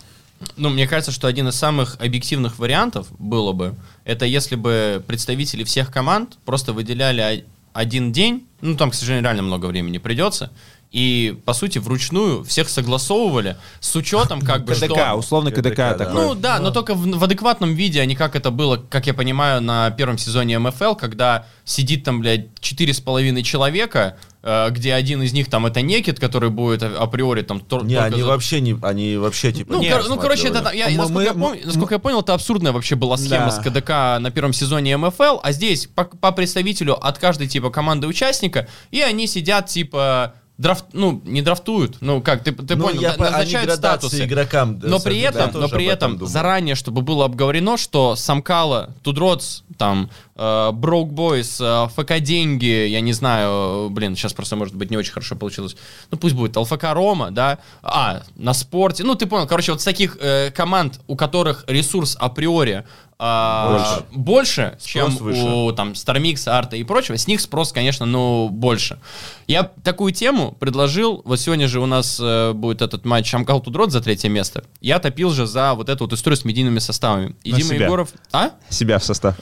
ну, 0.58 0.70
мне 0.70 0.88
кажется, 0.88 1.12
что 1.12 1.28
один 1.28 1.48
из 1.48 1.56
самых 1.56 1.96
объективных 2.02 2.60
вариантов 2.60 3.08
было 3.18 3.54
бы, 3.54 3.76
это 4.04 4.26
если 4.26 4.56
бы 4.56 5.02
представители 5.08 5.64
всех 5.64 5.92
команд 5.92 6.38
просто 6.44 6.74
выделяли 6.74 7.46
один 7.74 8.12
день, 8.12 8.48
ну, 8.62 8.76
там, 8.76 8.92
к 8.92 8.96
сожалению, 8.96 9.24
реально 9.24 9.44
много 9.44 9.68
времени 9.68 9.98
придется, 9.98 10.52
и, 10.92 11.40
по 11.46 11.54
сути, 11.54 11.78
вручную 11.78 12.44
всех 12.44 12.68
согласовывали 12.68 13.58
с 13.80 13.96
учетом, 13.96 14.42
как 14.42 14.66
бы, 14.66 14.74
КДК, 14.74 14.86
что... 14.86 15.14
условно 15.16 15.52
КДК, 15.52 15.70
КДК, 15.70 15.98
такой. 15.98 16.14
Ну 16.14 16.36
да, 16.36 16.60
но 16.60 16.72
только 16.72 16.96
в, 16.96 17.06
в 17.06 17.24
адекватном 17.24 17.76
виде, 17.76 18.02
а 18.02 18.06
не 18.06 18.16
как 18.16 18.36
это 18.36 18.50
было, 18.50 18.78
как 18.78 19.06
я 19.06 19.14
понимаю, 19.14 19.62
на 19.62 19.92
первом 19.92 20.18
сезоне 20.18 20.58
МФЛ, 20.58 20.96
когда 20.96 21.46
сидит 21.64 22.04
там, 22.04 22.22
блядь, 22.22 22.48
четыре 22.60 22.94
с 22.94 23.00
половиной 23.00 23.44
человека, 23.44 24.18
где 24.42 24.94
один 24.94 25.22
из 25.22 25.34
них 25.34 25.50
там 25.50 25.66
это 25.66 25.82
Некит, 25.82 26.20
который 26.20 26.50
будет 26.50 26.82
а- 26.82 26.98
априори 27.04 27.42
там 27.42 27.62
Не, 27.84 27.96
они 27.96 28.22
за- 28.22 28.28
вообще 28.28 28.62
не, 28.62 28.78
они 28.82 29.18
вообще 29.18 29.52
типа. 29.52 29.74
ну, 29.74 29.80
не 29.82 29.90
кор- 29.90 30.08
ну, 30.08 30.18
короче, 30.18 30.48
это, 30.48 30.72
я, 30.72 30.88
Мы- 30.90 30.96
насколько, 30.98 31.22
я 31.24 31.34
мы- 31.34 31.42
помню, 31.42 31.62
насколько 31.66 31.96
я 31.96 32.00
понял, 32.00 32.22
это 32.22 32.34
абсурдная 32.34 32.72
вообще 32.72 32.96
была 32.96 33.18
схема 33.18 33.48
Да. 33.48 33.52
с 33.52 33.60
КДК 33.60 33.90
на 34.20 34.32
первом 34.32 34.54
сезоне 34.54 34.96
МФЛ, 34.98 35.40
а 35.44 35.52
здесь 35.52 35.88
по, 35.88 36.06
по 36.06 36.32
представителю 36.32 36.96
от 37.06 37.18
каждой 37.18 37.48
типа 37.48 37.70
команды 37.70 38.08
участника, 38.08 38.68
и 38.92 39.02
они 39.02 39.28
сидят 39.28 39.68
типа 39.68 40.34
драфт, 40.60 40.86
ну, 40.92 41.22
не 41.26 41.42
драфтуют, 41.42 41.98
ну, 42.02 42.22
как, 42.22 42.44
ты, 42.44 42.52
ты 42.52 42.76
Ну, 42.76 42.84
понял, 42.88 43.02
я 43.02 43.14
по- 43.14 43.24
назначают 43.24 43.72
статусы. 43.72 44.26
игрокам, 44.26 44.78
Но 44.84 45.00
при 45.00 45.20
этом, 45.22 45.52
но 45.54 45.70
при 45.70 45.86
этом 45.86 46.14
думаю. 46.18 46.28
заранее, 46.28 46.76
чтобы 46.76 47.02
было 47.02 47.26
обговорено, 47.26 47.78
что 47.78 48.16
Самкала, 48.18 48.90
Тудроц, 49.02 49.62
там, 49.78 50.10
э, 50.36 50.42
Boys, 50.72 51.58
э, 51.60 51.88
ФК 51.96 52.20
Деньги, 52.20 52.88
я 52.88 53.00
не 53.00 53.14
знаю, 53.14 53.90
блин, 53.90 54.18
сейчас 54.18 54.34
просто, 54.34 54.58
может 54.58 54.76
быть, 54.76 54.92
не 54.92 54.98
очень 54.98 55.14
хорошо 55.14 55.38
получилось. 55.38 55.78
Ну, 56.12 56.18
пусть 56.18 56.36
будет 56.36 56.58
ЛФК 56.58 56.84
Рома, 56.94 57.32
да, 57.32 57.60
а, 57.82 58.24
на 58.36 58.54
спорте, 58.54 59.04
ну, 59.06 59.16
ты 59.16 59.28
понял, 59.28 59.48
короче, 59.48 59.72
вот 59.72 59.80
с 59.82 59.86
таких 59.86 60.18
э, 60.20 60.52
команд, 60.52 61.00
у 61.08 61.16
которых 61.16 61.64
ресурс 61.68 62.18
априори 62.20 62.84
а, 63.22 64.04
больше, 64.12 64.78
чем 64.82 65.10
выше. 65.18 65.42
у 65.42 65.72
там 65.74 65.94
Стармикс, 65.94 66.48
Арта 66.48 66.78
и 66.78 66.84
прочего, 66.84 67.18
с 67.18 67.28
них 67.28 67.42
спрос, 67.42 67.74
конечно, 67.74 68.06
ну, 68.06 68.48
больше. 68.50 69.00
Я 69.46 69.64
такую 69.64 70.14
тему 70.14 70.56
предложил, 70.58 71.22
вот 71.26 71.38
сегодня 71.38 71.68
же 71.68 71.82
у 71.82 71.86
нас 71.86 72.18
э, 72.22 72.54
будет 72.54 72.82
этот 72.82 73.04
матч 73.04 73.34
Амкал 73.34 73.60
Тудрот 73.60 73.92
за 73.92 74.00
третье 74.00 74.30
место. 74.30 74.64
Я 74.80 75.00
топил 75.00 75.32
же 75.32 75.46
за 75.48 75.74
вот 75.74 75.90
эту 75.90 76.06
вот 76.06 76.14
историю 76.14 76.38
с 76.38 76.46
медийными 76.46 76.80
составами. 76.80 77.36
И 77.44 77.52
На 77.52 77.58
Дима 77.58 77.70
себя. 77.70 77.86
Егоров... 77.86 78.10
А? 78.32 78.52
Себя 78.70 79.00
в 79.00 79.04
состав. 79.04 79.36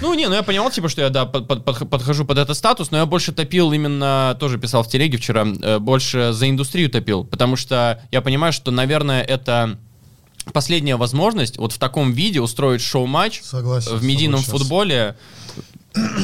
Ну, 0.00 0.14
не, 0.14 0.26
ну 0.26 0.34
я 0.34 0.42
понимал, 0.42 0.70
типа, 0.70 0.88
что 0.88 1.02
я, 1.02 1.10
да, 1.10 1.26
под- 1.26 1.46
под- 1.46 1.90
подхожу 1.90 2.24
под 2.24 2.38
этот 2.38 2.56
статус, 2.56 2.90
но 2.90 2.96
я 2.96 3.06
больше 3.06 3.32
топил 3.32 3.72
именно, 3.72 4.36
тоже 4.40 4.58
писал 4.58 4.82
в 4.82 4.88
телеге 4.88 5.18
вчера, 5.18 5.44
э, 5.44 5.78
больше 5.78 6.32
за 6.32 6.48
индустрию 6.48 6.88
топил, 6.88 7.24
потому 7.24 7.56
что 7.56 8.02
я 8.10 8.22
понимаю, 8.22 8.54
что, 8.54 8.70
наверное, 8.70 9.22
это 9.22 9.78
последняя 10.52 10.96
возможность 10.96 11.58
вот 11.58 11.72
в 11.72 11.78
таком 11.78 12.12
виде 12.12 12.40
устроить 12.40 12.80
шоу-матч 12.80 13.42
Согласен 13.42 13.96
в 13.96 14.04
медийном 14.04 14.42
футболе. 14.42 15.16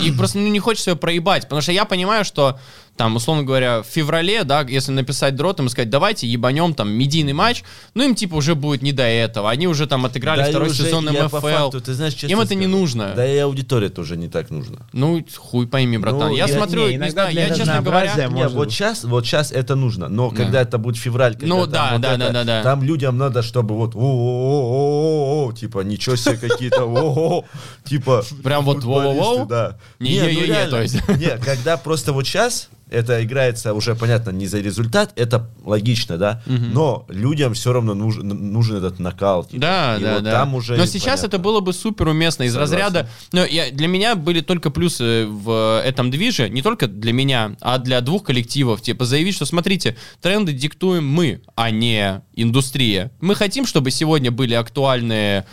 И 0.02 0.12
просто 0.12 0.38
ну, 0.38 0.48
не 0.48 0.60
хочется 0.60 0.90
ее 0.90 0.96
проебать, 0.96 1.44
потому 1.44 1.60
что 1.60 1.72
я 1.72 1.84
понимаю, 1.84 2.24
что 2.24 2.59
там, 2.97 3.16
условно 3.16 3.43
говоря, 3.43 3.83
в 3.83 3.87
феврале, 3.87 4.45
да, 4.45 4.62
если 4.62 4.93
написать 4.93 5.35
дротом 5.35 5.66
и 5.66 5.69
сказать, 5.69 5.91
давайте 5.91 6.27
ебанем 6.27 6.75
там 6.75 6.91
медийный 6.93 7.33
матч, 7.33 7.65
ну 7.95 8.05
им 8.05 8.15
типа 8.15 8.37
уже 8.37 8.55
будет 8.55 8.83
не 8.83 8.93
до 8.93 9.03
этого. 9.03 9.51
Они 9.51 9.66
уже 9.66 9.87
там 9.87 10.05
отыграли 10.07 10.43
Да 10.43 10.49
второй 10.51 10.69
уже 10.69 10.85
сезон 10.85 11.07
МФЛ. 11.07 11.39
факту, 11.41 11.81
ты 11.81 11.95
знаешь, 11.95 12.15
Им 12.23 12.41
это 12.41 12.55
не 12.55 12.66
нужно. 12.66 13.12
Да 13.16 13.27
и 13.27 13.37
аудитория 13.39 13.89
тоже 13.89 14.16
не 14.16 14.29
так 14.29 14.51
нужно. 14.51 14.87
Ну, 14.93 15.25
хуй 15.37 15.66
пойми, 15.66 15.99
братан. 15.99 16.29
Ну, 16.31 16.37
я, 16.37 16.47
я- 16.47 16.57
смотрю, 16.57 16.83
не, 16.83 16.89
не, 16.91 16.97
иногда 16.97 17.12
знаю, 17.12 17.33
для 17.33 17.47
я, 17.49 17.55
честно 17.55 17.83
говоря... 17.83 18.29
Можно 18.29 18.35
Не, 18.35 18.49
вот 18.49 18.71
сейчас, 18.71 19.05
вот 19.05 19.27
сейчас 19.27 19.51
это 19.51 19.75
нужно, 19.75 20.09
но 20.09 20.31
когда 20.31 20.61
это 20.62 20.79
будет 20.79 20.97
февраль, 20.97 21.33
когда 21.35 21.47
Ну 21.49 21.62
там 21.62 21.71
да, 21.73 21.89
вот 21.93 22.01
да, 22.01 22.09
это, 22.15 22.19
да, 22.19 22.31
да, 22.33 22.45
да. 22.45 22.62
там 22.62 22.83
людям 22.83 23.19
надо, 23.19 23.43
чтобы 23.43 23.75
вот 23.77 23.95
о-о-о-о-о, 23.95 25.53
типа 25.53 25.81
ничего 25.81 26.16
себе 26.16 26.37
какие-то 26.37 26.85
о 26.85 27.45
типа 27.85 28.25
Прям 28.43 28.65
вот 28.65 28.77
футболисты, 28.83 29.19
воу-воу-воу? 29.21 29.47
да. 29.47 29.79
Не 29.99 30.11
Не, 30.11 30.21
ну 30.23 30.29
е-е-е, 30.29 30.47
реально. 30.47 30.71
то 30.71 30.83
есть. 30.83 31.09
Не, 31.09 31.39
когда 31.39 31.77
просто 31.77 32.12
вот 32.12 32.27
сейчас 32.27 32.69
это 32.90 33.23
играется 33.24 33.74
уже, 33.74 33.94
понятно, 33.94 34.31
не 34.31 34.47
за 34.47 34.61
результат, 34.61 35.12
это 35.16 35.51
логично, 35.65 36.16
да, 36.19 36.43
но 36.47 37.06
людям 37.09 37.55
все 37.55 37.73
равно 37.73 37.94
нужен, 37.94 38.28
нужен 38.28 38.77
этот 38.77 38.98
типа. 39.44 39.61
Да, 39.61 39.97
И 39.98 40.02
да, 40.02 40.15
вот 40.15 40.23
да. 40.24 40.31
там 40.32 40.55
уже 40.55 40.77
Но 40.77 40.86
сейчас 40.86 41.20
непонятно. 41.20 41.27
это 41.27 41.39
было 41.39 41.61
бы 41.61 41.73
супер 41.73 42.09
уместно 42.09 42.44
из 42.44 42.52
Согласен. 42.52 42.73
разряда. 42.74 43.09
Но 43.32 43.44
я, 43.44 43.70
для 43.70 43.89
меня 43.89 44.15
были 44.15 44.40
только 44.40 44.70
плюсы 44.70 45.27
в 45.27 45.82
этом 45.85 46.11
движе, 46.11 46.48
не 46.48 46.62
только 46.62 46.86
для 46.86 47.12
меня, 47.12 47.56
а 47.61 47.78
для 47.78 48.01
двух 48.01 48.24
коллективов. 48.24 48.82
Типа 48.82 49.05
заявить, 49.05 49.35
что 49.35 49.47
смотрите, 49.47 49.97
тренды 50.20 50.52
диктуем 50.52 51.06
мы, 51.06 51.40
а 51.56 51.70
не 51.70 52.23
индустрия. 52.35 53.11
Мы 53.20 53.35
хотим, 53.35 53.66
чтобы 53.66 53.90
сегодня 53.90 54.31
были 54.31 54.55
актуальные 54.55 55.44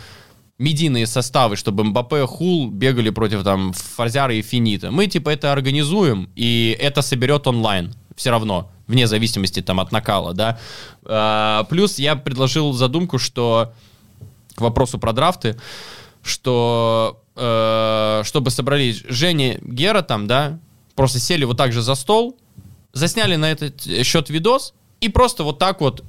медийные 0.58 1.06
составы, 1.06 1.56
чтобы 1.56 1.84
Мбаппе, 1.84 2.26
Хул 2.26 2.70
бегали 2.70 3.10
против 3.10 3.42
там 3.42 3.72
Фарзяра 3.72 4.34
и 4.34 4.42
Финита. 4.42 4.90
Мы 4.90 5.06
типа 5.06 5.30
это 5.30 5.52
организуем, 5.52 6.30
и 6.36 6.76
это 6.80 7.02
соберет 7.02 7.46
онлайн 7.46 7.94
все 8.16 8.30
равно. 8.30 8.70
Вне 8.86 9.06
зависимости 9.06 9.62
там 9.62 9.80
от 9.80 9.92
накала, 9.92 10.34
да. 10.34 10.58
А, 11.04 11.64
плюс 11.64 11.98
я 11.98 12.16
предложил 12.16 12.72
задумку, 12.72 13.18
что 13.18 13.72
к 14.54 14.60
вопросу 14.60 14.98
про 14.98 15.12
драфты, 15.12 15.58
что 16.22 17.22
э, 17.36 18.22
чтобы 18.24 18.50
собрались 18.50 19.02
Женя, 19.08 19.58
Гера 19.62 20.02
там, 20.02 20.26
да, 20.26 20.58
просто 20.94 21.18
сели 21.18 21.44
вот 21.44 21.56
так 21.56 21.72
же 21.72 21.82
за 21.82 21.94
стол, 21.94 22.36
засняли 22.92 23.36
на 23.36 23.50
этот 23.50 23.82
счет 24.04 24.28
видос 24.30 24.74
и 25.00 25.08
просто 25.08 25.42
вот 25.42 25.58
так 25.58 25.80
вот 25.80 26.04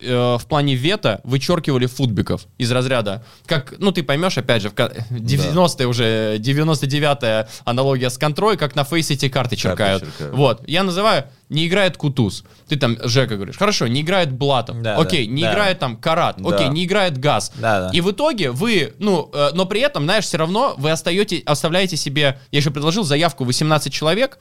э, 0.00 0.36
в 0.38 0.46
плане 0.46 0.74
вета 0.74 1.20
вычеркивали 1.24 1.86
футбиков 1.86 2.46
из 2.58 2.70
разряда. 2.72 3.24
Как, 3.46 3.74
ну, 3.78 3.92
ты 3.92 4.02
поймешь, 4.02 4.38
опять 4.38 4.62
же, 4.62 4.70
в 4.70 4.74
ка- 4.74 4.92
90-е 5.10 5.86
уже, 5.86 6.38
99-я 6.38 7.48
аналогия 7.64 8.10
с 8.10 8.18
контрой, 8.18 8.56
как 8.56 8.74
на 8.74 8.84
фейсе 8.84 9.14
эти 9.14 9.28
карты 9.28 9.56
черкают. 9.56 10.04
черкают. 10.04 10.34
Вот, 10.34 10.68
я 10.68 10.82
называю, 10.82 11.24
не 11.48 11.66
играет 11.66 11.96
Кутуз. 11.96 12.44
Ты 12.68 12.76
там, 12.76 12.96
Жека, 13.02 13.36
говоришь, 13.36 13.56
хорошо, 13.56 13.86
не 13.86 14.02
играет 14.02 14.32
Блатов. 14.32 14.80
Да, 14.82 14.96
Окей, 14.96 15.26
да, 15.26 15.32
не 15.32 15.42
да. 15.42 15.52
играет 15.52 15.78
там 15.78 15.96
Карат. 15.96 16.36
Да. 16.40 16.54
Окей, 16.54 16.68
не 16.68 16.84
играет 16.84 17.18
Газ. 17.18 17.52
Да, 17.56 17.88
да. 17.88 17.90
И 17.92 18.00
в 18.00 18.10
итоге 18.10 18.50
вы, 18.50 18.94
ну, 18.98 19.30
э, 19.32 19.50
но 19.54 19.64
при 19.64 19.80
этом, 19.80 20.04
знаешь, 20.04 20.24
все 20.24 20.36
равно 20.38 20.74
вы 20.76 20.90
остаете, 20.90 21.42
оставляете 21.46 21.96
себе, 21.96 22.38
я 22.50 22.58
еще 22.58 22.70
предложил 22.70 23.04
заявку 23.04 23.44
18 23.44 23.92
человек, 23.92 24.38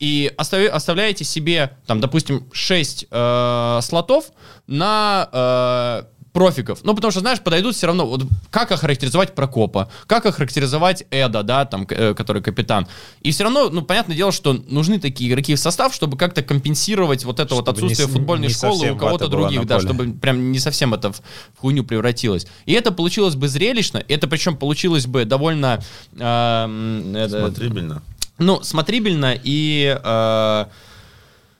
и 0.00 0.32
оставя- 0.38 0.68
оставляете 0.70 1.24
себе, 1.24 1.76
там, 1.86 2.00
допустим, 2.00 2.44
6 2.52 3.06
э, 3.10 3.78
слотов 3.82 4.30
на 4.66 5.28
э, 5.32 6.02
профиков. 6.32 6.80
Ну, 6.84 6.94
потому 6.94 7.10
что, 7.10 7.20
знаешь, 7.20 7.40
подойдут 7.40 7.74
все 7.74 7.86
равно, 7.86 8.06
вот 8.06 8.22
как 8.50 8.72
охарактеризовать 8.72 9.34
Прокопа, 9.34 9.90
как 10.06 10.26
охарактеризовать 10.26 11.04
Эда, 11.10 11.42
да, 11.42 11.64
там, 11.64 11.86
э, 11.90 12.14
который 12.14 12.40
капитан. 12.40 12.86
И 13.22 13.30
все 13.32 13.44
равно, 13.44 13.68
ну, 13.68 13.82
понятное 13.82 14.16
дело, 14.16 14.32
что 14.32 14.52
нужны 14.68 14.98
такие 15.00 15.28
игроки 15.30 15.54
в 15.54 15.58
состав, 15.58 15.92
чтобы 15.92 16.16
как-то 16.16 16.42
компенсировать 16.42 17.24
вот 17.24 17.40
это 17.40 17.54
вот 17.54 17.64
Чтобы 17.64 17.78
отсутствие 17.78 18.06
не 18.06 18.12
футбольной 18.14 18.48
не 18.48 18.54
школы 18.54 18.90
у 18.92 18.96
кого-то 18.96 19.28
других, 19.28 19.66
да, 19.66 19.76
поле. 19.76 19.86
чтобы 19.88 20.12
прям 20.14 20.52
не 20.52 20.58
совсем 20.60 20.94
это 20.94 21.12
в, 21.12 21.20
хуйню 21.58 21.84
превратилось. 21.84 22.46
И 22.64 22.72
это 22.72 22.92
получилось 22.92 23.34
бы 23.34 23.48
зрелищно, 23.48 24.02
это 24.08 24.28
причем 24.28 24.56
получилось 24.56 25.06
бы 25.06 25.24
довольно... 25.24 25.80
эм, 26.18 27.14
это- 27.16 27.40
Смотрибельно. 27.40 28.02
Ну, 28.40 28.62
смотрибельно 28.62 29.38
и... 29.42 29.96
Э, 30.02 30.64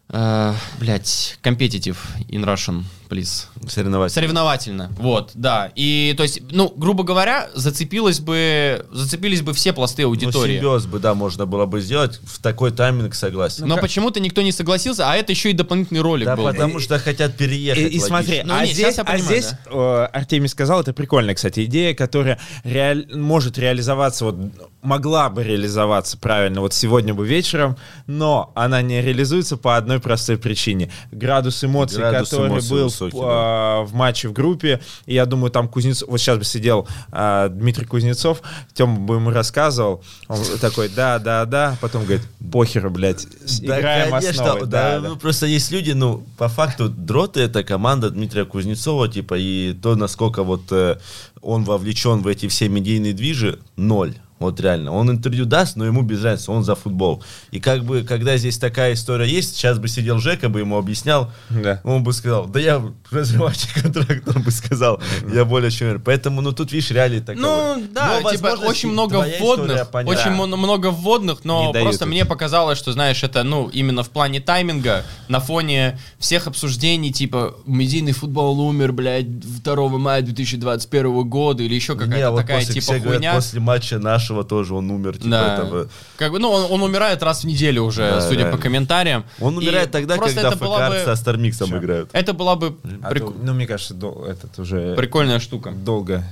э, 0.09 0.55
блять, 0.81 1.39
competitive 1.43 1.99
in 2.29 2.45
Russian, 2.45 2.85
please. 3.11 3.47
Соревновательно. 3.69 4.09
Соревновательно, 4.09 4.91
вот, 4.99 5.33
да. 5.35 5.73
И, 5.75 6.15
то 6.17 6.23
есть, 6.23 6.41
ну, 6.51 6.73
грубо 6.77 7.03
говоря, 7.03 7.51
зацепилось 7.55 8.21
бы, 8.21 8.87
зацепились 8.93 9.43
бы 9.43 9.53
все 9.53 9.73
пласты 9.73 10.03
Ну, 10.03 10.09
аудитории. 10.09 10.55
симбиоз 10.55 10.87
бы, 10.87 11.01
да, 11.01 11.15
можно 11.15 11.45
было 11.45 11.67
бы 11.67 11.81
сделать. 11.81 12.21
В 12.25 12.41
такой 12.41 12.71
тайминг 12.71 13.15
согласен. 13.15 13.67
Но 13.67 13.77
почему-то 13.77 14.21
никто 14.21 14.43
не 14.43 14.53
согласился, 14.53 15.11
а 15.11 15.17
это 15.17 15.33
еще 15.33 15.51
и 15.51 15.53
дополнительный 15.53 16.01
ролик 16.01 16.27
да, 16.27 16.37
был. 16.37 16.45
потому 16.45 16.79
что 16.79 16.99
хотят 16.99 17.37
переехать. 17.37 17.93
И, 17.93 17.97
и 17.97 18.01
смотри. 18.01 18.43
Ну, 18.45 18.55
а 18.55 18.65
не, 18.65 18.73
здесь, 18.73 18.99
а 18.99 19.05
понимаю, 19.05 19.25
здесь 19.25 19.53
э, 19.67 20.09
Артемий 20.13 20.49
сказал, 20.49 20.81
это 20.81 20.93
прикольная, 20.93 21.35
кстати, 21.35 21.65
идея, 21.65 21.95
которая 21.95 22.39
реаль- 22.65 23.15
может 23.17 23.59
реализоваться, 23.59 24.27
вот 24.27 24.37
могла 24.83 25.29
бы 25.29 25.43
реализоваться 25.43 26.17
правильно 26.19 26.61
вот 26.61 26.73
сегодня 26.73 27.13
бы 27.13 27.27
вечером, 27.27 27.77
но 28.07 28.53
она 28.55 28.83
не 28.83 29.03
реализуется 29.03 29.57
по 29.57 29.77
одной 29.77 30.01
простой 30.01 30.39
причине. 30.39 30.91
Градус 31.11 31.63
эмоций, 31.65 31.99
Градус 31.99 32.31
который 32.31 32.49
эмоций 32.49 32.71
был 32.71 32.91
высокий, 33.01 33.17
э, 33.17 33.85
в 33.85 33.95
матче 33.95 34.29
в 34.29 34.33
группе, 34.33 34.81
и 35.07 35.15
я 35.15 35.27
думаю, 35.27 35.51
там 35.51 35.69
Кузнецов, 35.69 36.09
вот 36.09 36.19
сейчас 36.19 36.39
бы 36.39 36.45
сидел 36.45 36.87
э, 37.13 37.49
Дмитрий 37.51 37.87
Кузнецов, 37.87 38.43
Тёма 38.75 38.99
бы 38.99 39.17
ему 39.17 39.31
рассказывал, 39.31 40.03
он 40.29 40.39
такой, 40.61 40.89
да, 40.89 41.19
да, 41.19 41.45
да, 41.45 41.77
потом 41.81 42.05
говорит, 42.05 42.23
похер, 42.53 42.89
блядь, 42.91 43.27
Да, 43.63 43.81
играем 43.81 44.11
конечно, 44.11 44.45
основой. 44.45 44.61
да, 44.63 44.67
Да, 44.67 45.01
да. 45.01 45.09
ну, 45.09 45.17
просто 45.17 45.47
есть 45.47 45.71
люди, 45.71 45.93
ну, 45.93 46.25
по 46.39 46.49
факту, 46.49 46.89
Дроты 46.89 47.41
это 47.41 47.65
команда 47.65 48.11
Дмитрия 48.11 48.45
Кузнецова, 48.45 49.09
типа, 49.09 49.35
и 49.39 49.73
то, 49.73 49.97
насколько 49.97 50.43
вот 50.43 50.71
э, 50.71 50.99
он 51.43 51.65
вовлечен 51.65 52.21
в 52.23 52.27
эти 52.27 52.49
все 52.49 52.69
медийные 52.69 53.13
движи, 53.13 53.59
ноль. 53.77 54.15
Вот 54.41 54.59
реально. 54.59 54.93
Он 54.93 55.11
интервью 55.11 55.45
даст, 55.45 55.77
но 55.77 55.85
ему 55.85 56.01
без 56.03 56.25
разницы, 56.25 56.51
он 56.51 56.65
за 56.65 56.75
футбол. 56.75 57.23
И 57.51 57.61
как 57.61 57.85
бы, 57.85 58.03
когда 58.03 58.37
здесь 58.39 58.59
такая 58.59 58.95
история 58.95 59.29
есть, 59.29 59.55
сейчас 59.55 59.79
бы 59.79 59.87
сидел 59.87 60.19
Жека, 60.19 60.49
бы 60.49 60.61
ему 60.61 60.79
объяснял, 60.79 61.31
Да. 61.51 61.81
он 61.85 62.03
бы 62.03 62.13
сказал, 62.15 62.47
да 62.47 62.59
я 62.59 62.83
разрывающий 63.11 63.69
контракт, 63.83 64.27
он 64.35 64.43
бы 64.43 64.51
сказал, 64.51 65.01
я 65.33 65.45
более 65.45 65.71
чем 65.71 65.89
уверен. 65.89 66.03
Поэтому, 66.03 66.41
ну, 66.41 66.53
тут, 66.53 66.73
видишь, 66.73 66.91
реалии 66.91 67.21
таковы. 67.21 67.43
Ну, 67.43 67.85
да, 67.93 68.21
Но, 68.23 68.31
типа, 68.31 68.47
очень 68.65 68.91
много 68.91 69.25
вводных, 69.39 69.87
очень 70.07 70.31
много 70.31 70.87
вводных, 70.91 71.45
но 71.45 71.73
просто 71.73 72.05
это. 72.05 72.07
мне 72.07 72.25
показалось, 72.25 72.79
что, 72.79 72.93
знаешь, 72.93 73.23
это, 73.23 73.43
ну, 73.43 73.69
именно 73.69 74.03
в 74.03 74.09
плане 74.09 74.41
тайминга, 74.41 75.05
на 75.29 75.41
фоне 75.41 75.99
всех 76.19 76.47
обсуждений, 76.47 77.13
типа, 77.13 77.57
медийный 77.67 78.13
футбол 78.13 78.59
умер, 78.59 78.93
блядь, 78.93 79.39
2 79.63 79.89
мая 79.99 80.23
2021 80.23 81.29
года, 81.29 81.63
или 81.63 81.75
еще 81.75 81.95
какая-то 81.95 82.31
вот 82.31 82.41
такая, 82.41 82.65
после, 82.65 82.81
типа, 82.81 82.99
хуйня. 83.01 83.35
после 83.35 83.61
матча 83.61 83.99
нашего 84.31 84.45
тоже 84.45 84.75
он 84.75 84.91
умер. 84.91 85.15
Типа, 85.15 85.29
Да. 85.29 85.55
этого. 85.55 85.89
Как 86.17 86.33
бы, 86.33 86.39
ну, 86.39 86.51
он, 86.51 86.67
он 86.71 86.83
умирает 86.83 87.23
раз 87.23 87.43
в 87.43 87.47
неделю 87.47 87.83
уже, 87.83 88.03
Да, 88.11 88.21
судя 88.21 88.41
реально. 88.41 88.57
по 88.57 88.63
комментариям. 88.63 89.25
Он 89.41 89.55
И 89.55 89.59
умирает 89.59 89.91
тогда, 89.91 90.17
просто 90.17 90.43
когда 90.43 90.57
ФК 90.57 90.61
бы- 90.91 91.03
со 91.05 91.17
Стармиксом 91.17 91.77
играют. 91.77 92.11
Это 92.13 92.33
была 92.33 92.57
бы 92.57 92.77
А 93.03 93.11
прик- 93.13 93.21
то, 93.33 93.35
ну, 93.43 93.53
мне 93.55 93.67
кажется, 93.67 93.95
дол- 93.95 94.25
этот 94.25 94.59
уже 94.59 94.95
прикольная 94.97 95.41
штука. 95.41 95.71
долго 95.73 96.25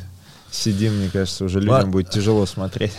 сидим, 0.50 0.94
мне 0.96 1.10
кажется, 1.10 1.44
уже 1.44 1.58
людям 1.60 1.74
Ладно. 1.74 1.90
будет 1.90 2.10
тяжело 2.10 2.46
смотреть. 2.46 2.92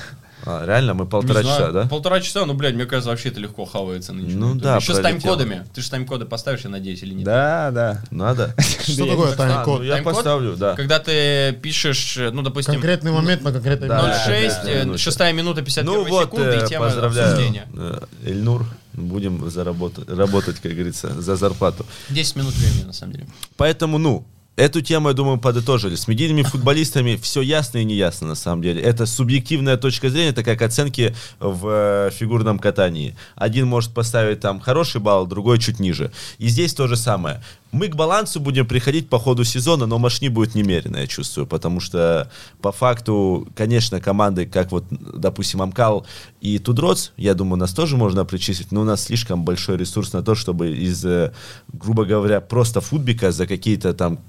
А, 0.46 0.66
реально, 0.66 0.94
мы 0.94 1.06
полтора 1.06 1.42
знаю, 1.42 1.60
часа, 1.60 1.72
да? 1.72 1.88
Полтора 1.88 2.22
часа, 2.22 2.46
ну, 2.46 2.54
блядь, 2.54 2.74
мне 2.76 2.86
кажется, 2.86 3.10
вообще 3.10 3.30
это 3.30 3.40
легко 3.40 3.66
хавается 3.66 4.14
нынче. 4.14 4.36
Ну 4.36 4.56
да, 4.56 4.78
Еще 4.78 4.94
с 4.94 5.00
пролетело. 5.00 5.36
тайм-кодами. 5.38 5.68
Ты 5.74 5.82
же 5.82 5.90
тайм-коды 5.90 6.26
поставишь, 6.26 6.62
я 6.62 6.70
надеюсь, 6.70 7.04
или 7.04 7.14
нет? 7.14 7.26
Да, 7.26 7.72
да. 7.72 8.04
Надо. 8.12 8.56
Что 8.84 9.06
такое 9.06 9.34
А, 9.34 9.36
тайм-код? 9.36 9.80
ну 9.80 9.86
я 9.86 10.02
поставлю, 10.02 10.56
да. 10.56 10.76
Когда 10.76 11.00
ты 11.00 11.54
пишешь, 11.62 12.18
э, 12.18 12.32
ну, 12.32 12.42
допустим, 12.42 12.74
Конкретный 12.76 13.12
момент 13.12 13.42
на 13.42 13.52
конкретной 13.52 13.88
Да, 13.90 14.24
0,6, 14.28 14.64
да, 14.64 14.70
э, 14.70 14.86
да, 14.86 14.98
шестая 14.98 15.34
минута 15.34 15.62
51 15.62 15.86
Ну 15.94 16.10
вот, 16.10 16.24
секунды 16.26 16.46
э, 16.50 16.66
и 16.66 16.68
тема 16.68 16.86
поздравляю, 16.86 17.28
обсуждения. 17.32 17.68
э, 17.76 18.00
Эльнур. 18.26 18.66
Будем 18.94 19.50
заработать, 19.50 20.10
работать, 20.10 20.60
как 20.60 20.74
говорится, 20.74 21.22
за 21.22 21.36
зарплату. 21.36 21.86
10 22.10 22.36
минут 22.36 22.54
времени, 22.56 22.84
на 22.86 22.94
самом 22.94 23.14
деле. 23.14 23.28
Поэтому, 23.56 23.98
ну, 23.98 24.26
эту 24.60 24.82
тему, 24.82 25.08
я 25.08 25.14
думаю, 25.14 25.40
подытожили. 25.40 25.96
С 25.96 26.08
медийными 26.08 26.44
футболистами 26.44 27.16
все 27.16 27.42
ясно 27.42 27.80
и 27.80 27.86
не 27.86 27.96
ясно, 27.96 28.28
на 28.28 28.36
самом 28.36 28.62
деле. 28.62 28.82
Это 28.82 29.06
субъективная 29.06 29.78
точка 29.78 30.10
зрения, 30.10 30.30
это 30.30 30.44
как 30.44 30.62
оценки 30.62 31.16
в 31.40 31.68
э, 31.68 32.10
фигурном 32.12 32.60
катании. 32.60 33.16
Один 33.36 33.68
может 33.68 33.94
поставить 33.94 34.42
там 34.42 34.60
хороший 34.60 35.00
балл, 35.00 35.26
другой 35.26 35.60
чуть 35.60 35.80
ниже. 35.80 36.12
И 36.40 36.50
здесь 36.50 36.74
то 36.74 36.88
же 36.88 36.98
самое. 36.98 37.42
Мы 37.72 37.88
к 37.88 37.96
балансу 37.96 38.40
будем 38.40 38.66
приходить 38.66 39.10
по 39.10 39.20
ходу 39.20 39.44
сезона, 39.44 39.86
но 39.86 39.98
мошни 40.00 40.28
будет 40.28 40.56
немерено, 40.56 40.98
я 40.98 41.08
чувствую, 41.08 41.46
потому 41.46 41.80
что 41.80 42.30
по 42.62 42.72
факту, 42.72 43.48
конечно, 43.56 44.02
команды, 44.02 44.48
как 44.48 44.72
вот, 44.72 44.86
допустим, 44.90 45.62
Амкал 45.62 46.06
и 46.42 46.58
Тудроц, 46.58 47.12
я 47.16 47.36
думаю, 47.36 47.60
нас 47.60 47.74
тоже 47.74 47.96
можно 47.96 48.26
причислить, 48.26 48.72
но 48.72 48.82
у 48.82 48.86
нас 48.86 49.04
слишком 49.04 49.46
большой 49.46 49.78
ресурс 49.78 50.14
на 50.14 50.24
то, 50.24 50.34
чтобы 50.34 50.76
из, 50.76 51.06
э, 51.06 51.32
грубо 51.72 52.06
говоря, 52.06 52.42
просто 52.42 52.82
футбика 52.82 53.32
за 53.32 53.46
какие-то 53.46 53.94
там 53.94 54.20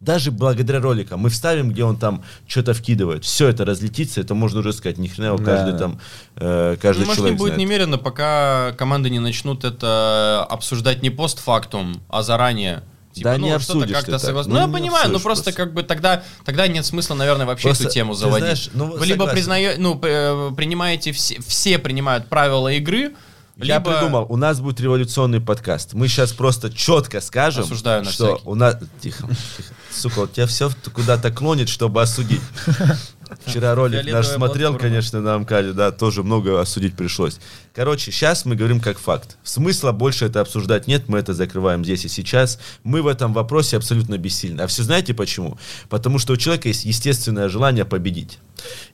даже 0.00 0.30
благодаря 0.30 0.80
роликам 0.80 1.20
мы 1.20 1.28
вставим, 1.30 1.70
где 1.70 1.84
он 1.84 1.96
там 1.96 2.22
что-то 2.46 2.72
вкидывает, 2.74 3.24
все 3.24 3.48
это 3.48 3.64
разлетится, 3.64 4.20
это 4.20 4.34
можно 4.34 4.60
уже 4.60 4.72
сказать, 4.72 4.98
ни 4.98 5.08
хрена 5.08 5.26
его 5.28 5.38
Да, 5.38 5.44
каждый 5.44 5.72
да. 5.72 5.78
там, 5.78 6.00
э, 6.36 6.76
каждый 6.80 7.00
Ну, 7.00 7.06
может, 7.06 7.18
не 7.18 7.22
человек 7.24 7.38
будет 7.38 7.54
знает. 7.54 7.60
немерено, 7.68 7.98
пока 7.98 8.72
команды 8.78 9.10
не 9.10 9.18
начнут 9.18 9.64
это 9.64 10.46
обсуждать 10.48 11.02
не 11.02 11.10
постфактум, 11.10 12.00
а 12.08 12.22
заранее. 12.22 12.82
Типа, 13.12 13.30
Да 13.30 13.38
ну, 13.38 13.46
не 13.46 13.58
что-то 13.58 13.78
обсудишь 13.80 13.96
как-то 13.96 14.12
ты 14.12 14.18
так. 14.18 14.30
соглас- 14.30 14.46
Ну, 14.46 14.54
Ну, 14.54 14.60
я 14.60 14.68
понимаю, 14.68 15.08
ну 15.08 15.16
обсудишь 15.16 15.22
просто 15.22 15.44
просто. 15.44 15.62
как 15.62 15.72
бы 15.74 15.82
тогда, 15.82 16.22
тогда 16.44 16.68
нет 16.68 16.86
смысла, 16.86 17.14
наверное, 17.14 17.46
вообще 17.46 17.68
Просто, 17.68 17.84
эту 17.84 17.92
тему 17.94 18.12
ты 18.12 18.20
заводить. 18.20 18.40
знаешь, 18.44 18.70
ну, 18.74 18.84
Вы 18.96 19.06
либо 19.06 19.20
согласен. 19.24 19.32
признаете, 19.34 19.80
ну, 19.80 19.98
э, 20.02 20.50
принимаете 20.56 21.10
все, 21.12 21.40
все 21.40 21.78
принимают 21.78 22.26
правила 22.28 22.68
игры, 22.68 23.14
Я 23.56 23.78
либо... 23.78 23.92
придумал, 23.94 24.26
у 24.28 24.36
нас 24.36 24.60
будет 24.60 24.78
революционный 24.80 25.40
подкаст. 25.40 25.94
Мы 25.94 26.06
сейчас 26.06 26.32
просто 26.32 26.70
четко 26.72 27.20
скажем, 27.20 27.64
Осуждаю 27.64 28.04
на 28.04 28.10
что 28.12 28.34
всякий. 28.36 28.48
у 28.48 28.54
нас... 28.54 28.76
Тихо, 29.00 29.26
тихо. 29.56 29.74
Сука, 29.90 30.20
вот 30.20 30.32
тебя 30.32 30.46
все 30.46 30.70
куда-то 30.92 31.30
клонит, 31.30 31.68
чтобы 31.68 32.02
осудить. 32.02 32.42
Вчера 33.46 33.74
ролик 33.74 33.96
Фиолетовая 34.00 34.22
наш 34.22 34.26
смотрел, 34.26 34.70
платформа. 34.70 34.78
конечно, 34.78 35.20
на 35.20 35.34
Амкале, 35.34 35.72
да, 35.72 35.90
тоже 35.90 36.22
много 36.22 36.60
осудить 36.60 36.96
пришлось. 36.96 37.38
Короче, 37.74 38.10
сейчас 38.10 38.44
мы 38.44 38.56
говорим 38.56 38.80
как 38.80 38.98
факт. 38.98 39.36
Смысла 39.42 39.92
больше 39.92 40.24
это 40.24 40.40
обсуждать 40.40 40.86
нет, 40.86 41.08
мы 41.08 41.18
это 41.18 41.34
закрываем 41.34 41.84
здесь 41.84 42.04
и 42.04 42.08
сейчас. 42.08 42.58
Мы 42.82 43.02
в 43.02 43.06
этом 43.06 43.32
вопросе 43.32 43.76
абсолютно 43.76 44.18
бессильны. 44.18 44.62
А 44.62 44.66
все 44.66 44.82
знаете 44.82 45.14
почему? 45.14 45.58
Потому 45.88 46.18
что 46.18 46.32
у 46.32 46.36
человека 46.36 46.68
есть 46.68 46.84
естественное 46.84 47.48
желание 47.48 47.84
победить. 47.84 48.38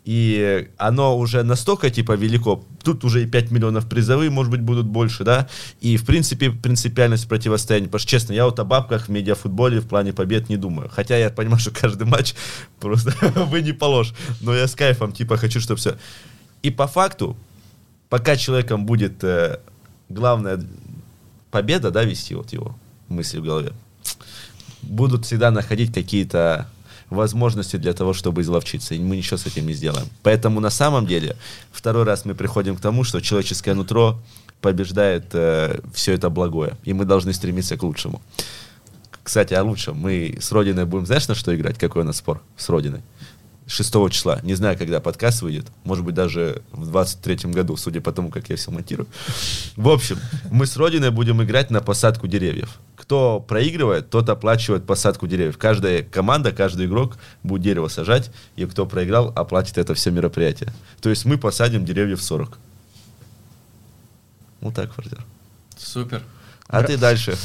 И 0.05 0.69
оно 0.77 1.17
уже 1.17 1.43
настолько, 1.43 1.91
типа, 1.91 2.13
велико. 2.13 2.65
Тут 2.83 3.05
уже 3.05 3.23
и 3.23 3.27
5 3.27 3.51
миллионов 3.51 3.89
призовые, 3.89 4.31
может 4.31 4.51
быть, 4.51 4.61
будут 4.61 4.87
больше, 4.87 5.25
да? 5.25 5.49
И, 5.81 5.97
в 5.97 6.05
принципе, 6.05 6.51
принципиальность 6.51 7.29
противостояния. 7.29 7.87
Потому 7.87 8.01
что, 8.01 8.11
честно, 8.11 8.33
я 8.35 8.45
вот 8.45 8.59
о 8.59 8.65
бабках 8.65 9.07
в 9.07 9.09
медиафутболе 9.09 9.81
в 9.81 9.89
плане 9.89 10.13
побед 10.13 10.49
не 10.49 10.57
думаю. 10.57 10.91
Хотя 10.93 11.17
я 11.17 11.31
понимаю, 11.31 11.61
что 11.61 11.71
каждый 11.71 12.07
матч 12.07 12.35
просто 12.81 13.15
вы 13.47 13.63
не 13.63 13.73
положь. 13.73 14.13
Но 14.41 14.55
я 14.55 14.67
с 14.67 14.75
кайфом, 14.75 15.13
типа, 15.13 15.37
хочу, 15.37 15.61
чтобы 15.61 15.79
все... 15.79 15.97
И 16.63 16.71
по 16.71 16.87
факту, 16.87 17.37
пока 18.15 18.37
человеком 18.37 18.87
будет 18.87 19.25
э, 19.25 19.59
главная 20.09 20.65
победа, 21.51 21.91
да, 21.91 22.05
вести 22.05 22.37
вот 22.37 22.53
его, 22.53 22.79
мысли 23.09 23.41
в 23.41 23.43
голове, 23.43 23.73
будут 24.83 25.27
всегда 25.27 25.51
находить 25.51 25.93
какие-то 25.93 26.69
возможности 27.11 27.75
для 27.75 27.93
того, 27.93 28.13
чтобы 28.13 28.43
изловчиться. 28.43 28.95
И 28.95 29.01
мы 29.01 29.17
ничего 29.17 29.37
с 29.37 29.47
этим 29.47 29.67
не 29.67 29.73
сделаем. 29.73 30.07
Поэтому 30.23 30.61
на 30.61 30.71
самом 30.71 31.09
деле 31.09 31.37
второй 31.73 32.05
раз 32.05 32.25
мы 32.25 32.37
приходим 32.37 32.77
к 32.77 32.81
тому, 32.81 33.03
что 33.03 33.21
человеческое 33.21 33.75
нутро 33.75 34.23
побеждает 34.61 35.31
э, 35.33 35.81
все 35.93 36.13
это 36.13 36.31
благое. 36.31 36.75
И 36.85 36.93
мы 36.93 37.07
должны 37.07 37.33
стремиться 37.33 37.77
к 37.77 37.83
лучшему. 37.83 38.23
Кстати, 39.25 39.55
о 39.55 39.65
лучшем. 39.65 39.97
Мы 39.97 40.39
с 40.41 40.53
Родиной 40.53 40.85
будем, 40.85 41.07
знаешь, 41.07 41.27
на 41.27 41.35
что 41.35 41.53
играть? 41.53 41.79
Какой 41.79 42.03
у 42.03 42.05
нас 42.05 42.19
спор 42.19 42.41
с 42.57 42.69
Родиной? 42.69 43.03
6 43.67 44.11
числа. 44.11 44.41
Не 44.43 44.55
знаю, 44.55 44.77
когда 44.77 45.01
подкаст 45.01 45.43
выйдет. 45.43 45.67
Может 45.85 46.05
быть, 46.05 46.15
даже 46.15 46.63
в 46.73 46.87
23 46.87 47.51
году, 47.51 47.77
судя 47.77 48.01
по 48.01 48.13
тому, 48.13 48.31
как 48.31 48.51
я 48.51 48.57
все 48.57 48.71
монтирую. 48.71 49.09
В 49.77 49.89
общем, 49.89 50.19
мы 50.51 50.67
с 50.67 50.77
Родиной 50.77 51.11
будем 51.11 51.43
играть 51.43 51.71
на 51.71 51.81
посадку 51.81 52.27
деревьев. 52.27 52.79
Кто 52.97 53.41
проигрывает, 53.41 54.11
тот 54.11 54.29
оплачивает 54.29 54.87
посадку 54.87 55.27
деревьев. 55.27 55.59
Каждая 55.59 56.03
команда, 56.03 56.53
каждый 56.53 56.87
игрок 56.87 57.17
будет 57.43 57.63
дерево 57.63 57.89
сажать, 57.89 58.31
и 58.57 58.67
кто 58.67 58.87
проиграл, 58.87 59.33
оплатит 59.35 59.79
это 59.79 59.95
все 59.95 60.11
мероприятие. 60.11 60.73
То 61.01 61.11
есть 61.11 61.25
мы 61.25 61.39
посадим 61.39 61.85
деревьев 61.85 62.23
40. 62.23 62.59
Вот 64.61 64.75
так, 64.75 64.93
Фордер. 64.95 65.25
Супер. 65.77 66.23
А 66.69 66.83
ты 66.83 66.97
дальше. 66.97 67.37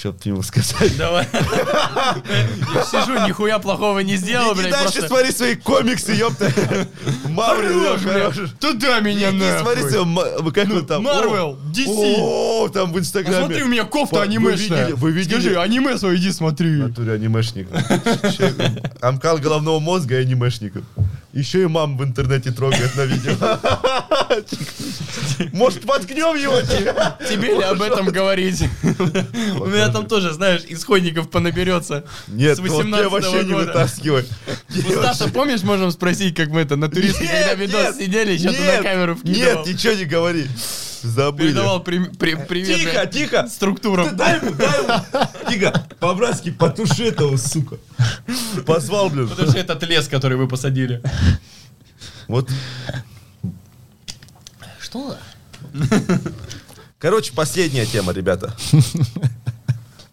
Что 0.00 0.12
ты 0.14 0.30
ему 0.30 0.42
сказать? 0.42 0.96
Давай. 0.96 1.28
Я 1.34 2.84
сижу, 2.84 3.26
нихуя 3.26 3.58
плохого 3.58 3.98
не 3.98 4.16
сделал, 4.16 4.54
блядь, 4.54 4.70
дальше 4.70 5.06
смотри 5.06 5.30
свои 5.30 5.56
комиксы, 5.56 6.12
ёпта. 6.12 6.50
Марвел. 7.28 7.98
Туда 8.58 9.00
меня 9.00 9.30
Иди 9.30 9.44
смотри 9.60 9.82
свои, 9.82 10.50
как 10.52 10.70
он 10.70 10.86
там? 10.86 11.06
О, 11.06 11.54
DC. 11.74 12.14
О, 12.16 12.68
там 12.68 12.94
в 12.94 12.98
Инстаграме. 12.98 13.40
Посмотри, 13.40 13.62
у 13.62 13.68
меня 13.68 13.84
кофта 13.84 14.22
анимешная. 14.22 14.94
Вы 14.94 15.10
видели? 15.10 15.38
Скажи, 15.38 15.60
аниме 15.60 15.98
свое 15.98 16.16
иди 16.16 16.32
смотри. 16.32 16.70
Натуре 16.70 17.12
анимешник. 17.12 17.68
Амкал 19.02 19.36
головного 19.36 19.80
мозга 19.80 20.18
и 20.18 20.22
анимешников. 20.22 20.82
Еще 21.32 21.62
и 21.62 21.66
мам 21.66 21.96
в 21.96 22.02
интернете 22.02 22.50
трогает 22.50 22.96
на 22.96 23.02
видео. 23.02 23.34
Может, 25.52 25.84
воткнем 25.84 26.34
его? 26.34 26.60
Тебе 27.28 27.54
ли 27.56 27.62
об 27.62 27.80
этом 27.82 28.06
говорить? 28.06 28.64
У 28.82 29.66
меня 29.66 29.89
там 29.90 30.06
тоже, 30.06 30.32
знаешь, 30.32 30.62
исходников 30.68 31.30
понаберется. 31.30 32.04
Нет, 32.28 32.56
с 32.56 32.60
вот 32.60 32.70
18 32.70 33.02
я 33.04 33.08
вообще 33.08 33.44
не 33.44 33.52
года. 33.52 33.66
вытаскивай. 33.66 34.24
У 34.88 34.90
Стаса, 34.92 35.28
помнишь, 35.28 35.62
можем 35.62 35.90
спросить, 35.90 36.34
как 36.34 36.48
мы 36.48 36.60
это 36.60 36.76
на 36.76 36.88
туристе, 36.88 37.26
когда 37.26 37.54
видос 37.54 37.96
сидели, 37.96 38.32
еще 38.32 38.50
ты 38.50 38.58
на 38.60 38.64
нет, 38.72 38.82
камеру 38.82 39.18
Нет, 39.22 39.34
вкидывал. 39.34 39.66
ничего 39.66 39.92
не 39.94 40.04
говори. 40.04 40.46
Забыли. 41.02 41.48
Передавал 41.48 41.82
при- 41.82 42.04
при- 42.04 42.34
привет 42.34 42.78
Тихо, 42.78 43.06
тихо. 43.06 43.48
структурам. 43.48 44.10
Ты 44.10 44.14
дай 44.16 44.36
ему, 44.36 44.52
дай 44.52 44.82
ему. 44.82 45.50
Тихо, 45.50 45.86
по-братски 45.98 46.50
потуши 46.50 47.04
этого, 47.04 47.38
сука. 47.38 47.78
Позвал, 48.66 49.08
блин. 49.08 49.26
Же 49.28 49.56
этот 49.58 49.82
лес, 49.84 50.08
который 50.08 50.36
вы 50.36 50.46
посадили. 50.46 51.00
Вот. 52.28 52.50
Что? 54.78 55.16
Короче, 56.98 57.32
последняя 57.32 57.86
тема, 57.86 58.12
ребята. 58.12 58.54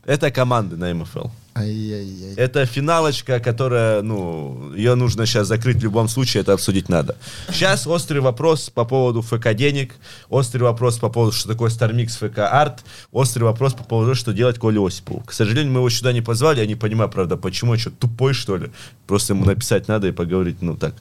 Это 0.07 0.31
команды 0.31 0.77
на 0.77 0.93
МФЛ. 0.93 1.27
Ай-яй-яй. 1.57 2.35
Это 2.35 2.65
финалочка, 2.67 3.39
которая, 3.39 4.03
ну, 4.03 4.73
ее 4.75 4.93
нужно 4.93 5.25
сейчас 5.25 5.47
закрыть 5.47 5.77
в 5.77 5.83
любом 5.83 6.07
случае, 6.07 6.41
это 6.41 6.53
обсудить 6.53 6.87
надо. 6.87 7.17
Сейчас 7.49 7.87
острый 7.87 8.19
вопрос 8.19 8.69
по 8.69 8.85
поводу 8.85 9.23
ФК 9.23 9.53
денег, 9.53 9.95
острый 10.29 10.61
вопрос 10.61 10.99
по 10.99 11.09
поводу, 11.09 11.31
что 11.31 11.49
такое 11.49 11.71
StarMix 11.71 12.09
ФК 12.09 12.39
Арт, 12.39 12.83
острый 13.11 13.43
вопрос 13.43 13.73
по 13.73 13.83
поводу, 13.83 14.13
что 14.13 14.33
делать 14.33 14.59
Коле 14.59 14.79
Осипову. 14.79 15.21
К 15.21 15.33
сожалению, 15.33 15.73
мы 15.73 15.79
его 15.79 15.89
сюда 15.89 16.13
не 16.13 16.21
позвали, 16.21 16.59
я 16.59 16.67
не 16.67 16.75
понимаю, 16.75 17.09
правда, 17.09 17.37
почему, 17.37 17.75
что, 17.77 17.89
тупой, 17.89 18.33
что 18.33 18.57
ли? 18.57 18.69
Просто 19.07 19.33
ему 19.33 19.45
написать 19.45 19.87
надо 19.87 20.07
и 20.07 20.11
поговорить, 20.11 20.61
ну, 20.61 20.77
так. 20.77 20.93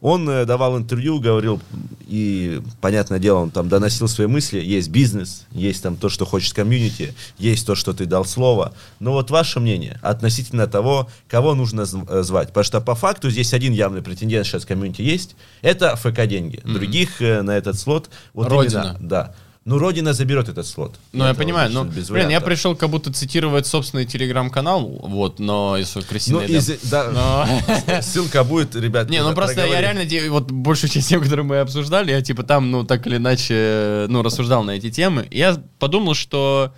Он 0.00 0.28
э, 0.28 0.44
давал 0.44 0.76
интервью, 0.76 1.20
говорил, 1.20 1.60
и, 2.08 2.60
понятное 2.80 3.20
дело, 3.20 3.38
он 3.38 3.50
там 3.50 3.68
доносил 3.68 4.08
свои 4.08 4.26
мысли, 4.26 4.58
есть 4.58 4.88
бизнес, 4.88 5.46
есть 5.52 5.82
там 5.84 5.96
то, 5.96 6.08
что 6.08 6.24
хочет 6.24 6.52
комьюнити, 6.52 7.14
есть 7.38 7.64
то, 7.64 7.76
что 7.76 7.92
ты 7.92 8.06
дал 8.06 8.24
слово, 8.24 8.72
но 8.98 9.12
вот 9.12 9.30
ваше 9.30 9.60
мнение 9.60 9.99
относительно 10.02 10.66
того, 10.66 11.08
кого 11.28 11.54
нужно 11.54 11.82
э, 12.08 12.22
звать, 12.22 12.48
потому 12.48 12.64
что 12.64 12.80
по 12.80 12.94
факту 12.94 13.30
здесь 13.30 13.52
один 13.54 13.72
явный 13.72 14.02
претендент 14.02 14.46
сейчас 14.46 14.64
в 14.64 14.66
комьюнити 14.66 15.02
есть, 15.02 15.36
это 15.62 15.96
ФК 15.96 16.26
деньги, 16.26 16.60
других 16.64 17.20
э, 17.22 17.42
на 17.42 17.52
этот 17.56 17.78
слот, 17.78 18.10
вот 18.34 18.48
Родина. 18.48 18.96
именно, 18.96 19.08
да. 19.08 19.34
Ну, 19.66 19.76
Родина 19.78 20.14
заберет 20.14 20.48
этот 20.48 20.66
слот. 20.66 20.96
Ну, 21.12 21.26
я 21.26 21.34
понимаю, 21.34 21.70
вот 21.70 21.84
ну, 21.84 21.90
без 21.90 22.08
блин, 22.08 22.22
я 22.22 22.24
вариантов. 22.26 22.48
пришел 22.48 22.74
как 22.74 22.88
будто 22.88 23.12
цитировать 23.12 23.66
собственный 23.66 24.06
телеграм-канал, 24.06 24.86
вот, 25.02 25.38
но 25.38 25.76
если 25.76 26.00
Ну, 26.00 26.06
крысиный 26.06 26.46
из- 26.46 26.80
да, 26.90 27.10
Но- 27.10 28.00
ссылка 28.02 28.42
будет, 28.42 28.74
ребят. 28.74 29.10
Не, 29.10 29.20
ну 29.22 29.28
про- 29.28 29.44
просто 29.44 29.66
я 29.66 29.80
реально, 29.82 30.30
вот 30.30 30.50
большую 30.50 30.88
часть 30.90 31.10
тем, 31.10 31.20
которые 31.22 31.44
мы 31.44 31.58
обсуждали, 31.58 32.10
я 32.10 32.22
типа 32.22 32.42
там, 32.42 32.70
ну, 32.70 32.84
так 32.84 33.06
или 33.06 33.18
иначе, 33.18 33.54
э, 33.54 34.06
ну, 34.08 34.22
рассуждал 34.22 34.64
на 34.64 34.70
эти 34.72 34.90
темы. 34.90 35.28
Я 35.30 35.62
подумал, 35.78 36.14
что 36.14 36.72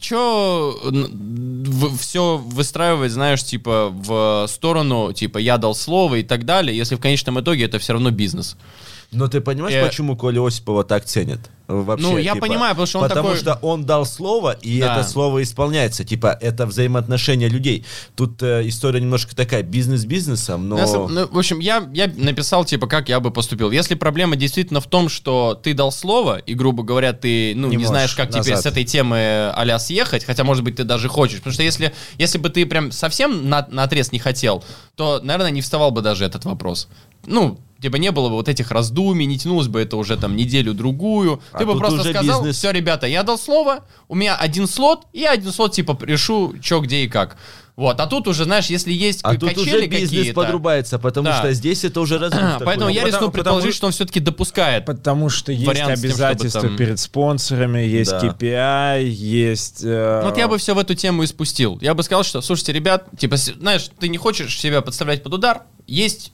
Че 0.00 0.74
все 1.98 2.36
выстраивать, 2.38 3.12
знаешь, 3.12 3.44
типа 3.44 3.90
в 3.92 4.46
сторону, 4.48 5.12
типа 5.12 5.38
я 5.38 5.58
дал 5.58 5.74
слово 5.74 6.16
и 6.16 6.22
так 6.22 6.44
далее, 6.44 6.76
если 6.76 6.94
в 6.94 7.00
конечном 7.00 7.40
итоге 7.40 7.64
это 7.64 7.78
все 7.78 7.92
равно 7.92 8.10
бизнес. 8.10 8.56
Но 9.10 9.28
ты 9.28 9.40
понимаешь, 9.40 9.74
Э, 9.74 9.86
почему 9.86 10.16
Коля 10.16 10.46
Осипова 10.46 10.84
так 10.84 11.04
ценят? 11.04 11.40
Вообще, 11.80 12.06
Ну, 12.06 12.18
я 12.18 12.34
типа, 12.34 12.46
понимаю, 12.46 12.74
потому 12.74 12.86
что 12.86 12.98
он 13.00 13.08
Потому 13.08 13.28
такой- 13.28 13.40
что 13.40 13.58
он 13.62 13.84
дал 13.84 14.04
слово, 14.06 14.52
и 14.52 14.80
Да. 14.80 14.94
это 15.00 15.08
слово 15.08 15.42
исполняется. 15.42 16.04
Типа, 16.04 16.36
это 16.40 16.66
взаимоотношения 16.66 17.48
людей. 17.48 17.84
Тут 18.14 18.42
э, 18.42 18.68
история 18.68 19.00
немножко 19.00 19.34
такая, 19.34 19.62
бизнес 19.62 20.04
бизнесом, 20.04 20.68
но... 20.68 20.78
Если- 20.78 20.96
ну, 20.96 21.28
в 21.28 21.38
общем, 21.38 21.58
я, 21.60 21.88
я 21.94 22.10
написал, 22.16 22.64
типа, 22.64 22.86
как 22.86 23.08
я 23.08 23.20
бы 23.20 23.30
поступил. 23.30 23.70
Если 23.70 23.94
проблема 23.94 24.36
действительно 24.36 24.80
в 24.80 24.86
том, 24.86 25.08
что 25.08 25.58
ты 25.60 25.74
дал 25.74 25.90
слово, 25.92 26.38
и, 26.38 26.54
грубо 26.54 26.82
говоря, 26.82 27.12
ты, 27.12 27.54
ну, 27.56 27.68
не, 27.68 27.76
Не 27.76 27.84
знаешь, 27.84 28.14
как 28.14 28.28
теперь 28.28 28.52
назад. 28.54 28.62
с 28.62 28.66
этой 28.66 28.84
темы 28.84 29.18
а 29.54 29.78
съехать, 29.78 30.24
хотя, 30.24 30.44
может 30.44 30.64
быть, 30.64 30.76
ты 30.76 30.84
даже 30.84 31.08
хочешь. 31.08 31.38
Потому 31.38 31.54
что 31.54 31.62
если, 31.62 31.92
если 32.18 32.38
бы 32.38 32.50
ты 32.50 32.66
прям 32.66 32.92
совсем 32.92 33.48
на, 33.48 33.66
на 33.70 33.84
отрез 33.84 34.12
не 34.12 34.18
хотел, 34.18 34.62
то, 34.96 35.20
наверное, 35.22 35.50
не 35.50 35.60
вставал 35.62 35.90
бы 35.90 36.02
даже 36.02 36.24
этот 36.24 36.44
вопрос. 36.44 36.88
Ну, 37.26 37.58
типа, 37.82 37.96
не 37.96 38.10
было 38.12 38.28
бы 38.28 38.36
вот 38.36 38.48
этих 38.48 38.70
раздумий, 38.70 39.26
не 39.26 39.38
тянулось 39.38 39.68
бы 39.68 39.80
это 39.80 39.96
уже 39.96 40.16
там 40.16 40.36
неделю-другую. 40.36 41.42
А 41.52 41.58
ты 41.58 41.66
бы 41.66 41.76
просто 41.78 42.00
уже 42.00 42.10
сказал, 42.14 42.40
бизнес. 42.40 42.56
все, 42.56 42.70
ребята, 42.70 43.06
я 43.06 43.22
дал 43.22 43.38
слово, 43.38 43.80
у 44.08 44.14
меня 44.14 44.36
один 44.36 44.66
слот, 44.66 45.06
и 45.12 45.20
я 45.20 45.32
один 45.32 45.52
слот, 45.52 45.72
типа, 45.72 45.98
решу, 46.02 46.54
что, 46.62 46.80
где 46.80 47.04
и 47.04 47.08
как. 47.08 47.36
Вот, 47.74 47.98
а 48.00 48.06
тут 48.06 48.28
уже, 48.28 48.44
знаешь, 48.44 48.66
если 48.66 48.92
есть 48.92 49.20
А 49.22 49.34
тут 49.34 49.56
уже 49.56 49.86
бизнес 49.86 50.10
какие-то... 50.10 50.34
подрубается, 50.34 50.98
потому 50.98 51.28
Да. 51.28 51.38
что 51.38 51.52
здесь 51.54 51.84
это 51.84 52.02
уже 52.02 52.18
разрыв 52.18 52.42
такой. 52.42 52.66
Поэтому 52.66 52.90
я 52.90 52.96
Потому- 53.00 53.06
рискну 53.06 53.18
потому- 53.28 53.32
предположить, 53.32 53.74
что 53.74 53.86
он 53.86 53.92
все-таки 53.92 54.20
допускает. 54.20 54.84
Потому 54.84 55.30
что 55.30 55.52
есть 55.52 55.66
с 55.70 55.74
тем, 55.74 55.88
обязательства 55.88 56.60
там- 56.60 56.76
перед 56.76 57.00
спонсорами, 57.00 57.80
есть 57.80 58.10
Да. 58.10 58.20
KPI, 58.20 59.04
есть... 59.08 59.80
э, 59.84 60.20
Ну, 60.22 60.28
Вот 60.28 60.36
я 60.36 60.48
бы 60.48 60.58
все 60.58 60.74
в 60.74 60.78
эту 60.78 60.94
тему 60.94 61.22
и 61.22 61.26
спустил. 61.26 61.78
Я 61.80 61.94
бы 61.94 62.02
сказал, 62.02 62.24
что, 62.24 62.42
слушайте, 62.42 62.74
ребят, 62.74 63.06
типа, 63.18 63.36
знаешь, 63.38 63.88
ты 63.98 64.08
не 64.08 64.18
хочешь 64.18 64.60
себя 64.60 64.82
подставлять 64.82 65.22
под 65.22 65.32
удар, 65.32 65.62
есть 65.86 66.30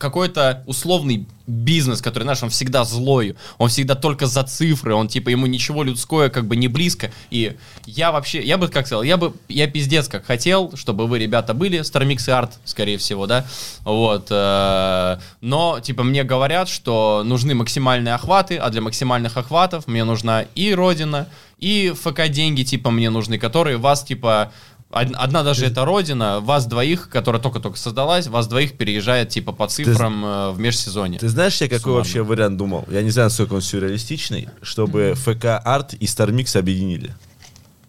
какой-то 0.00 0.64
условный 0.66 1.26
бизнес, 1.46 2.00
который, 2.00 2.22
знаешь, 2.22 2.42
он 2.42 2.48
всегда 2.48 2.84
злой, 2.84 3.36
он 3.58 3.68
всегда 3.68 3.94
только 3.94 4.26
за 4.26 4.42
цифры, 4.44 4.94
он, 4.94 5.08
типа, 5.08 5.28
ему 5.28 5.46
ничего 5.46 5.82
людское 5.82 6.30
как 6.30 6.46
бы 6.46 6.56
не 6.56 6.68
близко. 6.68 7.12
И 7.30 7.56
я 7.84 8.10
вообще, 8.10 8.40
я 8.40 8.56
бы 8.56 8.68
как 8.68 8.86
сказал, 8.86 9.02
я 9.02 9.18
бы, 9.18 9.34
я 9.48 9.66
пиздец 9.66 10.08
как 10.08 10.24
хотел, 10.24 10.74
чтобы 10.74 11.06
вы, 11.06 11.18
ребята, 11.18 11.52
были, 11.52 11.80
Starmix 11.80 12.28
и 12.28 12.32
Art, 12.32 12.52
скорее 12.64 12.96
всего, 12.96 13.26
да, 13.26 13.44
вот, 13.84 14.28
э, 14.30 15.18
но, 15.42 15.80
типа, 15.80 16.02
мне 16.02 16.24
говорят, 16.24 16.68
что 16.68 17.22
нужны 17.24 17.54
максимальные 17.54 18.14
охваты, 18.14 18.56
а 18.56 18.70
для 18.70 18.80
максимальных 18.80 19.36
охватов 19.36 19.86
мне 19.86 20.04
нужна 20.04 20.46
и 20.54 20.72
Родина, 20.72 21.28
и 21.58 21.92
ФК 21.94 22.28
деньги, 22.28 22.62
типа, 22.62 22.90
мне 22.90 23.10
нужны, 23.10 23.38
которые 23.38 23.76
вас, 23.76 24.02
типа, 24.02 24.50
Одна 24.90 25.44
даже 25.44 25.66
эта 25.66 25.84
родина, 25.84 26.40
вас 26.40 26.66
двоих, 26.66 27.08
которая 27.08 27.40
только-только 27.40 27.78
создалась, 27.78 28.26
вас 28.26 28.48
двоих 28.48 28.76
переезжает 28.76 29.28
типа 29.28 29.52
по 29.52 29.68
цифрам 29.68 30.24
э, 30.24 30.50
в 30.50 30.58
межсезонье. 30.58 31.20
Ты 31.20 31.28
знаешь, 31.28 31.60
я 31.60 31.68
какой 31.68 31.78
Суммарно. 31.80 31.98
вообще 32.00 32.22
вариант 32.22 32.56
думал? 32.56 32.84
Я 32.90 33.02
не 33.02 33.10
знаю, 33.10 33.26
насколько 33.28 33.54
он 33.54 33.60
сюрреалистичный, 33.62 34.48
чтобы 34.62 35.14
ФК 35.16 35.60
Арт 35.64 35.94
и 35.94 36.06
Стармикс 36.08 36.56
объединили. 36.56 37.14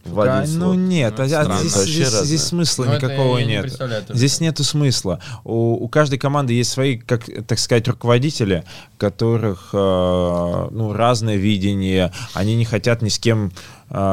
В 0.06 0.16
Да, 0.24 0.40
один 0.40 0.60
ну 0.60 0.74
нет, 0.74 1.14
Ну, 1.18 1.24
а- 1.24 1.28
это 1.28 1.42
а 1.42 1.58
здесь, 1.60 1.74
здесь- 1.74 2.06
разное. 2.06 2.24
здесь 2.24 2.44
смысла 2.44 2.86
Ну, 2.86 2.92
это 2.94 3.06
никакого 3.06 3.38
не 3.38 3.46
нет. 3.46 3.78
тоже. 3.78 4.04
Здесь 4.10 4.40
нету 4.40 4.64
смысла. 4.64 5.20
У, 5.44 5.74
у 5.84 5.88
каждой 5.90 6.18
команды 6.18 6.54
есть 6.54 6.72
свои, 6.72 6.98
как 6.98 7.24
так 7.48 7.60
сказать, 7.60 7.88
руководители, 7.88 8.64
которых 8.98 9.70
э, 9.74 10.68
ну 10.72 10.94
разное 10.94 11.36
видение, 11.36 12.12
они 12.34 12.56
не 12.56 12.66
хотят 12.66 13.04
ни 13.04 13.10
с 13.10 13.20
кем 13.20 13.52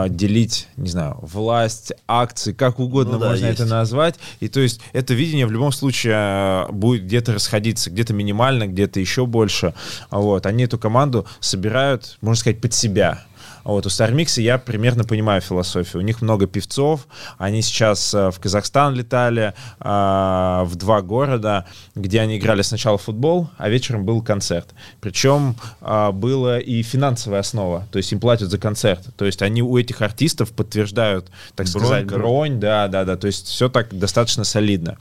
делить, 0.08 0.68
не 0.76 0.88
знаю, 0.88 1.18
власть, 1.22 1.92
акции, 2.06 2.52
как 2.52 2.80
угодно 2.80 3.14
Ну 3.14 3.18
да, 3.20 3.28
можно 3.30 3.46
есть. 3.46 3.60
это 3.60 3.68
назвать. 3.68 4.16
И 4.40 4.48
то 4.48 4.60
есть 4.60 4.80
это 4.92 5.14
видение 5.14 5.46
в 5.46 5.52
любом 5.52 5.72
случае 5.72 6.14
э, 6.16 6.72
будет 6.72 7.04
где-то 7.04 7.34
расходиться, 7.34 7.90
где-то 7.90 8.12
минимально, 8.12 8.66
где-то 8.66 8.98
еще 8.98 9.26
больше. 9.26 9.74
Вот 10.10 10.46
они 10.46 10.64
эту 10.64 10.78
команду 10.78 11.26
собирают, 11.40 12.18
можно 12.20 12.40
сказать, 12.40 12.60
под 12.60 12.74
себя. 12.74 13.24
Вот, 13.68 13.84
у 13.84 13.90
Стармикса 13.90 14.40
я 14.40 14.56
примерно 14.56 15.04
понимаю 15.04 15.42
философию. 15.42 16.00
У 16.00 16.04
них 16.04 16.22
много 16.22 16.46
певцов, 16.46 17.06
они 17.36 17.60
сейчас 17.60 18.14
э, 18.14 18.30
в 18.30 18.40
Казахстан 18.40 18.94
летали, 18.94 19.52
э, 19.78 20.62
в 20.64 20.70
два 20.76 21.02
города, 21.02 21.66
где 21.94 22.22
они 22.22 22.38
играли 22.38 22.62
сначала 22.62 22.96
в 22.96 23.02
футбол, 23.02 23.50
а 23.58 23.68
вечером 23.68 24.06
был 24.06 24.22
концерт. 24.22 24.70
Причем 25.02 25.54
э, 25.82 26.12
была 26.12 26.58
и 26.58 26.80
финансовая 26.82 27.40
основа, 27.40 27.86
то 27.92 27.98
есть 27.98 28.10
им 28.10 28.20
платят 28.20 28.48
за 28.48 28.56
концерт. 28.56 29.02
То 29.18 29.26
есть 29.26 29.42
они 29.42 29.62
у 29.62 29.76
этих 29.76 30.00
артистов 30.00 30.52
подтверждают, 30.52 31.26
так 31.54 31.66
Бронь, 31.68 31.84
сказать, 31.84 32.06
бронь, 32.06 32.58
да, 32.58 32.88
да, 32.88 33.04
да, 33.04 33.18
то 33.18 33.26
есть 33.26 33.48
все 33.48 33.68
так 33.68 33.92
достаточно 33.92 34.44
солидно. 34.44 34.96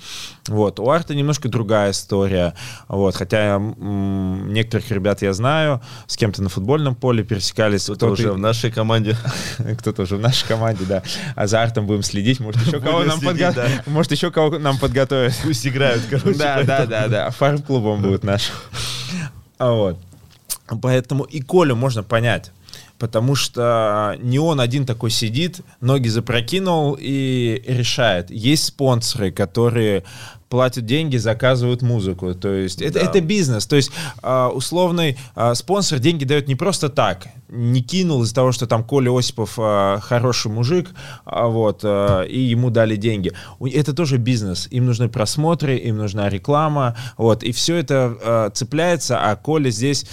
Вот, 0.49 0.81
у 0.81 0.89
Арта 0.89 1.15
немножко 1.15 1.48
другая 1.48 1.91
история, 1.91 2.53
вот, 2.89 3.15
хотя 3.15 3.60
некоторых 3.60 4.91
ребят 4.91 5.22
я 5.22 5.31
знаю, 5.31 5.81
с 6.06 6.18
кем-то 6.18 6.44
на 6.44 6.49
футбольном 6.49 6.95
поле 6.95 7.23
пересекались, 7.23 7.85
Кто-то 7.85 8.07
уже 8.07 8.34
в 8.34 8.38
нашей 8.57 8.71
команде. 8.71 9.15
кто-то 9.79 10.03
уже 10.03 10.17
в 10.17 10.19
нашей 10.19 10.47
команде, 10.47 10.85
да. 10.85 11.03
А 11.35 11.47
за 11.47 11.61
Артом 11.61 11.85
будем 11.85 12.03
следить, 12.03 12.39
может 12.39 12.65
еще 12.65 12.79
кого 12.79 13.03
нам 13.03 13.19
следить, 13.19 13.41
подго- 13.41 13.53
да. 13.53 13.67
может 13.85 14.11
еще 14.11 14.31
кого 14.31 14.57
нам 14.57 14.77
подготовят. 14.77 15.34
Пусть 15.43 15.67
играют, 15.67 16.03
короче. 16.09 16.38
Да, 16.38 16.63
да, 16.63 16.85
да, 16.85 17.07
да. 17.07 17.29
Фарм-клубом 17.29 18.01
будет 18.01 18.23
наш. 18.23 18.51
А 19.59 19.71
Вот. 19.71 19.99
Поэтому 20.81 21.23
и 21.23 21.41
Колю 21.41 21.75
можно 21.75 22.03
понять. 22.03 22.51
Потому 22.97 23.35
что 23.35 24.15
не 24.19 24.39
он 24.39 24.59
один 24.59 24.85
такой 24.88 25.11
сидит, 25.11 25.61
ноги 25.81 26.07
запрокинул 26.07 26.97
и 26.99 27.61
решает. 27.67 28.31
Есть 28.31 28.65
спонсоры, 28.65 29.31
которые 29.31 30.03
платят 30.49 30.86
деньги, 30.86 31.18
заказывают 31.18 31.82
музыку. 31.82 32.34
То 32.34 32.53
есть 32.53 32.82
это, 32.82 32.99
Да. 32.99 33.06
это 33.06 33.22
бизнес. 33.22 33.65
То 33.65 33.76
есть 33.76 33.91
а, 34.22 34.49
условный 34.49 35.18
а, 35.36 35.56
спонсор 35.56 35.99
деньги 35.99 36.26
дает 36.26 36.48
не 36.48 36.56
просто 36.56 36.90
так. 36.90 37.28
Не 37.49 37.82
кинул 37.82 38.24
из-за 38.24 38.36
того, 38.36 38.52
что 38.52 38.68
там 38.68 38.84
Коля 38.84 39.11
Осипов 39.18 39.56
а, 39.57 39.99
хороший 39.99 40.52
мужик, 40.52 40.90
а, 41.26 41.48
вот, 41.48 41.84
и 41.84 42.40
ему 42.40 42.69
дали 42.69 42.95
деньги. 42.95 43.32
Это 43.61 43.94
тоже 43.94 44.18
бизнес. 44.18 44.68
Им 44.72 44.86
нужны 44.86 45.10
просмотры, 45.10 45.78
им 45.78 45.98
нужна 45.98 46.30
реклама. 46.30 46.95
Вот, 47.18 47.44
и 47.44 47.52
все 47.52 47.76
это 47.76 48.52
цепляется, 48.53 49.19
а 49.19 49.36
Коля 49.36 49.69
здесь... 49.69 50.06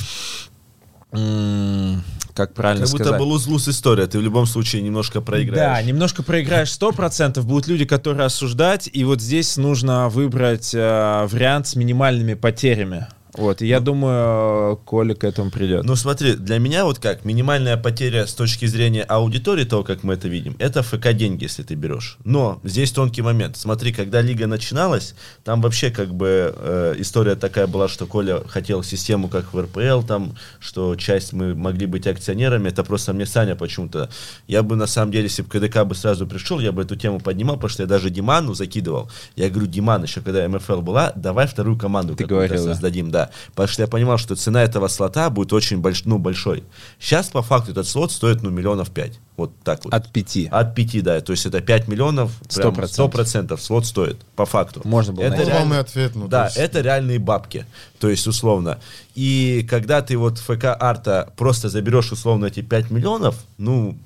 Как 2.35 2.53
правильно 2.53 2.85
Как 2.85 2.91
будто 2.93 3.05
сказать? 3.05 3.21
бы 3.21 3.25
луз-луз 3.25 3.69
история, 3.69 4.07
ты 4.09 4.19
в 4.19 4.23
любом 4.23 4.47
случае 4.47 4.83
немножко 4.83 5.21
Да, 5.21 5.25
проиграешь. 5.25 5.87
немножко 5.87 6.23
проиграешь 6.25 6.69
100%, 6.69 7.41
будут 7.43 7.69
люди, 7.69 7.85
которые 7.85 8.27
осуждать, 8.27 8.91
и 8.93 9.05
вот 9.05 9.21
здесь 9.21 9.57
нужно 9.57 10.09
выбрать 10.09 10.75
э, 10.75 11.27
вариант 11.31 11.69
с 11.69 11.77
минимальными 11.77 12.35
потерями. 12.35 13.07
Вот, 13.35 13.63
и 13.63 13.67
я 13.67 13.81
думаю, 13.81 14.77
Коля 14.85 15.15
к 15.15 15.25
этому 15.25 15.51
придет. 15.51 15.85
Ну 15.85 15.97
смотри, 15.97 16.35
для 16.35 16.59
меня 16.59 16.85
вот 16.85 16.99
как, 16.99 17.25
минимальная 17.25 17.77
потеря 17.77 18.27
с 18.27 18.35
точки 18.35 18.67
зрения 18.67 19.03
аудитории, 19.03 19.65
того, 19.65 19.83
как 19.83 20.05
мы 20.05 20.15
это 20.15 20.29
видим, 20.29 20.55
это 20.59 20.83
ФК 20.83 21.13
деньги, 21.13 21.45
если 21.45 21.63
ты 21.63 21.75
берешь. 21.75 22.19
Но 22.25 22.61
здесь 22.63 22.93
тонкий 22.93 23.23
момент. 23.23 23.57
Смотри, 23.57 23.93
когда 23.93 24.21
лига 24.21 24.47
начиналась, 24.47 25.15
там 25.43 25.61
вообще 25.61 25.91
как 25.91 26.15
бы 26.15 26.55
э, 26.57 26.95
история 26.99 27.35
такая 27.35 27.67
была, 27.67 27.89
что 27.89 28.07
Коля 28.07 28.43
хотел 28.47 28.83
систему, 28.83 29.29
как 29.29 29.53
в 29.53 29.61
РПЛ, 29.61 30.07
там, 30.07 30.37
что 30.61 30.95
часть 30.95 31.33
мы 31.33 31.55
могли 31.55 31.87
быть 31.87 32.07
акционерами, 32.07 32.69
это 32.69 32.85
просто 32.85 33.13
мне 33.13 33.27
Саня 33.27 33.57
почему-то. 33.57 34.11
Я 34.47 34.63
бы 34.63 34.77
на 34.77 34.87
самом 34.87 35.11
деле, 35.11 35.25
если 35.25 35.43
бы 35.43 35.49
КДК 35.49 35.85
бы 35.85 35.95
сразу 35.95 36.27
пришел, 36.27 36.61
я 36.61 36.71
бы 36.71 36.83
эту 36.83 36.97
тему 36.97 37.21
поднимал, 37.21 37.57
потому 37.57 37.71
что 37.71 37.83
я 37.83 37.89
даже 37.89 38.11
Диману 38.11 38.55
закидывал. 38.55 39.11
Я 39.35 39.51
говорю, 39.51 39.67
Диман, 39.67 40.05
еще 40.05 40.21
когда 40.21 40.49
МФЛ 40.49 40.81
была, 40.81 41.13
давай 41.17 41.47
вторую 41.47 41.77
команду 41.77 42.15
Ты 42.15 42.27
говорил, 42.27 42.65
да. 42.65 42.73
создадим, 42.73 43.11
да. 43.11 43.24
Потому 43.51 43.69
что 43.69 43.83
я 43.83 43.89
понимал, 43.89 44.19
что 44.19 44.37
цена 44.37 44.63
этого 44.63 44.89
слота 44.89 45.31
будет 45.31 45.53
очень 45.53 45.79
больш, 45.79 46.05
ну, 46.05 46.19
большой. 46.19 46.65
Сейчас, 46.99 47.29
по 47.29 47.43
факту, 47.43 47.73
этот 47.73 47.87
слот 47.87 48.13
стоит, 48.13 48.43
ну, 48.43 48.51
миллионов 48.51 48.91
пять. 48.91 49.19
Вот 49.37 49.53
так 49.65 49.85
вот. 49.85 49.93
От 49.93 50.13
пяти. 50.13 50.49
От 50.51 50.75
5, 50.77 51.03
да. 51.03 51.21
То 51.21 51.33
есть 51.33 51.45
это 51.47 51.61
5 51.61 51.89
миллионов, 51.89 52.31
Сто 52.49 52.71
процентов. 52.71 53.59
100% 53.59 53.61
слот 53.61 53.85
стоит, 53.87 54.19
по 54.37 54.47
факту. 54.47 54.81
Можно 54.85 55.13
было 55.13 55.25
это 55.25 55.37
найти. 55.37 55.51
Вот 55.51 55.59
вам 55.59 55.63
и 55.63 55.71
реально- 55.71 55.81
ответ. 55.81 56.15
Ну, 56.15 56.29
да, 56.29 56.45
есть- 56.45 56.57
это 56.57 56.81
реальные 56.81 57.19
бабки. 57.19 57.67
То 57.99 58.09
есть, 58.09 58.27
условно. 58.27 58.79
И 59.17 59.67
когда 59.69 60.03
ты 60.03 60.17
вот 60.17 60.39
ФК 60.39 60.67
Арта 60.79 61.33
просто 61.37 61.69
заберешь, 61.69 62.13
условно, 62.13 62.47
эти 62.47 62.61
5 62.63 62.91
миллионов, 62.91 63.37
ну, 63.59 63.97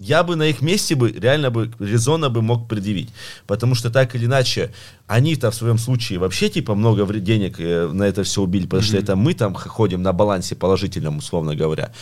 я 0.00 0.22
бы 0.22 0.34
на 0.34 0.44
их 0.44 0.62
месте 0.62 0.94
бы 0.94 1.12
реально 1.12 1.50
бы 1.50 1.70
резонно 1.78 2.30
бы 2.30 2.40
мог 2.40 2.68
предъявить. 2.68 3.10
Потому 3.46 3.74
что 3.74 3.90
так 3.90 4.14
или 4.14 4.24
иначе, 4.24 4.72
они-то 5.06 5.50
в 5.50 5.54
своем 5.54 5.78
случае 5.78 6.18
вообще 6.18 6.48
типа 6.48 6.74
много 6.74 7.06
денег 7.20 7.60
э, 7.60 7.86
на 7.92 8.04
это 8.04 8.24
все 8.24 8.40
убили, 8.40 8.64
потому 8.64 8.82
что 8.82 8.96
это 8.96 9.14
мы 9.14 9.34
там 9.34 9.54
ходим 9.54 10.02
на 10.02 10.12
балансе 10.14 10.56
положительном, 10.56 11.18
условно 11.18 11.54
говоря. 11.54 11.92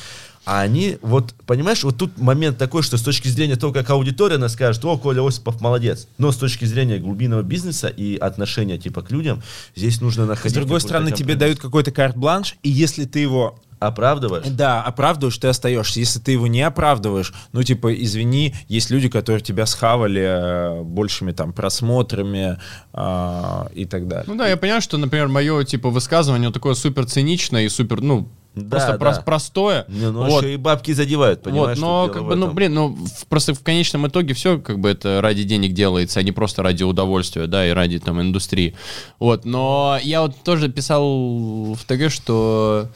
А 0.44 0.62
они, 0.62 0.96
вот, 1.02 1.34
понимаешь, 1.44 1.82
вот 1.82 1.98
тут 1.98 2.16
момент 2.18 2.56
такой, 2.56 2.82
что 2.82 2.96
с 2.96 3.02
точки 3.02 3.28
зрения 3.28 3.56
того, 3.56 3.72
как 3.72 3.90
аудитория 3.90 4.36
она 4.36 4.48
скажет, 4.48 4.82
о, 4.84 4.96
Коля 4.96 5.26
Осипов 5.26 5.60
молодец. 5.60 6.06
Но 6.16 6.32
с 6.32 6.36
точки 6.36 6.64
зрения 6.64 6.98
глубинного 6.98 7.42
бизнеса 7.42 7.88
и 7.88 8.16
отношения 8.16 8.78
типа 8.78 9.02
к 9.02 9.10
людям, 9.10 9.42
здесь 9.76 10.00
нужно 10.00 10.24
находить... 10.24 10.52
С 10.52 10.54
другой 10.54 10.80
стороны, 10.80 11.10
тебе 11.10 11.34
дают 11.34 11.58
какой-то 11.58 11.90
карт-бланш, 11.90 12.56
и 12.62 12.70
если 12.70 13.04
ты 13.04 13.18
его 13.18 13.58
Оправдываешь? 13.80 14.46
Да, 14.48 14.82
оправдываешь, 14.82 15.38
ты 15.38 15.48
остаешься. 15.48 16.00
Если 16.00 16.18
ты 16.20 16.32
его 16.32 16.46
не 16.46 16.62
оправдываешь, 16.62 17.32
ну, 17.52 17.62
типа, 17.62 17.94
извини, 17.94 18.54
есть 18.68 18.90
люди, 18.90 19.08
которые 19.08 19.42
тебя 19.42 19.66
схавали 19.66 20.22
э, 20.22 20.82
большими 20.82 21.32
там 21.32 21.52
просмотрами 21.52 22.58
э, 22.92 23.64
и 23.74 23.84
так 23.84 24.08
далее. 24.08 24.24
Ну 24.26 24.36
да, 24.36 24.48
я 24.48 24.56
понимаю, 24.56 24.80
что, 24.82 24.96
например, 24.98 25.28
мое 25.28 25.64
типа 25.64 25.90
высказывание 25.90 26.50
такое 26.50 26.74
супер 26.74 27.06
циничное 27.06 27.62
и 27.64 27.68
супер, 27.68 28.00
ну, 28.00 28.28
Да, 28.54 28.70
просто 28.70 28.98
да. 28.98 29.04
прос- 29.06 29.24
простое. 29.24 29.84
Не, 29.88 30.10
ну 30.10 30.24
Вот. 30.24 30.42
еще 30.42 30.54
и 30.54 30.56
бабки 30.56 30.92
задевают, 30.92 31.40
Вот, 31.44 31.50
понимаешь? 31.52 31.78
но 31.78 32.04
тут 32.06 32.14
дело 32.14 32.22
как 32.24 32.28
бы, 32.30 32.36
ну, 32.36 32.50
блин, 32.52 32.74
ну, 32.74 32.88
в- 32.88 33.26
просто 33.28 33.54
в 33.54 33.60
конечном 33.62 34.08
итоге 34.08 34.34
все 34.34 34.58
как 34.58 34.80
бы 34.80 34.88
это 34.88 35.20
ради 35.20 35.44
денег 35.44 35.72
делается, 35.74 36.18
а 36.18 36.22
не 36.24 36.32
просто 36.32 36.62
ради 36.64 36.82
удовольствия, 36.82 37.46
да, 37.46 37.66
и 37.68 37.70
ради 37.70 38.00
там 38.00 38.20
индустрии. 38.20 38.74
Вот, 39.20 39.44
но 39.44 39.98
я 40.02 40.22
вот 40.22 40.34
тоже 40.42 40.68
писал 40.68 41.74
в 41.74 41.84
ТГ, 41.86 42.10
что, 42.10 42.88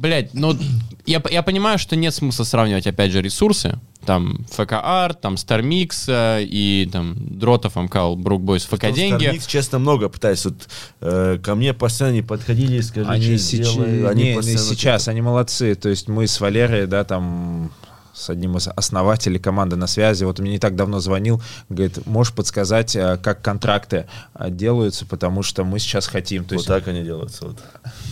блядь, 0.00 0.34
ну, 0.34 0.56
я, 1.06 1.22
я 1.30 1.42
понимаю, 1.42 1.78
что 1.78 1.96
нет 1.96 2.14
смысла 2.14 2.44
сравнивать, 2.44 2.86
опять 2.86 3.12
же, 3.12 3.20
ресурсы, 3.20 3.78
там, 4.04 4.46
ФК 4.50 4.74
Арт, 4.82 5.20
там, 5.20 5.36
Стармикс 5.36 6.06
э, 6.08 6.42
и 6.42 6.88
там 6.90 7.16
Дротов, 7.18 7.76
Амкал, 7.76 8.16
Брукбойс, 8.16 8.64
ФК 8.64 8.86
Тут 8.86 8.94
Деньги. 8.94 9.26
Starmix, 9.26 9.46
честно, 9.46 9.78
много 9.78 10.08
пытаюсь. 10.08 10.44
Вот, 10.44 10.68
э, 11.00 11.38
ко 11.42 11.54
мне 11.54 11.74
постоянно 11.74 12.14
не 12.16 12.22
подходили, 12.22 12.80
скажи, 12.80 13.08
Они, 13.08 13.36
сделаю. 13.36 14.08
Они 14.08 14.22
не, 14.22 14.30
не 14.30 14.36
постоянно, 14.36 14.64
сейчас, 14.64 15.08
они 15.08 15.20
молодцы. 15.20 15.74
То 15.74 15.88
есть 15.88 16.08
мы 16.08 16.26
с 16.26 16.40
Валерой, 16.40 16.86
да, 16.86 17.04
там 17.04 17.70
с 18.20 18.30
одним 18.30 18.56
из 18.56 18.68
основателей 18.68 19.38
команды 19.38 19.76
на 19.76 19.86
связи. 19.86 20.24
Вот 20.24 20.38
он 20.38 20.44
мне 20.44 20.52
не 20.52 20.58
так 20.58 20.76
давно 20.76 21.00
звонил, 21.00 21.42
говорит, 21.68 22.06
можешь 22.06 22.32
подсказать, 22.34 22.94
э, 22.94 23.18
как 23.22 23.42
контракты 23.42 24.06
э, 24.34 24.50
делаются, 24.50 25.06
потому 25.06 25.42
что 25.42 25.64
мы 25.64 25.78
сейчас 25.78 26.06
хотим. 26.06 26.44
То 26.44 26.54
Вот 26.54 26.60
есть, 26.60 26.68
так 26.68 26.86
они 26.88 27.02
делаются. 27.02 27.46
Вот. 27.46 27.58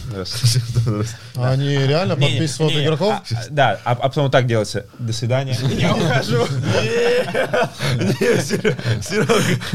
А 1.36 1.50
Они 1.52 1.68
реально 1.76 2.16
подписывают 2.16 2.74
не, 2.74 2.84
игроков? 2.84 3.14
а, 3.14 3.22
а, 3.30 3.44
да, 3.50 3.80
а, 3.84 3.92
а 3.92 3.94
потом 4.08 4.24
вот 4.24 4.32
так 4.32 4.46
делается. 4.46 4.86
До 4.98 5.12
свидания. 5.12 5.56
Я 5.78 5.94
ухожу. 5.94 6.46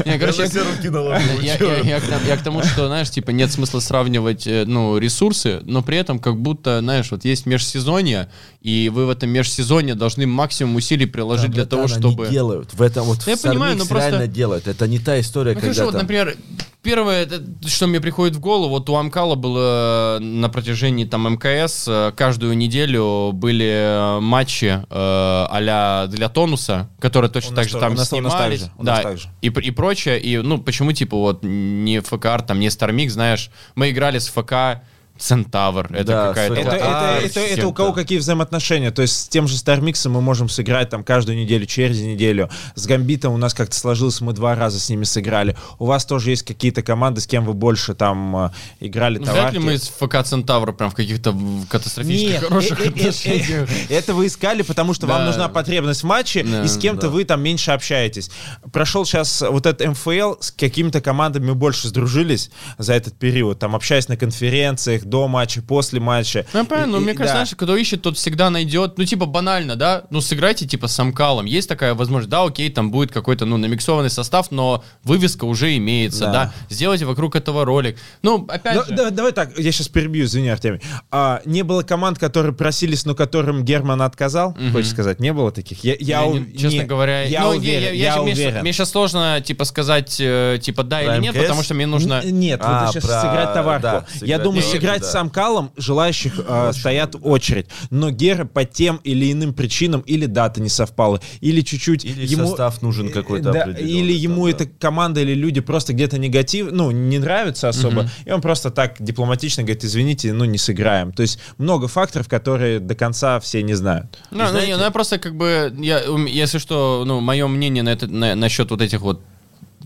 Не, 0.04 0.18
короче, 0.18 0.48
к 0.48 0.52
тому- 0.52 2.26
я 2.26 2.36
к 2.36 2.42
тому, 2.42 2.62
что, 2.62 2.86
знаешь, 2.86 3.10
типа, 3.10 3.30
нет 3.30 3.52
смысла 3.52 3.80
сравнивать, 3.80 4.46
э, 4.46 4.64
ну, 4.66 4.98
ресурсы, 4.98 5.60
но 5.64 5.82
при 5.82 5.98
этом 5.98 6.18
как 6.18 6.36
будто, 6.36 6.80
знаешь, 6.80 7.10
вот 7.10 7.24
есть 7.24 7.46
межсезонье, 7.46 8.28
и 8.60 8.90
вы 8.92 9.06
в 9.06 9.10
этом 9.10 9.30
межсезонье 9.30 9.94
должны 9.94 10.23
максимум 10.30 10.76
усилий 10.76 11.06
приложить 11.06 11.50
для 11.50 11.66
того, 11.66 11.88
чтобы... 11.88 12.24
Они 12.24 12.32
делают. 12.32 12.72
В 12.74 12.82
этом 12.82 13.04
вот 13.06 13.18
Да 13.24 13.30
я 13.32 13.36
в 13.36 13.42
понимаю, 13.42 13.76
но 13.76 13.84
просто- 13.86 14.10
реально 14.10 14.26
делают. 14.26 14.66
Это 14.66 14.86
не 14.88 14.98
та 14.98 15.20
история, 15.20 15.54
Ну, 15.54 15.60
когда 15.60 15.66
хорошо, 15.74 15.84
вот, 15.86 15.92
там- 15.92 16.00
например, 16.02 16.36
первое, 16.82 17.22
это, 17.24 17.42
что 17.66 17.86
мне 17.86 18.00
приходит 18.00 18.36
в 18.36 18.40
голову, 18.40 18.70
вот 18.70 18.88
у 18.90 18.94
Амкала 18.96 19.34
было 19.34 20.18
на 20.20 20.48
протяжении 20.48 21.04
там 21.04 21.26
МКС 21.34 21.86
э, 21.88 22.12
каждую 22.16 22.56
неделю 22.56 23.30
были 23.32 24.16
э, 24.18 24.20
матчи 24.20 24.66
э, 24.66 24.84
а 24.90 26.06
для 26.08 26.28
тонуса, 26.28 26.88
которые 27.00 27.30
точно 27.30 27.52
У 27.52 27.54
так 27.56 27.68
же 27.68 27.78
там 27.78 27.92
у 27.92 27.96
нас- 27.96 28.12
у 28.12 28.20
нас 28.20 28.32
снимались. 28.32 28.62
у 28.76 28.84
нас 28.84 28.96
да, 28.98 29.02
так 29.02 29.18
же. 29.18 29.28
И, 29.42 29.48
и 29.48 29.70
прочее. 29.70 30.20
И, 30.20 30.38
ну, 30.38 30.58
почему, 30.58 30.92
типа, 30.92 31.16
вот 31.16 31.42
не 31.42 32.00
ФКР, 32.00 32.42
там, 32.42 32.60
не 32.60 32.70
Стармик, 32.70 33.10
знаешь, 33.10 33.50
мы 33.74 33.90
играли 33.90 34.18
с 34.18 34.28
ФК 34.28 34.82
Центавр. 35.18 35.86
Это 35.92 36.04
Да, 36.04 36.28
какая-то... 36.28 36.54
Это, 36.54 36.70
это, 36.70 36.84
а, 36.84 37.18
это, 37.20 37.32
с 37.32 37.36
это 37.36 37.68
у 37.68 37.72
кого 37.72 37.92
какие 37.92 38.18
взаимоотношения. 38.18 38.90
То 38.90 39.02
есть 39.02 39.14
с 39.16 39.28
тем 39.28 39.46
же 39.46 39.56
Стармиксом 39.56 40.12
мы 40.12 40.20
можем 40.20 40.48
сыграть 40.48 40.90
там 40.90 41.04
каждую 41.04 41.38
неделю, 41.38 41.66
через 41.66 42.00
неделю. 42.00 42.50
С 42.74 42.86
Гамбитом 42.86 43.32
у 43.32 43.36
нас 43.36 43.54
как-то 43.54 43.76
сложилось, 43.76 44.20
мы 44.20 44.32
два 44.32 44.54
раза 44.56 44.80
с 44.80 44.88
ними 44.90 45.04
сыграли. 45.04 45.56
У 45.78 45.86
вас 45.86 46.04
тоже 46.04 46.30
есть 46.30 46.42
какие-то 46.42 46.82
команды, 46.82 47.20
с 47.20 47.26
кем 47.26 47.44
вы 47.44 47.54
больше 47.54 47.94
там 47.94 48.36
э, 48.46 48.50
играли 48.80 49.18
Ну, 49.18 49.24
Вряд 49.24 49.34
товарки? 49.36 49.54
ли 49.54 49.60
мы 49.60 49.78
с 49.78 49.88
ФК 49.88 50.22
Центавр 50.24 50.72
прям 50.72 50.90
в 50.90 50.94
каких-то 50.94 51.30
в 51.32 51.66
катастрофически 51.68 52.32
Нет, 52.32 52.44
хороших 52.44 52.80
э, 52.80 52.82
э, 52.82 52.86
э, 52.86 52.88
отношениях. 52.88 53.68
э, 53.88 53.94
это 53.94 54.14
вы 54.14 54.26
искали, 54.26 54.62
потому 54.62 54.94
что 54.94 55.06
вам 55.06 55.18
Да. 55.20 55.26
нужна 55.26 55.48
потребность 55.48 56.02
в 56.02 56.06
матче, 56.06 56.42
Да, 56.42 56.64
и 56.64 56.68
с 56.68 56.76
кем-то 56.76 57.02
да. 57.02 57.08
вы 57.10 57.24
там 57.24 57.40
меньше 57.40 57.70
общаетесь. 57.70 58.30
Прошел 58.72 59.04
сейчас 59.04 59.42
вот 59.48 59.66
этот 59.66 59.86
МФЛ, 59.86 60.34
с 60.40 60.50
какими-то 60.50 61.00
командами 61.00 61.46
мы 61.46 61.54
больше 61.54 61.86
сдружились 61.88 62.50
за 62.78 62.94
этот 62.94 63.14
период, 63.16 63.58
там 63.60 63.76
общаясь 63.76 64.08
на 64.08 64.16
конференциях, 64.16 65.03
всех 65.04 65.10
до 65.10 65.28
матча, 65.28 65.62
после 65.62 66.00
матча. 66.00 66.44
Ну, 66.52 66.60
я 66.60 66.64
понимаю, 66.64 66.88
И- 66.88 66.92
но 66.92 66.98
и- 66.98 67.00
мне 67.00 67.12
кажется, 67.14 67.34
да. 67.34 67.44
знаешь, 67.44 67.54
кто 67.56 67.76
ищет, 67.76 68.02
тот 68.02 68.16
всегда 68.16 68.50
найдет. 68.50 68.98
Ну, 68.98 69.04
типа, 69.04 69.26
банально, 69.26 69.76
да? 69.76 70.04
Ну, 70.10 70.20
сыграйте, 70.20 70.66
типа, 70.66 70.88
с 70.88 70.98
Амкалом. 70.98 71.46
Есть 71.46 71.68
такая 71.68 71.94
возможность. 71.94 72.30
Да, 72.30 72.42
окей, 72.44 72.70
там 72.70 72.90
будет 72.90 73.12
какой-то, 73.12 73.44
ну, 73.46 73.56
намиксованный 73.56 74.10
состав, 74.10 74.50
но 74.50 74.82
вывеска 75.04 75.44
уже 75.44 75.76
имеется, 75.76 76.24
Да. 76.26 76.32
да? 76.32 76.52
Сделайте 76.70 77.04
вокруг 77.04 77.36
этого 77.36 77.64
ролик. 77.64 77.96
Ну, 78.22 78.46
опять 78.48 78.74
Да- 78.74 78.84
же... 78.84 78.94
да- 78.94 79.10
давай 79.10 79.32
так, 79.32 79.58
я 79.58 79.72
сейчас 79.72 79.88
перебью, 79.88 80.24
извини, 80.24 80.48
Артемий. 80.48 80.80
А, 81.10 81.40
не 81.44 81.62
было 81.62 81.82
команд, 81.82 82.18
которые 82.18 82.54
просились, 82.54 83.04
но 83.04 83.14
которым 83.14 83.64
Герман 83.64 84.02
отказал? 84.02 84.56
Хочешь 84.72 84.90
сказать, 84.90 85.20
не 85.20 85.32
было 85.32 85.50
таких? 85.52 85.84
Я, 85.84 85.92
я 85.98 86.14
Я 86.14 86.24
у- 86.24 86.38
не- 86.38 86.52
честно 86.56 86.78
не- 86.80 86.84
говоря, 86.84 87.22
я 87.24 87.42
ну, 87.42 87.48
уверен, 87.50 87.82
я, 87.82 87.90
я 87.92 88.14
же- 88.14 88.22
мне, 88.22 88.32
уверен. 88.32 88.60
мне 88.60 88.72
сейчас 88.72 88.90
сложно, 88.90 89.40
типа, 89.44 89.64
сказать, 89.64 90.16
э, 90.20 90.58
типа, 90.62 90.82
да 90.84 91.00
Про 91.00 91.14
или 91.16 91.22
нет, 91.22 91.34
МКС? 91.34 91.42
потому 91.42 91.62
что 91.62 91.74
мне 91.74 91.86
нужно... 91.86 92.14
Н- 92.24 92.38
Нет, 92.38 92.60
А, 92.62 92.84
вот 92.86 92.92
сейчас 92.94 93.04
про- 93.04 93.20
сыграть 93.20 93.54
товарку. 93.54 93.82
да, 93.82 93.92
Я 93.92 94.18
сыграть 94.18 94.42
думаю, 94.42 94.62
товарку, 94.62 94.78
сыграть 94.94 95.02
да. 95.02 95.06
с 95.06 95.14
Амкалом 95.20 95.72
желающих 95.76 96.34
э, 96.46 96.72
стоят 96.72 97.16
очередь. 97.22 97.66
Но 97.90 98.10
Гера 98.10 98.44
по 98.44 98.64
тем 98.64 99.00
или 99.04 99.30
иным 99.32 99.52
причинам 99.54 100.00
или 100.02 100.26
дата 100.26 100.60
не 100.60 100.68
совпала, 100.68 101.20
или 101.40 101.60
чуть-чуть 101.60 102.04
Или 102.04 102.26
ему... 102.26 102.46
состав 102.46 102.82
нужен 102.82 103.10
какой-то 103.10 103.52
Да, 103.52 103.62
определенный, 103.62 103.90
или 103.92 104.12
ему 104.12 104.48
там, 104.48 104.58
да. 104.58 104.64
эта 104.64 104.72
команда 104.78 105.20
или 105.20 105.34
люди 105.34 105.60
просто 105.60 105.92
где-то 105.92 106.18
негатив, 106.18 106.68
ну, 106.72 106.90
не 106.90 107.18
нравится 107.18 107.68
особо, 107.68 108.08
и 108.24 108.30
он 108.30 108.40
просто 108.40 108.70
так 108.70 108.96
дипломатично 108.98 109.62
говорит, 109.62 109.84
извините, 109.84 110.32
ну, 110.32 110.44
не 110.44 110.58
сыграем. 110.58 111.12
То 111.12 111.22
есть 111.22 111.38
много 111.58 111.88
факторов, 111.88 112.28
которые 112.28 112.80
до 112.80 112.94
конца 112.94 113.40
все 113.40 113.62
не 113.62 113.74
знают. 113.74 114.18
Ну, 114.30 114.38
ну, 114.38 114.48
знаете- 114.48 114.76
ну, 114.76 114.82
я 114.82 114.90
просто 114.90 115.18
как 115.18 115.36
бы, 115.36 115.72
я, 115.78 116.00
если 116.28 116.58
что, 116.58 117.04
ну, 117.06 117.20
мое 117.20 117.46
мнение 117.46 117.82
на 117.82 117.90
это, 117.90 118.06
на- 118.06 118.34
насчет 118.34 118.70
вот 118.70 118.80
этих 118.80 119.00
вот 119.00 119.20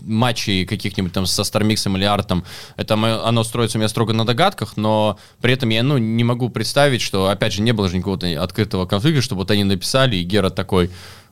матчей 0.05 0.65
каких-нибудь 0.65 1.13
там 1.13 1.25
со 1.25 1.43
Стармиксом 1.43 1.97
или 1.97 2.03
Артом, 2.05 2.43
это 2.77 2.93
оно 2.93 3.43
строится 3.43 3.77
у 3.77 3.79
меня 3.79 3.89
строго 3.89 4.13
на 4.13 4.25
догадках, 4.25 4.77
но 4.77 5.17
при 5.41 5.53
этом 5.53 5.69
я, 5.69 5.83
ну, 5.83 5.97
не 5.97 6.23
могу 6.23 6.49
представить, 6.49 7.01
что, 7.01 7.27
опять 7.27 7.53
же, 7.53 7.61
не 7.61 7.71
было 7.71 7.89
же 7.89 7.97
никакого 7.97 8.19
открытого 8.41 8.85
конфликта, 8.85 9.21
чтобы 9.21 9.41
вот 9.41 9.51
они 9.51 9.63
написали, 9.63 10.17
и 10.17 10.23
Гера 10.23 10.49
такой... 10.49 10.89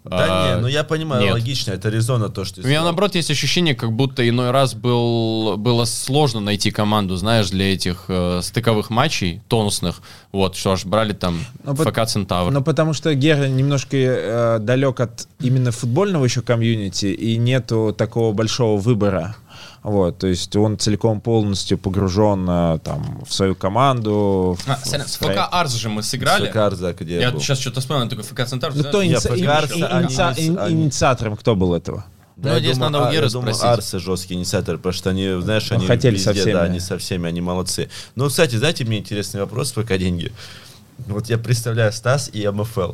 Да 0.10 0.18
а, 0.20 0.56
не, 0.56 0.62
ну 0.62 0.68
я 0.68 0.84
понимаю, 0.84 1.22
нет. 1.22 1.34
логично, 1.34 1.72
это 1.72 1.90
резонно 1.90 2.30
то, 2.30 2.46
что 2.46 2.62
У 2.62 2.66
меня, 2.68 2.84
наоборот, 2.84 3.16
есть 3.16 3.32
ощущение, 3.32 3.76
как 3.76 3.92
будто 3.92 4.28
иной 4.28 4.52
раз 4.52 4.74
был, 4.74 5.58
было 5.58 5.86
сложно 5.86 6.40
найти 6.40 6.72
команду, 6.72 7.16
знаешь, 7.16 7.50
для 7.50 7.74
этих 7.74 8.06
э, 8.08 8.42
стыковых 8.42 8.90
матчей, 8.90 9.42
тонусных, 9.48 10.02
вот, 10.32 10.56
что 10.56 10.74
аж 10.74 10.86
брали 10.86 11.14
там 11.14 11.40
Ну, 11.64 11.76
пот- 11.76 11.90
ФК 11.90 12.06
Центавр. 12.06 12.52
Ну, 12.52 12.62
потому 12.62 12.94
что 12.94 13.14
Гера 13.14 13.48
немножко 13.48 13.98
э, 13.98 14.60
далек 14.60 15.00
от 15.00 15.28
именно 15.40 15.72
футбольного 15.72 16.26
еще 16.26 16.42
комьюнити, 16.42 17.08
и 17.08 17.38
нету 17.38 17.94
такого 17.98 18.34
большого 18.34 18.80
выбора. 18.80 19.36
Вот, 19.90 20.18
то 20.18 20.28
есть 20.28 20.54
он 20.58 20.78
целиком 20.78 21.22
полностью 21.22 21.78
погружен 21.78 22.46
э, 22.50 22.80
там 22.84 23.24
в 23.26 23.34
свою 23.34 23.56
команду. 23.56 24.58
в- 24.60 24.68
А, 24.70 24.78
сорян, 24.84 25.08
в 25.08 25.10
с 25.10 25.16
проект. 25.18 25.40
ФК 25.42 25.48
Арс 25.54 25.74
же 25.76 25.88
мы 25.88 26.04
сыграли. 26.04 26.48
Сокарза, 26.48 26.94
где 26.94 27.16
я 27.16 27.22
Я 27.22 27.32
был. 27.32 27.40
сейчас 27.40 27.60
что-то 27.60 27.80
вспомнил, 27.80 28.10
только 28.10 28.24
ФК 28.24 28.46
Центавр. 28.46 28.76
Ну, 28.76 28.84
кто 28.84 29.02
иници- 29.02 29.46
Арса, 29.48 29.76
инициа- 29.76 30.34
они- 30.60 30.74
инициатором 30.84 31.38
кто 31.38 31.56
был 31.56 31.74
этого? 31.74 32.04
Ну, 32.36 32.50
я 32.50 32.60
здесь 32.60 32.74
думаю, 32.74 32.92
надо 32.92 33.06
у 33.06 33.08
а, 33.08 33.12
Геры 33.14 33.30
думаю, 33.30 33.54
спросить. 33.56 33.78
Арсы 33.78 34.00
жесткий 34.00 34.34
инициатор, 34.34 34.76
потому 34.76 34.92
что 34.92 35.10
они, 35.10 35.40
знаешь, 35.42 35.72
они 35.72 35.88
хотели 35.88 36.16
везде, 36.16 36.26
со 36.26 36.34
всеми. 36.34 36.54
да, 36.54 36.64
они 36.64 36.80
со 36.82 36.98
всеми, 36.98 37.28
они 37.30 37.40
молодцы. 37.40 37.90
Ну, 38.16 38.28
кстати, 38.28 38.58
знаете, 38.58 38.84
мне 38.84 38.98
интересный 39.00 39.40
вопрос, 39.40 39.72
пока 39.72 39.98
деньги. 39.98 40.34
Вот 41.08 41.30
я 41.30 41.38
представляю 41.38 41.94
Стас 41.94 42.30
и 42.34 42.46
МФЛ. 42.46 42.92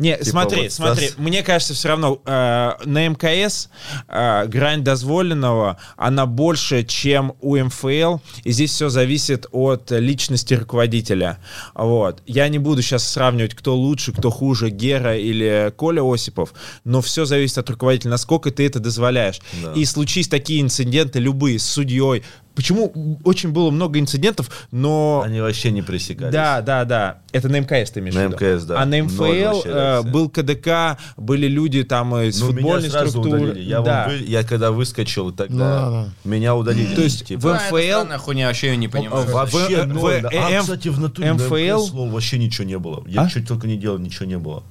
Не, 0.00 0.16
Типа 0.16 0.30
смотри, 0.30 0.62
вот 0.62 0.72
смотри, 0.72 1.08
Стас- 1.08 1.18
мне 1.18 1.42
кажется, 1.42 1.74
все 1.74 1.88
равно 1.88 2.22
э, 2.24 2.70
на 2.86 3.06
МКС 3.06 3.68
э, 4.08 4.46
грань 4.46 4.82
дозволенного, 4.82 5.76
она 5.98 6.24
больше, 6.24 6.84
чем 6.84 7.34
у 7.42 7.58
МФЛ, 7.58 8.16
и 8.42 8.50
здесь 8.50 8.72
все 8.72 8.88
зависит 8.88 9.46
от 9.52 9.90
личности 9.90 10.54
руководителя. 10.54 11.36
Вот. 11.74 12.22
Я 12.26 12.48
не 12.48 12.58
буду 12.58 12.80
сейчас 12.80 13.06
сравнивать, 13.06 13.54
кто 13.54 13.76
лучше, 13.76 14.12
кто 14.12 14.30
хуже, 14.30 14.70
Гера 14.70 15.18
или 15.18 15.70
Коля 15.76 16.02
Осипов, 16.02 16.54
но 16.84 17.02
все 17.02 17.26
зависит 17.26 17.58
от 17.58 17.68
руководителя, 17.68 18.12
насколько 18.12 18.50
ты 18.50 18.66
это 18.66 18.80
дозволяешь. 18.80 19.40
Да. 19.62 19.72
И 19.74 19.84
случись 19.84 20.28
такие 20.28 20.62
инциденты, 20.62 21.18
любые, 21.18 21.58
с 21.58 21.66
судьей, 21.66 22.22
Почему 22.54 23.18
очень 23.24 23.52
было 23.52 23.70
много 23.70 23.98
инцидентов, 24.00 24.66
но... 24.72 25.22
Они 25.24 25.40
вообще 25.40 25.70
не 25.70 25.82
пресекались. 25.82 26.32
Да, 26.32 26.60
да, 26.60 26.84
да. 26.84 27.18
Это 27.32 27.48
на 27.48 27.60
МКС 27.60 27.90
ты 27.92 28.00
имеешь 28.00 28.14
На 28.14 28.28
в 28.28 28.32
виду? 28.32 28.44
МКС, 28.44 28.64
да. 28.64 28.82
А 28.82 28.84
на 28.86 29.02
МФЛ 29.02 29.62
э, 29.64 30.02
был 30.02 30.28
КДК, 30.28 30.98
были 31.16 31.46
люди 31.46 31.84
там 31.84 32.14
из 32.16 32.40
Ну, 32.40 32.48
меня 32.48 32.56
футбольной 32.56 32.90
сразу 32.90 33.10
структуры. 33.10 33.40
удалили. 33.42 33.64
Я, 33.64 33.80
да. 33.80 34.06
вы- 34.08 34.24
я 34.26 34.42
когда 34.42 34.72
выскочил, 34.72 35.30
тогда 35.32 35.54
Ну, 35.54 35.60
да, 35.60 35.90
да. 35.90 36.08
меня 36.28 36.54
удалили. 36.56 36.94
То 36.94 37.02
есть 37.02 37.24
Типа, 37.24 37.40
в 37.40 37.42
Да, 37.44 37.54
МФЛ 37.54 37.76
странная 37.76 38.18
хуйня, 38.18 38.46
вообще 38.48 38.66
я 38.68 38.76
не 38.76 38.88
понимаю. 38.88 39.26
в- 39.26 39.30
Вообще 39.32 39.84
в- 39.84 39.92
в- 39.94 40.22
да. 40.22 40.28
М- 40.30 40.54
А, 40.56 40.60
кстати, 40.60 40.88
в 40.88 40.98
натуре 41.00 41.28
на 41.32 41.34
МФЛ 41.34 41.54
МКС, 41.54 41.92
лол, 41.92 42.10
вообще 42.10 42.38
ничего 42.38 42.66
не 42.66 42.78
было. 42.78 43.04
Я 43.06 43.22
А? 43.22 43.28
чуть 43.30 43.46
только 43.48 43.68
не 43.68 43.76
делал, 43.76 43.98
ничего 43.98 44.26
не 44.26 44.38
было. 44.38 44.64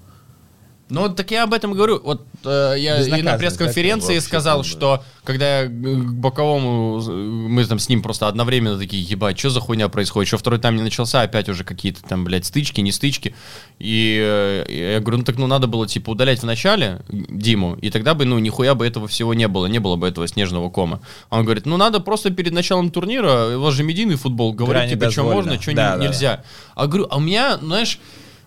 Ну, 0.89 1.07
так 1.07 1.29
я 1.29 1.43
об 1.43 1.53
этом 1.53 1.73
говорю. 1.73 2.01
Вот 2.03 2.25
э, 2.43 2.75
я 2.79 2.99
и 2.99 3.21
на 3.21 3.37
пресс-конференции 3.37 4.15
да, 4.15 4.21
сказал, 4.21 4.57
вообще, 4.57 4.71
что 4.71 5.03
когда 5.23 5.61
я 5.61 5.65
к 5.67 5.71
боковому, 5.71 6.99
мы 6.99 7.63
там 7.65 7.77
с 7.77 7.89
ним 7.89 8.01
просто 8.01 8.27
одновременно 8.27 8.77
такие, 8.77 9.03
ебать, 9.03 9.37
что 9.37 9.51
за 9.51 9.59
хуйня 9.59 9.87
происходит? 9.87 10.27
Что 10.27 10.39
второй 10.39 10.59
там 10.59 10.75
не 10.75 10.81
начался, 10.81 11.21
опять 11.21 11.47
уже 11.47 11.63
какие-то 11.63 12.01
там, 12.01 12.23
блядь, 12.23 12.45
стычки, 12.45 12.81
не 12.81 12.91
стычки. 12.91 13.35
И 13.77 14.17
э, 14.19 14.93
я 14.95 14.99
говорю, 14.99 15.19
ну 15.19 15.23
так 15.23 15.37
ну 15.37 15.45
надо 15.45 15.67
было, 15.67 15.87
типа, 15.87 16.09
удалять 16.09 16.39
в 16.39 16.45
начале 16.45 17.01
Диму, 17.09 17.75
и 17.75 17.91
тогда 17.91 18.15
бы, 18.15 18.25
ну, 18.25 18.39
нихуя 18.39 18.73
бы 18.73 18.87
этого 18.87 19.07
всего 19.07 19.35
не 19.35 19.47
было, 19.47 19.67
не 19.67 19.77
было 19.77 19.95
бы 19.95 20.07
этого 20.07 20.27
снежного 20.27 20.71
кома. 20.71 21.01
А 21.29 21.37
Он 21.37 21.45
говорит, 21.45 21.67
ну 21.67 21.77
надо 21.77 21.99
просто 21.99 22.31
перед 22.31 22.51
началом 22.51 22.89
турнира, 22.89 23.57
у 23.57 23.61
вас 23.61 23.75
же 23.75 23.83
медийный 23.83 24.15
футбол, 24.15 24.53
говорить, 24.53 24.89
Грани 24.89 24.89
типа, 24.93 25.11
что 25.11 25.23
можно, 25.23 25.61
что 25.61 25.73
Да, 25.75 25.91
да, 25.91 25.97
да. 25.97 26.07
нельзя. 26.07 26.43
А 26.73 26.87
говорю, 26.87 27.07
а 27.11 27.17
у 27.17 27.19
меня, 27.19 27.57
знаешь, 27.57 27.99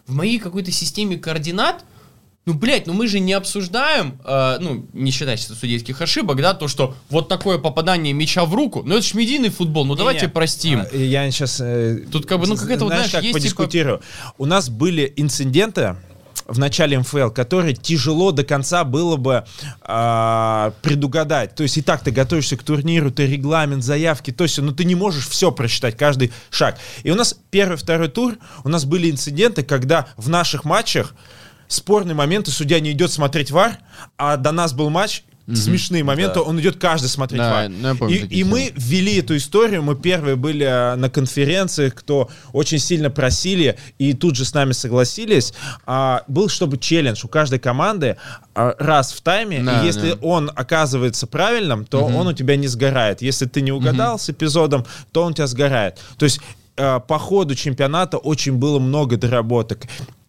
в 0.09 0.15
моей 0.15 0.41
какой-то 0.41 0.73
системе 0.73 1.17
координат 1.17 1.85
ну, 2.45 2.55
блядь, 2.55 2.87
ну 2.87 2.93
мы 2.93 3.07
же 3.07 3.21
не 3.21 3.33
обсуждаем, 3.35 4.19
э, 4.25 4.57
ну, 4.61 4.87
не 4.93 5.13
считая 5.13 5.37
судейских 5.37 6.01
ошибок, 6.01 6.41
да, 6.41 6.55
то, 6.55 6.67
что 6.67 6.97
вот 7.09 7.29
такое 7.29 7.59
попадание 7.59 8.13
мяча 8.13 8.45
в 8.45 8.55
руку, 8.55 8.83
ну 8.85 8.97
это 8.97 9.07
ж 9.07 9.15
медийный 9.15 9.51
футбол, 9.51 9.85
ну 9.85 9.95
давайте 9.95 10.23
Не-не. 10.23 10.33
простим. 10.33 10.81
А, 10.81 10.97
Я 10.97 11.31
сейчас... 11.31 11.63
Тут 12.11 12.27
как 12.27 12.41
бы, 12.41 12.47
ну, 12.49 12.57
какая-то 12.57 12.85
вот, 12.85 12.93
знаешь, 12.93 13.11
как 13.13 13.23
есть, 13.23 13.35
типа- 13.35 13.39
подискутирую. 13.39 14.03
У 14.39 14.47
нас 14.47 14.69
были 14.69 15.13
инциденты 15.17 15.97
в 16.47 16.59
начале 16.59 16.99
МФЛ, 16.99 17.31
которые 17.31 17.75
тяжело 17.75 18.33
до 18.33 18.45
конца 18.45 18.85
было 18.85 19.17
бы 19.17 19.45
а, 19.81 20.73
предугадать. 20.83 21.55
То 21.55 21.63
есть 21.63 21.79
и 21.79 21.83
так 21.83 22.03
ты 22.03 22.11
готовишься 22.11 22.57
к 22.57 22.63
турниру, 22.63 23.11
ты 23.11 23.27
регламент, 23.27 23.85
заявки, 23.85 24.33
то 24.33 24.45
есть, 24.45 24.59
но 24.59 24.73
ты 24.73 24.85
не 24.85 24.95
можешь 24.95 25.29
все 25.29 25.53
просчитать, 25.53 25.97
каждый 25.97 26.33
шаг. 26.51 26.79
И 27.05 27.11
у 27.11 27.15
нас 27.15 27.37
первый, 27.51 27.77
второй 27.77 28.09
тур, 28.09 28.37
у 28.65 28.69
нас 28.69 28.85
были 28.85 29.11
инциденты, 29.11 29.63
когда 29.63 30.09
в 30.17 30.29
наших 30.29 30.65
матчах 30.65 31.15
спорные 31.73 32.15
моменты, 32.15 32.51
судья 32.51 32.81
не 32.81 32.93
идет 32.93 33.11
смотреть 33.13 33.51
вар, 33.51 33.79
а 34.17 34.37
до 34.37 34.53
нас 34.53 34.73
был 34.73 34.91
матч, 34.91 35.25
смешные 35.55 36.05
моменты, 36.05 36.37
Да. 36.37 36.43
он 36.43 36.61
идет 36.61 36.77
каждый 36.77 37.09
смотреть 37.09 37.41
Да, 37.41 37.51
вар. 37.51 37.69
ну, 37.69 37.97
помню 37.97 38.15
и, 38.15 38.41
и 38.41 38.45
мы 38.45 38.73
ввели 38.77 39.17
эту 39.19 39.37
историю, 39.37 39.83
мы 39.83 39.97
первые 39.97 40.37
были 40.37 40.65
э, 40.65 40.95
на 40.95 41.11
конференциях, 41.11 41.95
кто 41.97 42.31
очень 42.53 42.79
сильно 42.79 43.11
просили 43.11 43.77
и 43.99 44.13
тут 44.15 44.37
же 44.37 44.45
с 44.45 44.55
нами 44.55 44.71
согласились. 44.73 45.53
А, 45.85 46.23
был, 46.29 46.49
чтобы 46.49 46.79
челлендж 46.79 47.25
у 47.25 47.29
каждой 47.29 47.59
команды 47.59 48.17
а, 48.55 48.77
раз 48.79 49.13
в 49.13 49.21
тайме, 49.21 49.61
Да, 49.63 49.83
и 49.83 49.87
если 49.87 50.13
да. 50.13 50.19
он 50.23 50.51
оказывается 50.55 51.27
правильным, 51.27 51.87
то 51.87 52.05
он 52.05 52.29
у 52.29 52.33
тебя 52.33 52.57
не 52.57 52.69
сгорает. 52.69 53.21
Если 53.21 53.47
ты 53.47 53.63
не 53.63 53.73
угадал 53.73 54.21
с 54.21 54.31
эпизодом, 54.31 54.87
то 55.11 55.25
он 55.25 55.33
у 55.33 55.35
тебя 55.35 55.49
сгорает. 55.49 55.99
То 56.19 56.25
есть 56.25 56.41
э, 56.77 57.01
по 57.07 57.19
ходу 57.19 57.57
чемпионата 57.57 58.17
очень 58.17 58.53
было 58.53 58.79
много 58.79 59.17
доработок. 59.17 59.81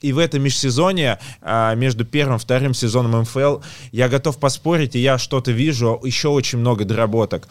И 0.04 0.12
в 0.12 0.18
этом 0.18 0.44
межсезонье, 0.44 1.18
а, 1.42 1.74
между 1.76 2.04
первым 2.04 2.36
и 2.36 2.40
вторым 2.40 2.74
сезоном 2.74 3.22
МФЛ, 3.22 3.60
я 3.94 4.10
готов 4.10 4.38
поспорить, 4.38 4.96
и 4.96 5.00
я 5.00 5.18
что-то 5.18 5.52
вижу, 5.52 6.00
еще 6.04 6.28
очень 6.28 6.60
много 6.60 6.84
доработок. 6.84 7.48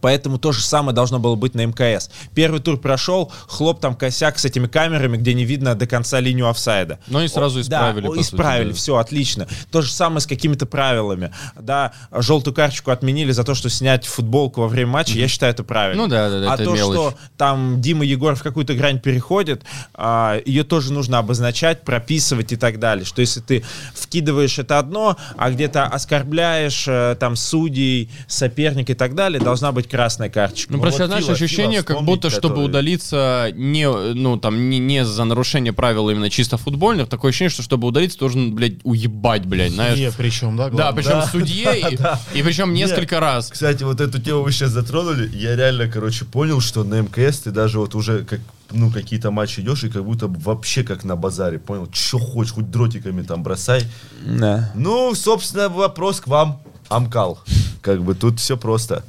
Поэтому 0.00 0.38
то 0.38 0.52
же 0.52 0.62
самое 0.62 0.94
должно 0.94 1.18
было 1.18 1.34
быть 1.36 1.54
на 1.54 1.64
МКС. 1.66 2.10
Первый 2.34 2.60
тур 2.60 2.78
прошел, 2.78 3.30
хлоп 3.46 3.80
там 3.80 3.94
косяк 3.94 4.38
с 4.38 4.44
этими 4.44 4.66
камерами, 4.66 5.16
где 5.16 5.34
не 5.34 5.44
видно 5.44 5.74
до 5.74 5.86
конца 5.86 6.20
линию 6.20 6.48
офсайда. 6.48 6.98
Но 7.06 7.18
они 7.20 7.28
сразу 7.28 7.58
О, 7.58 7.62
исправили, 7.62 8.06
Да, 8.08 8.20
исправили, 8.20 8.68
сути, 8.68 8.74
да. 8.74 8.78
все, 8.78 8.96
отлично. 8.96 9.48
То 9.70 9.82
же 9.82 9.90
самое 9.90 10.20
с 10.20 10.26
какими-то 10.26 10.66
правилами. 10.66 11.32
Да, 11.60 11.92
желтую 12.12 12.54
карточку 12.54 12.90
отменили 12.90 13.32
за 13.32 13.44
то, 13.44 13.54
что 13.54 13.68
снять 13.68 14.06
футболку 14.06 14.62
во 14.62 14.68
время 14.68 14.90
матча, 14.90 15.14
я 15.18 15.28
считаю 15.28 15.52
это 15.52 15.64
правильно. 15.64 16.02
Ну 16.02 16.08
да, 16.08 16.28
да, 16.30 16.40
да, 16.40 16.52
А 16.52 16.56
то, 16.56 16.72
мелочь. 16.72 16.94
что 16.96 17.14
там 17.36 17.80
Дима 17.80 18.04
Егоров 18.04 18.40
в 18.40 18.42
какую-то 18.42 18.74
грань 18.74 19.00
переходит, 19.00 19.62
а, 19.94 20.40
ее 20.44 20.64
тоже 20.64 20.92
нужно 20.92 21.18
обозначать, 21.18 21.82
прописывать 21.82 22.52
и 22.52 22.56
так 22.56 22.78
далее. 22.78 23.04
Что 23.04 23.20
если 23.20 23.40
ты 23.40 23.64
вкидываешь 23.94 24.58
это 24.58 24.78
одно, 24.78 25.16
а 25.36 25.50
где-то 25.50 25.84
оскорбляешь 25.84 26.84
э, 26.86 27.16
там 27.18 27.36
судей, 27.36 28.10
соперника 28.26 28.92
и 28.92 28.94
так 28.94 29.14
далее, 29.14 29.40
должна 29.40 29.72
быть 29.72 29.81
быть 29.82 29.90
красная 29.90 30.30
карточка. 30.30 30.72
Ну, 30.72 30.78
Ну, 30.78 30.82
просто, 30.82 31.02
вот 31.02 31.06
знаешь, 31.08 31.24
Фила- 31.24 31.32
ощущение, 31.34 31.82
Фила 31.82 31.94
как 31.96 32.02
будто, 32.04 32.30
чтобы 32.30 32.54
который- 32.54 32.64
удалиться 32.66 33.48
не, 33.54 33.90
ну, 34.14 34.36
там, 34.38 34.70
не, 34.70 34.78
не 34.78 35.04
за 35.04 35.24
нарушение 35.24 35.72
правил 35.72 36.08
именно 36.10 36.30
чисто 36.30 36.56
футбольных, 36.56 37.08
такое 37.08 37.30
ощущение, 37.30 37.50
что 37.50 37.62
чтобы 37.62 37.88
удалиться, 37.88 38.18
должен, 38.18 38.54
блядь, 38.54 38.74
уебать, 38.84 39.44
блядь, 39.46 39.72
знаешь. 39.72 39.98
Не, 39.98 40.10
причем, 40.12 40.56
да? 40.56 40.64
Да, 40.64 40.70
главное? 40.92 41.02
причем 41.02 41.22
судье, 41.30 41.80
и, 42.34 42.38
и 42.38 42.42
причем 42.42 42.72
несколько 42.74 43.20
раз. 43.20 43.50
Кстати, 43.50 43.82
вот 43.82 44.00
эту 44.00 44.20
тему 44.20 44.42
вы 44.42 44.52
сейчас 44.52 44.70
затронули. 44.70 45.30
Я 45.36 45.56
реально, 45.56 45.88
короче, 45.88 46.24
понял, 46.24 46.60
что 46.60 46.84
на 46.84 47.00
МКС 47.00 47.40
ты 47.40 47.50
даже 47.50 47.78
вот 47.78 47.94
уже 47.94 48.24
как 48.24 48.40
ну, 48.74 48.90
какие-то 48.90 49.30
матчи 49.30 49.60
идешь, 49.60 49.84
и 49.84 49.90
как 49.90 50.02
будто 50.02 50.28
бы 50.28 50.40
вообще 50.40 50.82
как 50.82 51.04
на 51.04 51.14
базаре, 51.14 51.58
понял? 51.58 51.86
Че 51.92 52.18
хочешь, 52.18 52.54
хоть 52.54 52.70
дротиками 52.70 53.20
там 53.22 53.42
бросай. 53.42 53.82
Да. 54.24 54.72
Ну, 54.74 55.14
собственно, 55.14 55.68
вопрос 55.68 56.20
к 56.20 56.26
вам, 56.26 56.62
Амкал. 56.88 57.38
Как 57.82 58.02
бы 58.02 58.14
тут 58.14 58.40
все 58.40 58.56
просто. 58.56 59.04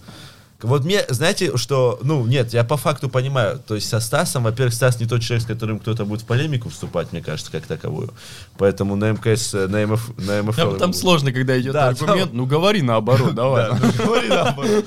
Вот 0.64 0.85
мне, 0.85 1.02
знаете, 1.10 1.56
что, 1.57 1.99
ну, 2.03 2.26
нет, 2.26 2.53
я 2.53 2.64
по 2.64 2.77
факту 2.77 3.10
понимаю, 3.10 3.60
то 3.65 3.76
есть 3.76 3.88
со 3.90 3.99
Стасом, 3.99 4.44
во-первых, 4.44 4.73
Стас 4.73 4.99
не 4.99 5.06
тот 5.06 5.22
человек, 5.22 5.44
с 5.44 5.48
которым 5.48 5.80
кто-то 5.80 6.06
будет 6.06 6.22
в 6.22 6.26
полемику 6.26 6.69
вступать, 6.69 7.11
мне 7.11 7.22
кажется, 7.22 7.52
как 7.52 7.65
таковую. 7.65 8.14
Поэтому 8.57 8.95
на 8.95 9.11
МКС, 9.11 9.53
э, 9.53 9.68
на 9.68 9.85
МФ, 9.85 10.11
на 10.18 10.44
МФЛ... 10.44 10.61
Там, 10.72 10.77
там 10.80 10.94
сложно, 10.94 11.31
когда 11.31 11.60
идет 11.60 11.73
Да, 11.73 11.90
аргумент. 11.90 12.30
там- 12.30 12.38
Ну, 12.38 12.45
говори 12.45 12.81
наоборот, 12.81 13.35
давай. 13.35 13.69
Да, 13.69 13.80
ну, 13.81 14.06
говори 14.06 14.27
наоборот. 14.30 14.85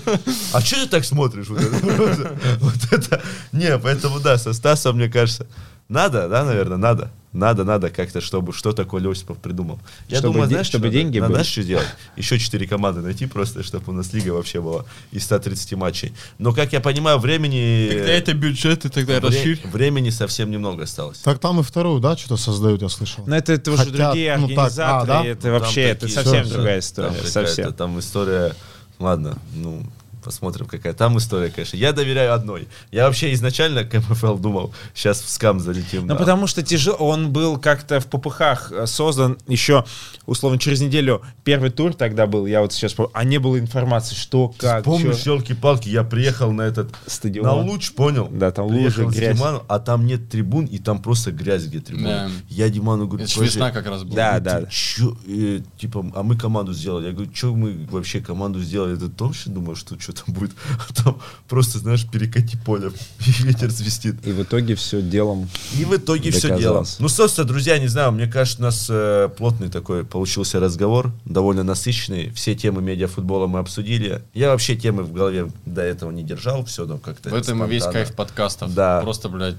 А 0.52 0.60
что 0.60 0.76
ты 0.76 0.86
так 0.88 1.04
смотришь? 1.04 1.48
Вот 1.48 1.60
это, 1.60 2.36
вот 2.60 2.92
это. 2.92 3.22
Не, 3.52 3.78
поэтому 3.78 4.20
да, 4.20 4.38
со 4.38 4.52
Стасом, 4.52 4.96
мне 4.96 5.08
кажется, 5.08 5.46
надо, 5.88 6.28
да, 6.28 6.44
наверное, 6.44 6.76
надо. 6.78 7.10
Надо, 7.32 7.64
надо 7.64 7.90
как-то, 7.90 8.22
чтобы 8.22 8.54
что 8.54 8.72
такое 8.72 9.06
Осипов 9.10 9.36
придумал. 9.36 9.78
Я 10.08 10.18
Чтобы 10.20 10.32
думаю, 10.32 10.48
де- 10.48 10.54
знаешь, 10.54 10.68
чтобы 10.68 10.86
что 10.86 10.92
деньги 10.94 11.18
надо, 11.18 11.26
были. 11.28 11.34
знаешь, 11.42 11.52
что 11.52 11.62
делать? 11.64 11.86
Еще 12.16 12.38
четыре 12.38 12.66
команды 12.66 13.02
найти 13.02 13.26
просто, 13.26 13.62
чтобы 13.62 13.92
у 13.92 13.92
нас 13.94 14.10
лига 14.14 14.30
вообще 14.30 14.62
была 14.62 14.86
из 15.12 15.22
130 15.24 15.74
матчей. 15.74 16.14
Но, 16.38 16.54
как 16.54 16.72
я 16.72 16.80
понимаю, 16.80 17.18
времени... 17.18 17.88
Тогда 17.90 18.12
это 18.12 18.32
бюджет, 18.32 18.86
и 18.86 18.88
тогда 18.88 19.20
вре- 19.20 19.28
расширь. 19.28 19.60
Времени 19.64 20.08
совсем 20.08 20.50
немного 20.50 20.84
осталось. 20.84 21.18
Так 21.18 21.38
там 21.38 21.60
и 21.60 21.62
вторую, 21.62 22.00
да, 22.00 22.16
что-то 22.16 22.38
создают, 22.38 22.80
я 22.80 22.88
слышал. 22.88 23.24
Но 23.26 23.36
это, 23.36 23.52
это 23.52 23.70
уже 23.70 23.84
Хотят, 23.84 23.96
другие 23.96 24.34
ну, 24.38 24.48
так, 24.48 24.56
организаторы, 24.58 25.02
а, 25.12 25.22
да? 25.22 25.26
это 25.26 25.42
Там 25.42 25.52
вообще, 25.52 25.80
это 25.82 26.00
такие- 26.06 26.14
совсем 26.14 26.44
Всё, 26.44 26.54
другая 26.54 26.80
Там 26.80 26.80
история, 26.80 27.08
какая-то 27.10 27.30
совсем. 27.30 27.72
Там 27.74 27.98
история... 27.98 28.54
Ладно, 28.98 29.36
ну, 29.54 29.82
посмотрим, 30.26 30.66
какая 30.66 30.92
там 30.92 31.16
история, 31.18 31.50
конечно. 31.50 31.76
Я 31.76 31.92
доверяю 31.92 32.34
одной. 32.34 32.66
Я 32.90 33.06
вообще 33.06 33.32
изначально 33.32 33.84
к 33.84 33.94
МФЛ 33.94 34.38
думал, 34.38 34.74
сейчас 34.92 35.22
в 35.22 35.28
скам 35.28 35.60
залетим. 35.60 36.02
Ну, 36.02 36.08
да. 36.08 36.14
потому 36.16 36.48
что 36.48 36.64
тяжело, 36.64 36.96
он 36.96 37.30
был 37.30 37.58
как-то 37.58 38.00
в 38.00 38.06
попыхах 38.06 38.72
э, 38.72 38.86
создан 38.86 39.38
еще, 39.46 39.84
условно, 40.26 40.58
через 40.58 40.80
неделю. 40.80 41.22
Первый 41.44 41.70
тур 41.70 41.94
тогда 41.94 42.26
был, 42.26 42.46
я 42.46 42.60
вот 42.60 42.72
сейчас 42.72 42.94
помню, 42.94 43.12
а 43.14 43.22
не 43.22 43.38
было 43.38 43.56
информации, 43.56 44.16
что, 44.16 44.52
как, 44.58 44.82
Помнишь, 44.82 45.22
елки-палки, 45.22 45.88
я 45.88 46.02
приехал 46.02 46.50
на 46.50 46.62
этот 46.62 46.92
Стадион. 47.06 47.46
на 47.46 47.54
луч, 47.54 47.92
понял? 47.92 48.28
Да, 48.28 48.50
там 48.50 48.66
лужи, 48.66 49.04
грязь. 49.06 49.36
Диманом, 49.36 49.62
а 49.68 49.78
там 49.78 50.06
нет 50.06 50.28
трибун, 50.28 50.64
и 50.64 50.78
там 50.78 51.00
просто 51.00 51.30
грязь, 51.30 51.66
где 51.66 51.78
трибуны. 51.78 52.08
Да. 52.08 52.30
Я 52.48 52.68
Диману 52.68 53.06
говорю, 53.06 53.22
Это 53.22 53.32
ж 53.32 53.36
«Подожди, 53.36 53.58
весна 53.58 53.70
как 53.70 53.86
раз 53.86 54.02
была. 54.02 54.16
Да, 54.16 54.40
да. 54.40 54.66
чё, 54.66 55.16
э, 55.28 55.60
типа, 55.78 56.04
а 56.16 56.24
мы 56.24 56.36
команду 56.36 56.72
сделали. 56.72 57.06
Я 57.06 57.12
говорю, 57.12 57.30
что 57.32 57.54
мы 57.54 57.86
вообще 57.92 58.20
команду 58.20 58.60
сделали? 58.60 58.96
Ты 58.96 59.08
точно 59.08 59.54
думаешь, 59.54 59.78
что 59.78 59.96
что 60.00 60.12
там 60.24 60.34
будет? 60.34 60.52
А 60.78 60.92
там 60.92 61.18
просто, 61.48 61.78
знаешь, 61.78 62.06
перекати 62.06 62.56
поле, 62.56 62.90
и 63.26 63.42
ветер 63.42 63.70
свистит. 63.70 64.26
И 64.26 64.32
в 64.32 64.42
итоге 64.42 64.74
все 64.74 65.02
делом 65.02 65.48
И 65.78 65.84
в 65.84 65.94
итоге 65.96 66.30
все 66.30 66.48
дело. 66.48 66.58
Доказалось. 66.58 66.96
Ну, 66.98 67.08
собственно, 67.08 67.46
друзья, 67.46 67.78
не 67.78 67.88
знаю, 67.88 68.12
мне 68.12 68.26
кажется, 68.26 68.60
у 68.60 68.62
нас 68.62 68.86
э, 68.88 69.28
плотный 69.36 69.68
такой 69.68 70.04
получился 70.04 70.60
разговор, 70.60 71.12
довольно 71.24 71.62
насыщенный. 71.62 72.30
Все 72.30 72.54
темы 72.54 72.82
медиафутбола 72.82 73.46
мы 73.46 73.58
обсудили. 73.58 74.22
Я 74.34 74.50
вообще 74.50 74.76
темы 74.76 75.02
в 75.02 75.12
голове 75.12 75.50
до 75.64 75.82
этого 75.82 76.10
не 76.10 76.22
держал, 76.22 76.64
все 76.64 76.86
там 76.86 76.98
как-то 76.98 77.30
В 77.30 77.34
этом 77.34 77.64
и 77.64 77.68
весь 77.68 77.84
кайф 77.84 78.14
подкастов. 78.14 78.74
Да. 78.74 79.00
Просто, 79.02 79.28
блядь, 79.28 79.56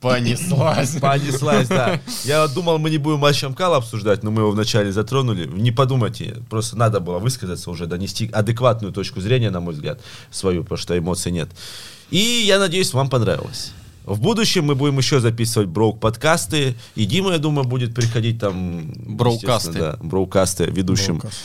понеслась. 0.00 0.96
Понеслась, 1.00 1.68
да. 1.68 2.00
Я 2.24 2.46
думал, 2.48 2.78
мы 2.78 2.90
не 2.90 2.98
будем 2.98 3.18
матч 3.18 3.42
Амкала 3.44 3.76
обсуждать, 3.78 4.22
но 4.22 4.30
мы 4.30 4.42
его 4.42 4.50
вначале 4.50 4.92
затронули. 4.92 5.46
Не 5.46 5.72
подумайте, 5.72 6.36
просто 6.48 6.76
надо 6.76 7.00
было 7.00 7.18
высказаться 7.18 7.70
уже, 7.70 7.86
донести 7.86 8.30
адекватную 8.32 8.92
точку 8.92 9.20
зрения, 9.20 9.50
на 9.50 9.60
мой 9.60 9.74
взгляд, 9.74 9.99
свою, 10.30 10.62
потому 10.62 10.78
что 10.78 10.96
эмоций 10.96 11.32
нет. 11.32 11.48
И 12.10 12.44
я 12.46 12.58
надеюсь, 12.58 12.92
вам 12.92 13.08
понравилось. 13.08 13.72
В 14.04 14.20
будущем 14.20 14.64
мы 14.64 14.74
будем 14.74 14.98
еще 14.98 15.20
записывать 15.20 15.68
броук 15.68 16.00
подкасты. 16.00 16.74
И 16.96 17.04
Дима, 17.04 17.32
я 17.32 17.38
думаю, 17.38 17.66
будет 17.66 17.94
приходить 17.94 18.40
там... 18.40 18.92
Броукасты. 18.96 19.72
Да, 19.72 19.98
броукасты 20.00 20.64
ведущим. 20.64 21.18
Броукаст. 21.18 21.40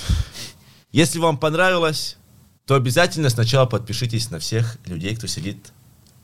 Если 0.91 1.19
вам 1.19 1.37
понравилось, 1.37 2.17
то 2.65 2.75
обязательно 2.75 3.29
сначала 3.29 3.65
подпишитесь 3.65 4.31
на 4.31 4.39
всех 4.39 4.77
людей, 4.85 5.15
кто 5.15 5.27
сидит 5.27 5.73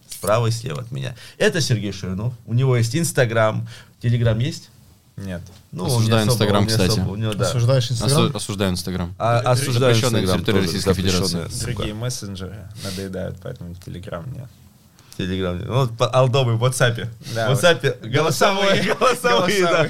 справа 0.10 0.48
и 0.48 0.52
слева 0.52 0.82
от 0.82 0.92
меня. 0.92 1.16
Это 1.38 1.62
Сергей 1.62 1.92
Ширинов. 1.92 2.34
У 2.46 2.54
него 2.54 2.76
есть 2.78 2.96
Инстаграм. 2.96 3.68
Телеграм 4.02 4.40
есть? 4.40 4.70
Нет. 5.18 5.42
Ну, 5.72 5.86
Осуждаю 5.86 6.28
Инстаграм, 6.28 6.68
кстати. 6.68 6.92
особо, 6.92 7.16
него, 7.18 7.34
да. 7.34 7.46
Осуждаешь 7.46 7.92
Инстаграм? 7.92 8.26
Осу- 8.28 8.36
Осуждаю 8.38 8.72
Инстаграм. 8.72 9.16
А, 9.20 9.40
осуждаю 9.40 9.94
Запрещенная 9.96 10.22
Инстаграм 10.22 10.40
территория 10.46 10.62
тоже, 10.62 10.68
Российской 10.74 10.94
Федерации. 10.94 11.66
Другие 11.66 11.94
мессенджеры 11.94 12.58
надоедают, 12.84 13.38
поэтому 13.42 13.76
Телеграм 13.76 14.26
нет. 14.34 14.48
Телеграм. 15.18 15.60
Ну, 15.60 15.74
вот 15.74 15.98
по- 15.98 16.08
алдовый 16.08 16.56
в 16.56 16.64
WhatsApp. 16.64 17.08
Да, 17.36 17.54
в 17.54 17.60
WhatsApp 17.60 18.08
голосовые, 18.08 18.96
голосовые, 19.00 19.62
да. 19.64 19.88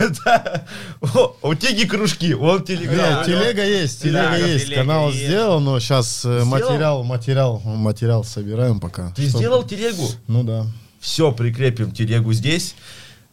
Да. 0.24 0.64
О, 1.00 1.36
у 1.42 1.54
Теги 1.54 1.84
кружки, 1.86 2.34
он 2.34 2.64
Телеграм. 2.64 2.96
Нет, 3.18 3.26
телега 3.26 3.64
есть, 3.64 4.02
телега 4.02 4.36
есть. 4.36 4.72
Канал 4.74 5.12
сделал, 5.12 5.60
но 5.60 5.78
сейчас 5.78 6.20
Сделал? 6.20 6.44
материал, 6.46 7.04
материал, 7.04 7.60
материал 7.64 8.24
собираем 8.24 8.80
пока. 8.80 9.12
Ты 9.14 9.26
сделал 9.26 9.62
телегу? 9.62 10.08
Ну 10.26 10.42
да. 10.42 10.66
Все, 11.00 11.30
прикрепим 11.32 11.92
телегу 11.92 12.32
здесь. 12.32 12.74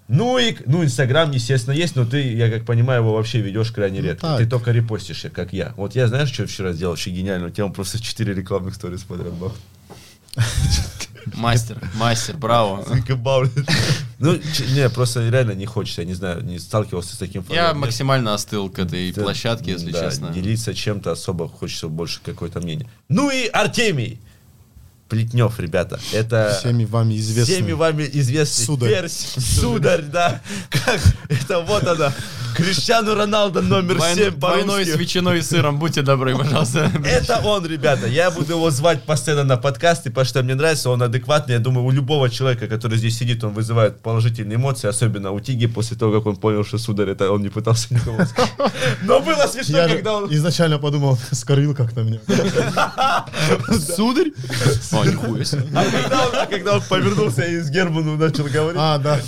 Ну 0.09 0.39
и, 0.39 0.55
ну, 0.65 0.83
Инстаграм, 0.83 1.29
естественно, 1.29 1.75
есть, 1.75 1.95
но 1.95 2.03
ты, 2.03 2.33
я 2.33 2.49
как 2.49 2.65
понимаю, 2.65 3.01
его 3.01 3.13
вообще 3.13 3.41
ведешь 3.41 3.71
крайне 3.71 4.01
редко. 4.01 4.25
так. 4.25 4.39
Ты 4.39 4.47
только 4.47 4.71
репостишь, 4.71 5.25
как 5.31 5.53
я. 5.53 5.73
Вот 5.77 5.95
я, 5.95 6.07
знаешь, 6.07 6.31
что 6.31 6.47
вчера 6.47 6.73
сделал? 6.73 6.93
Вообще 6.93 7.11
гениальную 7.11 7.51
тему, 7.51 7.71
просто 7.71 8.01
4 8.01 8.33
рекламных 8.33 8.73
сторис 8.73 9.03
подряд 9.03 9.33
был. 9.33 9.53
Мастер, 11.35 11.77
мастер, 11.95 12.37
браво. 12.37 12.83
Ну, 14.17 14.33
не, 14.33 14.89
просто 14.89 15.29
реально 15.29 15.51
не 15.51 15.67
хочется, 15.67 16.01
я 16.01 16.07
не 16.07 16.15
знаю, 16.15 16.43
не 16.43 16.57
сталкивался 16.57 17.13
с 17.15 17.17
таким 17.19 17.45
Я 17.49 17.73
максимально 17.75 18.33
остыл 18.33 18.69
к 18.69 18.79
этой 18.79 19.13
площадке, 19.13 19.71
если 19.71 19.91
честно. 19.91 20.29
Делиться 20.29 20.73
чем-то 20.73 21.11
особо 21.11 21.47
хочется 21.47 21.87
больше 21.87 22.19
какое-то 22.25 22.59
мнение. 22.61 22.89
Ну 23.09 23.29
и 23.29 23.47
Артемий 23.47 24.19
Плетнев, 25.09 25.59
ребята. 25.59 25.99
Это 26.13 26.55
Всеми 26.59 26.85
вами 26.85 27.17
известный. 27.17 27.55
всеми 27.55 27.71
вами 27.71 28.07
известный 28.13 28.65
Сударь. 28.65 28.89
перс. 28.91 29.35
Сударь, 29.37 30.03
да. 30.03 30.41
Как 30.69 30.99
это 31.29 31.59
вот 31.61 31.83
она. 31.87 32.13
Криштиану 32.55 33.15
Роналдо 33.15 33.61
номер 33.61 33.95
Двойной- 33.97 34.15
7 34.31 34.39
Двойной 34.39 34.85
с 34.85 34.95
ветчиной 34.95 35.39
и 35.39 35.41
сыром, 35.41 35.77
будьте 35.79 36.01
добры, 36.01 36.35
пожалуйста. 36.37 36.91
Это 37.05 37.39
он, 37.43 37.65
ребята. 37.65 38.07
Я 38.07 38.31
буду 38.31 38.53
его 38.53 38.69
звать 38.71 39.03
постоянно 39.03 39.43
на 39.43 39.57
подкасты, 39.57 40.09
потому 40.09 40.25
что 40.25 40.43
мне 40.43 40.55
нравится, 40.55 40.89
он 40.89 41.01
адекватный. 41.01 41.53
Я 41.53 41.59
думаю, 41.59 41.85
у 41.85 41.91
любого 41.91 42.29
человека, 42.29 42.67
который 42.67 42.97
здесь 42.97 43.17
сидит, 43.17 43.43
он 43.43 43.53
вызывает 43.53 44.01
положительные 44.01 44.55
эмоции, 44.57 44.87
особенно 44.89 45.31
у 45.31 45.39
Тиги, 45.39 45.67
после 45.67 45.95
того, 45.95 46.11
как 46.17 46.25
он 46.25 46.35
понял, 46.35 46.65
что 46.65 46.77
сударь, 46.79 47.09
это 47.09 47.31
он 47.31 47.41
не 47.41 47.49
пытался 47.49 47.93
никого 47.93 48.25
сказать. 48.25 48.51
Но 49.03 49.19
было 49.21 49.47
смешно, 49.47 49.77
Я 49.77 49.87
же 49.87 49.95
когда 49.95 50.13
он... 50.17 50.33
изначально 50.33 50.79
подумал, 50.79 51.17
скорил 51.31 51.73
как-то 51.75 52.01
меня. 52.01 52.19
Сударь? 53.95 54.31
О, 55.01 55.05
нихуя 55.05 55.43
себе. 55.45 55.63
А 55.75 55.83
когда, 55.85 56.25
он, 56.27 56.35
а 56.35 56.45
когда 56.45 56.73
он 56.75 56.81
повернулся 56.89 57.43
и 57.43 57.59
с 57.59 57.69
Герману 57.69 58.17
начал 58.17 58.45
говорить, 58.45 58.75
А, 58.81 58.97
да. 58.97 59.19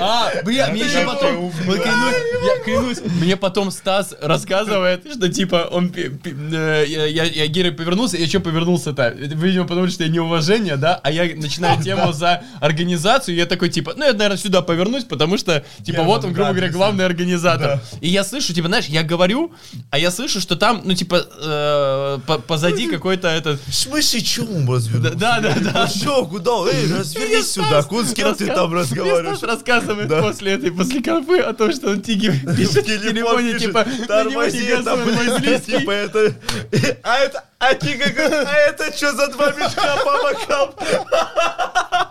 А, 0.00 0.30
бля, 0.44 0.68
мне 0.68 0.82
еще 0.82 1.04
потом, 1.06 1.50
вот 1.50 1.80
клянусь, 1.80 2.16
я 2.46 2.64
клянусь, 2.64 2.98
мне 3.20 3.36
потом 3.36 3.70
Стас 3.70 4.14
рассказывает, 4.20 5.04
что 5.14 5.28
типа 5.28 5.68
он, 5.70 5.88
пи- 5.90 6.08
пи- 6.10 6.34
э, 6.52 6.84
я, 6.88 7.04
я, 7.06 7.24
я 7.24 7.46
Гере 7.46 7.72
повернулся, 7.72 8.16
я 8.16 8.26
что 8.26 8.40
повернулся-то? 8.40 9.02
Это, 9.04 9.34
Видимо, 9.34 9.66
потому 9.66 9.88
что 9.88 10.04
я 10.04 10.08
неуважение, 10.10 10.76
да, 10.76 11.00
а 11.02 11.10
я 11.10 11.24
начинаю 11.36 11.82
тему 11.82 12.12
за 12.12 12.42
организацию, 12.60 13.34
и 13.34 13.38
я 13.38 13.46
такой 13.46 13.68
типа, 13.68 13.94
ну 13.96 14.04
я, 14.04 14.12
наверное, 14.12 14.36
сюда 14.36 14.62
повернусь, 14.62 15.04
потому 15.04 15.38
что, 15.38 15.64
типа, 15.78 15.98
Герман, 15.98 16.06
вот 16.06 16.24
он, 16.24 16.32
грубо 16.32 16.48
да, 16.48 16.50
говоря, 16.52 16.66
объясни. 16.66 16.76
главный 16.78 17.04
организатор. 17.06 17.80
И 18.00 18.08
я 18.08 18.24
слышу, 18.24 18.52
типа, 18.54 18.68
знаешь, 18.68 18.86
я 18.86 19.02
говорю, 19.02 19.52
а 19.90 19.98
я 19.98 20.10
слышу, 20.10 20.40
что 20.40 20.56
там, 20.56 20.82
ну, 20.84 20.94
типа, 20.94 21.24
э, 21.42 22.18
по- 22.26 22.38
позади 22.38 22.88
какой-то 22.88 23.28
этот... 23.28 23.60
в 23.66 23.74
смысле, 23.74 24.20
чего 24.22 24.54
он 24.54 24.68
развернулся? 24.70 25.03
Да, 25.10 25.40
да, 25.40 25.54
да. 25.60 25.86
Что, 25.88 26.24
куда? 26.26 26.52
Эй, 26.70 26.92
развернись 26.92 27.50
сюда, 27.50 27.82
с 27.82 28.14
кем 28.14 28.34
ты 28.34 28.46
там 28.46 28.72
разговариваешь? 28.72 29.42
Рассказывает 29.42 30.08
Да. 30.08 30.22
после 30.22 30.52
этой, 30.52 30.72
после 30.72 31.02
конфы 31.02 31.38
о 31.40 31.52
том, 31.52 31.72
что 31.72 31.90
он 31.90 32.00
Тиги 32.00 32.28
пишет 32.56 32.86
в 32.86 33.02
телефоне, 33.02 33.58
типа, 33.58 33.86
тормози 34.06 34.74
мой 34.96 35.38
блядь, 35.38 35.66
типа 35.66 35.90
это, 35.90 36.34
а 37.02 37.18
это, 37.18 37.44
а 37.70 37.74
Тига 37.74 38.10
говорит, 38.10 38.48
а 38.48 38.54
это 38.68 38.96
что 38.96 39.12
за 39.12 39.28
два 39.28 39.50
мешка 39.52 39.96
по 40.04 40.22
бокам? 40.22 40.74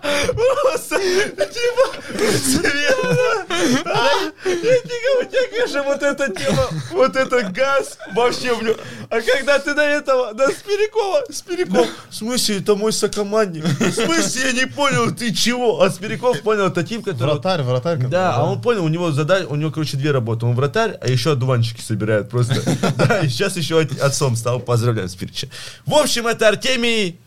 Просто, 0.01 0.97
типа, 0.97 1.85
серьезно? 2.37 3.45
А? 3.85 4.49
И 4.49 4.55
Тига, 4.55 5.21
у 5.21 5.25
тебя 5.25 5.67
же 5.67 5.81
вот 5.83 6.03
эта 6.03 6.31
тема, 6.31 6.67
вот 6.91 7.15
это 7.15 7.43
газ, 7.43 7.97
вообще, 8.15 8.55
блин. 8.55 8.75
А 9.09 9.21
когда 9.21 9.59
ты 9.59 9.73
на 9.73 9.81
этого, 9.85 10.33
на 10.33 10.47
Спирякова, 10.47 11.23
Спиряков, 11.31 11.87
в 12.09 12.15
смысле, 12.15 12.59
это 12.59 12.75
мой 12.75 12.91
сокомандник. 12.91 13.63
В 13.65 13.91
смысле, 13.91 14.41
я 14.47 14.51
не 14.53 14.65
понял, 14.65 15.13
ты 15.13 15.33
чего? 15.33 15.81
А 15.81 15.89
Спиряков 15.89 16.41
понял, 16.41 16.67
это 16.67 16.83
тим, 16.83 17.03
который... 17.03 17.33
Вратарь, 17.33 17.61
вратарь. 17.61 17.97
Да, 18.07 18.35
а 18.35 18.43
он 18.43 18.61
понял, 18.61 18.83
у 18.83 18.89
него 18.89 19.11
задача, 19.11 19.45
у 19.47 19.55
него, 19.55 19.71
короче, 19.71 19.97
две 19.97 20.11
работы. 20.11 20.45
Он 20.45 20.55
вратарь, 20.55 20.97
а 21.01 21.07
еще 21.07 21.33
одуванчики 21.33 21.81
собирает 21.81 22.29
просто. 22.29 22.55
Да, 22.97 23.19
и 23.19 23.29
сейчас 23.29 23.55
еще 23.57 23.79
от- 23.79 23.99
отцом 23.99 24.35
стал. 24.35 24.59
Поздравляю, 24.59 25.09
Спирича. 25.45 25.55
В 25.85 25.93
общем, 25.95 26.27
это 26.27 26.47
Артемий, 26.47 27.19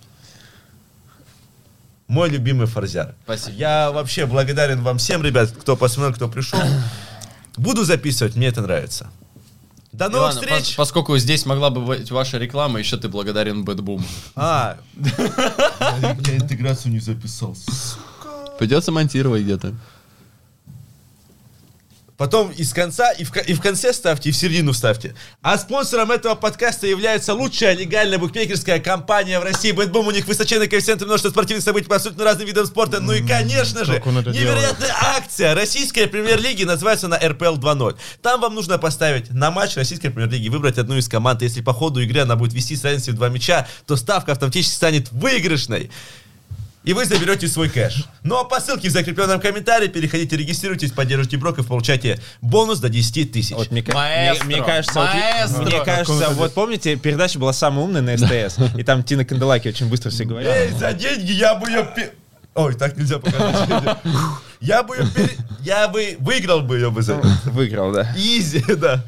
мой 2.09 2.31
любимый 2.31 2.67
форзяр. 2.67 3.15
Спасибо. 3.25 3.57
Я 3.57 3.91
вообще 3.91 4.27
благодарен 4.27 4.83
вам 4.83 4.99
всем, 4.99 5.23
ребят, 5.23 5.51
кто 5.51 5.77
посмотрел, 5.77 6.15
кто 6.15 6.29
пришел. 6.29 6.61
Буду 7.57 7.85
записывать, 7.85 8.37
мне 8.37 8.47
это 8.49 8.63
нравится. 8.63 9.11
До 9.93 10.09
новых 10.11 10.35
Иван, 10.35 10.43
встреч! 10.43 10.73
пос- 10.73 10.77
поскольку 10.77 11.17
здесь 11.17 11.47
могла 11.47 11.71
бы 11.71 11.81
быть 11.81 12.11
ваша 12.11 12.37
реклама, 12.37 12.79
еще 12.79 12.99
ты 12.99 13.09
благодарен 13.09 13.65
BetBoom. 13.65 14.05
А, 14.35 14.77
я 14.97 16.13
интеграцию 16.37 16.93
не 16.93 17.01
записал. 17.01 17.57
Придется 18.59 18.93
монтировать 18.93 19.43
где-то. 19.43 19.75
Потом 22.17 22.51
из 22.51 22.73
конца, 22.73 23.13
и 23.13 23.25
в, 23.25 23.37
и 23.37 23.55
в 23.55 23.61
конце 23.61 23.93
ставьте, 23.93 24.31
и 24.31 24.33
в 24.33 24.37
середину 24.37 24.73
ставьте. 24.73 25.15
А 25.43 25.59
спонсором 25.59 26.11
этого 26.11 26.35
подкаста 26.35 26.87
является 26.87 27.35
лучшая 27.35 27.75
легальная 27.77 28.19
букмекерская 28.19 28.79
компания 28.81 29.39
в 29.39 29.45
России. 29.45 29.73
BetBoom, 29.73 30.07
у 30.07 30.11
них 30.11 30.27
высоченный 30.27 30.67
коэффициент 30.67 31.03
и 31.03 31.05
множество 31.05 31.31
спортивных 31.31 31.63
событий 31.63 31.89
по 31.89 31.97
абсолютно 31.97 32.25
разным 32.25 32.47
видам 32.47 32.65
спорта. 32.67 33.01
Ну 33.01 33.13
и, 33.13 33.27
конечно 33.27 33.85
же, 33.85 33.93
невероятная 33.93 34.95
акция 35.17 35.55
российской 35.55 36.07
премьер-лиги 36.07 36.65
называется 36.65 37.09
на 37.09 37.19
РПЛ 37.19 37.57
2.0. 37.57 37.97
Там 38.23 38.41
вам 38.41 38.55
нужно 38.55 38.79
поставить 38.79 39.31
на 39.31 39.51
матч 39.51 39.77
российской 39.77 40.09
премьер-лиги, 40.09 40.49
выбрать 40.49 40.79
одну 40.79 40.97
из 40.97 41.09
команд. 41.09 41.43
Если 41.43 41.61
по 41.61 41.75
ходу 41.75 42.01
игры 42.01 42.21
она 42.21 42.37
будет 42.37 42.55
вести 42.55 42.77
с 42.77 42.85
разницей 42.85 43.13
в 43.13 43.17
два 43.17 43.29
мяча, 43.29 43.69
то 43.87 43.97
ставка 43.97 44.33
автоматически 44.33 44.75
станет 44.75 45.13
выигрышной 45.13 45.91
и 46.87 46.93
вы 46.93 47.05
заберете 47.05 47.49
свой 47.49 47.69
кэш. 47.69 48.05
Ну 48.23 48.39
а 48.39 48.45
по 48.45 48.61
ссылке 48.61 48.89
в 48.89 48.93
закрепленном 48.93 49.41
комментарии 49.41 49.89
переходите, 49.89 50.37
регистрируйтесь, 50.37 50.93
поддерживайте 50.93 51.37
брок 51.37 51.59
и 51.59 51.63
получайте 51.65 52.19
бонус 52.41 52.79
до 52.79 52.89
10 52.89 53.33
тысяч. 53.33 53.51
Вот 53.55 53.71
мне, 53.73 53.85
Маэстро, 53.93 54.47
мне- 54.47 54.57
мне 54.57 54.65
кажется, 54.65 55.01
вот- 55.01 55.11
маэстро. 55.13 55.63
мне 55.65 55.85
кажется, 55.85 56.31
вот 56.31 56.55
помните, 56.55 56.95
передача 56.97 57.39
была 57.41 57.53
самая 57.53 57.85
умная 57.85 58.03
на 58.03 58.17
СТС, 58.17 58.59
и 58.79 58.85
там 58.85 59.03
Тина 59.03 59.25
Канделаки 59.25 59.69
очень 59.69 59.89
быстро 59.89 60.11
все 60.11 60.23
Эй, 60.23 60.29
говорила. 60.29 60.79
за 60.79 60.93
деньги 60.93 61.33
я 61.33 61.57
бы 61.57 61.69
ее... 61.69 61.87
Ой, 62.55 62.75
так 62.75 62.97
нельзя 62.97 63.19
показать. 63.19 63.99
Я 64.61 64.83
бы 64.83 64.97
ее... 64.97 65.07
Я 65.63 65.89
бы 65.89 66.17
выиграл 66.21 66.63
бы 66.63 66.77
ее 66.77 66.91
бы 66.91 67.03
за... 67.03 67.17
Выиграл, 67.45 67.93
да. 67.93 68.11
Изи, 68.17 68.65
да. 68.77 69.05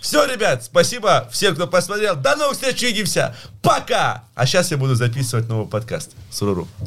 Все, 0.00 0.24
ребят, 0.26 0.64
спасибо 0.64 1.28
всем, 1.30 1.54
кто 1.54 1.66
посмотрел. 1.66 2.16
До 2.16 2.36
новых 2.36 2.54
встреч, 2.54 2.82
увидимся. 2.82 3.34
Пока! 3.62 4.24
А 4.34 4.46
сейчас 4.46 4.70
я 4.70 4.76
буду 4.76 4.94
записывать 4.94 5.48
новый 5.48 5.66
подкаст. 5.66 6.12
Суруру. 6.30 6.66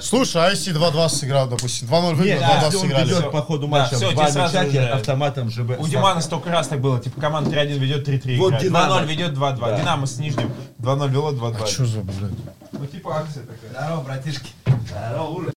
Слушай, 0.00 0.46
а 0.46 0.50
если 0.50 0.72
2-2 0.74 1.08
сыграл, 1.08 1.48
допустим, 1.48 1.88
2-0 1.88 2.14
выиграл, 2.14 2.42
2-2 2.42 2.70
сыграли. 2.70 3.30
по 3.30 3.42
ходу 3.42 3.66
матча 3.66 3.98
два 3.98 4.10
тебе 4.10 4.28
сразу 4.30 4.70
же- 4.70 4.88
автоматом 4.88 5.50
ЖБ. 5.50 5.78
У 5.80 5.88
Димана 5.88 6.20
столько 6.20 6.50
раз 6.50 6.68
так 6.68 6.80
было, 6.80 7.00
типа 7.00 7.20
команда 7.20 7.50
3-1 7.50 7.78
ведет 7.78 8.06
3-3 8.08 8.36
Вот 8.38 8.48
играет. 8.48 8.64
Динамо. 8.64 9.00
2-0 9.02 9.06
ведет 9.06 9.32
2-2. 9.32 9.58
Да. 9.60 9.78
Динамо 9.80 10.06
с 10.06 10.18
Нижним 10.18 10.52
2-0 10.78 11.08
вело 11.08 11.32
2-2. 11.32 11.66
Что 11.66 11.86
за, 11.86 12.00
блядь? 12.00 12.30
Ну 12.72 12.86
типа 12.86 13.16
акция 13.18 13.44
такая. 13.44 13.70
Здорово, 13.70 14.02
братишки. 14.04 14.50
Здорово, 14.88 15.28
ура. 15.30 15.52